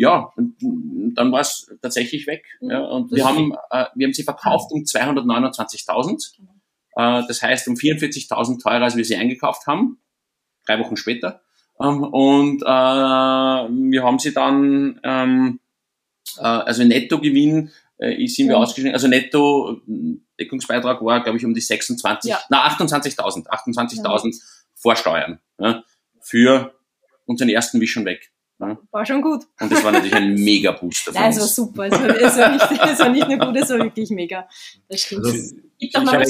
ja, 0.00 0.32
und 0.34 1.12
dann 1.14 1.30
war 1.30 1.40
es 1.40 1.70
tatsächlich 1.82 2.26
weg. 2.26 2.42
Mhm. 2.62 2.70
Ja, 2.70 2.80
und 2.80 3.12
wir 3.12 3.22
haben, 3.22 3.52
äh, 3.70 3.84
wir 3.94 4.06
haben 4.06 4.14
sie 4.14 4.22
verkauft 4.22 4.72
um 4.72 4.80
229.000. 4.80 6.38
Äh, 6.96 7.22
das 7.28 7.42
heißt 7.42 7.68
um 7.68 7.74
44.000 7.74 8.62
teurer, 8.62 8.84
als 8.84 8.96
wir 8.96 9.04
sie 9.04 9.16
eingekauft 9.16 9.66
haben. 9.66 10.00
Drei 10.64 10.78
Wochen 10.78 10.96
später. 10.96 11.42
Ähm, 11.78 12.02
und 12.02 12.62
äh, 12.62 12.64
wir 12.64 14.02
haben 14.02 14.18
sie 14.18 14.32
dann, 14.32 14.98
ähm, 15.04 15.60
äh, 16.38 16.44
also 16.44 16.82
Nettogewinn 16.82 17.70
äh, 17.98 18.26
sind 18.26 18.48
wir 18.48 18.56
mhm. 18.56 18.62
ausgeschrieben, 18.62 18.94
also 18.94 19.06
Netto 19.06 19.82
Deckungsbeitrag 20.40 21.04
war, 21.04 21.22
glaube 21.22 21.36
ich, 21.36 21.44
um 21.44 21.52
die 21.52 21.60
26, 21.60 22.30
ja. 22.30 22.40
na 22.48 22.66
28.000, 22.68 23.48
28.000 23.48 24.32
ja. 24.32 24.40
Vorsteuern 24.76 25.40
ja, 25.58 25.84
für 26.22 26.74
unseren 27.26 27.50
ersten 27.50 27.82
Wisch 27.82 27.92
schon 27.92 28.06
weg. 28.06 28.32
Ja. 28.60 28.78
War 28.90 29.06
schon 29.06 29.22
gut. 29.22 29.44
Und 29.58 29.72
das 29.72 29.82
war 29.82 29.92
natürlich 29.92 30.14
ein 30.14 30.34
mega 30.44 30.72
Booster. 30.72 31.12
Nein, 31.12 31.30
es 31.30 31.40
war 31.40 31.46
super. 31.46 31.86
Es 31.86 31.92
war, 31.92 32.08
es, 32.08 32.36
war 32.36 32.52
nicht, 32.52 32.70
es 32.92 32.98
war 32.98 33.08
nicht 33.08 33.28
nur 33.28 33.38
gut, 33.38 33.56
es 33.56 33.70
war 33.70 33.78
wirklich 33.78 34.10
mega. 34.10 34.46
Das 34.88 35.00
stimmt. 35.00 35.24
Also, 35.24 35.56
ich 35.78 35.88
ich 35.88 35.96
eine, 35.96 36.24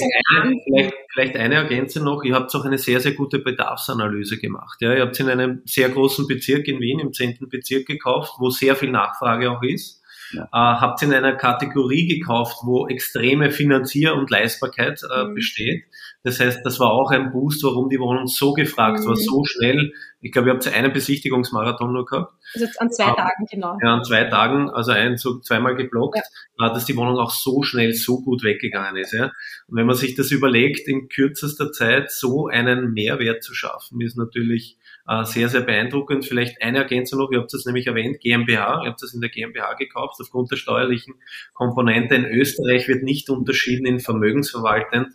vielleicht, 0.64 0.94
vielleicht 1.12 1.36
eine 1.36 1.54
Ergänzung 1.56 2.04
noch. 2.04 2.22
Ihr 2.22 2.34
habt 2.36 2.54
auch 2.54 2.64
eine 2.64 2.78
sehr, 2.78 3.00
sehr 3.00 3.12
gute 3.12 3.40
Bedarfsanalyse 3.40 4.38
gemacht. 4.38 4.80
Ja, 4.80 4.94
ihr 4.94 5.02
habt 5.02 5.18
in 5.18 5.28
einem 5.28 5.62
sehr 5.64 5.88
großen 5.88 6.28
Bezirk 6.28 6.68
in 6.68 6.78
Wien, 6.78 7.00
im 7.00 7.12
10. 7.12 7.48
Bezirk 7.50 7.86
gekauft, 7.86 8.34
wo 8.38 8.50
sehr 8.50 8.76
viel 8.76 8.92
Nachfrage 8.92 9.50
auch 9.50 9.62
ist. 9.62 9.99
Ja. 10.32 10.44
Äh, 10.44 10.80
habt 10.80 11.02
in 11.02 11.12
einer 11.12 11.34
Kategorie 11.36 12.06
gekauft, 12.06 12.58
wo 12.62 12.86
extreme 12.88 13.50
Finanzier- 13.50 14.14
und 14.14 14.30
Leistbarkeit 14.30 15.00
äh, 15.02 15.24
mhm. 15.24 15.34
besteht. 15.34 15.84
Das 16.22 16.38
heißt, 16.38 16.60
das 16.64 16.78
war 16.78 16.90
auch 16.92 17.10
ein 17.10 17.32
Boost, 17.32 17.64
warum 17.64 17.88
die 17.88 17.98
Wohnung 17.98 18.26
so 18.26 18.52
gefragt 18.52 19.00
mhm. 19.00 19.06
war, 19.06 19.16
so 19.16 19.44
schnell. 19.44 19.92
Ich 20.20 20.32
glaube, 20.32 20.48
ihr 20.48 20.54
habt 20.54 20.68
einen 20.68 20.92
Besichtigungsmarathon 20.92 21.92
nur 21.92 22.04
gehabt. 22.04 22.34
Also 22.54 22.66
an 22.78 22.92
zwei 22.92 23.04
Tagen, 23.04 23.46
genau. 23.50 23.78
Ja, 23.82 23.94
an 23.94 24.04
zwei 24.04 24.24
Tagen, 24.24 24.68
also 24.70 24.92
ein, 24.92 25.16
so 25.16 25.38
zweimal 25.40 25.76
geblockt, 25.76 26.20
ja. 26.58 26.68
dass 26.68 26.84
die 26.84 26.96
Wohnung 26.96 27.16
auch 27.16 27.30
so 27.30 27.62
schnell, 27.62 27.94
so 27.94 28.20
gut 28.20 28.42
weggegangen 28.42 28.96
ist. 28.96 29.12
Ja. 29.12 29.32
Und 29.66 29.76
wenn 29.76 29.86
man 29.86 29.96
sich 29.96 30.14
das 30.14 30.30
überlegt, 30.30 30.86
in 30.88 31.08
kürzester 31.08 31.72
Zeit 31.72 32.10
so 32.10 32.48
einen 32.48 32.92
Mehrwert 32.92 33.42
zu 33.42 33.54
schaffen, 33.54 34.00
ist 34.00 34.18
natürlich 34.18 34.76
äh, 34.76 34.79
sehr, 35.24 35.48
sehr 35.48 35.62
beeindruckend. 35.62 36.24
Vielleicht 36.24 36.62
eine 36.62 36.78
Ergänzung 36.78 37.18
noch, 37.18 37.32
ihr 37.32 37.40
habt 37.40 37.52
es 37.52 37.66
nämlich 37.66 37.86
erwähnt, 37.86 38.20
GmbH, 38.20 38.82
ihr 38.84 38.90
habt 38.90 39.02
es 39.02 39.12
in 39.12 39.20
der 39.20 39.30
GmbH 39.30 39.74
gekauft, 39.74 40.16
aufgrund 40.20 40.50
der 40.50 40.56
steuerlichen 40.56 41.14
Komponente. 41.52 42.14
In 42.14 42.26
Österreich 42.26 42.86
wird 42.86 43.02
nicht 43.02 43.28
unterschieden 43.28 43.86
in 43.86 43.98
vermögensverwaltend 43.98 45.08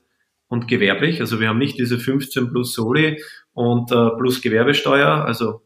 und 0.47 0.67
gewerblich. 0.67 1.21
Also 1.21 1.39
wir 1.39 1.47
haben 1.47 1.59
nicht 1.59 1.79
diese 1.79 1.97
15 1.97 2.49
plus 2.49 2.73
Soli 2.73 3.21
und 3.53 3.91
äh, 3.91 4.09
plus 4.17 4.41
Gewerbesteuer, 4.41 5.25
also 5.25 5.61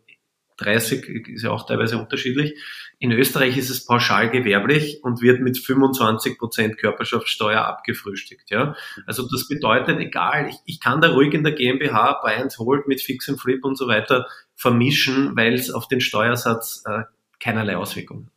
30 0.59 1.27
ist 1.27 1.43
ja 1.43 1.51
auch 1.51 1.65
teilweise 1.65 1.97
unterschiedlich. 1.97 2.59
In 2.99 3.11
Österreich 3.11 3.57
ist 3.57 3.69
es 3.69 3.85
pauschal 3.85 4.29
gewerblich 4.29 5.03
und 5.03 5.21
wird 5.21 5.41
mit 5.41 5.57
25 5.57 6.37
Prozent 6.37 6.77
Körperschaftssteuer 6.77 7.61
abgefrühstückt. 7.61 8.49
Ja? 8.51 8.75
Also 9.05 9.27
das 9.29 9.47
bedeutet, 9.47 9.99
egal, 9.99 10.49
ich, 10.49 10.55
ich 10.65 10.79
kann 10.79 11.01
da 11.01 11.09
ruhig 11.09 11.33
in 11.33 11.43
der 11.43 11.53
GmbH 11.53 12.19
Buy 12.21 12.35
and 12.35 12.57
Hold 12.59 12.87
mit 12.87 13.01
Fix 13.01 13.29
and 13.29 13.39
Flip 13.39 13.63
und 13.63 13.77
so 13.77 13.87
weiter 13.87 14.27
vermischen, 14.55 15.35
weil 15.35 15.53
es 15.53 15.71
auf 15.71 15.87
den 15.87 16.01
Steuersatz 16.01 16.83
äh, 16.85 17.03
keinerlei 17.39 17.77
Auswirkungen 17.77 18.25
hat 18.25 18.33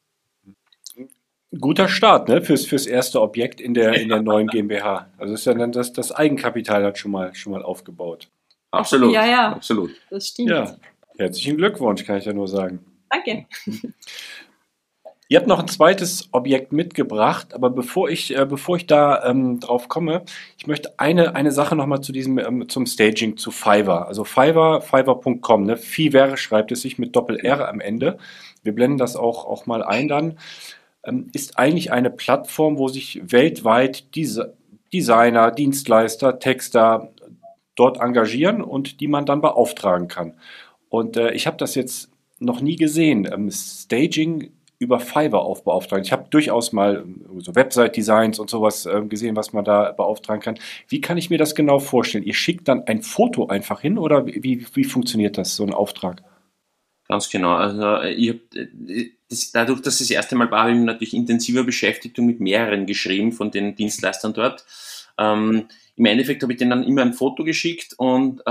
guter 1.60 1.88
Start 1.88 2.28
ne, 2.28 2.42
fürs, 2.42 2.64
fürs 2.66 2.86
erste 2.86 3.20
Objekt 3.20 3.60
in 3.60 3.74
der, 3.74 3.94
in 3.94 4.08
der 4.08 4.22
neuen 4.22 4.46
GmbH. 4.46 5.08
Also 5.18 5.34
ist 5.34 5.44
ja 5.44 5.54
dann 5.54 5.72
das, 5.72 5.92
das 5.92 6.12
Eigenkapital 6.12 6.84
hat 6.84 6.98
schon 6.98 7.10
mal, 7.10 7.34
schon 7.34 7.52
mal 7.52 7.62
aufgebaut. 7.62 8.28
Absolut. 8.70 9.12
Ja, 9.12 9.26
ja. 9.26 9.52
Absolut. 9.52 9.90
Das 10.10 10.28
stimmt. 10.28 10.50
Ja. 10.50 10.76
Herzlichen 11.18 11.56
Glückwunsch, 11.56 12.04
kann 12.04 12.18
ich 12.18 12.24
ja 12.24 12.32
nur 12.32 12.48
sagen. 12.48 12.80
Danke. 13.10 13.46
Ihr 15.32 15.38
habt 15.38 15.48
noch 15.48 15.60
ein 15.60 15.68
zweites 15.68 16.28
Objekt 16.32 16.72
mitgebracht, 16.72 17.54
aber 17.54 17.70
bevor 17.70 18.10
ich, 18.10 18.36
äh, 18.36 18.44
bevor 18.44 18.76
ich 18.76 18.86
da 18.86 19.24
ähm, 19.24 19.60
drauf 19.60 19.88
komme, 19.88 20.24
ich 20.58 20.66
möchte 20.66 20.98
eine, 20.98 21.34
eine 21.34 21.52
Sache 21.52 21.74
nochmal 21.74 22.02
zu 22.02 22.12
diesem, 22.12 22.38
ähm, 22.38 22.68
zum 22.68 22.84
Staging, 22.84 23.38
zu 23.38 23.50
Fiverr. 23.50 24.08
Also 24.08 24.24
Fiverr, 24.24 24.82
Fiverr.com, 24.82 25.64
ne? 25.64 25.78
Fiverr 25.78 26.36
schreibt 26.36 26.70
es 26.70 26.82
sich 26.82 26.98
mit 26.98 27.16
Doppel-R 27.16 27.66
am 27.66 27.80
Ende. 27.80 28.18
Wir 28.62 28.74
blenden 28.74 28.98
das 28.98 29.16
auch, 29.16 29.46
auch 29.46 29.64
mal 29.64 29.82
ein 29.82 30.06
dann. 30.06 30.38
Ähm, 31.02 31.28
ist 31.32 31.58
eigentlich 31.58 31.92
eine 31.92 32.10
Plattform, 32.10 32.76
wo 32.76 32.88
sich 32.88 33.22
weltweit 33.24 34.14
diese 34.14 34.54
Designer, 34.92 35.50
Dienstleister, 35.50 36.40
Texter 36.40 37.10
dort 37.74 38.00
engagieren 38.00 38.60
und 38.60 39.00
die 39.00 39.08
man 39.08 39.24
dann 39.24 39.40
beauftragen 39.40 40.08
kann. 40.08 40.34
Und 40.92 41.16
äh, 41.16 41.32
ich 41.32 41.46
habe 41.46 41.56
das 41.56 41.74
jetzt 41.74 42.10
noch 42.38 42.60
nie 42.60 42.76
gesehen, 42.76 43.26
ähm, 43.32 43.50
Staging 43.50 44.52
über 44.78 45.00
Fiverr 45.00 45.40
aufbeauftragen. 45.40 46.04
Ich 46.04 46.12
habe 46.12 46.26
durchaus 46.28 46.72
mal 46.72 46.96
ähm, 46.96 47.40
so 47.40 47.54
Website-Designs 47.54 48.38
und 48.38 48.50
sowas 48.50 48.84
äh, 48.84 49.00
gesehen, 49.08 49.34
was 49.34 49.54
man 49.54 49.64
da 49.64 49.92
beauftragen 49.92 50.42
kann. 50.42 50.58
Wie 50.88 51.00
kann 51.00 51.16
ich 51.16 51.30
mir 51.30 51.38
das 51.38 51.54
genau 51.54 51.78
vorstellen? 51.78 52.24
Ihr 52.24 52.34
schickt 52.34 52.68
dann 52.68 52.82
ein 52.86 53.00
Foto 53.00 53.46
einfach 53.46 53.80
hin 53.80 53.96
oder 53.96 54.26
wie, 54.26 54.66
wie 54.74 54.84
funktioniert 54.84 55.38
das, 55.38 55.56
so 55.56 55.64
ein 55.64 55.72
Auftrag? 55.72 56.22
Ganz 57.08 57.30
genau. 57.30 57.54
Also 57.54 58.02
ich 58.02 58.28
hab, 58.28 58.36
das, 59.30 59.50
dadurch, 59.50 59.80
dass 59.80 59.98
ich 59.98 60.08
das 60.08 60.14
erste 60.14 60.36
Mal 60.36 60.50
war, 60.50 60.64
habe 60.64 60.72
ich 60.72 60.76
mich 60.76 60.84
natürlich 60.84 61.14
intensiver 61.14 61.64
beschäftigt 61.64 62.18
und 62.18 62.26
mit 62.26 62.40
mehreren 62.40 62.84
geschrieben 62.84 63.32
von 63.32 63.50
den 63.50 63.76
Dienstleistern 63.76 64.34
dort. 64.34 64.66
Ähm, 65.18 65.68
Im 65.96 66.06
Endeffekt 66.06 66.42
habe 66.42 66.52
ich 66.52 66.58
denen 66.58 66.70
dann 66.70 66.84
immer 66.84 67.02
ein 67.02 67.12
Foto 67.12 67.44
geschickt 67.44 67.94
und 67.98 68.40
äh, 68.40 68.44
die 68.44 68.48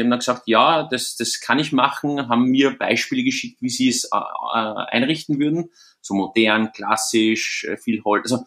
haben 0.00 0.10
dann 0.10 0.20
gesagt, 0.20 0.42
ja, 0.46 0.84
das, 0.84 1.16
das 1.16 1.40
kann 1.40 1.58
ich 1.58 1.72
machen, 1.72 2.28
haben 2.28 2.44
mir 2.44 2.78
Beispiele 2.78 3.24
geschickt, 3.24 3.60
wie 3.60 3.68
sie 3.68 3.88
es 3.88 4.04
äh, 4.04 4.16
äh 4.16 4.86
einrichten 4.90 5.40
würden. 5.40 5.70
So 6.00 6.14
modern, 6.14 6.70
klassisch, 6.72 7.66
äh, 7.68 7.76
viel 7.76 8.02
Holz. 8.04 8.30
Also 8.30 8.44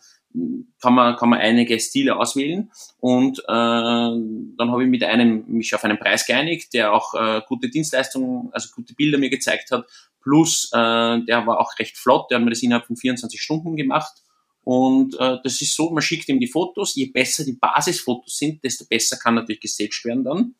kann 0.81 0.93
man, 0.93 1.15
kann 1.15 1.29
man 1.29 1.39
einige 1.39 1.79
Stile 1.79 2.15
auswählen 2.15 2.71
und 2.99 3.39
äh, 3.39 3.43
dann 3.47 4.71
habe 4.71 4.83
ich 4.83 4.89
mit 4.89 5.03
einem 5.03 5.43
mich 5.47 5.73
auf 5.73 5.83
einen 5.83 5.97
Preis 5.97 6.27
geeinigt, 6.27 6.73
der 6.73 6.93
auch 6.93 7.15
äh, 7.15 7.41
gute 7.47 7.69
Dienstleistungen, 7.69 8.49
also 8.51 8.69
gute 8.75 8.93
Bilder 8.93 9.17
mir 9.17 9.31
gezeigt 9.31 9.71
hat, 9.71 9.87
plus 10.21 10.69
äh, 10.71 10.77
der 10.77 11.47
war 11.47 11.59
auch 11.59 11.77
recht 11.79 11.97
flott, 11.97 12.29
der 12.29 12.37
hat 12.37 12.45
mir 12.45 12.51
das 12.51 12.61
innerhalb 12.61 12.85
von 12.85 12.95
24 12.95 13.41
Stunden 13.41 13.75
gemacht 13.75 14.21
und 14.69 15.19
äh, 15.19 15.37
das 15.43 15.59
ist 15.61 15.75
so, 15.75 15.89
man 15.89 16.03
schickt 16.03 16.29
ihm 16.29 16.39
die 16.39 16.45
Fotos, 16.45 16.93
je 16.93 17.07
besser 17.07 17.43
die 17.43 17.57
Basisfotos 17.59 18.37
sind, 18.37 18.63
desto 18.63 18.85
besser 18.85 19.17
kann 19.17 19.33
natürlich 19.33 19.61
gestaged 19.61 20.05
werden 20.05 20.23
dann 20.23 20.55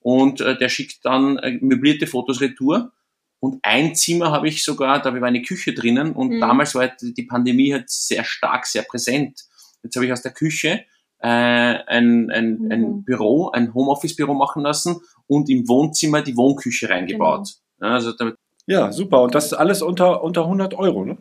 und 0.00 0.42
äh, 0.42 0.58
der 0.58 0.68
schickt 0.68 1.02
dann 1.06 1.38
äh, 1.38 1.56
möblierte 1.62 2.06
Fotos 2.06 2.42
retour 2.42 2.92
Und 3.40 3.60
ein 3.62 3.94
Zimmer 3.94 4.32
habe 4.32 4.48
ich 4.48 4.62
sogar, 4.62 5.00
da 5.00 5.14
war 5.18 5.28
eine 5.28 5.40
Küche 5.40 5.72
drinnen 5.72 6.12
und 6.12 6.32
mhm. 6.32 6.40
damals 6.40 6.74
war 6.74 6.92
die 7.00 7.22
Pandemie 7.22 7.72
halt 7.72 7.88
sehr 7.88 8.22
stark, 8.24 8.66
sehr 8.66 8.82
präsent. 8.82 9.44
Jetzt 9.82 9.96
habe 9.96 10.04
ich 10.04 10.12
aus 10.12 10.20
der 10.20 10.32
Küche 10.32 10.84
äh, 11.20 11.28
ein, 11.28 12.30
ein, 12.30 12.58
mhm. 12.58 12.70
ein 12.70 13.04
Büro, 13.04 13.48
ein 13.48 13.72
Homeoffice-Büro 13.72 14.34
machen 14.34 14.62
lassen 14.62 15.00
und 15.26 15.48
im 15.48 15.66
Wohnzimmer 15.66 16.20
die 16.20 16.36
Wohnküche 16.36 16.90
reingebaut. 16.90 17.54
Genau. 17.78 17.88
Ja, 17.88 17.94
also 17.94 18.12
damit 18.12 18.36
ja, 18.66 18.92
super. 18.92 19.22
Und 19.22 19.34
das 19.34 19.46
ist 19.46 19.52
alles 19.54 19.80
unter, 19.80 20.22
unter 20.22 20.42
100 20.42 20.74
Euro, 20.74 21.06
ne? 21.06 21.16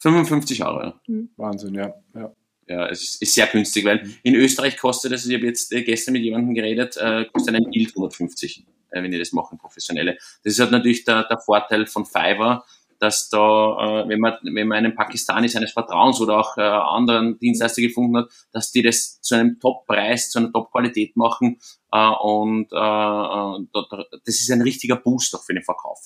55 0.00 0.64
Euro. 0.64 0.94
Mhm. 1.06 1.30
Wahnsinn, 1.36 1.74
ja. 1.74 1.94
ja. 2.14 2.32
Ja, 2.66 2.86
es 2.86 3.02
ist, 3.02 3.22
ist 3.22 3.34
sehr 3.34 3.48
günstig, 3.48 3.84
weil 3.84 4.08
in 4.22 4.36
Österreich 4.36 4.76
kostet 4.76 5.10
es, 5.10 5.26
ich 5.26 5.34
habe 5.34 5.46
jetzt 5.46 5.72
äh, 5.72 5.82
gestern 5.82 6.12
mit 6.12 6.22
jemandem 6.22 6.54
geredet, 6.54 6.96
äh, 6.98 7.24
kostet 7.24 7.56
ein 7.56 7.68
Bild 7.68 7.88
150, 7.88 8.64
äh, 8.90 9.02
wenn 9.02 9.12
ihr 9.12 9.18
das 9.18 9.32
machen, 9.32 9.58
professionelle. 9.58 10.16
Das 10.44 10.52
ist 10.52 10.60
halt 10.60 10.70
natürlich 10.70 11.04
der, 11.04 11.24
der 11.24 11.38
Vorteil 11.38 11.86
von 11.86 12.06
Fiverr, 12.06 12.64
dass 13.00 13.28
da, 13.28 14.04
äh, 14.04 14.08
wenn 14.08 14.20
man, 14.20 14.34
wenn 14.42 14.68
man 14.68 14.78
einen 14.78 14.94
Pakistani 14.94 15.48
seines 15.48 15.72
Vertrauens 15.72 16.20
oder 16.20 16.38
auch 16.38 16.56
äh, 16.58 16.60
anderen 16.60 17.40
Dienstleister 17.40 17.82
gefunden 17.82 18.18
hat, 18.18 18.28
dass 18.52 18.70
die 18.70 18.82
das 18.82 19.20
zu 19.20 19.34
einem 19.34 19.58
Top-Preis, 19.58 20.30
zu 20.30 20.38
einer 20.38 20.52
Top-Qualität 20.52 21.16
machen 21.16 21.58
äh, 21.90 22.08
und 22.08 22.66
äh 22.70 24.16
das 24.24 24.40
ist 24.40 24.50
ein 24.52 24.62
richtiger 24.62 24.94
Boost 24.94 25.34
auch 25.34 25.42
für 25.42 25.54
den 25.54 25.64
Verkauf. 25.64 25.98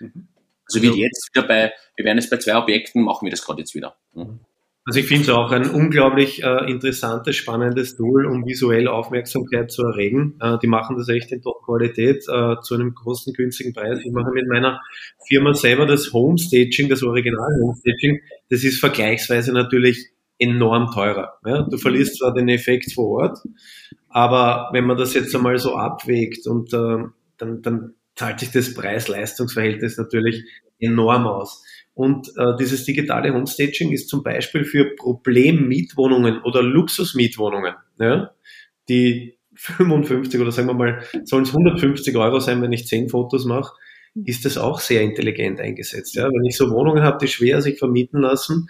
Mhm. 0.00 0.28
Also 0.68 0.82
wie 0.82 1.00
jetzt 1.00 1.30
wieder 1.32 1.46
bei, 1.46 1.72
wir 1.96 2.04
werden 2.04 2.18
jetzt 2.18 2.30
bei 2.30 2.36
zwei 2.36 2.56
Objekten, 2.56 3.02
machen 3.02 3.24
wir 3.26 3.30
das 3.30 3.44
gerade 3.44 3.60
jetzt 3.60 3.74
wieder. 3.74 3.96
Mhm. 4.14 4.40
Also 4.88 5.00
ich 5.00 5.06
finde 5.06 5.24
es 5.24 5.28
auch 5.28 5.52
ein 5.52 5.68
unglaublich 5.68 6.42
äh, 6.42 6.70
interessantes, 6.70 7.36
spannendes 7.36 7.94
Tool, 7.96 8.24
um 8.24 8.46
visuell 8.46 8.88
Aufmerksamkeit 8.88 9.70
zu 9.70 9.82
erregen. 9.82 10.38
Äh, 10.40 10.56
die 10.62 10.66
machen 10.66 10.96
das 10.96 11.10
echt 11.10 11.30
in 11.30 11.42
Top-Qualität 11.42 12.24
äh, 12.26 12.56
zu 12.62 12.74
einem 12.74 12.94
großen, 12.94 13.34
günstigen 13.34 13.74
Preis. 13.74 14.00
Ich 14.02 14.10
mache 14.12 14.30
mit 14.32 14.48
meiner 14.48 14.80
Firma 15.26 15.52
selber 15.52 15.84
das 15.84 16.10
Homestaging, 16.14 16.88
das 16.88 17.02
Original 17.02 17.50
Homestaging. 17.60 18.20
Das 18.48 18.64
ist 18.64 18.80
vergleichsweise 18.80 19.52
natürlich 19.52 20.08
enorm 20.38 20.90
teurer. 20.90 21.34
Ja? 21.44 21.66
Du 21.68 21.76
verlierst 21.76 22.16
zwar 22.16 22.32
den 22.32 22.48
Effekt 22.48 22.90
vor 22.94 23.24
Ort, 23.24 23.40
aber 24.08 24.70
wenn 24.72 24.86
man 24.86 24.96
das 24.96 25.12
jetzt 25.12 25.36
einmal 25.36 25.58
so 25.58 25.76
abwägt 25.76 26.46
und 26.46 26.72
äh, 26.72 27.04
dann, 27.36 27.60
dann 27.60 27.94
zahlt 28.18 28.40
sich 28.40 28.50
das 28.50 28.74
Preis-Leistungs-Verhältnis 28.74 29.96
natürlich 29.96 30.44
enorm 30.80 31.26
aus. 31.26 31.64
Und 31.94 32.28
äh, 32.36 32.56
dieses 32.58 32.84
digitale 32.84 33.32
Homestaging 33.32 33.92
ist 33.92 34.08
zum 34.08 34.22
Beispiel 34.22 34.64
für 34.64 34.94
Problemmietwohnungen 34.96 36.42
oder 36.42 36.62
Luxusmietwohnungen, 36.62 37.74
ja, 37.98 38.30
die 38.88 39.38
55 39.54 40.40
oder 40.40 40.52
sagen 40.52 40.68
wir 40.68 40.74
mal, 40.74 41.02
sollen 41.24 41.42
es 41.42 41.50
150 41.50 42.16
Euro 42.16 42.38
sein, 42.40 42.62
wenn 42.62 42.72
ich 42.72 42.86
10 42.86 43.08
Fotos 43.08 43.44
mache, 43.44 43.72
ist 44.24 44.44
das 44.44 44.58
auch 44.58 44.80
sehr 44.80 45.02
intelligent 45.02 45.60
eingesetzt. 45.60 46.14
Ja. 46.14 46.28
Wenn 46.28 46.44
ich 46.44 46.56
so 46.56 46.70
Wohnungen 46.70 47.02
habe, 47.02 47.18
die 47.20 47.28
schwer 47.28 47.62
sich 47.62 47.78
vermieten 47.78 48.20
lassen, 48.20 48.68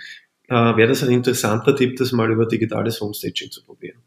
äh, 0.49 0.55
wäre 0.55 0.88
das 0.88 1.03
ein 1.03 1.12
interessanter 1.12 1.76
Tipp, 1.76 1.96
das 1.96 2.12
mal 2.12 2.30
über 2.30 2.46
digitales 2.46 3.01
Homestaging 3.01 3.51
zu 3.51 3.64
probieren. 3.64 3.99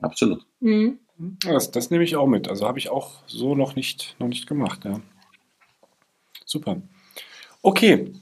Absolut. 0.00 0.44
Mhm. 0.60 0.98
Das, 1.18 1.70
das 1.70 1.90
nehme 1.90 2.04
ich 2.04 2.16
auch 2.16 2.26
mit. 2.26 2.48
Also 2.48 2.66
habe 2.66 2.78
ich 2.78 2.90
auch 2.90 3.12
so 3.26 3.54
noch 3.54 3.76
nicht, 3.76 4.16
noch 4.18 4.28
nicht 4.28 4.46
gemacht. 4.46 4.84
Ja. 4.84 5.00
Super. 6.44 6.82
Okay, 7.62 8.12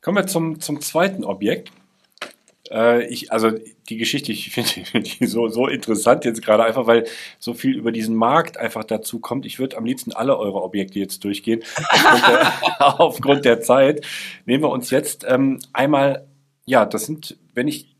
Kommen 0.00 0.16
wir 0.16 0.26
zum, 0.26 0.60
zum 0.60 0.80
zweiten 0.80 1.24
Objekt. 1.24 1.70
Äh, 2.70 3.06
ich, 3.08 3.32
also 3.32 3.50
die 3.90 3.96
Geschichte, 3.96 4.32
ich 4.32 4.50
finde 4.50 5.02
die 5.02 5.26
so, 5.26 5.48
so 5.48 5.66
interessant 5.66 6.24
jetzt 6.24 6.42
gerade 6.42 6.64
einfach, 6.64 6.86
weil 6.86 7.06
so 7.38 7.52
viel 7.52 7.76
über 7.76 7.92
diesen 7.92 8.14
Markt 8.14 8.56
einfach 8.56 8.84
dazu 8.84 9.18
kommt. 9.18 9.44
Ich 9.44 9.58
würde 9.58 9.76
am 9.76 9.84
liebsten 9.84 10.12
alle 10.12 10.38
eure 10.38 10.62
Objekte 10.62 10.98
jetzt 10.98 11.24
durchgehen. 11.24 11.62
Aufgrund 11.90 12.26
der, 12.26 12.52
aufgrund 13.00 13.44
der 13.44 13.60
Zeit 13.60 14.06
nehmen 14.46 14.62
wir 14.62 14.70
uns 14.70 14.90
jetzt 14.90 15.26
ähm, 15.28 15.60
einmal, 15.72 16.26
ja, 16.64 16.86
das 16.86 17.06
sind, 17.06 17.36
wenn 17.54 17.68
ich 17.68 17.97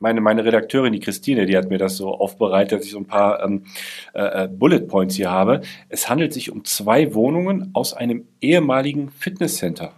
meine, 0.00 0.20
meine 0.20 0.44
Redakteurin, 0.44 0.92
die 0.92 1.00
Christine, 1.00 1.46
die 1.46 1.56
hat 1.56 1.68
mir 1.68 1.78
das 1.78 1.96
so 1.96 2.12
aufbereitet, 2.12 2.80
dass 2.80 2.86
ich 2.86 2.92
so 2.92 2.98
ein 2.98 3.06
paar 3.06 3.42
ähm, 3.44 3.66
äh, 4.14 4.44
äh 4.44 4.48
Bullet 4.48 4.80
Points 4.80 5.14
hier 5.14 5.30
habe. 5.30 5.60
Es 5.88 6.08
handelt 6.08 6.32
sich 6.32 6.50
um 6.50 6.64
zwei 6.64 7.14
Wohnungen 7.14 7.70
aus 7.74 7.94
einem 7.94 8.26
ehemaligen 8.40 9.10
Fitnesscenter. 9.10 9.92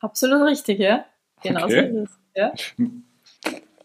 Absolut 0.00 0.48
richtig, 0.48 0.78
ja. 0.78 1.04
Genau 1.42 1.64
okay. 1.64 1.90
so 1.92 1.98
ist 1.98 2.08
es. 2.08 2.18
Ja. 2.34 2.52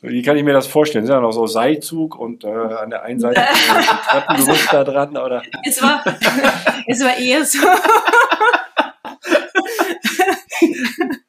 Wie 0.01 0.22
kann 0.22 0.38
ich 0.38 0.43
mir 0.43 0.53
das 0.53 0.68
vorstellen? 0.68 1.05
Sind 1.05 1.15
da 1.15 1.22
noch 1.22 1.32
so 1.32 1.47
Seilzug 1.47 2.15
und 2.15 2.43
äh, 2.43 2.47
an 2.47 2.91
der 2.91 3.03
einen 3.03 3.20
Seite 3.20 3.41
Treppengerüst 4.09 4.72
da 4.72 4.84
dran? 4.84 5.18
Oder? 5.18 5.41
Es, 5.65 5.82
war, 5.82 6.03
es 6.88 7.03
war 7.03 7.18
eher 7.18 7.43
so. 7.43 7.59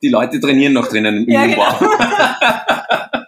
Die 0.03 0.09
Leute 0.09 0.39
trainieren 0.39 0.75
noch 0.75 0.89
drinnen 0.89 1.25
im 1.25 1.31
ja, 1.31 1.47
genau. 1.47 1.65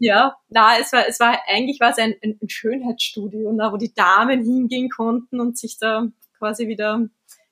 ja, 0.00 0.34
na, 0.48 0.78
es 0.80 0.92
war, 0.92 1.06
es 1.06 1.20
war, 1.20 1.38
eigentlich 1.46 1.78
war 1.78 1.90
es 1.90 1.98
ein, 1.98 2.14
ein 2.22 2.48
Schönheitsstudio, 2.48 3.50
wo 3.50 3.76
die 3.76 3.92
Damen 3.94 4.42
hingehen 4.42 4.88
konnten 4.88 5.40
und 5.40 5.58
sich 5.58 5.78
da 5.78 6.06
quasi 6.38 6.68
wieder 6.68 7.06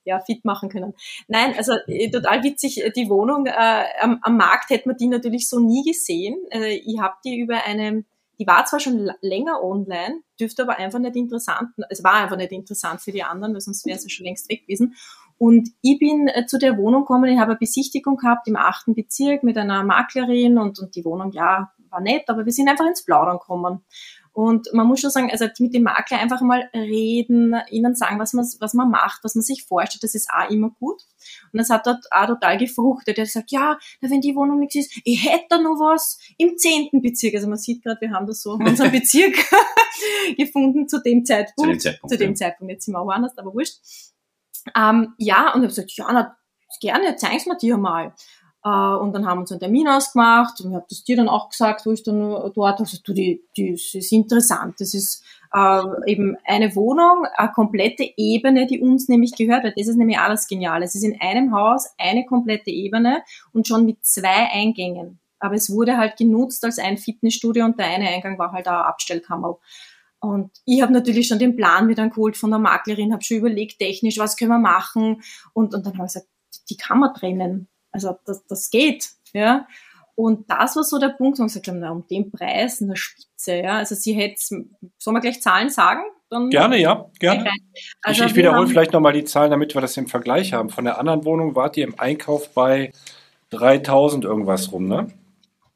ja, 0.05 0.18
fit 0.20 0.46
machen 0.46 0.70
können. 0.70 0.94
Nein, 1.28 1.55
also 1.59 1.74
äh, 1.86 2.11
total 2.11 2.42
witzig, 2.42 2.82
äh, 2.82 2.90
die 2.90 3.11
Wohnung 3.11 3.44
äh, 3.44 3.84
am, 4.01 4.18
am, 4.22 4.38
Markt 4.38 4.70
hätte 4.70 4.88
man 4.88 4.96
die 4.96 5.09
natürlich 5.09 5.46
so 5.46 5.61
nie 5.61 5.84
gesehen. 5.84 6.38
Äh, 6.51 6.76
ich 6.76 6.99
habe 6.99 7.16
die 7.22 7.38
über 7.38 7.62
eine, 7.64 8.07
die 8.38 8.46
war 8.46 8.64
zwar 8.64 8.80
schon 8.80 9.11
länger 9.20 9.62
online, 9.62 10.22
dürfte 10.40 10.62
aber 10.62 10.78
einfach 10.78 11.01
nicht 11.01 11.16
interessant, 11.16 11.68
es 11.90 12.03
war 12.03 12.14
einfach 12.14 12.38
nicht 12.38 12.53
interessant 12.53 13.03
für 13.03 13.12
die 13.12 13.24
anderen, 13.24 13.53
weil 13.53 13.61
sonst 13.61 13.84
wäre 13.84 13.99
sie 13.99 14.09
schon 14.09 14.24
längst 14.24 14.49
weg 14.49 14.62
gewesen. 14.62 14.94
Und 15.36 15.68
ich 15.82 15.99
bin 15.99 16.28
äh, 16.28 16.46
zu 16.46 16.59
der 16.59 16.78
Wohnung 16.78 17.03
gekommen, 17.03 17.30
ich 17.30 17.38
habe 17.38 17.51
eine 17.51 17.59
Besichtigung 17.59 18.16
gehabt 18.16 18.49
im 18.49 18.57
achten 18.57 18.94
Bezirk 18.94 19.42
mit 19.42 19.59
einer 19.59 19.84
Maklerin 19.84 20.57
und, 20.57 20.78
und 20.78 20.96
die 20.96 21.05
Wohnung, 21.05 21.32
ja, 21.32 21.70
war 21.91 22.01
nett, 22.01 22.28
aber 22.28 22.45
wir 22.45 22.53
sind 22.53 22.68
einfach 22.68 22.86
ins 22.86 23.05
Plaudern 23.05 23.39
gekommen. 23.39 23.84
Und 24.32 24.72
man 24.72 24.86
muss 24.86 25.01
schon 25.01 25.11
sagen, 25.11 25.32
also 25.32 25.47
mit 25.59 25.74
dem 25.74 25.82
Makler 25.82 26.20
einfach 26.20 26.41
mal 26.43 26.70
reden, 26.72 27.57
ihnen 27.70 27.97
sagen, 27.97 28.20
was 28.20 28.34
man, 28.34 28.47
was 28.61 28.72
man 28.72 28.89
macht, 28.89 29.24
was 29.24 29.34
man 29.34 29.43
sich 29.43 29.64
vorstellt, 29.64 30.05
das 30.05 30.14
ist 30.14 30.28
auch 30.30 30.49
immer 30.49 30.70
gut. 30.78 31.03
Und 31.53 31.59
das 31.59 31.70
hat 31.70 31.89
dort 31.89 32.05
auch 32.12 32.26
total 32.26 32.57
gefruchtet. 32.57 33.18
Er 33.18 33.22
hat 33.22 33.28
gesagt, 33.28 33.51
ja, 33.51 33.78
wenn 34.01 34.20
die 34.20 34.36
Wohnung 34.36 34.61
nichts 34.61 34.76
ist, 34.76 35.01
ich 35.05 35.28
hätte 35.28 35.47
da 35.51 35.59
noch 35.59 35.80
was 35.80 36.20
im 36.36 36.57
zehnten 36.57 37.03
Bezirk. 37.03 37.34
Also 37.34 37.49
man 37.49 37.59
sieht 37.59 37.82
gerade, 37.82 38.01
wir 38.01 38.12
haben 38.12 38.28
das 38.28 38.43
so 38.43 38.55
in 38.61 38.68
unserem 38.68 38.93
Bezirk 38.93 39.34
gefunden 40.36 40.89
zu 40.89 41.03
dem 41.03 41.24
Zeitpunkt. 41.24 41.59
Zu 41.59 41.66
dem 41.66 41.80
Zeitpunkt, 41.80 42.12
zu 42.12 42.18
dem 42.18 42.30
ja. 42.30 42.34
Zeitpunkt. 42.36 42.72
jetzt 42.72 42.84
sind 42.84 42.95
wir 42.95 43.01
auch 43.01 43.11
anders, 43.11 43.36
aber 43.36 43.53
wurscht. 43.53 43.78
Ähm, 44.76 45.14
ja, 45.18 45.53
und 45.53 45.62
ich 45.62 45.64
habe 45.64 45.66
gesagt, 45.66 45.93
ja, 45.97 46.07
na, 46.12 46.36
gerne, 46.80 47.16
zeig's 47.16 47.47
mir 47.47 47.57
dir 47.57 47.76
mal. 47.76 48.14
Äh, 48.64 48.68
und 48.68 49.12
dann 49.12 49.26
haben 49.26 49.38
wir 49.38 49.40
uns 49.42 49.52
einen 49.52 49.61
Termin 49.61 49.88
ausgemacht 49.88 50.61
und 50.61 50.70
ich 50.70 50.76
habe 50.76 50.86
das 50.88 51.04
dir 51.04 51.16
dann 51.16 51.28
auch 51.28 51.48
gesagt, 51.48 51.86
wo 51.86 51.92
ich 51.92 52.02
dann 52.02 52.18
dort, 52.54 52.80
also 52.80 52.98
du, 53.04 53.12
die, 53.12 53.42
die, 53.56 53.72
das 53.72 53.94
ist 53.94 54.12
interessant. 54.12 54.80
Das 54.80 54.94
ist 54.94 55.24
äh, 55.54 55.82
eben 56.06 56.36
eine 56.44 56.74
Wohnung, 56.74 57.24
eine 57.36 57.52
komplette 57.52 58.04
Ebene, 58.16 58.66
die 58.66 58.80
uns 58.80 59.09
nämlich 59.09 59.36
gehört, 59.36 59.64
weil 59.64 59.74
das 59.76 59.88
ist 59.88 59.96
nämlich 59.96 60.18
alles 60.18 60.48
genial. 60.48 60.82
Es 60.82 60.94
ist 60.94 61.04
in 61.04 61.20
einem 61.20 61.54
Haus 61.54 61.88
eine 61.98 62.26
komplette 62.26 62.70
Ebene 62.70 63.22
und 63.52 63.66
schon 63.68 63.86
mit 63.86 64.04
zwei 64.04 64.50
Eingängen. 64.52 65.20
Aber 65.40 65.54
es 65.54 65.70
wurde 65.70 65.96
halt 65.96 66.16
genutzt 66.16 66.64
als 66.64 66.78
ein 66.78 66.98
Fitnessstudio 66.98 67.64
und 67.64 67.78
der 67.78 67.86
eine 67.86 68.09
Eingang 68.09 68.38
war 68.38 68.52
halt 68.52 68.66
eine 68.66 68.84
Abstellkammer. 68.86 69.59
Und 70.20 70.50
ich 70.64 70.82
habe 70.82 70.92
natürlich 70.92 71.28
schon 71.28 71.38
den 71.38 71.54
Plan 71.54 71.86
mit 71.86 71.98
geholt 71.98 72.36
von 72.36 72.50
der 72.50 72.59
Maklerin, 72.59 73.12
habe 73.12 73.22
schon 73.22 73.36
überlegt, 73.36 73.78
technisch, 73.78 74.18
was 74.18 74.36
können 74.36 74.50
wir 74.50 74.59
machen. 74.59 75.22
Und, 75.52 75.74
und 75.74 75.86
dann 75.86 75.96
habe 75.96 76.06
ich 76.06 76.14
gesagt, 76.14 76.28
die 76.68 76.76
kann 76.76 76.98
man 76.98 77.14
trennen. 77.14 77.68
Also 78.07 78.18
das, 78.24 78.44
das 78.46 78.70
geht, 78.70 79.11
ja. 79.32 79.66
Und 80.14 80.51
das 80.51 80.74
war 80.74 80.82
so 80.82 80.99
der 80.99 81.11
Punkt, 81.11 81.38
wo 81.38 81.44
ich 81.44 81.49
gesagt 81.49 81.68
habe, 81.68 81.78
na, 81.78 81.90
um 81.90 82.07
den 82.09 82.30
Preis 82.30 82.82
eine 82.82 82.96
Spitze, 82.96 83.57
ja. 83.57 83.76
Also 83.76 83.94
sie 83.94 84.14
hätte, 84.14 84.40
sollen 84.40 85.16
wir 85.16 85.20
gleich 85.20 85.40
Zahlen 85.40 85.70
sagen? 85.70 86.03
Dann 86.30 86.51
gerne, 86.51 86.78
ja, 86.78 87.07
gerne. 87.18 87.51
Also 88.03 88.24
ich, 88.24 88.30
ich 88.30 88.36
wiederhole 88.36 88.66
vielleicht 88.66 88.92
nochmal 88.92 89.12
die 89.14 89.24
Zahlen, 89.24 89.51
damit 89.51 89.74
wir 89.74 89.80
das 89.80 89.96
im 89.96 90.09
Vergleich 90.09 90.53
haben. 90.53 90.68
Von 90.68 90.84
der 90.84 90.99
anderen 90.99 91.24
Wohnung 91.24 91.55
wart 91.55 91.76
ihr 91.76 91.84
im 91.84 91.99
Einkauf 91.99 92.53
bei 92.53 92.92
3000 93.51 94.24
irgendwas 94.24 94.72
rum, 94.72 94.88
ne? 94.88 95.09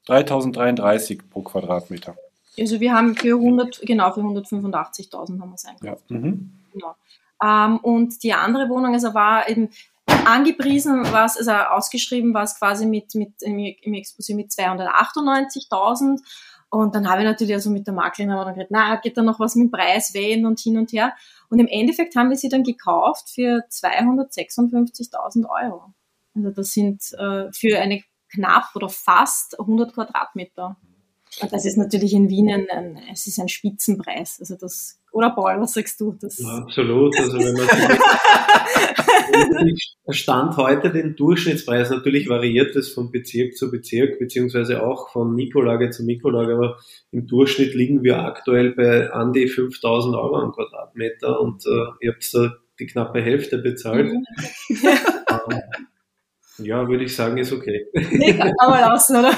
3033 0.06 1.30
pro 1.30 1.42
Quadratmeter. 1.42 2.16
Also 2.58 2.80
wir 2.80 2.92
haben 2.92 3.14
für 3.14 3.36
100, 3.36 3.80
genau, 3.82 4.12
für 4.12 4.20
185.000 4.20 5.40
haben 5.40 5.50
wir 5.50 5.54
es 5.54 5.64
einkauft. 5.64 6.10
Ja. 6.10 6.16
Mhm. 6.18 6.50
Genau. 6.72 6.94
Ähm, 7.42 7.78
und 7.78 8.22
die 8.22 8.32
andere 8.32 8.68
Wohnung, 8.68 8.92
also 8.92 9.14
war 9.14 9.48
eben, 9.48 9.70
Angepriesen 10.26 11.04
war 11.12 11.26
es, 11.26 11.36
also 11.36 11.52
ausgeschrieben 11.52 12.34
war 12.34 12.44
es 12.44 12.58
quasi 12.58 12.86
mit, 12.86 13.14
mit 13.14 13.42
im, 13.42 13.58
im 13.58 13.92
Exposé 13.94 14.34
mit 14.34 14.50
298.000. 14.50 16.20
Und 16.70 16.94
dann 16.94 17.08
habe 17.08 17.20
ich 17.20 17.26
natürlich 17.26 17.54
also 17.54 17.70
mit 17.70 17.86
der 17.86 17.92
Maklerin 17.92 18.30
aber 18.30 18.46
dann 18.46 18.54
gesagt, 18.54 18.70
na, 18.70 18.96
geht 18.96 19.16
da 19.16 19.22
noch 19.22 19.38
was 19.38 19.56
mit 19.56 19.66
dem 19.66 19.70
Preis 19.70 20.14
wählen 20.14 20.46
und 20.46 20.58
hin 20.58 20.78
und 20.78 20.92
her. 20.92 21.12
Und 21.50 21.58
im 21.58 21.66
Endeffekt 21.66 22.16
haben 22.16 22.30
wir 22.30 22.36
sie 22.36 22.48
dann 22.48 22.62
gekauft 22.62 23.28
für 23.28 23.62
256.000 23.70 25.44
Euro. 25.50 25.92
Also 26.34 26.50
das 26.50 26.72
sind 26.72 27.02
äh, 27.18 27.52
für 27.52 27.78
eine 27.78 28.02
knapp 28.32 28.70
oder 28.74 28.88
fast 28.88 29.60
100 29.60 29.92
Quadratmeter. 29.92 30.76
Und 31.40 31.52
das 31.52 31.66
ist 31.66 31.76
natürlich 31.76 32.14
in 32.14 32.30
Wien 32.30 32.50
ein, 32.50 32.66
ein, 32.70 33.02
es 33.12 33.26
ist 33.26 33.38
ein 33.38 33.48
Spitzenpreis. 33.48 34.38
Also 34.40 34.56
das, 34.56 34.98
oder 35.12 35.30
Paul, 35.30 35.60
was 35.60 35.74
sagst 35.74 36.00
du? 36.00 36.12
Das 36.12 36.38
ja, 36.38 36.58
absolut. 36.58 37.18
Also 37.18 37.38
wenn 37.38 37.54
man 37.54 37.66
Stand 40.08 40.56
heute 40.56 40.90
den 40.90 41.16
Durchschnittspreis, 41.16 41.90
natürlich 41.90 42.28
variiert 42.28 42.74
es 42.76 42.92
von 42.92 43.10
Bezirk 43.10 43.56
zu 43.56 43.70
Bezirk, 43.70 44.18
beziehungsweise 44.18 44.82
auch 44.82 45.10
von 45.10 45.34
Mikrolage 45.34 45.90
zu 45.90 46.04
Mikrolage, 46.04 46.54
aber 46.54 46.78
im 47.10 47.26
Durchschnitt 47.26 47.74
liegen 47.74 48.02
wir 48.02 48.18
aktuell 48.18 48.72
bei 48.72 49.10
an 49.10 49.32
die 49.32 49.48
5000 49.48 50.14
Euro 50.16 50.36
am 50.36 50.52
Quadratmeter 50.52 51.40
und 51.40 51.64
äh, 51.66 52.04
ihr 52.06 52.12
habt 52.12 52.34
da 52.34 52.56
die 52.78 52.86
knappe 52.86 53.22
Hälfte 53.22 53.58
bezahlt. 53.58 54.06
Mhm. 54.06 54.26
ähm, 54.68 55.62
ja, 56.58 56.88
würde 56.88 57.04
ich 57.04 57.14
sagen, 57.14 57.38
ist 57.38 57.52
okay. 57.52 57.86
Nee, 57.94 58.34
kann 58.34 58.52
man 58.58 58.80
lassen, 58.80 59.16
oder? 59.16 59.32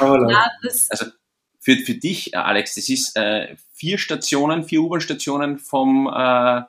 Ja. 0.00 0.30
Ja, 0.30 0.50
also 0.90 1.06
für, 1.60 1.76
für 1.76 1.94
dich, 1.94 2.34
äh, 2.34 2.36
Alex, 2.36 2.74
das 2.74 2.88
ist 2.88 3.16
äh, 3.16 3.54
vier 3.72 3.98
Stationen, 3.98 4.64
vier 4.64 4.82
U-Bahn-Stationen 4.82 5.58
vom 5.58 6.08
äh, 6.12 6.62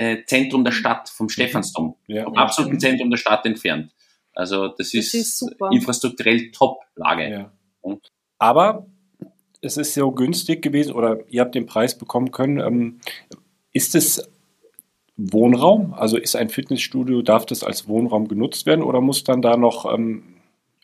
äh, 0.00 0.24
Zentrum 0.24 0.64
der 0.64 0.72
Stadt, 0.72 1.10
vom 1.10 1.26
mhm. 1.26 1.30
Stephansdom, 1.30 1.94
ja. 2.06 2.24
vom 2.24 2.34
absoluten 2.34 2.80
Zentrum 2.80 3.10
der 3.10 3.18
Stadt 3.18 3.44
entfernt. 3.44 3.92
Also 4.32 4.68
das, 4.68 4.92
das 4.92 4.94
ist, 4.94 5.14
ist 5.14 5.56
infrastrukturell 5.70 6.50
Top-Lage. 6.52 7.30
Ja. 7.30 7.52
Aber 8.38 8.86
es 9.60 9.76
ist 9.76 9.92
so 9.92 10.10
günstig 10.12 10.62
gewesen 10.62 10.92
oder 10.92 11.18
ihr 11.28 11.42
habt 11.42 11.54
den 11.54 11.66
Preis 11.66 11.98
bekommen 11.98 12.30
können. 12.30 12.60
Ähm, 12.60 13.00
ist 13.72 13.94
es 13.94 14.26
Wohnraum? 15.18 15.92
Also 15.92 16.16
ist 16.16 16.34
ein 16.34 16.48
Fitnessstudio, 16.48 17.20
darf 17.20 17.44
das 17.44 17.62
als 17.62 17.86
Wohnraum 17.86 18.26
genutzt 18.26 18.64
werden 18.64 18.82
oder 18.82 19.02
muss 19.02 19.22
dann 19.24 19.42
da 19.42 19.58
noch 19.58 19.92
ähm, 19.92 20.36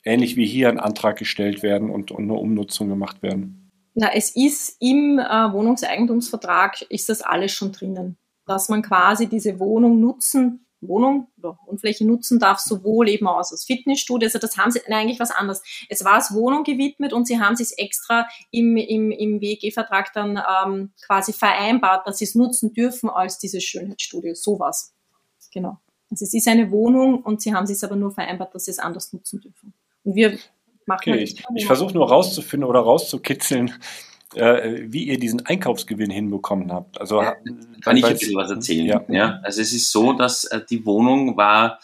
ähnlich 0.04 0.36
wie 0.36 0.46
hier 0.46 0.68
ein 0.68 0.78
Antrag 0.78 1.16
gestellt 1.16 1.62
werden 1.62 1.88
und, 1.88 2.10
und 2.10 2.24
eine 2.24 2.34
Umnutzung 2.34 2.90
gemacht 2.90 3.22
werden? 3.22 3.70
Na, 3.94 4.10
es 4.12 4.36
ist 4.36 4.76
im 4.78 5.18
äh, 5.18 5.52
Wohnungseigentumsvertrag 5.52 6.82
ist 6.90 7.08
das 7.08 7.22
alles 7.22 7.52
schon 7.52 7.72
drinnen, 7.72 8.18
dass 8.46 8.68
man 8.68 8.82
quasi 8.82 9.28
diese 9.28 9.58
Wohnung 9.58 10.00
nutzen, 10.00 10.66
Wohnung 10.80 11.28
oder 11.38 11.58
Wohnfläche 11.66 12.06
nutzen 12.06 12.38
darf, 12.38 12.58
sowohl 12.58 13.08
eben 13.08 13.26
aus 13.26 13.50
als 13.52 13.64
Fitnessstudio. 13.64 14.26
Also 14.26 14.38
das 14.38 14.56
haben 14.56 14.70
sie 14.70 14.80
nein, 14.88 15.06
eigentlich 15.06 15.20
was 15.20 15.30
anderes. 15.30 15.62
Es 15.88 16.04
war 16.04 16.14
als 16.14 16.34
Wohnung 16.34 16.64
gewidmet 16.64 17.12
und 17.12 17.26
sie 17.26 17.40
haben 17.40 17.54
es 17.54 17.72
extra 17.72 18.28
im, 18.50 18.76
im, 18.76 19.10
im 19.10 19.40
WEG-Vertrag 19.40 20.12
dann 20.12 20.38
ähm, 20.64 20.92
quasi 21.04 21.32
vereinbart, 21.32 22.06
dass 22.06 22.18
sie 22.18 22.24
es 22.24 22.34
nutzen 22.34 22.72
dürfen 22.72 23.10
als 23.10 23.38
dieses 23.38 23.64
Schönheitsstudio. 23.64 24.34
Sowas. 24.34 24.94
Genau. 25.52 25.78
Also 26.10 26.24
es 26.24 26.34
ist 26.34 26.46
eine 26.46 26.70
Wohnung 26.70 27.22
und 27.22 27.40
sie 27.40 27.54
haben 27.54 27.64
es 27.64 27.82
aber 27.82 27.96
nur 27.96 28.12
vereinbart, 28.12 28.54
dass 28.54 28.66
sie 28.66 28.70
es 28.70 28.78
anders 28.78 29.12
nutzen 29.12 29.40
dürfen. 29.40 29.74
Und 30.04 30.14
wir 30.14 30.38
machen 30.84 31.12
okay, 31.12 31.22
ich, 31.22 31.42
ich 31.54 31.66
versuche 31.66 31.94
nur 31.94 32.08
rauszufinden 32.08 32.68
oder 32.68 32.80
rauszukitzeln, 32.80 33.72
äh, 34.34 34.84
wie 34.86 35.04
ihr 35.04 35.18
diesen 35.18 35.44
Einkaufsgewinn 35.46 36.10
hinbekommen 36.10 36.72
habt. 36.72 37.00
Also 37.00 37.22
ja, 37.22 37.36
kann 37.82 37.96
ich 37.96 38.04
ein 38.04 38.12
bisschen 38.12 38.36
was 38.36 38.50
erzählen. 38.50 38.86
Ja. 38.86 39.04
ja. 39.08 39.40
also 39.42 39.60
es 39.60 39.72
ist 39.72 39.90
so, 39.92 40.12
dass 40.12 40.44
äh, 40.44 40.60
die 40.68 40.84
Wohnung 40.84 41.36
war 41.36 41.78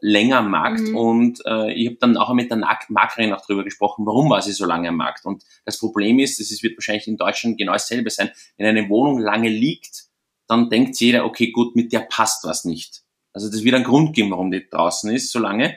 länger 0.00 0.38
am 0.38 0.50
Markt 0.50 0.80
mhm. 0.80 0.96
und 0.96 1.40
äh, 1.44 1.72
ich 1.72 1.88
habe 1.88 1.96
dann 2.00 2.16
auch 2.16 2.32
mit 2.32 2.50
der 2.50 2.58
Maklerin 2.88 3.32
auch 3.32 3.44
darüber 3.44 3.64
gesprochen, 3.64 4.06
warum 4.06 4.30
war 4.30 4.42
sie 4.42 4.52
so 4.52 4.64
lange 4.64 4.88
am 4.88 4.96
Markt. 4.96 5.24
Und 5.24 5.42
das 5.64 5.78
Problem 5.78 6.18
ist, 6.18 6.38
das 6.38 6.50
ist, 6.50 6.62
wird 6.62 6.76
wahrscheinlich 6.76 7.08
in 7.08 7.16
Deutschland 7.16 7.58
genau 7.58 7.72
dasselbe 7.72 8.10
sein, 8.10 8.30
wenn 8.56 8.66
eine 8.66 8.88
Wohnung 8.88 9.18
lange 9.18 9.48
liegt, 9.48 10.04
dann 10.46 10.70
denkt 10.70 10.98
jeder, 11.00 11.24
okay, 11.24 11.50
gut, 11.50 11.76
mit 11.76 11.92
der 11.92 12.00
passt 12.00 12.44
was 12.44 12.64
nicht. 12.64 13.02
Also 13.32 13.50
das 13.50 13.64
wird 13.64 13.74
einen 13.74 13.84
Grund 13.84 14.14
geben, 14.14 14.30
warum 14.30 14.50
die 14.50 14.68
draußen 14.68 15.12
ist 15.12 15.30
so 15.30 15.38
lange. 15.38 15.76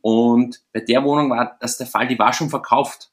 Und 0.00 0.60
bei 0.72 0.80
der 0.80 1.04
Wohnung 1.04 1.30
war 1.30 1.56
das 1.60 1.78
der 1.78 1.86
Fall, 1.86 2.08
die 2.08 2.18
war 2.18 2.32
schon 2.32 2.50
verkauft. 2.50 3.11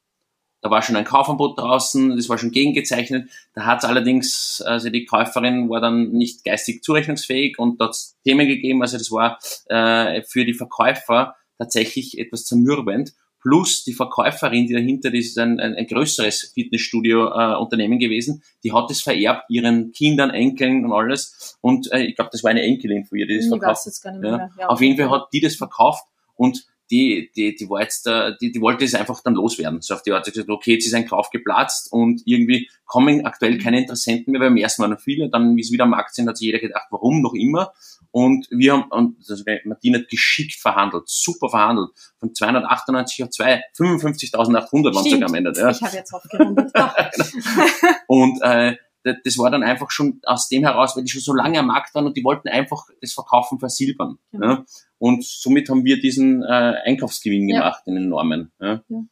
Da 0.62 0.70
war 0.70 0.82
schon 0.82 0.96
ein 0.96 1.06
Kaufangebot 1.06 1.58
draußen, 1.58 2.16
das 2.16 2.28
war 2.28 2.38
schon 2.38 2.52
gegengezeichnet. 2.52 3.30
Da 3.54 3.66
hat 3.66 3.80
es 3.80 3.86
allerdings, 3.86 4.62
also 4.66 4.90
die 4.90 5.06
Käuferin 5.06 5.70
war 5.70 5.80
dann 5.80 6.12
nicht 6.12 6.44
geistig 6.44 6.84
zurechnungsfähig 6.84 7.58
und 7.58 7.80
da 7.80 7.86
hat 7.86 7.98
Themen 8.26 8.48
gegeben, 8.48 8.82
also 8.82 8.98
das 8.98 9.12
war 9.12 9.40
äh, 9.68 10.22
für 10.24 10.46
die 10.46 10.54
Verkäufer 10.54 11.36
tatsächlich 11.58 12.18
etwas 12.18 12.46
zermürbend. 12.46 13.14
Plus 13.42 13.86
die 13.86 13.94
Verkäuferin, 13.94 14.68
die 14.68 14.74
dahinter, 14.74 15.12
das 15.12 15.22
ist 15.22 15.40
ein, 15.40 15.62
ein, 15.62 15.74
ein 15.76 15.88
größeres 15.88 16.52
Fitnessstudio-Unternehmen 16.54 17.94
äh, 17.94 18.06
gewesen, 18.06 18.44
die 18.66 18.74
hat 18.74 18.92
es 18.92 19.02
vererbt 19.02 19.46
ihren 19.50 19.94
Kindern, 19.94 20.30
Enkeln 20.30 20.84
und 20.84 20.92
alles. 20.92 21.58
Und 21.62 21.90
äh, 21.94 22.00
ich 22.00 22.16
glaube, 22.18 22.32
das 22.34 22.44
war 22.44 22.52
eine 22.52 22.64
Enkelin 22.64 23.06
von 23.06 23.18
ihr, 23.18 23.28
die 23.28 23.38
das 23.38 23.46
ich 23.46 23.50
verkauft. 23.50 23.78
Weiß 23.78 23.86
jetzt 23.86 24.02
gar 24.02 24.12
nicht 24.12 24.22
mehr. 24.22 24.32
Ja. 24.32 24.50
Ja, 24.60 24.68
Auf 24.68 24.82
jeden 24.82 24.98
Fall 24.98 25.10
hat 25.10 25.30
die 25.32 25.40
das 25.40 25.56
verkauft 25.56 26.04
und 26.36 26.66
die, 26.92 27.32
die, 27.36 27.56
die 27.56 27.70
war 27.70 27.82
jetzt, 27.82 28.08
äh, 28.08 28.34
die, 28.42 28.52
die 28.52 28.62
wollte 28.62 28.84
es 28.84 28.96
einfach 28.96 29.22
dann 29.24 29.36
loswerden. 29.36 29.82
So 29.82 29.94
auf 29.94 30.04
die 30.04 30.12
Art, 30.12 30.26
gesagt, 30.26 30.50
okay, 30.50 30.74
jetzt 30.74 30.88
ist 30.88 30.94
ein 30.94 31.08
Kauf 31.08 31.30
geplatzt 31.30 31.92
und 31.92 32.22
irgendwie 32.26 32.70
kommen 32.86 33.26
aktuell 33.26 33.58
keine 33.60 33.80
Interessenten 33.80 34.32
mehr, 34.32 34.42
weil 34.42 34.50
beim 34.50 34.58
ersten 34.58 34.82
Mal 34.82 34.88
noch 34.88 35.00
viele, 35.00 35.30
dann, 35.30 35.56
wie 35.56 35.62
es 35.62 35.72
wieder 35.72 35.84
am 35.84 35.92
Markt 35.92 36.16
sind, 36.16 36.28
hat 36.28 36.38
sich 36.38 36.48
jeder 36.48 36.60
gedacht, 36.60 36.88
warum 36.90 37.22
noch 37.22 37.34
immer? 37.34 37.72
Und 38.12 38.48
wir 38.50 38.74
haben, 38.74 38.90
und 38.90 39.18
also 39.30 39.44
Martin 39.66 39.96
hat 39.96 40.10
geschickt 40.10 40.60
verhandelt, 40.60 41.04
super 41.08 41.50
verhandelt, 41.50 41.92
von 42.20 42.34
298 42.34 43.24
auf 43.24 43.30
2, 43.30 43.64
55.800 43.78 44.96
waren 44.96 45.04
sogar 45.04 45.30
am 45.30 45.36
Ende. 45.36 45.54
Ja. 45.56 45.70
Ich 45.70 45.82
habe 45.82 45.96
jetzt 45.96 46.14
aufgerundet. 46.14 46.72
und 48.08 48.42
äh, 48.42 48.78
das 49.24 49.38
war 49.38 49.52
dann 49.52 49.64
einfach 49.64 49.92
schon 49.92 50.20
aus 50.24 50.50
dem 50.50 50.64
heraus, 50.64 50.96
weil 50.96 51.04
die 51.04 51.10
schon 51.10 51.22
so 51.22 51.34
lange 51.34 51.60
am 51.60 51.68
Markt 51.68 51.94
waren 51.96 52.06
und 52.06 52.18
die 52.18 52.24
wollten 52.24 52.48
einfach 52.48 52.86
das 53.02 53.14
Verkaufen 53.14 53.60
versilbern. 53.60 54.18
Ja. 54.32 54.40
ja. 54.42 54.66
Und 54.98 55.24
somit 55.24 55.70
haben 55.70 55.86
wir 55.86 56.00
diesen 56.00 56.44
äh, 56.44 56.76
Einkaufsgewinn 56.86 57.48
gemacht, 57.48 57.84
ja. 57.86 57.94
den 57.94 58.04
enormen. 58.04 58.52
Ja. 58.60 58.84
ja. 58.88 59.04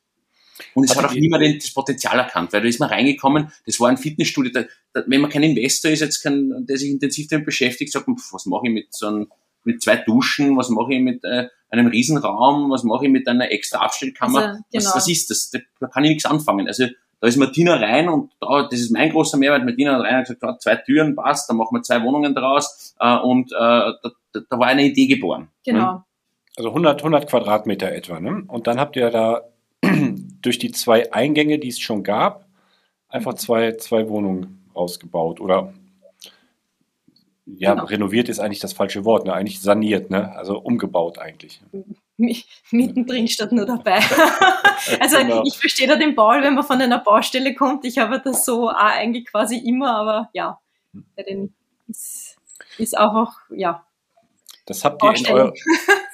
Und 0.73 0.83
es 0.83 0.95
hat, 0.95 1.03
hat 1.03 1.11
auch 1.11 1.15
niemand 1.15 1.63
das 1.63 1.71
Potenzial 1.71 2.17
erkannt, 2.17 2.51
weil 2.53 2.61
da 2.61 2.67
ist 2.67 2.79
man 2.79 2.89
reingekommen, 2.89 3.51
das 3.65 3.79
war 3.79 3.89
ein 3.89 3.97
Fitnessstudio, 3.97 4.51
da, 4.51 4.63
da, 4.93 5.03
wenn 5.07 5.21
man 5.21 5.29
kein 5.29 5.43
Investor 5.43 5.91
ist, 5.91 5.99
jetzt 5.99 6.21
kann, 6.21 6.65
der 6.67 6.77
sich 6.77 6.89
intensiv 6.89 7.27
damit 7.27 7.45
beschäftigt, 7.45 7.91
sagt 7.91 8.07
man, 8.07 8.17
was 8.31 8.45
mache 8.45 8.67
ich 8.67 8.73
mit 8.73 8.93
so 8.93 9.07
einem, 9.07 9.31
mit 9.63 9.83
zwei 9.83 9.97
Duschen, 9.97 10.57
was 10.57 10.69
mache 10.69 10.93
ich 10.93 11.01
mit 11.01 11.23
äh, 11.23 11.47
einem 11.69 11.87
Riesenraum, 11.87 12.71
was 12.71 12.83
mache 12.83 13.05
ich 13.05 13.11
mit 13.11 13.27
einer 13.27 13.51
extra 13.51 13.79
Abstellkammer, 13.79 14.39
also, 14.39 14.63
genau. 14.71 14.85
was, 14.85 14.95
was 14.95 15.07
ist 15.09 15.29
das? 15.29 15.51
Da 15.51 15.87
kann 15.87 16.03
ich 16.03 16.11
nichts 16.11 16.25
anfangen. 16.25 16.67
Also 16.67 16.87
da 17.20 17.28
ist 17.28 17.38
Martina 17.38 17.76
rein 17.76 18.09
und 18.09 18.32
da, 18.39 18.68
das 18.70 18.80
ist 18.80 18.91
mein 18.91 19.09
großer 19.09 19.38
Mehrwert. 19.38 19.65
Martina 19.65 19.93
hat 19.95 20.01
rein 20.01 20.20
und 20.20 20.28
gesagt, 20.28 20.61
zwei 20.61 20.76
Türen 20.76 21.15
passt, 21.15 21.49
da 21.49 21.53
machen 21.53 21.76
wir 21.76 21.82
zwei 21.82 22.03
Wohnungen 22.03 22.36
draus 22.36 22.95
äh, 22.99 23.18
und 23.18 23.51
äh, 23.51 23.55
da, 23.55 24.11
da 24.34 24.59
war 24.59 24.68
eine 24.68 24.84
Idee 24.84 25.07
geboren. 25.07 25.49
Genau. 25.65 25.93
Ne? 25.93 26.03
Also 26.57 26.70
100, 26.70 26.99
100 26.99 27.30
Quadratmeter 27.30 27.91
etwa. 27.91 28.20
Ne? 28.20 28.43
Und 28.47 28.68
dann 28.68 28.80
habt 28.80 28.95
ihr 28.95 29.09
da 29.09 29.41
durch 30.41 30.59
die 30.59 30.72
zwei 30.72 31.11
Eingänge, 31.13 31.59
die 31.59 31.70
es 31.70 31.80
schon 31.80 32.03
gab, 32.03 32.47
einfach 33.09 33.36
zwei, 33.36 33.74
zwei 33.74 34.09
Wohnungen 34.09 34.70
ausgebaut 34.74 35.39
oder 35.39 35.74
ja, 37.45 37.74
genau. 37.74 37.86
renoviert 37.86 38.30
ist 38.30 38.39
eigentlich 38.39 38.59
das 38.59 38.74
falsche 38.74 39.05
Wort, 39.05 39.26
ne? 39.26 39.34
eigentlich 39.34 39.61
saniert, 39.61 40.09
ne? 40.09 40.36
also 40.36 40.59
umgebaut 40.59 41.18
eigentlich. 41.18 41.61
Mittendrin 42.18 43.28
statt 43.28 43.51
nur 43.51 43.65
dabei. 43.65 43.99
also 44.99 45.18
genau. 45.18 45.43
ich 45.45 45.57
verstehe 45.57 45.88
da 45.88 45.95
den 45.95 46.15
Paul, 46.15 46.41
wenn 46.41 46.55
man 46.55 46.63
von 46.63 46.82
einer 46.82 46.99
Baustelle 46.99 47.53
kommt. 47.53 47.86
Ich 47.86 47.99
habe 47.99 48.20
das 48.24 48.43
so 48.43 48.70
eigentlich 48.70 49.28
quasi 49.28 49.57
immer, 49.57 49.95
aber 49.95 50.30
ja, 50.34 50.59
bei 51.15 51.24
den 51.24 51.53
ist, 51.88 52.38
ist 52.78 52.97
auch, 52.97 53.34
ja. 53.49 53.86
Das 54.65 54.84
habt 54.84 55.01
ihr 55.03 55.15
in, 55.15 55.28
euer, 55.28 55.53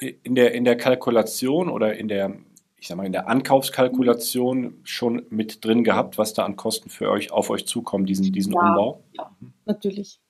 in, 0.22 0.34
der, 0.34 0.52
in 0.52 0.64
der 0.64 0.76
Kalkulation 0.76 1.68
oder 1.68 1.96
in 1.96 2.06
der, 2.06 2.36
ich 2.76 2.86
sag 2.86 2.96
mal, 2.96 3.06
in 3.06 3.12
der 3.12 3.26
Ankaufskalkulation 3.26 4.80
schon 4.84 5.26
mit 5.30 5.64
drin 5.64 5.82
gehabt, 5.84 6.18
was 6.18 6.34
da 6.34 6.44
an 6.44 6.56
Kosten 6.56 6.90
für 6.90 7.10
euch 7.10 7.32
auf 7.32 7.50
euch 7.50 7.66
zukommen, 7.66 8.06
diesen, 8.06 8.32
diesen 8.32 8.52
ja, 8.52 8.60
Umbau? 8.60 9.02
Ja, 9.12 9.30
natürlich. 9.64 10.20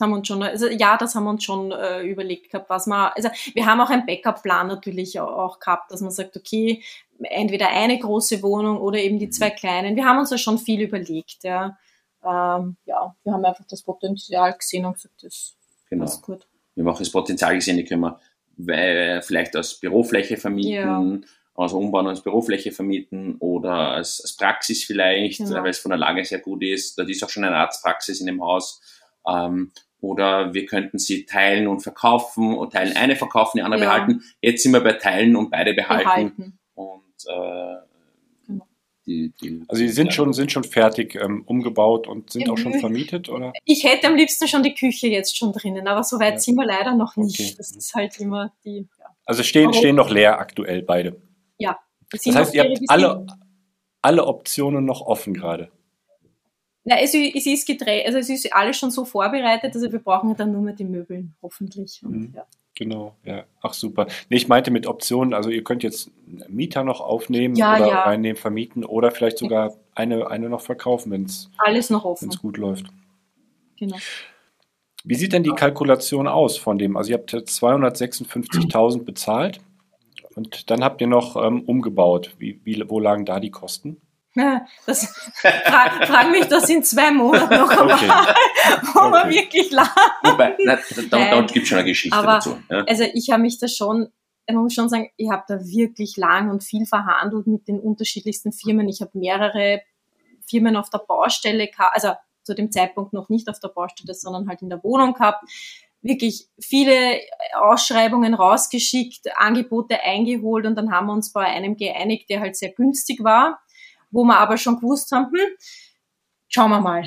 Das 0.00 0.06
haben 0.06 0.12
wir 0.12 0.16
uns 0.16 0.28
schon, 0.28 0.42
also 0.42 0.66
ja, 0.66 0.96
das 0.96 1.14
haben 1.14 1.24
wir 1.24 1.30
uns 1.30 1.44
schon 1.44 1.72
äh, 1.72 2.00
überlegt 2.00 2.50
gehabt, 2.50 2.70
was 2.70 2.86
man, 2.86 3.12
also 3.14 3.28
wir 3.52 3.66
haben 3.66 3.82
auch 3.82 3.90
einen 3.90 4.06
Backup-Plan 4.06 4.66
natürlich 4.66 5.20
auch 5.20 5.60
gehabt, 5.60 5.92
dass 5.92 6.00
man 6.00 6.10
sagt, 6.10 6.38
okay, 6.38 6.82
entweder 7.22 7.68
eine 7.68 7.98
große 7.98 8.42
Wohnung 8.42 8.78
oder 8.78 8.98
eben 8.98 9.18
die 9.18 9.28
zwei 9.28 9.50
kleinen. 9.50 9.96
Wir 9.96 10.06
haben 10.06 10.18
uns 10.18 10.30
da 10.30 10.38
schon 10.38 10.56
viel 10.56 10.80
überlegt, 10.80 11.44
ja. 11.44 11.76
Ähm, 12.24 12.78
ja, 12.86 13.14
wir 13.22 13.32
haben 13.32 13.44
einfach 13.44 13.66
das 13.68 13.82
Potenzial 13.82 14.54
gesehen 14.54 14.86
und 14.86 14.94
gesagt, 14.94 15.22
das 15.22 15.54
genau. 15.90 16.04
ist 16.04 16.22
gut. 16.22 16.46
Wir 16.74 16.82
haben 16.82 16.94
auch 16.94 16.98
das 16.98 17.10
Potenzial 17.10 17.54
gesehen, 17.56 17.76
die 17.76 17.84
können 17.84 18.00
wir 18.00 18.18
weil, 18.56 19.20
vielleicht 19.20 19.54
als 19.54 19.80
Bürofläche 19.80 20.38
vermieten, 20.38 20.70
ja. 20.72 21.28
also 21.54 21.76
umbauen 21.76 22.06
als 22.06 22.22
Bürofläche 22.22 22.72
vermieten 22.72 23.36
oder 23.38 23.90
als, 23.90 24.22
als 24.22 24.34
Praxis 24.34 24.82
vielleicht, 24.82 25.40
genau. 25.40 25.62
weil 25.62 25.68
es 25.70 25.78
von 25.78 25.90
der 25.90 25.98
Lage 25.98 26.24
sehr 26.24 26.40
gut 26.40 26.62
ist. 26.62 26.96
Da 26.96 27.02
ist 27.02 27.22
auch 27.22 27.28
schon 27.28 27.44
eine 27.44 27.56
Arztpraxis 27.56 28.20
in 28.20 28.26
dem 28.26 28.42
Haus 28.42 28.80
ähm, 29.28 29.72
oder 30.00 30.54
wir 30.54 30.66
könnten 30.66 30.98
sie 30.98 31.26
teilen 31.26 31.68
und 31.68 31.80
verkaufen 31.80 32.56
und 32.56 32.72
teilen 32.72 32.96
eine 32.96 33.16
verkaufen, 33.16 33.58
die 33.58 33.62
andere 33.62 33.82
ja. 33.82 33.88
behalten. 33.88 34.22
Jetzt 34.40 34.62
sind 34.62 34.72
wir 34.72 34.80
bei 34.80 34.94
teilen 34.94 35.36
und 35.36 35.50
beide 35.50 35.74
behalten. 35.74 36.04
behalten. 36.04 36.58
Und 36.74 37.02
äh, 37.26 37.76
genau. 38.46 38.66
die, 39.06 39.32
die, 39.40 39.62
also 39.68 39.82
die 39.82 39.88
sind 39.88 40.12
schon 40.14 40.32
sind 40.32 40.52
schon 40.52 40.64
fertig 40.64 41.14
ähm, 41.14 41.42
umgebaut 41.46 42.06
und 42.06 42.30
sind 42.30 42.48
auch 42.48 42.58
schon 42.58 42.74
vermietet, 42.80 43.28
oder? 43.28 43.52
Ich 43.64 43.84
hätte 43.84 44.06
am 44.06 44.16
liebsten 44.16 44.48
schon 44.48 44.62
die 44.62 44.74
Küche 44.74 45.08
jetzt 45.08 45.36
schon 45.36 45.52
drinnen, 45.52 45.86
aber 45.86 46.02
so 46.02 46.18
weit 46.18 46.34
ja. 46.34 46.38
sind 46.38 46.56
wir 46.56 46.66
leider 46.66 46.94
noch 46.94 47.16
nicht. 47.16 47.40
Okay. 47.40 47.54
Das 47.56 47.70
ist 47.76 47.94
halt 47.94 48.18
immer 48.18 48.52
die. 48.64 48.88
Ja. 48.98 49.06
Also 49.24 49.42
stehen, 49.42 49.72
stehen 49.72 49.96
noch 49.96 50.10
leer 50.10 50.38
aktuell 50.38 50.82
beide. 50.82 51.20
Ja. 51.58 51.78
Das 52.10 52.26
heißt, 52.26 52.54
ihr 52.54 52.64
habt 52.64 52.80
alle, 52.88 53.26
alle 54.02 54.26
Optionen 54.26 54.84
noch 54.84 55.02
offen 55.02 55.34
gerade? 55.34 55.70
Na, 56.84 56.98
es, 56.98 57.14
es 57.14 57.46
ist 57.46 57.66
gedreht, 57.66 58.06
also 58.06 58.18
es 58.18 58.30
ist 58.30 58.52
alles 58.54 58.78
schon 58.78 58.90
so 58.90 59.04
vorbereitet, 59.04 59.74
also 59.74 59.92
wir 59.92 59.98
brauchen 59.98 60.34
dann 60.36 60.52
nur 60.52 60.62
mehr 60.62 60.74
die 60.74 60.84
Möbeln, 60.84 61.34
hoffentlich. 61.42 62.00
Und, 62.02 62.12
mhm. 62.12 62.32
ja. 62.34 62.46
Genau, 62.74 63.14
ja. 63.24 63.44
Ach 63.60 63.74
super. 63.74 64.06
Nee, 64.30 64.36
ich 64.36 64.48
meinte 64.48 64.70
mit 64.70 64.86
Optionen, 64.86 65.34
also 65.34 65.50
ihr 65.50 65.62
könnt 65.62 65.82
jetzt 65.82 66.10
Mieter 66.48 66.82
noch 66.82 67.02
aufnehmen 67.02 67.54
ja, 67.54 67.76
oder 67.76 67.88
ja. 67.88 68.02
reinnehmen, 68.04 68.36
vermieten 68.36 68.86
oder 68.86 69.10
vielleicht 69.10 69.36
sogar 69.36 69.74
eine, 69.94 70.30
eine 70.30 70.48
noch 70.48 70.62
verkaufen, 70.62 71.12
wenn 71.12 71.24
es 71.24 71.50
alles 71.58 71.90
noch 71.90 72.06
offen. 72.06 72.30
gut 72.40 72.56
läuft. 72.56 72.86
Genau. 73.78 73.96
Wie 75.04 75.14
sieht 75.14 75.32
denn 75.32 75.42
die 75.42 75.50
Kalkulation 75.50 76.26
aus 76.26 76.56
von 76.56 76.78
dem? 76.78 76.96
Also 76.96 77.10
ihr 77.10 77.18
habt 77.18 77.34
256.000 77.34 79.04
bezahlt 79.04 79.60
und 80.34 80.70
dann 80.70 80.84
habt 80.84 81.00
ihr 81.00 81.06
noch 81.06 81.36
ähm, 81.36 81.62
umgebaut. 81.62 82.34
Wie, 82.38 82.60
wie, 82.64 82.82
wo 82.88 83.00
lagen 83.00 83.24
da 83.24 83.40
die 83.40 83.50
Kosten? 83.50 84.00
Das, 84.86 85.06
frag, 85.34 86.06
frag 86.06 86.30
mich 86.30 86.46
das 86.46 86.68
in 86.68 86.84
zwei 86.84 87.10
Monaten 87.10 87.54
noch 87.56 87.70
einmal, 87.70 87.96
okay. 87.96 88.08
wo 88.94 89.00
okay. 89.00 89.12
wir 89.12 89.30
wirklich 89.30 89.70
lachen. 89.72 90.02
Wobei, 90.22 90.56
na, 90.64 90.78
da, 91.10 91.40
gibt 91.42 91.64
es 91.64 91.68
schon 91.68 91.78
eine 91.78 91.88
Geschichte 91.88 92.16
Aber, 92.16 92.34
dazu. 92.34 92.56
Ja. 92.68 92.84
Also 92.84 93.04
ich 93.12 93.30
habe 93.30 93.42
mich 93.42 93.58
da 93.58 93.66
schon, 93.66 94.08
ich 94.46 94.54
muss 94.54 94.72
schon 94.72 94.88
sagen, 94.88 95.10
ich 95.16 95.30
habe 95.30 95.42
da 95.48 95.58
wirklich 95.64 96.16
lang 96.16 96.50
und 96.50 96.62
viel 96.62 96.86
verhandelt 96.86 97.46
mit 97.48 97.66
den 97.66 97.80
unterschiedlichsten 97.80 98.52
Firmen. 98.52 98.88
Ich 98.88 99.00
habe 99.00 99.10
mehrere 99.14 99.82
Firmen 100.48 100.76
auf 100.76 100.90
der 100.90 100.98
Baustelle 100.98 101.66
gehabt, 101.66 101.94
also 101.94 102.12
zu 102.44 102.54
dem 102.54 102.70
Zeitpunkt 102.70 103.12
noch 103.12 103.28
nicht 103.28 103.48
auf 103.48 103.58
der 103.58 103.68
Baustelle, 103.68 104.14
sondern 104.14 104.48
halt 104.48 104.62
in 104.62 104.70
der 104.70 104.82
Wohnung 104.84 105.14
gehabt 105.14 105.44
wirklich 106.02 106.48
viele 106.58 107.20
Ausschreibungen 107.60 108.32
rausgeschickt, 108.32 109.36
Angebote 109.36 110.00
eingeholt 110.00 110.64
und 110.64 110.74
dann 110.76 110.90
haben 110.90 111.08
wir 111.08 111.12
uns 111.12 111.30
bei 111.30 111.44
einem 111.44 111.76
geeinigt, 111.76 112.30
der 112.30 112.40
halt 112.40 112.56
sehr 112.56 112.72
günstig 112.72 113.22
war 113.22 113.60
wo 114.10 114.24
wir 114.24 114.38
aber 114.38 114.56
schon 114.56 114.76
gewusst 114.76 115.12
haben, 115.12 115.26
hm, 115.26 115.56
schauen 116.48 116.70
wir 116.70 116.80
mal. 116.80 117.04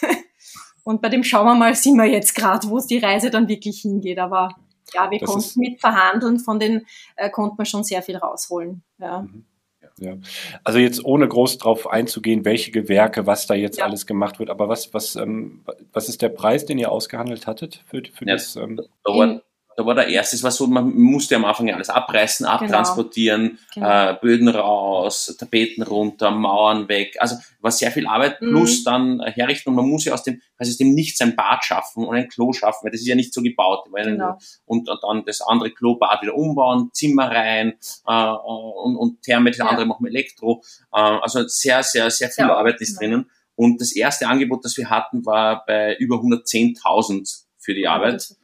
Und 0.84 1.02
bei 1.02 1.10
dem 1.10 1.22
schauen 1.22 1.46
wir 1.46 1.54
mal 1.54 1.74
sind 1.74 1.96
wir 1.96 2.06
jetzt 2.06 2.34
gerade, 2.34 2.68
wo 2.68 2.78
es 2.78 2.86
die 2.86 2.98
Reise 2.98 3.30
dann 3.30 3.48
wirklich 3.48 3.80
hingeht. 3.80 4.18
Aber 4.18 4.54
ja, 4.94 5.10
wir 5.10 5.18
das 5.18 5.30
konnten 5.30 5.60
mit 5.60 5.80
verhandeln, 5.80 6.38
von 6.38 6.58
den 6.58 6.86
äh, 7.16 7.28
konnten 7.28 7.58
wir 7.58 7.66
schon 7.66 7.84
sehr 7.84 8.02
viel 8.02 8.16
rausholen. 8.16 8.82
Ja. 8.98 9.22
Mhm. 9.22 9.44
Ja. 10.00 10.16
Also 10.64 10.78
jetzt 10.78 11.04
ohne 11.04 11.26
groß 11.26 11.58
drauf 11.58 11.88
einzugehen, 11.88 12.44
welche 12.44 12.70
Gewerke, 12.70 13.26
was 13.26 13.46
da 13.46 13.54
jetzt 13.54 13.78
ja. 13.78 13.84
alles 13.84 14.06
gemacht 14.06 14.38
wird, 14.38 14.50
aber 14.50 14.68
was, 14.68 14.94
was, 14.94 15.16
ähm, 15.16 15.64
was 15.92 16.08
ist 16.08 16.22
der 16.22 16.28
Preis, 16.28 16.66
den 16.66 16.78
ihr 16.78 16.92
ausgehandelt 16.92 17.46
hattet 17.46 17.82
für, 17.86 18.02
für 18.12 18.26
ja, 18.26 18.34
das? 18.34 18.56
Ähm, 18.56 18.80
dauert, 19.04 19.42
da 19.78 19.86
war 19.86 19.94
der 19.94 20.08
erste, 20.08 20.34
es 20.34 20.42
war 20.42 20.50
so, 20.50 20.66
man 20.66 20.92
musste 20.92 21.36
am 21.36 21.44
Anfang 21.44 21.68
ja 21.68 21.76
alles 21.76 21.88
abreißen, 21.88 22.46
genau. 22.46 22.56
abtransportieren, 22.56 23.60
genau. 23.72 24.10
Äh, 24.10 24.16
Böden 24.20 24.48
raus, 24.48 25.36
Tapeten 25.38 25.84
runter, 25.84 26.32
Mauern 26.32 26.88
weg. 26.88 27.14
Also 27.20 27.36
war 27.60 27.70
sehr 27.70 27.92
viel 27.92 28.08
Arbeit 28.08 28.42
mhm. 28.42 28.48
plus 28.48 28.82
dann 28.82 29.20
äh, 29.20 29.30
herrichten 29.30 29.70
und 29.70 29.76
man 29.76 29.88
muss 29.88 30.04
ja 30.04 30.14
aus 30.14 30.24
dem, 30.24 30.42
also 30.56 30.70
aus 30.70 30.78
dem 30.78 30.94
Nichts 30.94 31.20
ein 31.20 31.36
Bad 31.36 31.64
schaffen 31.64 32.04
und 32.04 32.16
ein 32.16 32.28
Klo 32.28 32.52
schaffen, 32.52 32.80
weil 32.82 32.90
das 32.90 33.02
ist 33.02 33.06
ja 33.06 33.14
nicht 33.14 33.32
so 33.32 33.40
gebaut. 33.40 33.84
Genau. 33.94 34.36
Und, 34.66 34.88
und, 34.88 34.98
dann 35.00 35.24
das 35.24 35.42
andere 35.42 35.70
Klo-Bad 35.70 36.22
wieder 36.22 36.34
umbauen, 36.34 36.90
Zimmer 36.92 37.30
rein 37.30 37.74
äh, 38.08 38.30
und, 38.30 38.96
und 38.96 39.22
Therme, 39.22 39.50
das 39.50 39.58
ja. 39.58 39.66
andere 39.66 39.86
machen 39.86 40.08
Elektro. 40.08 40.60
Äh, 40.92 40.98
also 40.98 41.46
sehr, 41.46 41.84
sehr, 41.84 42.10
sehr 42.10 42.30
viel 42.30 42.46
ja, 42.46 42.56
Arbeit 42.56 42.80
ist 42.80 42.98
genau. 42.98 43.12
drinnen. 43.12 43.30
Und 43.54 43.80
das 43.80 43.92
erste 43.92 44.26
Angebot, 44.26 44.64
das 44.64 44.76
wir 44.76 44.90
hatten, 44.90 45.24
war 45.24 45.64
bei 45.64 45.94
über 45.98 46.16
110.000 46.16 47.44
für 47.58 47.74
die 47.74 47.86
Arbeit. 47.86 48.34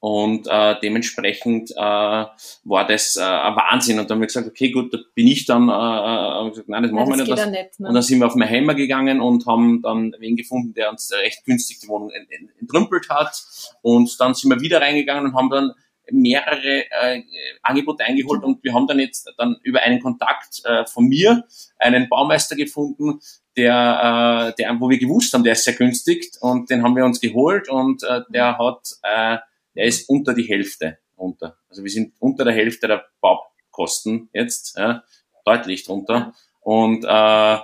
Und 0.00 0.46
äh, 0.50 0.76
dementsprechend 0.82 1.72
äh, 1.72 1.76
war 1.76 2.86
das 2.88 3.16
äh, 3.16 3.22
ein 3.22 3.54
Wahnsinn. 3.54 3.98
Und 3.98 4.08
dann 4.08 4.16
haben 4.16 4.22
wir 4.22 4.28
gesagt, 4.28 4.48
okay, 4.48 4.70
gut, 4.70 4.94
da 4.94 4.98
bin 5.14 5.26
ich 5.26 5.44
dann, 5.44 5.68
äh, 5.68 5.72
äh 5.72 6.48
gesagt, 6.48 6.70
nein, 6.70 6.84
das 6.84 6.92
machen 6.92 7.10
ja, 7.10 7.16
das 7.18 7.28
wir 7.28 7.34
nicht. 7.34 7.44
Das. 7.44 7.50
nicht 7.50 7.80
ne? 7.80 7.88
Und 7.88 7.94
dann 7.94 8.02
sind 8.02 8.18
wir 8.18 8.26
auf 8.26 8.34
Meheimer 8.34 8.74
gegangen 8.74 9.20
und 9.20 9.46
haben 9.46 9.82
dann 9.82 10.16
wen 10.18 10.36
gefunden, 10.36 10.72
der 10.72 10.90
uns 10.90 11.12
recht 11.12 11.44
günstig 11.44 11.80
die 11.80 11.88
Wohnung 11.88 12.10
entrümpelt 12.58 13.10
hat. 13.10 13.44
Und 13.82 14.18
dann 14.20 14.32
sind 14.32 14.50
wir 14.50 14.60
wieder 14.60 14.80
reingegangen 14.80 15.26
und 15.26 15.34
haben 15.34 15.50
dann 15.50 15.72
mehrere 16.10 16.84
äh, 16.90 17.22
Angebote 17.62 18.04
eingeholt 18.04 18.42
und 18.42 18.64
wir 18.64 18.74
haben 18.74 18.86
dann 18.86 18.98
jetzt 18.98 19.32
dann 19.36 19.56
über 19.62 19.80
einen 19.82 20.00
Kontakt 20.00 20.62
äh, 20.64 20.84
von 20.86 21.06
mir 21.06 21.44
einen 21.78 22.08
Baumeister 22.08 22.56
gefunden, 22.56 23.20
der, 23.56 24.50
äh, 24.50 24.54
der, 24.56 24.80
wo 24.80 24.88
wir 24.88 24.98
gewusst 24.98 25.32
haben, 25.34 25.44
der 25.44 25.52
ist 25.52 25.64
sehr 25.64 25.74
günstig 25.74 26.32
und 26.40 26.70
den 26.70 26.82
haben 26.82 26.96
wir 26.96 27.04
uns 27.04 27.20
geholt 27.20 27.68
und 27.68 28.02
äh, 28.02 28.22
der 28.32 28.58
hat 28.58 28.96
äh, 29.02 29.38
der 29.74 29.84
ist 29.84 30.08
unter 30.08 30.34
die 30.34 30.44
Hälfte 30.44 30.98
runter. 31.16 31.56
Also 31.68 31.84
wir 31.84 31.90
sind 31.90 32.14
unter 32.18 32.44
der 32.44 32.54
Hälfte 32.54 32.88
der 32.88 33.04
Baukosten 33.20 34.28
jetzt, 34.32 34.76
ja, 34.76 35.04
deutlich 35.44 35.84
drunter. 35.84 36.34
Und 36.60 37.04
äh, 37.04 37.58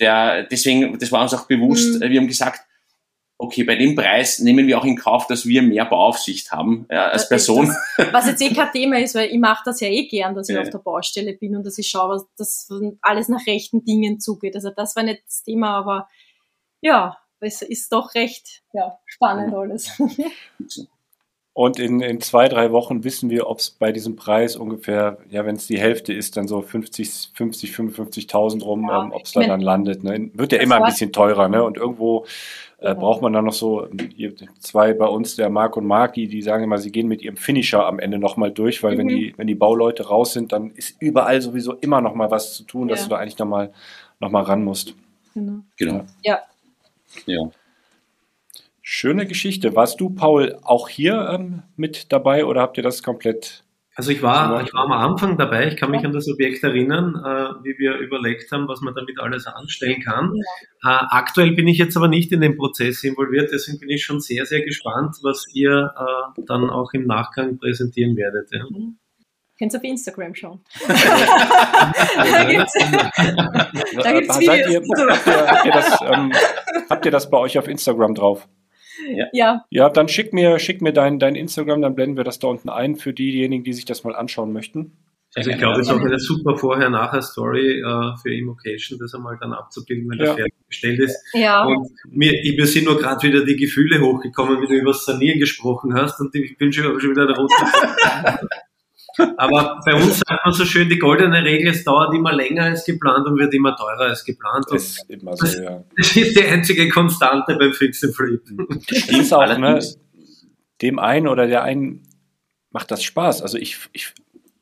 der, 0.00 0.44
deswegen, 0.44 0.98
das 0.98 1.12
war 1.12 1.22
uns 1.22 1.34
auch 1.34 1.46
bewusst, 1.46 2.00
mhm. 2.00 2.10
wir 2.10 2.20
haben 2.20 2.28
gesagt, 2.28 2.60
okay, 3.40 3.64
bei 3.64 3.74
dem 3.74 3.94
Preis 3.94 4.38
nehmen 4.38 4.66
wir 4.66 4.78
auch 4.78 4.84
in 4.84 4.96
Kauf, 4.96 5.26
dass 5.26 5.46
wir 5.46 5.62
mehr 5.62 5.86
Bauaufsicht 5.86 6.52
haben 6.52 6.86
ja, 6.90 7.08
als 7.08 7.26
Person. 7.26 7.74
Das, 7.96 8.12
was 8.12 8.26
jetzt 8.26 8.42
eh 8.42 8.50
kein 8.54 8.70
Thema 8.70 8.98
ist, 8.98 9.14
weil 9.14 9.30
ich 9.30 9.38
mache 9.38 9.62
das 9.64 9.80
ja 9.80 9.88
eh 9.88 10.06
gern, 10.08 10.34
dass 10.34 10.50
ich 10.50 10.56
ja. 10.56 10.60
auf 10.60 10.68
der 10.68 10.78
Baustelle 10.78 11.32
bin 11.32 11.56
und 11.56 11.64
dass 11.64 11.78
ich 11.78 11.88
schaue, 11.88 12.26
dass 12.36 12.68
alles 13.00 13.28
nach 13.28 13.46
rechten 13.46 13.82
Dingen 13.82 14.20
zugeht. 14.20 14.54
Also 14.56 14.70
das 14.70 14.94
war 14.94 15.04
nicht 15.04 15.22
das 15.26 15.42
Thema, 15.42 15.78
aber 15.78 16.08
ja, 16.82 17.16
es 17.40 17.62
ist 17.62 17.90
doch 17.92 18.14
recht 18.14 18.62
ja, 18.74 18.98
spannend 19.06 19.54
alles. 19.54 19.90
Und 21.60 21.78
in, 21.78 22.00
in 22.00 22.22
zwei, 22.22 22.48
drei 22.48 22.72
Wochen 22.72 23.04
wissen 23.04 23.28
wir, 23.28 23.46
ob 23.46 23.58
es 23.58 23.68
bei 23.68 23.92
diesem 23.92 24.16
Preis 24.16 24.56
ungefähr, 24.56 25.18
ja, 25.28 25.44
wenn 25.44 25.56
es 25.56 25.66
die 25.66 25.78
Hälfte 25.78 26.14
ist, 26.14 26.38
dann 26.38 26.48
so 26.48 26.62
50, 26.62 27.32
50 27.34 27.72
55.000 27.72 28.64
rum, 28.64 28.88
ja, 28.88 29.02
ähm, 29.02 29.12
ob 29.12 29.26
es 29.26 29.32
da 29.32 29.42
dann 29.42 29.60
landet. 29.60 30.02
Ne? 30.02 30.30
Wird 30.32 30.52
ja 30.52 30.58
immer 30.60 30.76
ein 30.76 30.84
bisschen 30.84 31.12
teurer, 31.12 31.50
ne? 31.50 31.62
Und 31.62 31.76
irgendwo 31.76 32.24
äh, 32.78 32.94
braucht 32.94 33.20
man 33.20 33.34
dann 33.34 33.44
noch 33.44 33.52
so 33.52 33.86
zwei 34.58 34.94
bei 34.94 35.04
uns, 35.04 35.36
der 35.36 35.50
Marc 35.50 35.76
und 35.76 35.84
Marki, 35.84 36.28
die 36.28 36.40
sagen 36.40 36.64
immer, 36.64 36.78
sie 36.78 36.92
gehen 36.92 37.08
mit 37.08 37.20
ihrem 37.20 37.36
Finisher 37.36 37.84
am 37.84 37.98
Ende 37.98 38.18
nochmal 38.18 38.52
durch, 38.52 38.82
weil 38.82 38.94
mhm. 38.94 38.98
wenn 39.00 39.08
die, 39.08 39.34
wenn 39.36 39.46
die 39.46 39.54
Bauleute 39.54 40.08
raus 40.08 40.32
sind, 40.32 40.52
dann 40.52 40.70
ist 40.70 40.96
überall 40.98 41.42
sowieso 41.42 41.74
immer 41.74 42.00
noch 42.00 42.14
mal 42.14 42.30
was 42.30 42.54
zu 42.54 42.64
tun, 42.64 42.88
ja. 42.88 42.94
dass 42.94 43.04
du 43.04 43.10
da 43.10 43.16
eigentlich 43.16 43.38
nochmal 43.38 43.70
noch 44.18 44.30
mal 44.30 44.44
ran 44.44 44.64
musst. 44.64 44.94
Genau. 45.34 45.60
genau. 45.76 46.06
Ja. 46.24 46.38
Ja. 47.26 47.50
Schöne 48.92 49.24
Geschichte. 49.24 49.76
Warst 49.76 50.00
du, 50.00 50.10
Paul, 50.10 50.58
auch 50.62 50.88
hier 50.88 51.28
ähm, 51.32 51.62
mit 51.76 52.10
dabei 52.10 52.44
oder 52.44 52.60
habt 52.60 52.76
ihr 52.76 52.82
das 52.82 53.04
komplett? 53.04 53.62
Also 53.94 54.10
ich 54.10 54.20
war, 54.20 54.64
ich 54.64 54.74
war 54.74 54.82
am 54.82 54.90
Anfang 54.90 55.38
dabei. 55.38 55.68
Ich 55.68 55.76
kann 55.76 55.92
mich 55.92 56.04
an 56.04 56.12
das 56.12 56.28
Objekt 56.28 56.64
erinnern, 56.64 57.14
äh, 57.14 57.64
wie 57.64 57.78
wir 57.78 57.98
überlegt 57.98 58.50
haben, 58.50 58.66
was 58.66 58.80
man 58.80 58.92
damit 58.96 59.20
alles 59.20 59.46
anstellen 59.46 60.02
kann. 60.02 60.32
Äh, 60.82 60.88
aktuell 61.10 61.52
bin 61.52 61.68
ich 61.68 61.78
jetzt 61.78 61.96
aber 61.96 62.08
nicht 62.08 62.32
in 62.32 62.40
den 62.40 62.56
Prozess 62.56 63.04
involviert, 63.04 63.50
deswegen 63.52 63.78
bin 63.78 63.90
ich 63.90 64.02
schon 64.04 64.18
sehr, 64.18 64.44
sehr 64.44 64.64
gespannt, 64.64 65.14
was 65.22 65.46
ihr 65.54 65.94
äh, 65.96 66.42
dann 66.48 66.68
auch 66.68 66.92
im 66.92 67.06
Nachgang 67.06 67.58
präsentieren 67.58 68.16
werdet. 68.16 68.50
Ja. 68.50 68.64
Mhm. 68.68 68.98
Könnt 69.56 69.72
ihr 69.72 69.78
auf 69.78 69.84
Instagram 69.84 70.34
schauen. 70.34 70.64
da 70.88 72.44
gibt's, 72.44 72.72
da 74.02 74.12
gibt's 74.12 74.40
Videos. 74.40 74.68
Ihr, 74.68 74.80
habt, 74.80 75.26
ihr, 75.28 75.46
habt, 75.46 75.64
ihr 75.64 75.72
das, 75.72 76.00
ähm, 76.10 76.32
habt 76.90 77.04
ihr 77.04 77.12
das 77.12 77.30
bei 77.30 77.38
euch 77.38 77.56
auf 77.56 77.68
Instagram 77.68 78.16
drauf? 78.16 78.48
Ja. 79.08 79.26
ja. 79.32 79.64
Ja, 79.70 79.88
dann 79.88 80.08
schick 80.08 80.32
mir, 80.32 80.58
schick 80.58 80.82
mir 80.82 80.92
dein, 80.92 81.18
dein 81.18 81.34
Instagram, 81.34 81.82
dann 81.82 81.94
blenden 81.94 82.16
wir 82.16 82.24
das 82.24 82.38
da 82.38 82.48
unten 82.48 82.68
ein 82.68 82.96
für 82.96 83.12
diejenigen, 83.12 83.64
die 83.64 83.72
sich 83.72 83.84
das 83.84 84.04
mal 84.04 84.14
anschauen 84.14 84.52
möchten. 84.52 84.92
Also 85.36 85.50
ich 85.50 85.58
glaube, 85.58 85.80
es 85.80 85.86
ist 85.86 85.92
auch 85.94 86.00
eine 86.00 86.18
super 86.18 86.56
Vorher-Nachher-Story 86.56 87.82
äh, 87.82 88.16
für 88.20 88.34
Immocation, 88.34 88.98
das 88.98 89.14
einmal 89.14 89.38
dann 89.40 89.52
abzubilden, 89.52 90.10
wenn 90.10 90.18
ja. 90.18 90.24
er 90.24 90.34
fertiggestellt 90.34 90.98
ist. 90.98 91.16
Ja. 91.34 91.64
Und 91.64 91.88
mir, 92.10 92.32
mir 92.32 92.66
sind 92.66 92.86
nur 92.86 92.98
gerade 92.98 93.22
wieder 93.28 93.44
die 93.44 93.54
Gefühle 93.54 94.00
hochgekommen, 94.00 94.60
wie 94.60 94.66
du 94.66 94.74
über 94.74 94.90
das 94.90 95.04
Sanieren 95.04 95.38
gesprochen 95.38 95.94
hast 95.94 96.20
und 96.20 96.34
ich 96.34 96.58
bin 96.58 96.72
schon, 96.72 96.98
schon 96.98 97.10
wieder 97.10 97.26
der 97.26 97.36
rote. 97.36 97.54
Aber 99.36 99.80
bei 99.84 99.94
uns 99.94 100.18
sagt 100.18 100.44
man 100.44 100.54
so 100.54 100.64
schön, 100.64 100.88
die 100.88 100.98
goldene 100.98 101.44
Regel, 101.44 101.70
es 101.70 101.84
dauert 101.84 102.14
immer 102.14 102.32
länger 102.32 102.64
als 102.64 102.84
geplant 102.84 103.26
und 103.26 103.38
wird 103.38 103.54
immer 103.54 103.76
teurer 103.76 104.08
als 104.08 104.24
geplant. 104.24 104.66
Das 104.70 104.82
ist 104.82 105.10
immer 105.10 105.36
so, 105.36 105.46
das, 105.46 105.58
ja. 105.58 105.82
Das 105.96 106.16
ist 106.16 106.36
die 106.38 106.44
einzige 106.44 106.88
Konstante 106.88 107.56
beim 107.56 107.72
Fix 107.72 108.04
and 108.04 108.14
Flip. 108.14 108.42
Das 108.88 109.08
ist 109.08 109.32
auch, 109.32 109.58
ne? 109.58 109.80
Dem 110.82 110.98
einen 110.98 111.28
oder 111.28 111.46
der 111.46 111.62
einen 111.62 112.02
macht 112.70 112.90
das 112.90 113.02
Spaß. 113.02 113.42
Also 113.42 113.58
ich, 113.58 113.78
ich 113.92 114.14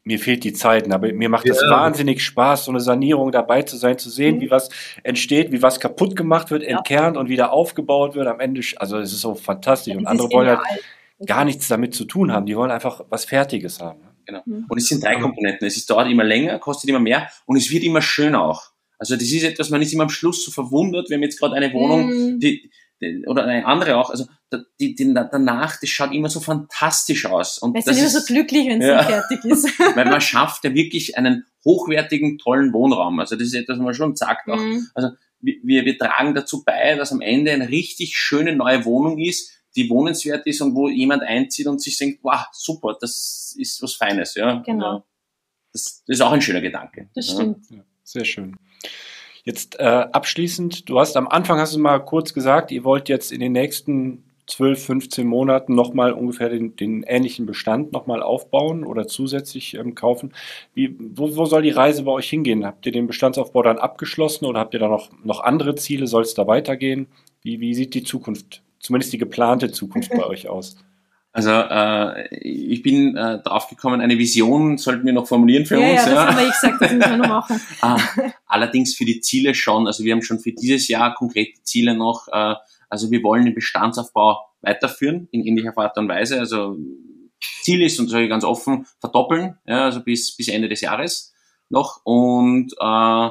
mir 0.09 0.19
fehlt 0.19 0.43
die 0.43 0.55
Zeit, 0.55 0.91
aber 0.91 1.13
mir 1.13 1.29
macht 1.29 1.49
das 1.49 1.61
ja. 1.61 1.71
wahnsinnig 1.71 2.25
Spaß, 2.25 2.65
so 2.65 2.73
eine 2.73 2.81
Sanierung 2.81 3.31
dabei 3.31 3.63
zu 3.63 3.77
sein, 3.77 3.99
zu 3.99 4.09
sehen, 4.09 4.37
mhm. 4.37 4.41
wie 4.41 4.51
was 4.51 4.71
entsteht, 5.03 5.53
wie 5.53 5.61
was 5.61 5.81
kaputt 5.81 6.17
gemacht 6.17 6.51
wird, 6.51 6.63
ja. 6.63 6.79
entkernt 6.79 7.19
und 7.19 7.29
wieder 7.29 7.53
aufgebaut 7.53 8.15
wird 8.15 8.27
am 8.27 8.41
Ende. 8.41 8.63
Also 8.77 8.99
es 8.99 9.13
ist 9.13 9.21
so 9.21 9.35
fantastisch. 9.35 9.93
Ja, 9.93 9.99
und 9.99 10.07
andere 10.07 10.31
wollen 10.33 10.49
halt 10.49 10.61
gar 11.27 11.45
nichts 11.45 11.69
damit 11.69 11.95
zu 11.95 12.07
tun 12.07 12.33
haben. 12.33 12.47
Die 12.47 12.57
wollen 12.57 12.71
einfach 12.71 13.05
was 13.11 13.27
Fertiges 13.27 13.81
haben. 13.81 14.01
Genau. 14.29 14.43
Mhm. 14.45 14.67
Und 14.69 14.79
es 14.79 14.87
sind 14.87 15.03
drei 15.03 15.17
Komponenten. 15.17 15.67
Es 15.67 15.79
ist, 15.79 15.89
dauert 15.89 16.11
immer 16.11 16.23
länger, 16.23 16.59
kostet 16.59 16.91
immer 16.91 17.01
mehr 17.01 17.31
und 17.47 17.57
es 17.57 17.71
wird 17.71 17.83
immer 17.83 18.03
schöner 18.03 18.43
auch. 18.43 18.63
Also 18.99 19.15
das 19.15 19.25
ist 19.25 19.43
etwas, 19.43 19.71
man 19.71 19.81
ist 19.81 19.93
immer 19.95 20.03
am 20.03 20.11
Schluss 20.11 20.45
so 20.45 20.51
verwundert. 20.51 21.09
Wir 21.09 21.17
haben 21.17 21.23
jetzt 21.23 21.39
gerade 21.39 21.55
eine 21.55 21.73
Wohnung, 21.73 22.09
mhm. 22.09 22.39
die, 22.39 22.71
die, 23.01 23.25
oder 23.27 23.45
eine 23.45 23.65
andere 23.65 23.97
auch. 23.97 24.11
Also 24.11 24.27
die, 24.79 24.95
die, 24.95 25.15
danach, 25.15 25.81
das 25.81 25.89
schaut 25.89 26.13
immer 26.13 26.29
so 26.29 26.41
fantastisch 26.41 27.25
aus. 27.25 27.57
Und 27.57 27.75
Weil 27.75 27.83
das 27.83 27.97
ist 27.97 28.03
immer 28.03 28.21
so 28.21 28.27
glücklich, 28.27 28.69
wenn 28.69 28.83
es 28.83 28.89
ja, 28.89 29.03
fertig 29.03 29.45
ist. 29.45 29.79
weil 29.97 30.05
man 30.05 30.21
schafft 30.21 30.65
ja 30.65 30.75
wirklich 30.75 31.17
einen 31.17 31.47
hochwertigen, 31.65 32.37
tollen 32.37 32.75
Wohnraum. 32.75 33.21
Also 33.21 33.35
das 33.35 33.47
ist 33.47 33.55
etwas, 33.55 33.79
was 33.79 33.85
man 33.85 33.95
schon 33.95 34.15
sagt 34.15 34.51
auch. 34.51 34.61
Mhm. 34.61 34.89
Also 34.95 35.09
wir, 35.41 35.87
wir 35.87 35.97
tragen 35.97 36.35
dazu 36.35 36.65
bei, 36.65 36.97
dass 36.97 37.13
am 37.13 37.23
Ende 37.23 37.53
eine 37.53 37.71
richtig 37.71 38.19
schöne 38.19 38.55
neue 38.55 38.85
Wohnung 38.85 39.19
ist, 39.19 39.58
die 39.79 39.89
wohnenswert 39.89 40.45
ist 40.47 40.61
und 40.61 40.75
wo 40.75 40.89
jemand 40.89 41.23
einzieht 41.23 41.69
und 41.69 41.81
sich 41.81 41.97
denkt, 41.97 42.19
wow, 42.23 42.47
super, 42.53 42.97
das 43.01 43.55
ist 43.57 43.81
was 43.81 43.95
Feines. 43.95 44.35
Ja? 44.35 44.57
Genau. 44.67 45.05
Das, 45.73 46.03
das 46.05 46.17
ist 46.17 46.21
auch 46.21 46.33
ein 46.33 46.43
schöner 46.43 46.61
Gedanke. 46.61 47.09
Das 47.15 47.31
stimmt. 47.31 47.71
Ja, 47.71 47.85
sehr 48.03 48.25
schön. 48.25 48.57
Jetzt 49.45 49.79
äh, 49.79 49.85
abschließend, 49.85 50.89
du 50.89 50.99
hast 50.99 51.17
am 51.17 51.29
Anfang 51.29 51.59
hast 51.61 51.75
du 51.75 51.79
mal 51.79 52.01
kurz 52.01 52.35
gesagt, 52.35 52.73
ihr 52.73 52.83
wollt 52.83 53.09
jetzt 53.09 53.31
in 53.31 53.39
den 53.39 53.53
nächsten 53.53 54.25
12, 54.49 54.85
15 54.85 55.27
Monaten 55.27 55.75
nochmal 55.75 56.13
ungefähr 56.13 56.49
den, 56.49 56.75
den 56.75 57.05
ähnlichen 57.05 57.47
Bestand 57.47 57.93
nochmal 57.93 58.23
aufbauen 58.23 58.83
oder 58.83 59.07
zusätzlich 59.07 59.75
ähm, 59.75 59.95
kaufen. 59.95 60.33
Wie, 60.75 60.97
wo, 60.99 61.37
wo 61.37 61.45
soll 61.45 61.63
die 61.63 61.71
Reise 61.71 62.03
bei 62.03 62.13
euch 62.13 62.29
hingehen? 62.29 62.67
Habt 62.67 62.85
ihr 62.87 62.93
den 62.93 63.07
Bestandsaufbau 63.07 63.63
dann 63.63 63.79
abgeschlossen 63.79 64.47
oder 64.47 64.59
habt 64.59 64.75
ihr 64.75 64.81
da 64.81 64.89
noch, 64.89 65.11
noch 65.23 65.41
andere 65.41 65.77
Ziele? 65.77 66.09
Soll 66.09 66.23
es 66.23 66.35
da 66.35 66.47
weitergehen? 66.47 67.07
Wie, 67.43 67.61
wie 67.61 67.75
sieht 67.75 67.95
die 67.95 68.03
Zukunft, 68.03 68.63
zumindest 68.81 69.13
die 69.13 69.19
geplante 69.19 69.71
Zukunft 69.71 70.11
bei 70.11 70.25
euch 70.27 70.49
aus? 70.49 70.77
Also 71.33 71.51
äh, 71.51 72.35
ich 72.39 72.83
bin 72.83 73.17
äh, 73.17 73.41
drauf 73.43 73.69
gekommen, 73.69 74.01
eine 74.01 74.19
Vision 74.19 74.79
sollten 74.79 75.07
wir 75.07 75.13
noch 75.13 75.29
formulieren 75.29 75.67
für 75.67 75.79
ja, 75.79 75.91
uns. 75.91 76.07
Ja, 76.07 76.15
das 76.15 76.27
haben 76.27 76.39
wir 76.39 76.47
gesagt, 76.47 76.83
das 76.83 76.93
müssen 76.93 77.11
wir 77.11 77.17
noch 77.19 77.29
machen. 77.49 77.61
ah, 77.83 77.99
allerdings 78.47 78.97
für 78.97 79.05
die 79.05 79.21
Ziele 79.21 79.55
schon. 79.55 79.87
Also 79.87 80.05
wir 80.05 80.13
haben 80.13 80.23
schon 80.23 80.41
für 80.41 80.53
dieses 80.53 80.89
Jahr 80.89 81.15
konkrete 81.15 81.63
Ziele 81.63 81.95
noch. 81.95 82.29
Äh, 82.29 82.55
also 82.89 83.11
wir 83.11 83.23
wollen 83.23 83.45
den 83.45 83.55
Bestandsaufbau 83.55 84.39
weiterführen 84.63 85.29
in 85.31 85.45
ähnlicher 85.45 85.77
Art 85.77 85.97
und 85.99 86.09
Weise. 86.09 86.41
Also 86.41 86.77
Ziel 87.63 87.83
ist, 87.83 88.01
und 88.01 88.09
sage 88.09 88.25
ich 88.25 88.31
ganz 88.31 88.45
offen, 88.45 88.87
verdoppeln, 88.99 89.59
ja, 89.67 89.85
also 89.85 90.01
bis, 90.03 90.37
bis 90.37 90.49
Ende 90.49 90.69
des 90.69 90.81
Jahres 90.81 91.35
noch. 91.69 92.01
Und 92.05 92.73
äh, 92.81 93.31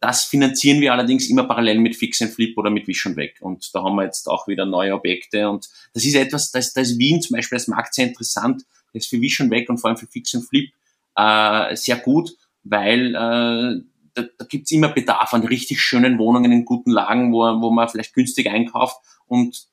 das 0.00 0.24
finanzieren 0.24 0.80
wir 0.80 0.92
allerdings 0.92 1.28
immer 1.28 1.44
parallel 1.44 1.78
mit 1.78 1.96
Fix 1.96 2.20
and 2.20 2.32
Flip 2.32 2.56
oder 2.58 2.70
mit 2.70 2.86
Vision 2.86 3.16
Weg. 3.16 3.38
Und 3.40 3.74
da 3.74 3.82
haben 3.82 3.96
wir 3.96 4.04
jetzt 4.04 4.28
auch 4.28 4.46
wieder 4.46 4.66
neue 4.66 4.94
Objekte. 4.94 5.48
Und 5.48 5.68
das 5.94 6.04
ist 6.04 6.14
etwas, 6.14 6.50
das 6.50 6.74
ist 6.76 6.98
Wien 6.98 7.22
zum 7.22 7.36
Beispiel 7.36 7.56
als 7.56 7.68
Markt 7.68 7.94
sehr 7.94 8.06
interessant. 8.06 8.62
Das 8.92 9.04
ist 9.04 9.10
für 9.10 9.20
Vision 9.20 9.50
Weg 9.50 9.68
und 9.68 9.78
vor 9.78 9.88
allem 9.88 9.96
für 9.96 10.06
Fix 10.06 10.34
and 10.34 10.44
Flip 10.46 10.70
äh, 11.16 11.76
sehr 11.76 11.96
gut, 11.96 12.30
weil 12.62 13.14
äh, 13.14 13.82
da, 14.14 14.28
da 14.36 14.44
gibt 14.48 14.70
immer 14.72 14.88
Bedarf 14.88 15.32
an 15.32 15.44
richtig 15.44 15.80
schönen 15.80 16.18
Wohnungen 16.18 16.52
in 16.52 16.64
guten 16.64 16.90
Lagen, 16.90 17.32
wo, 17.32 17.40
wo 17.60 17.70
man 17.70 17.88
vielleicht 17.88 18.14
günstig 18.14 18.48
einkauft. 18.48 18.96
Und 19.26 19.68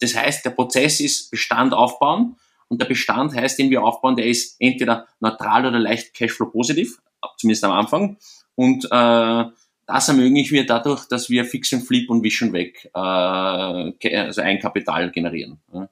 das 0.00 0.16
heißt, 0.16 0.44
der 0.44 0.50
Prozess 0.50 1.00
ist 1.00 1.30
Bestand 1.30 1.74
aufbauen. 1.74 2.36
Und 2.68 2.80
der 2.80 2.86
Bestand 2.86 3.34
heißt, 3.34 3.58
den 3.58 3.70
wir 3.70 3.82
aufbauen, 3.82 4.16
der 4.16 4.26
ist 4.26 4.56
entweder 4.58 5.06
neutral 5.20 5.66
oder 5.66 5.78
leicht 5.78 6.14
Cashflow 6.14 6.46
positiv, 6.46 7.02
zumindest 7.36 7.64
am 7.64 7.72
Anfang. 7.72 8.16
Und 8.54 8.84
äh, 8.90 9.44
das 9.86 10.08
ermöglichen 10.08 10.54
wir 10.54 10.66
dadurch, 10.66 11.06
dass 11.08 11.30
wir 11.30 11.44
Fix 11.44 11.72
and 11.72 11.86
Flip 11.86 12.08
und 12.08 12.22
Vision 12.22 12.52
weg, 12.52 12.90
äh, 12.94 14.16
also 14.16 14.40
ein 14.40 14.58
Kapital 14.58 15.10
generieren. 15.10 15.60
Ja. 15.72 15.88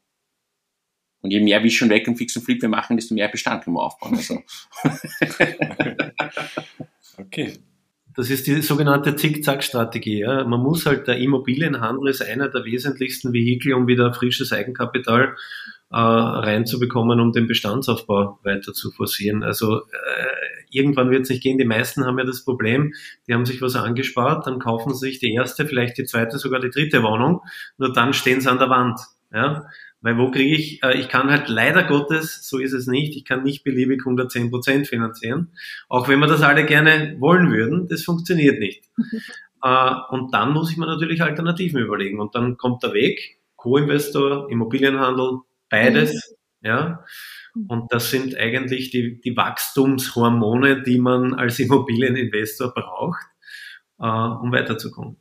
Und 1.22 1.30
je 1.30 1.40
mehr 1.40 1.62
Vision 1.62 1.90
weg 1.90 2.08
und 2.08 2.16
Fix 2.16 2.36
and 2.36 2.44
Flip 2.44 2.60
wir 2.62 2.68
machen, 2.68 2.96
desto 2.96 3.14
mehr 3.14 3.28
Bestand 3.28 3.64
können 3.64 3.76
wir 3.76 3.82
aufbauen. 3.82 4.16
Also. 4.16 4.42
okay. 7.18 7.52
Das 8.16 8.28
ist 8.28 8.46
die 8.46 8.60
sogenannte 8.62 9.14
Zickzack-Strategie. 9.14 10.20
Ja. 10.20 10.44
Man 10.44 10.60
muss 10.60 10.86
halt, 10.86 11.06
der 11.06 11.18
Immobilienhandel 11.18 12.08
ist 12.08 12.22
einer 12.22 12.48
der 12.48 12.64
wesentlichsten 12.64 13.32
Vehikel, 13.32 13.74
um 13.74 13.86
wieder 13.86 14.12
frisches 14.14 14.52
Eigenkapital 14.52 15.36
äh, 15.90 15.96
reinzubekommen, 15.96 17.20
um 17.20 17.32
den 17.32 17.46
Bestandsaufbau 17.46 18.38
weiter 18.42 18.72
zu 18.72 18.90
forcieren. 18.90 19.42
Also 19.42 19.78
äh, 19.78 20.49
irgendwann 20.70 21.10
wird 21.10 21.22
es 21.22 21.30
nicht 21.30 21.42
gehen. 21.42 21.58
Die 21.58 21.64
meisten 21.64 22.04
haben 22.04 22.18
ja 22.18 22.24
das 22.24 22.44
Problem, 22.44 22.92
die 23.26 23.34
haben 23.34 23.46
sich 23.46 23.60
was 23.62 23.76
angespart, 23.76 24.46
dann 24.46 24.58
kaufen 24.58 24.94
sie 24.94 25.08
sich 25.08 25.18
die 25.18 25.32
erste, 25.32 25.66
vielleicht 25.66 25.98
die 25.98 26.04
zweite, 26.04 26.38
sogar 26.38 26.60
die 26.60 26.70
dritte 26.70 27.02
Wohnung, 27.02 27.40
nur 27.78 27.92
dann 27.92 28.12
stehen 28.12 28.40
sie 28.40 28.50
an 28.50 28.58
der 28.58 28.70
Wand. 28.70 29.00
Ja? 29.32 29.66
Weil 30.02 30.16
wo 30.16 30.30
kriege 30.30 30.54
ich, 30.54 30.82
äh, 30.82 30.98
ich 30.98 31.08
kann 31.08 31.30
halt 31.30 31.48
leider 31.48 31.84
Gottes, 31.84 32.48
so 32.48 32.58
ist 32.58 32.72
es 32.72 32.86
nicht, 32.86 33.16
ich 33.16 33.24
kann 33.24 33.42
nicht 33.42 33.64
beliebig 33.64 34.00
110 34.00 34.50
Prozent 34.50 34.88
finanzieren. 34.88 35.52
Auch 35.88 36.08
wenn 36.08 36.20
wir 36.20 36.26
das 36.26 36.42
alle 36.42 36.64
gerne 36.64 37.16
wollen 37.18 37.52
würden, 37.52 37.86
das 37.88 38.04
funktioniert 38.04 38.58
nicht. 38.58 38.84
äh, 39.62 39.94
und 40.10 40.32
dann 40.32 40.52
muss 40.52 40.70
ich 40.70 40.78
mir 40.78 40.86
natürlich 40.86 41.22
Alternativen 41.22 41.80
überlegen. 41.80 42.18
Und 42.18 42.34
dann 42.34 42.56
kommt 42.56 42.82
der 42.82 42.94
Weg, 42.94 43.40
Co-Investor, 43.56 44.50
Immobilienhandel, 44.50 45.40
beides, 45.68 46.34
mhm. 46.60 46.66
ja. 46.66 47.04
Und 47.54 47.92
das 47.92 48.10
sind 48.10 48.36
eigentlich 48.36 48.90
die, 48.90 49.20
die 49.20 49.36
Wachstumshormone, 49.36 50.82
die 50.82 50.98
man 50.98 51.34
als 51.34 51.58
Immobilieninvestor 51.58 52.72
braucht, 52.72 53.20
äh, 53.98 54.06
um 54.06 54.52
weiterzukommen. 54.52 55.16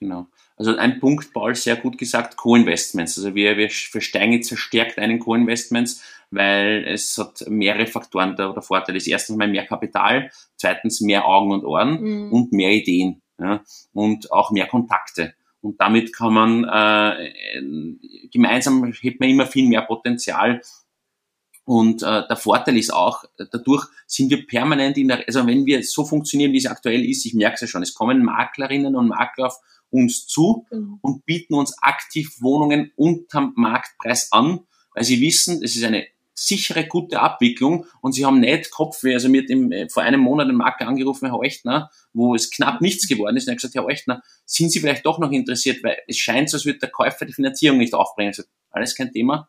Genau. 0.00 0.26
Also 0.56 0.76
ein 0.76 1.00
Punkt, 1.00 1.32
Paul, 1.32 1.54
sehr 1.54 1.76
gut 1.76 1.98
gesagt, 1.98 2.36
Co-Investments. 2.36 3.18
Also 3.18 3.34
wir, 3.34 3.56
wir 3.56 3.70
versteigen 3.70 4.34
jetzt 4.34 4.48
verstärkt 4.48 4.98
einen 4.98 5.18
Co-Investments, 5.18 6.02
weil 6.30 6.84
es 6.86 7.18
hat 7.18 7.44
mehrere 7.48 7.86
Faktoren 7.86 8.36
der, 8.36 8.52
der 8.52 8.62
Vorteil. 8.62 8.96
ist 8.96 9.08
erstens 9.08 9.36
mal 9.36 9.48
mehr 9.48 9.66
Kapital, 9.66 10.30
zweitens 10.56 11.00
mehr 11.00 11.26
Augen 11.26 11.52
und 11.52 11.64
Ohren 11.64 12.00
mhm. 12.00 12.32
und 12.32 12.52
mehr 12.52 12.70
Ideen 12.70 13.22
ja, 13.38 13.62
und 13.92 14.30
auch 14.30 14.50
mehr 14.50 14.66
Kontakte. 14.66 15.34
Und 15.60 15.80
damit 15.80 16.14
kann 16.14 16.34
man 16.34 16.64
äh, 16.64 17.32
gemeinsam 18.30 18.92
hebt 19.00 19.20
man 19.20 19.30
immer 19.30 19.46
viel 19.46 19.66
mehr 19.66 19.82
Potenzial. 19.82 20.60
Und 21.64 22.02
äh, 22.02 22.26
der 22.28 22.36
Vorteil 22.36 22.76
ist 22.76 22.92
auch, 22.92 23.24
dadurch 23.38 23.86
sind 24.06 24.30
wir 24.30 24.46
permanent 24.46 24.98
in 24.98 25.08
der, 25.08 25.24
also 25.26 25.46
wenn 25.46 25.64
wir 25.64 25.82
so 25.82 26.04
funktionieren, 26.04 26.52
wie 26.52 26.58
es 26.58 26.66
aktuell 26.66 27.04
ist, 27.04 27.24
ich 27.24 27.34
merke 27.34 27.54
es 27.54 27.60
ja 27.62 27.66
schon, 27.66 27.82
es 27.82 27.94
kommen 27.94 28.22
Maklerinnen 28.22 28.94
und 28.96 29.08
Makler 29.08 29.46
auf 29.46 29.58
uns 29.90 30.26
zu 30.26 30.66
mhm. 30.70 30.98
und 31.00 31.24
bieten 31.24 31.54
uns 31.54 31.76
aktiv 31.80 32.36
Wohnungen 32.40 32.92
unterm 32.96 33.52
Marktpreis 33.56 34.30
an, 34.32 34.60
weil 34.92 35.04
sie 35.04 35.20
wissen, 35.20 35.62
es 35.62 35.76
ist 35.76 35.84
eine 35.84 36.06
sichere, 36.34 36.86
gute 36.86 37.20
Abwicklung 37.20 37.86
und 38.00 38.12
sie 38.12 38.26
haben 38.26 38.40
nicht 38.40 38.70
Kopfweh. 38.70 39.14
Also 39.14 39.28
mir 39.28 39.42
hat 39.42 39.50
im, 39.50 39.70
äh, 39.72 39.88
vor 39.88 40.02
einem 40.02 40.20
Monat 40.20 40.48
ein 40.48 40.56
Makler 40.56 40.88
angerufen, 40.88 41.30
Herr 41.30 41.40
Echtner, 41.42 41.90
wo 42.12 42.34
es 42.34 42.50
knapp 42.50 42.80
nichts 42.80 43.08
geworden 43.08 43.36
ist 43.36 43.44
und 43.44 43.50
er 43.50 43.52
hat 43.52 43.62
gesagt, 43.62 43.74
Herr 43.76 43.88
Echtner, 43.88 44.22
sind 44.44 44.70
Sie 44.70 44.80
vielleicht 44.80 45.06
doch 45.06 45.18
noch 45.18 45.30
interessiert, 45.30 45.82
weil 45.84 45.96
es 46.08 46.18
scheint 46.18 46.50
so, 46.50 46.56
als 46.56 46.66
würde 46.66 46.80
der 46.80 46.90
Käufer 46.90 47.24
die 47.24 47.32
Finanzierung 47.32 47.78
nicht 47.78 47.94
aufbringen. 47.94 48.30
Ich 48.30 48.36
sage, 48.36 48.48
alles 48.70 48.94
kein 48.96 49.12
Thema. 49.12 49.48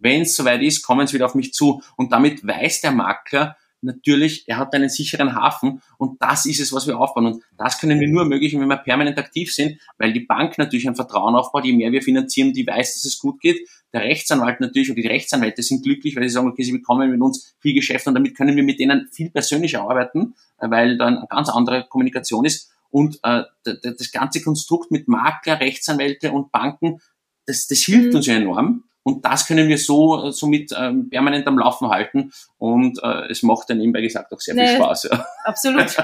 Wenn 0.00 0.22
es 0.22 0.34
soweit 0.34 0.62
ist, 0.62 0.82
kommen 0.82 1.06
Sie 1.06 1.14
wieder 1.14 1.26
auf 1.26 1.34
mich 1.34 1.52
zu. 1.52 1.82
Und 1.96 2.12
damit 2.12 2.46
weiß 2.46 2.80
der 2.80 2.92
Makler, 2.92 3.56
natürlich, 3.82 4.44
er 4.46 4.58
hat 4.58 4.74
einen 4.74 4.88
sicheren 4.88 5.34
Hafen 5.34 5.82
und 5.98 6.20
das 6.20 6.46
ist 6.46 6.60
es, 6.60 6.72
was 6.72 6.86
wir 6.86 6.98
aufbauen. 6.98 7.26
Und 7.26 7.42
das 7.56 7.78
können 7.78 8.00
wir 8.00 8.08
nur 8.08 8.22
ermöglichen, 8.22 8.60
wenn 8.60 8.68
wir 8.68 8.76
permanent 8.76 9.18
aktiv 9.18 9.54
sind, 9.54 9.78
weil 9.98 10.12
die 10.12 10.20
Bank 10.20 10.58
natürlich 10.58 10.88
ein 10.88 10.96
Vertrauen 10.96 11.34
aufbaut, 11.34 11.64
je 11.64 11.72
mehr 11.72 11.92
wir 11.92 12.02
finanzieren, 12.02 12.52
die 12.52 12.66
weiß, 12.66 12.94
dass 12.94 13.04
es 13.04 13.18
gut 13.18 13.40
geht. 13.40 13.68
Der 13.92 14.02
Rechtsanwalt 14.02 14.60
natürlich 14.60 14.90
oder 14.90 15.00
die 15.00 15.08
Rechtsanwälte 15.08 15.62
sind 15.62 15.82
glücklich, 15.82 16.14
weil 16.16 16.24
sie 16.24 16.34
sagen, 16.34 16.48
okay, 16.48 16.62
sie 16.62 16.72
bekommen 16.72 17.10
mit 17.10 17.20
uns 17.20 17.54
viel 17.60 17.74
Geschäft 17.74 18.06
und 18.06 18.14
damit 18.14 18.36
können 18.36 18.56
wir 18.56 18.62
mit 18.62 18.78
denen 18.78 19.08
viel 19.10 19.30
persönlicher 19.30 19.82
arbeiten, 19.82 20.34
weil 20.58 20.96
dann 20.96 21.18
eine 21.18 21.26
ganz 21.28 21.48
andere 21.48 21.86
Kommunikation 21.88 22.44
ist. 22.44 22.70
Und 22.90 23.20
äh, 23.22 23.44
das 23.64 24.10
ganze 24.10 24.42
Konstrukt 24.42 24.90
mit 24.90 25.06
Makler, 25.06 25.60
Rechtsanwälte 25.60 26.32
und 26.32 26.50
Banken, 26.50 27.00
das, 27.46 27.68
das 27.68 27.80
hilft 27.80 28.10
mhm. 28.10 28.16
uns 28.16 28.26
ja 28.26 28.34
enorm. 28.34 28.84
Und 29.02 29.24
das 29.24 29.46
können 29.46 29.68
wir 29.68 29.78
so 29.78 30.30
somit 30.30 30.72
ähm, 30.76 31.08
permanent 31.08 31.46
am 31.46 31.58
Laufen 31.58 31.88
halten. 31.88 32.32
Und 32.58 33.02
äh, 33.02 33.30
es 33.30 33.42
macht 33.42 33.70
dann 33.70 33.78
nebenbei 33.78 34.02
gesagt 34.02 34.32
auch 34.32 34.40
sehr 34.40 34.54
nee, 34.54 34.66
viel 34.66 34.76
Spaß. 34.76 35.08
Ja. 35.10 35.26
Absolut. 35.44 35.96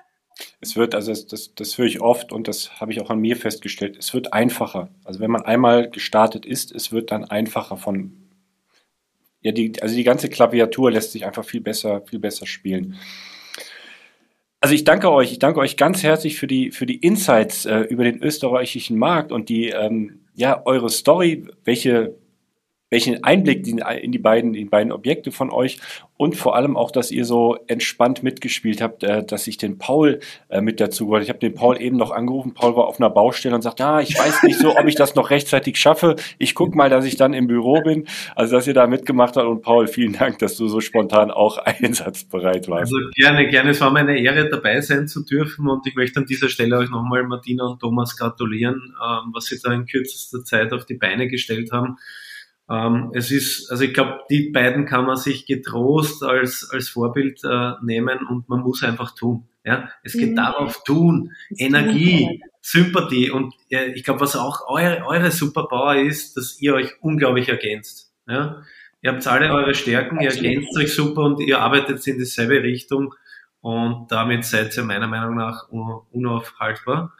es 0.60 0.76
wird, 0.76 0.94
also 0.94 1.10
das, 1.12 1.26
das, 1.26 1.54
das 1.54 1.78
höre 1.78 1.86
ich 1.86 2.00
oft 2.00 2.32
und 2.32 2.48
das 2.48 2.80
habe 2.80 2.92
ich 2.92 3.00
auch 3.00 3.10
an 3.10 3.18
mir 3.18 3.36
festgestellt, 3.36 3.96
es 3.98 4.14
wird 4.14 4.32
einfacher. 4.32 4.88
Also 5.04 5.20
wenn 5.20 5.30
man 5.30 5.44
einmal 5.44 5.90
gestartet 5.90 6.46
ist, 6.46 6.72
es 6.72 6.92
wird 6.92 7.10
dann 7.10 7.24
einfacher 7.24 7.76
von 7.76 8.24
ja, 9.44 9.52
die, 9.52 9.74
also 9.82 9.94
die 9.94 10.04
ganze 10.04 10.30
Klaviatur 10.30 10.90
lässt 10.90 11.12
sich 11.12 11.26
einfach 11.26 11.44
viel 11.44 11.60
besser, 11.60 12.02
viel 12.08 12.18
besser 12.18 12.46
spielen. 12.46 12.96
Also 14.60 14.74
ich 14.74 14.84
danke 14.84 15.12
euch, 15.12 15.32
ich 15.32 15.38
danke 15.38 15.60
euch 15.60 15.76
ganz 15.76 16.02
herzlich 16.02 16.38
für 16.38 16.46
die, 16.46 16.70
für 16.70 16.86
die 16.86 16.96
Insights 16.96 17.66
äh, 17.66 17.80
über 17.80 18.04
den 18.04 18.22
österreichischen 18.22 18.96
Markt 18.96 19.30
und 19.30 19.50
die, 19.50 19.68
ähm, 19.68 20.20
ja, 20.34 20.62
eure 20.64 20.88
Story, 20.88 21.46
welche 21.64 22.14
welchen 22.94 23.24
Einblick 23.24 23.66
in 23.66 24.12
die 24.12 24.18
beiden, 24.18 24.54
in 24.54 24.70
beiden 24.70 24.92
Objekte 24.92 25.32
von 25.32 25.50
euch 25.50 25.78
und 26.16 26.36
vor 26.36 26.54
allem 26.54 26.76
auch, 26.76 26.92
dass 26.92 27.10
ihr 27.10 27.24
so 27.24 27.58
entspannt 27.66 28.22
mitgespielt 28.22 28.80
habt, 28.80 29.02
äh, 29.02 29.24
dass 29.24 29.48
ich 29.48 29.56
den 29.56 29.78
Paul 29.78 30.20
äh, 30.48 30.60
mit 30.60 30.78
dazu 30.78 31.08
wollte. 31.08 31.24
Ich 31.24 31.28
habe 31.28 31.40
den 31.40 31.54
Paul 31.54 31.80
eben 31.80 31.96
noch 31.96 32.12
angerufen. 32.12 32.54
Paul 32.54 32.76
war 32.76 32.86
auf 32.86 33.00
einer 33.00 33.10
Baustelle 33.10 33.52
und 33.56 33.62
sagt, 33.62 33.80
ah, 33.80 34.00
ich 34.00 34.16
weiß 34.16 34.44
nicht 34.44 34.60
so, 34.60 34.76
ob 34.76 34.86
ich 34.86 34.94
das 34.94 35.16
noch 35.16 35.30
rechtzeitig 35.30 35.76
schaffe. 35.76 36.14
Ich 36.38 36.54
guck 36.54 36.76
mal, 36.76 36.88
dass 36.88 37.04
ich 37.04 37.16
dann 37.16 37.34
im 37.34 37.48
Büro 37.48 37.82
bin. 37.82 38.06
Also, 38.36 38.54
dass 38.54 38.68
ihr 38.68 38.74
da 38.74 38.86
mitgemacht 38.86 39.36
habt 39.36 39.48
und 39.48 39.62
Paul, 39.62 39.88
vielen 39.88 40.12
Dank, 40.12 40.38
dass 40.38 40.56
du 40.56 40.68
so 40.68 40.80
spontan 40.80 41.32
auch 41.32 41.58
einsatzbereit 41.64 42.68
warst. 42.68 42.94
Also 42.94 43.10
gerne, 43.16 43.48
gerne. 43.48 43.70
Es 43.70 43.80
war 43.80 43.90
meine 43.90 44.16
Ehre, 44.16 44.48
dabei 44.48 44.80
sein 44.82 45.08
zu 45.08 45.24
dürfen 45.24 45.68
und 45.68 45.84
ich 45.88 45.96
möchte 45.96 46.20
an 46.20 46.26
dieser 46.26 46.48
Stelle 46.48 46.78
euch 46.78 46.90
nochmal 46.90 47.24
Martina 47.24 47.64
und 47.64 47.80
Thomas 47.80 48.16
gratulieren, 48.16 48.94
ähm, 49.04 49.32
was 49.32 49.46
sie 49.46 49.58
da 49.60 49.72
in 49.72 49.86
kürzester 49.86 50.44
Zeit 50.44 50.72
auf 50.72 50.84
die 50.84 50.94
Beine 50.94 51.26
gestellt 51.26 51.72
haben 51.72 51.96
Ähm, 52.70 53.12
es 53.14 53.30
ist, 53.30 53.70
also 53.70 53.84
ich 53.84 53.92
glaube, 53.92 54.20
die 54.30 54.50
beiden 54.50 54.86
kann 54.86 55.04
man 55.04 55.16
sich 55.16 55.46
getrost 55.46 56.22
als, 56.22 56.68
als 56.72 56.88
Vorbild 56.88 57.40
äh, 57.44 57.72
nehmen 57.82 58.26
und 58.26 58.48
man 58.48 58.60
muss 58.60 58.82
einfach 58.82 59.14
tun. 59.14 59.46
Ja, 59.64 59.90
es 60.02 60.12
geht 60.12 60.32
mhm. 60.32 60.36
darauf 60.36 60.82
tun, 60.84 61.32
das 61.50 61.60
Energie, 61.60 62.42
Sympathie 62.60 63.30
und 63.30 63.54
äh, 63.70 63.92
ich 63.92 64.04
glaube, 64.04 64.20
was 64.20 64.36
auch 64.36 64.68
eure, 64.68 65.04
eure 65.06 65.30
Superpower 65.30 65.96
ist, 65.96 66.36
dass 66.36 66.60
ihr 66.60 66.74
euch 66.74 66.92
unglaublich 67.00 67.48
ergänzt. 67.48 68.12
Ja, 68.26 68.62
ihr 69.02 69.12
habt 69.12 69.26
alle 69.26 69.52
eure 69.52 69.74
Stärken, 69.74 70.20
ihr 70.20 70.30
ergänzt 70.30 70.76
euch 70.78 70.94
super 70.94 71.22
und 71.22 71.40
ihr 71.40 71.60
arbeitet 71.60 72.06
in 72.06 72.18
dieselbe 72.18 72.62
Richtung 72.62 73.14
und 73.60 74.12
damit 74.12 74.44
seid 74.44 74.76
ihr 74.76 74.84
meiner 74.84 75.06
Meinung 75.06 75.36
nach 75.36 75.68
unaufhaltbar. 75.70 77.14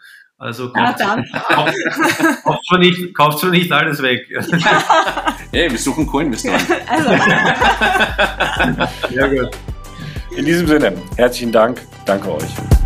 Also 0.44 0.70
kauft, 0.70 1.00
ah, 1.00 1.22
kauft, 1.32 1.74
kauft, 2.44 2.66
zwar 2.68 2.78
nicht, 2.78 3.14
kauft 3.14 3.38
zwar 3.38 3.50
nicht 3.50 3.72
alles 3.72 4.02
weg. 4.02 4.28
hey, 5.52 5.70
wir 5.70 5.78
suchen 5.78 6.06
Co-Investoren. 6.06 6.60
Also. 6.86 7.10
ja, 9.08 9.26
gut. 9.26 9.48
In 10.36 10.44
diesem 10.44 10.66
Sinne, 10.66 10.92
herzlichen 11.16 11.50
Dank. 11.50 11.80
Danke 12.04 12.30
euch. 12.34 12.83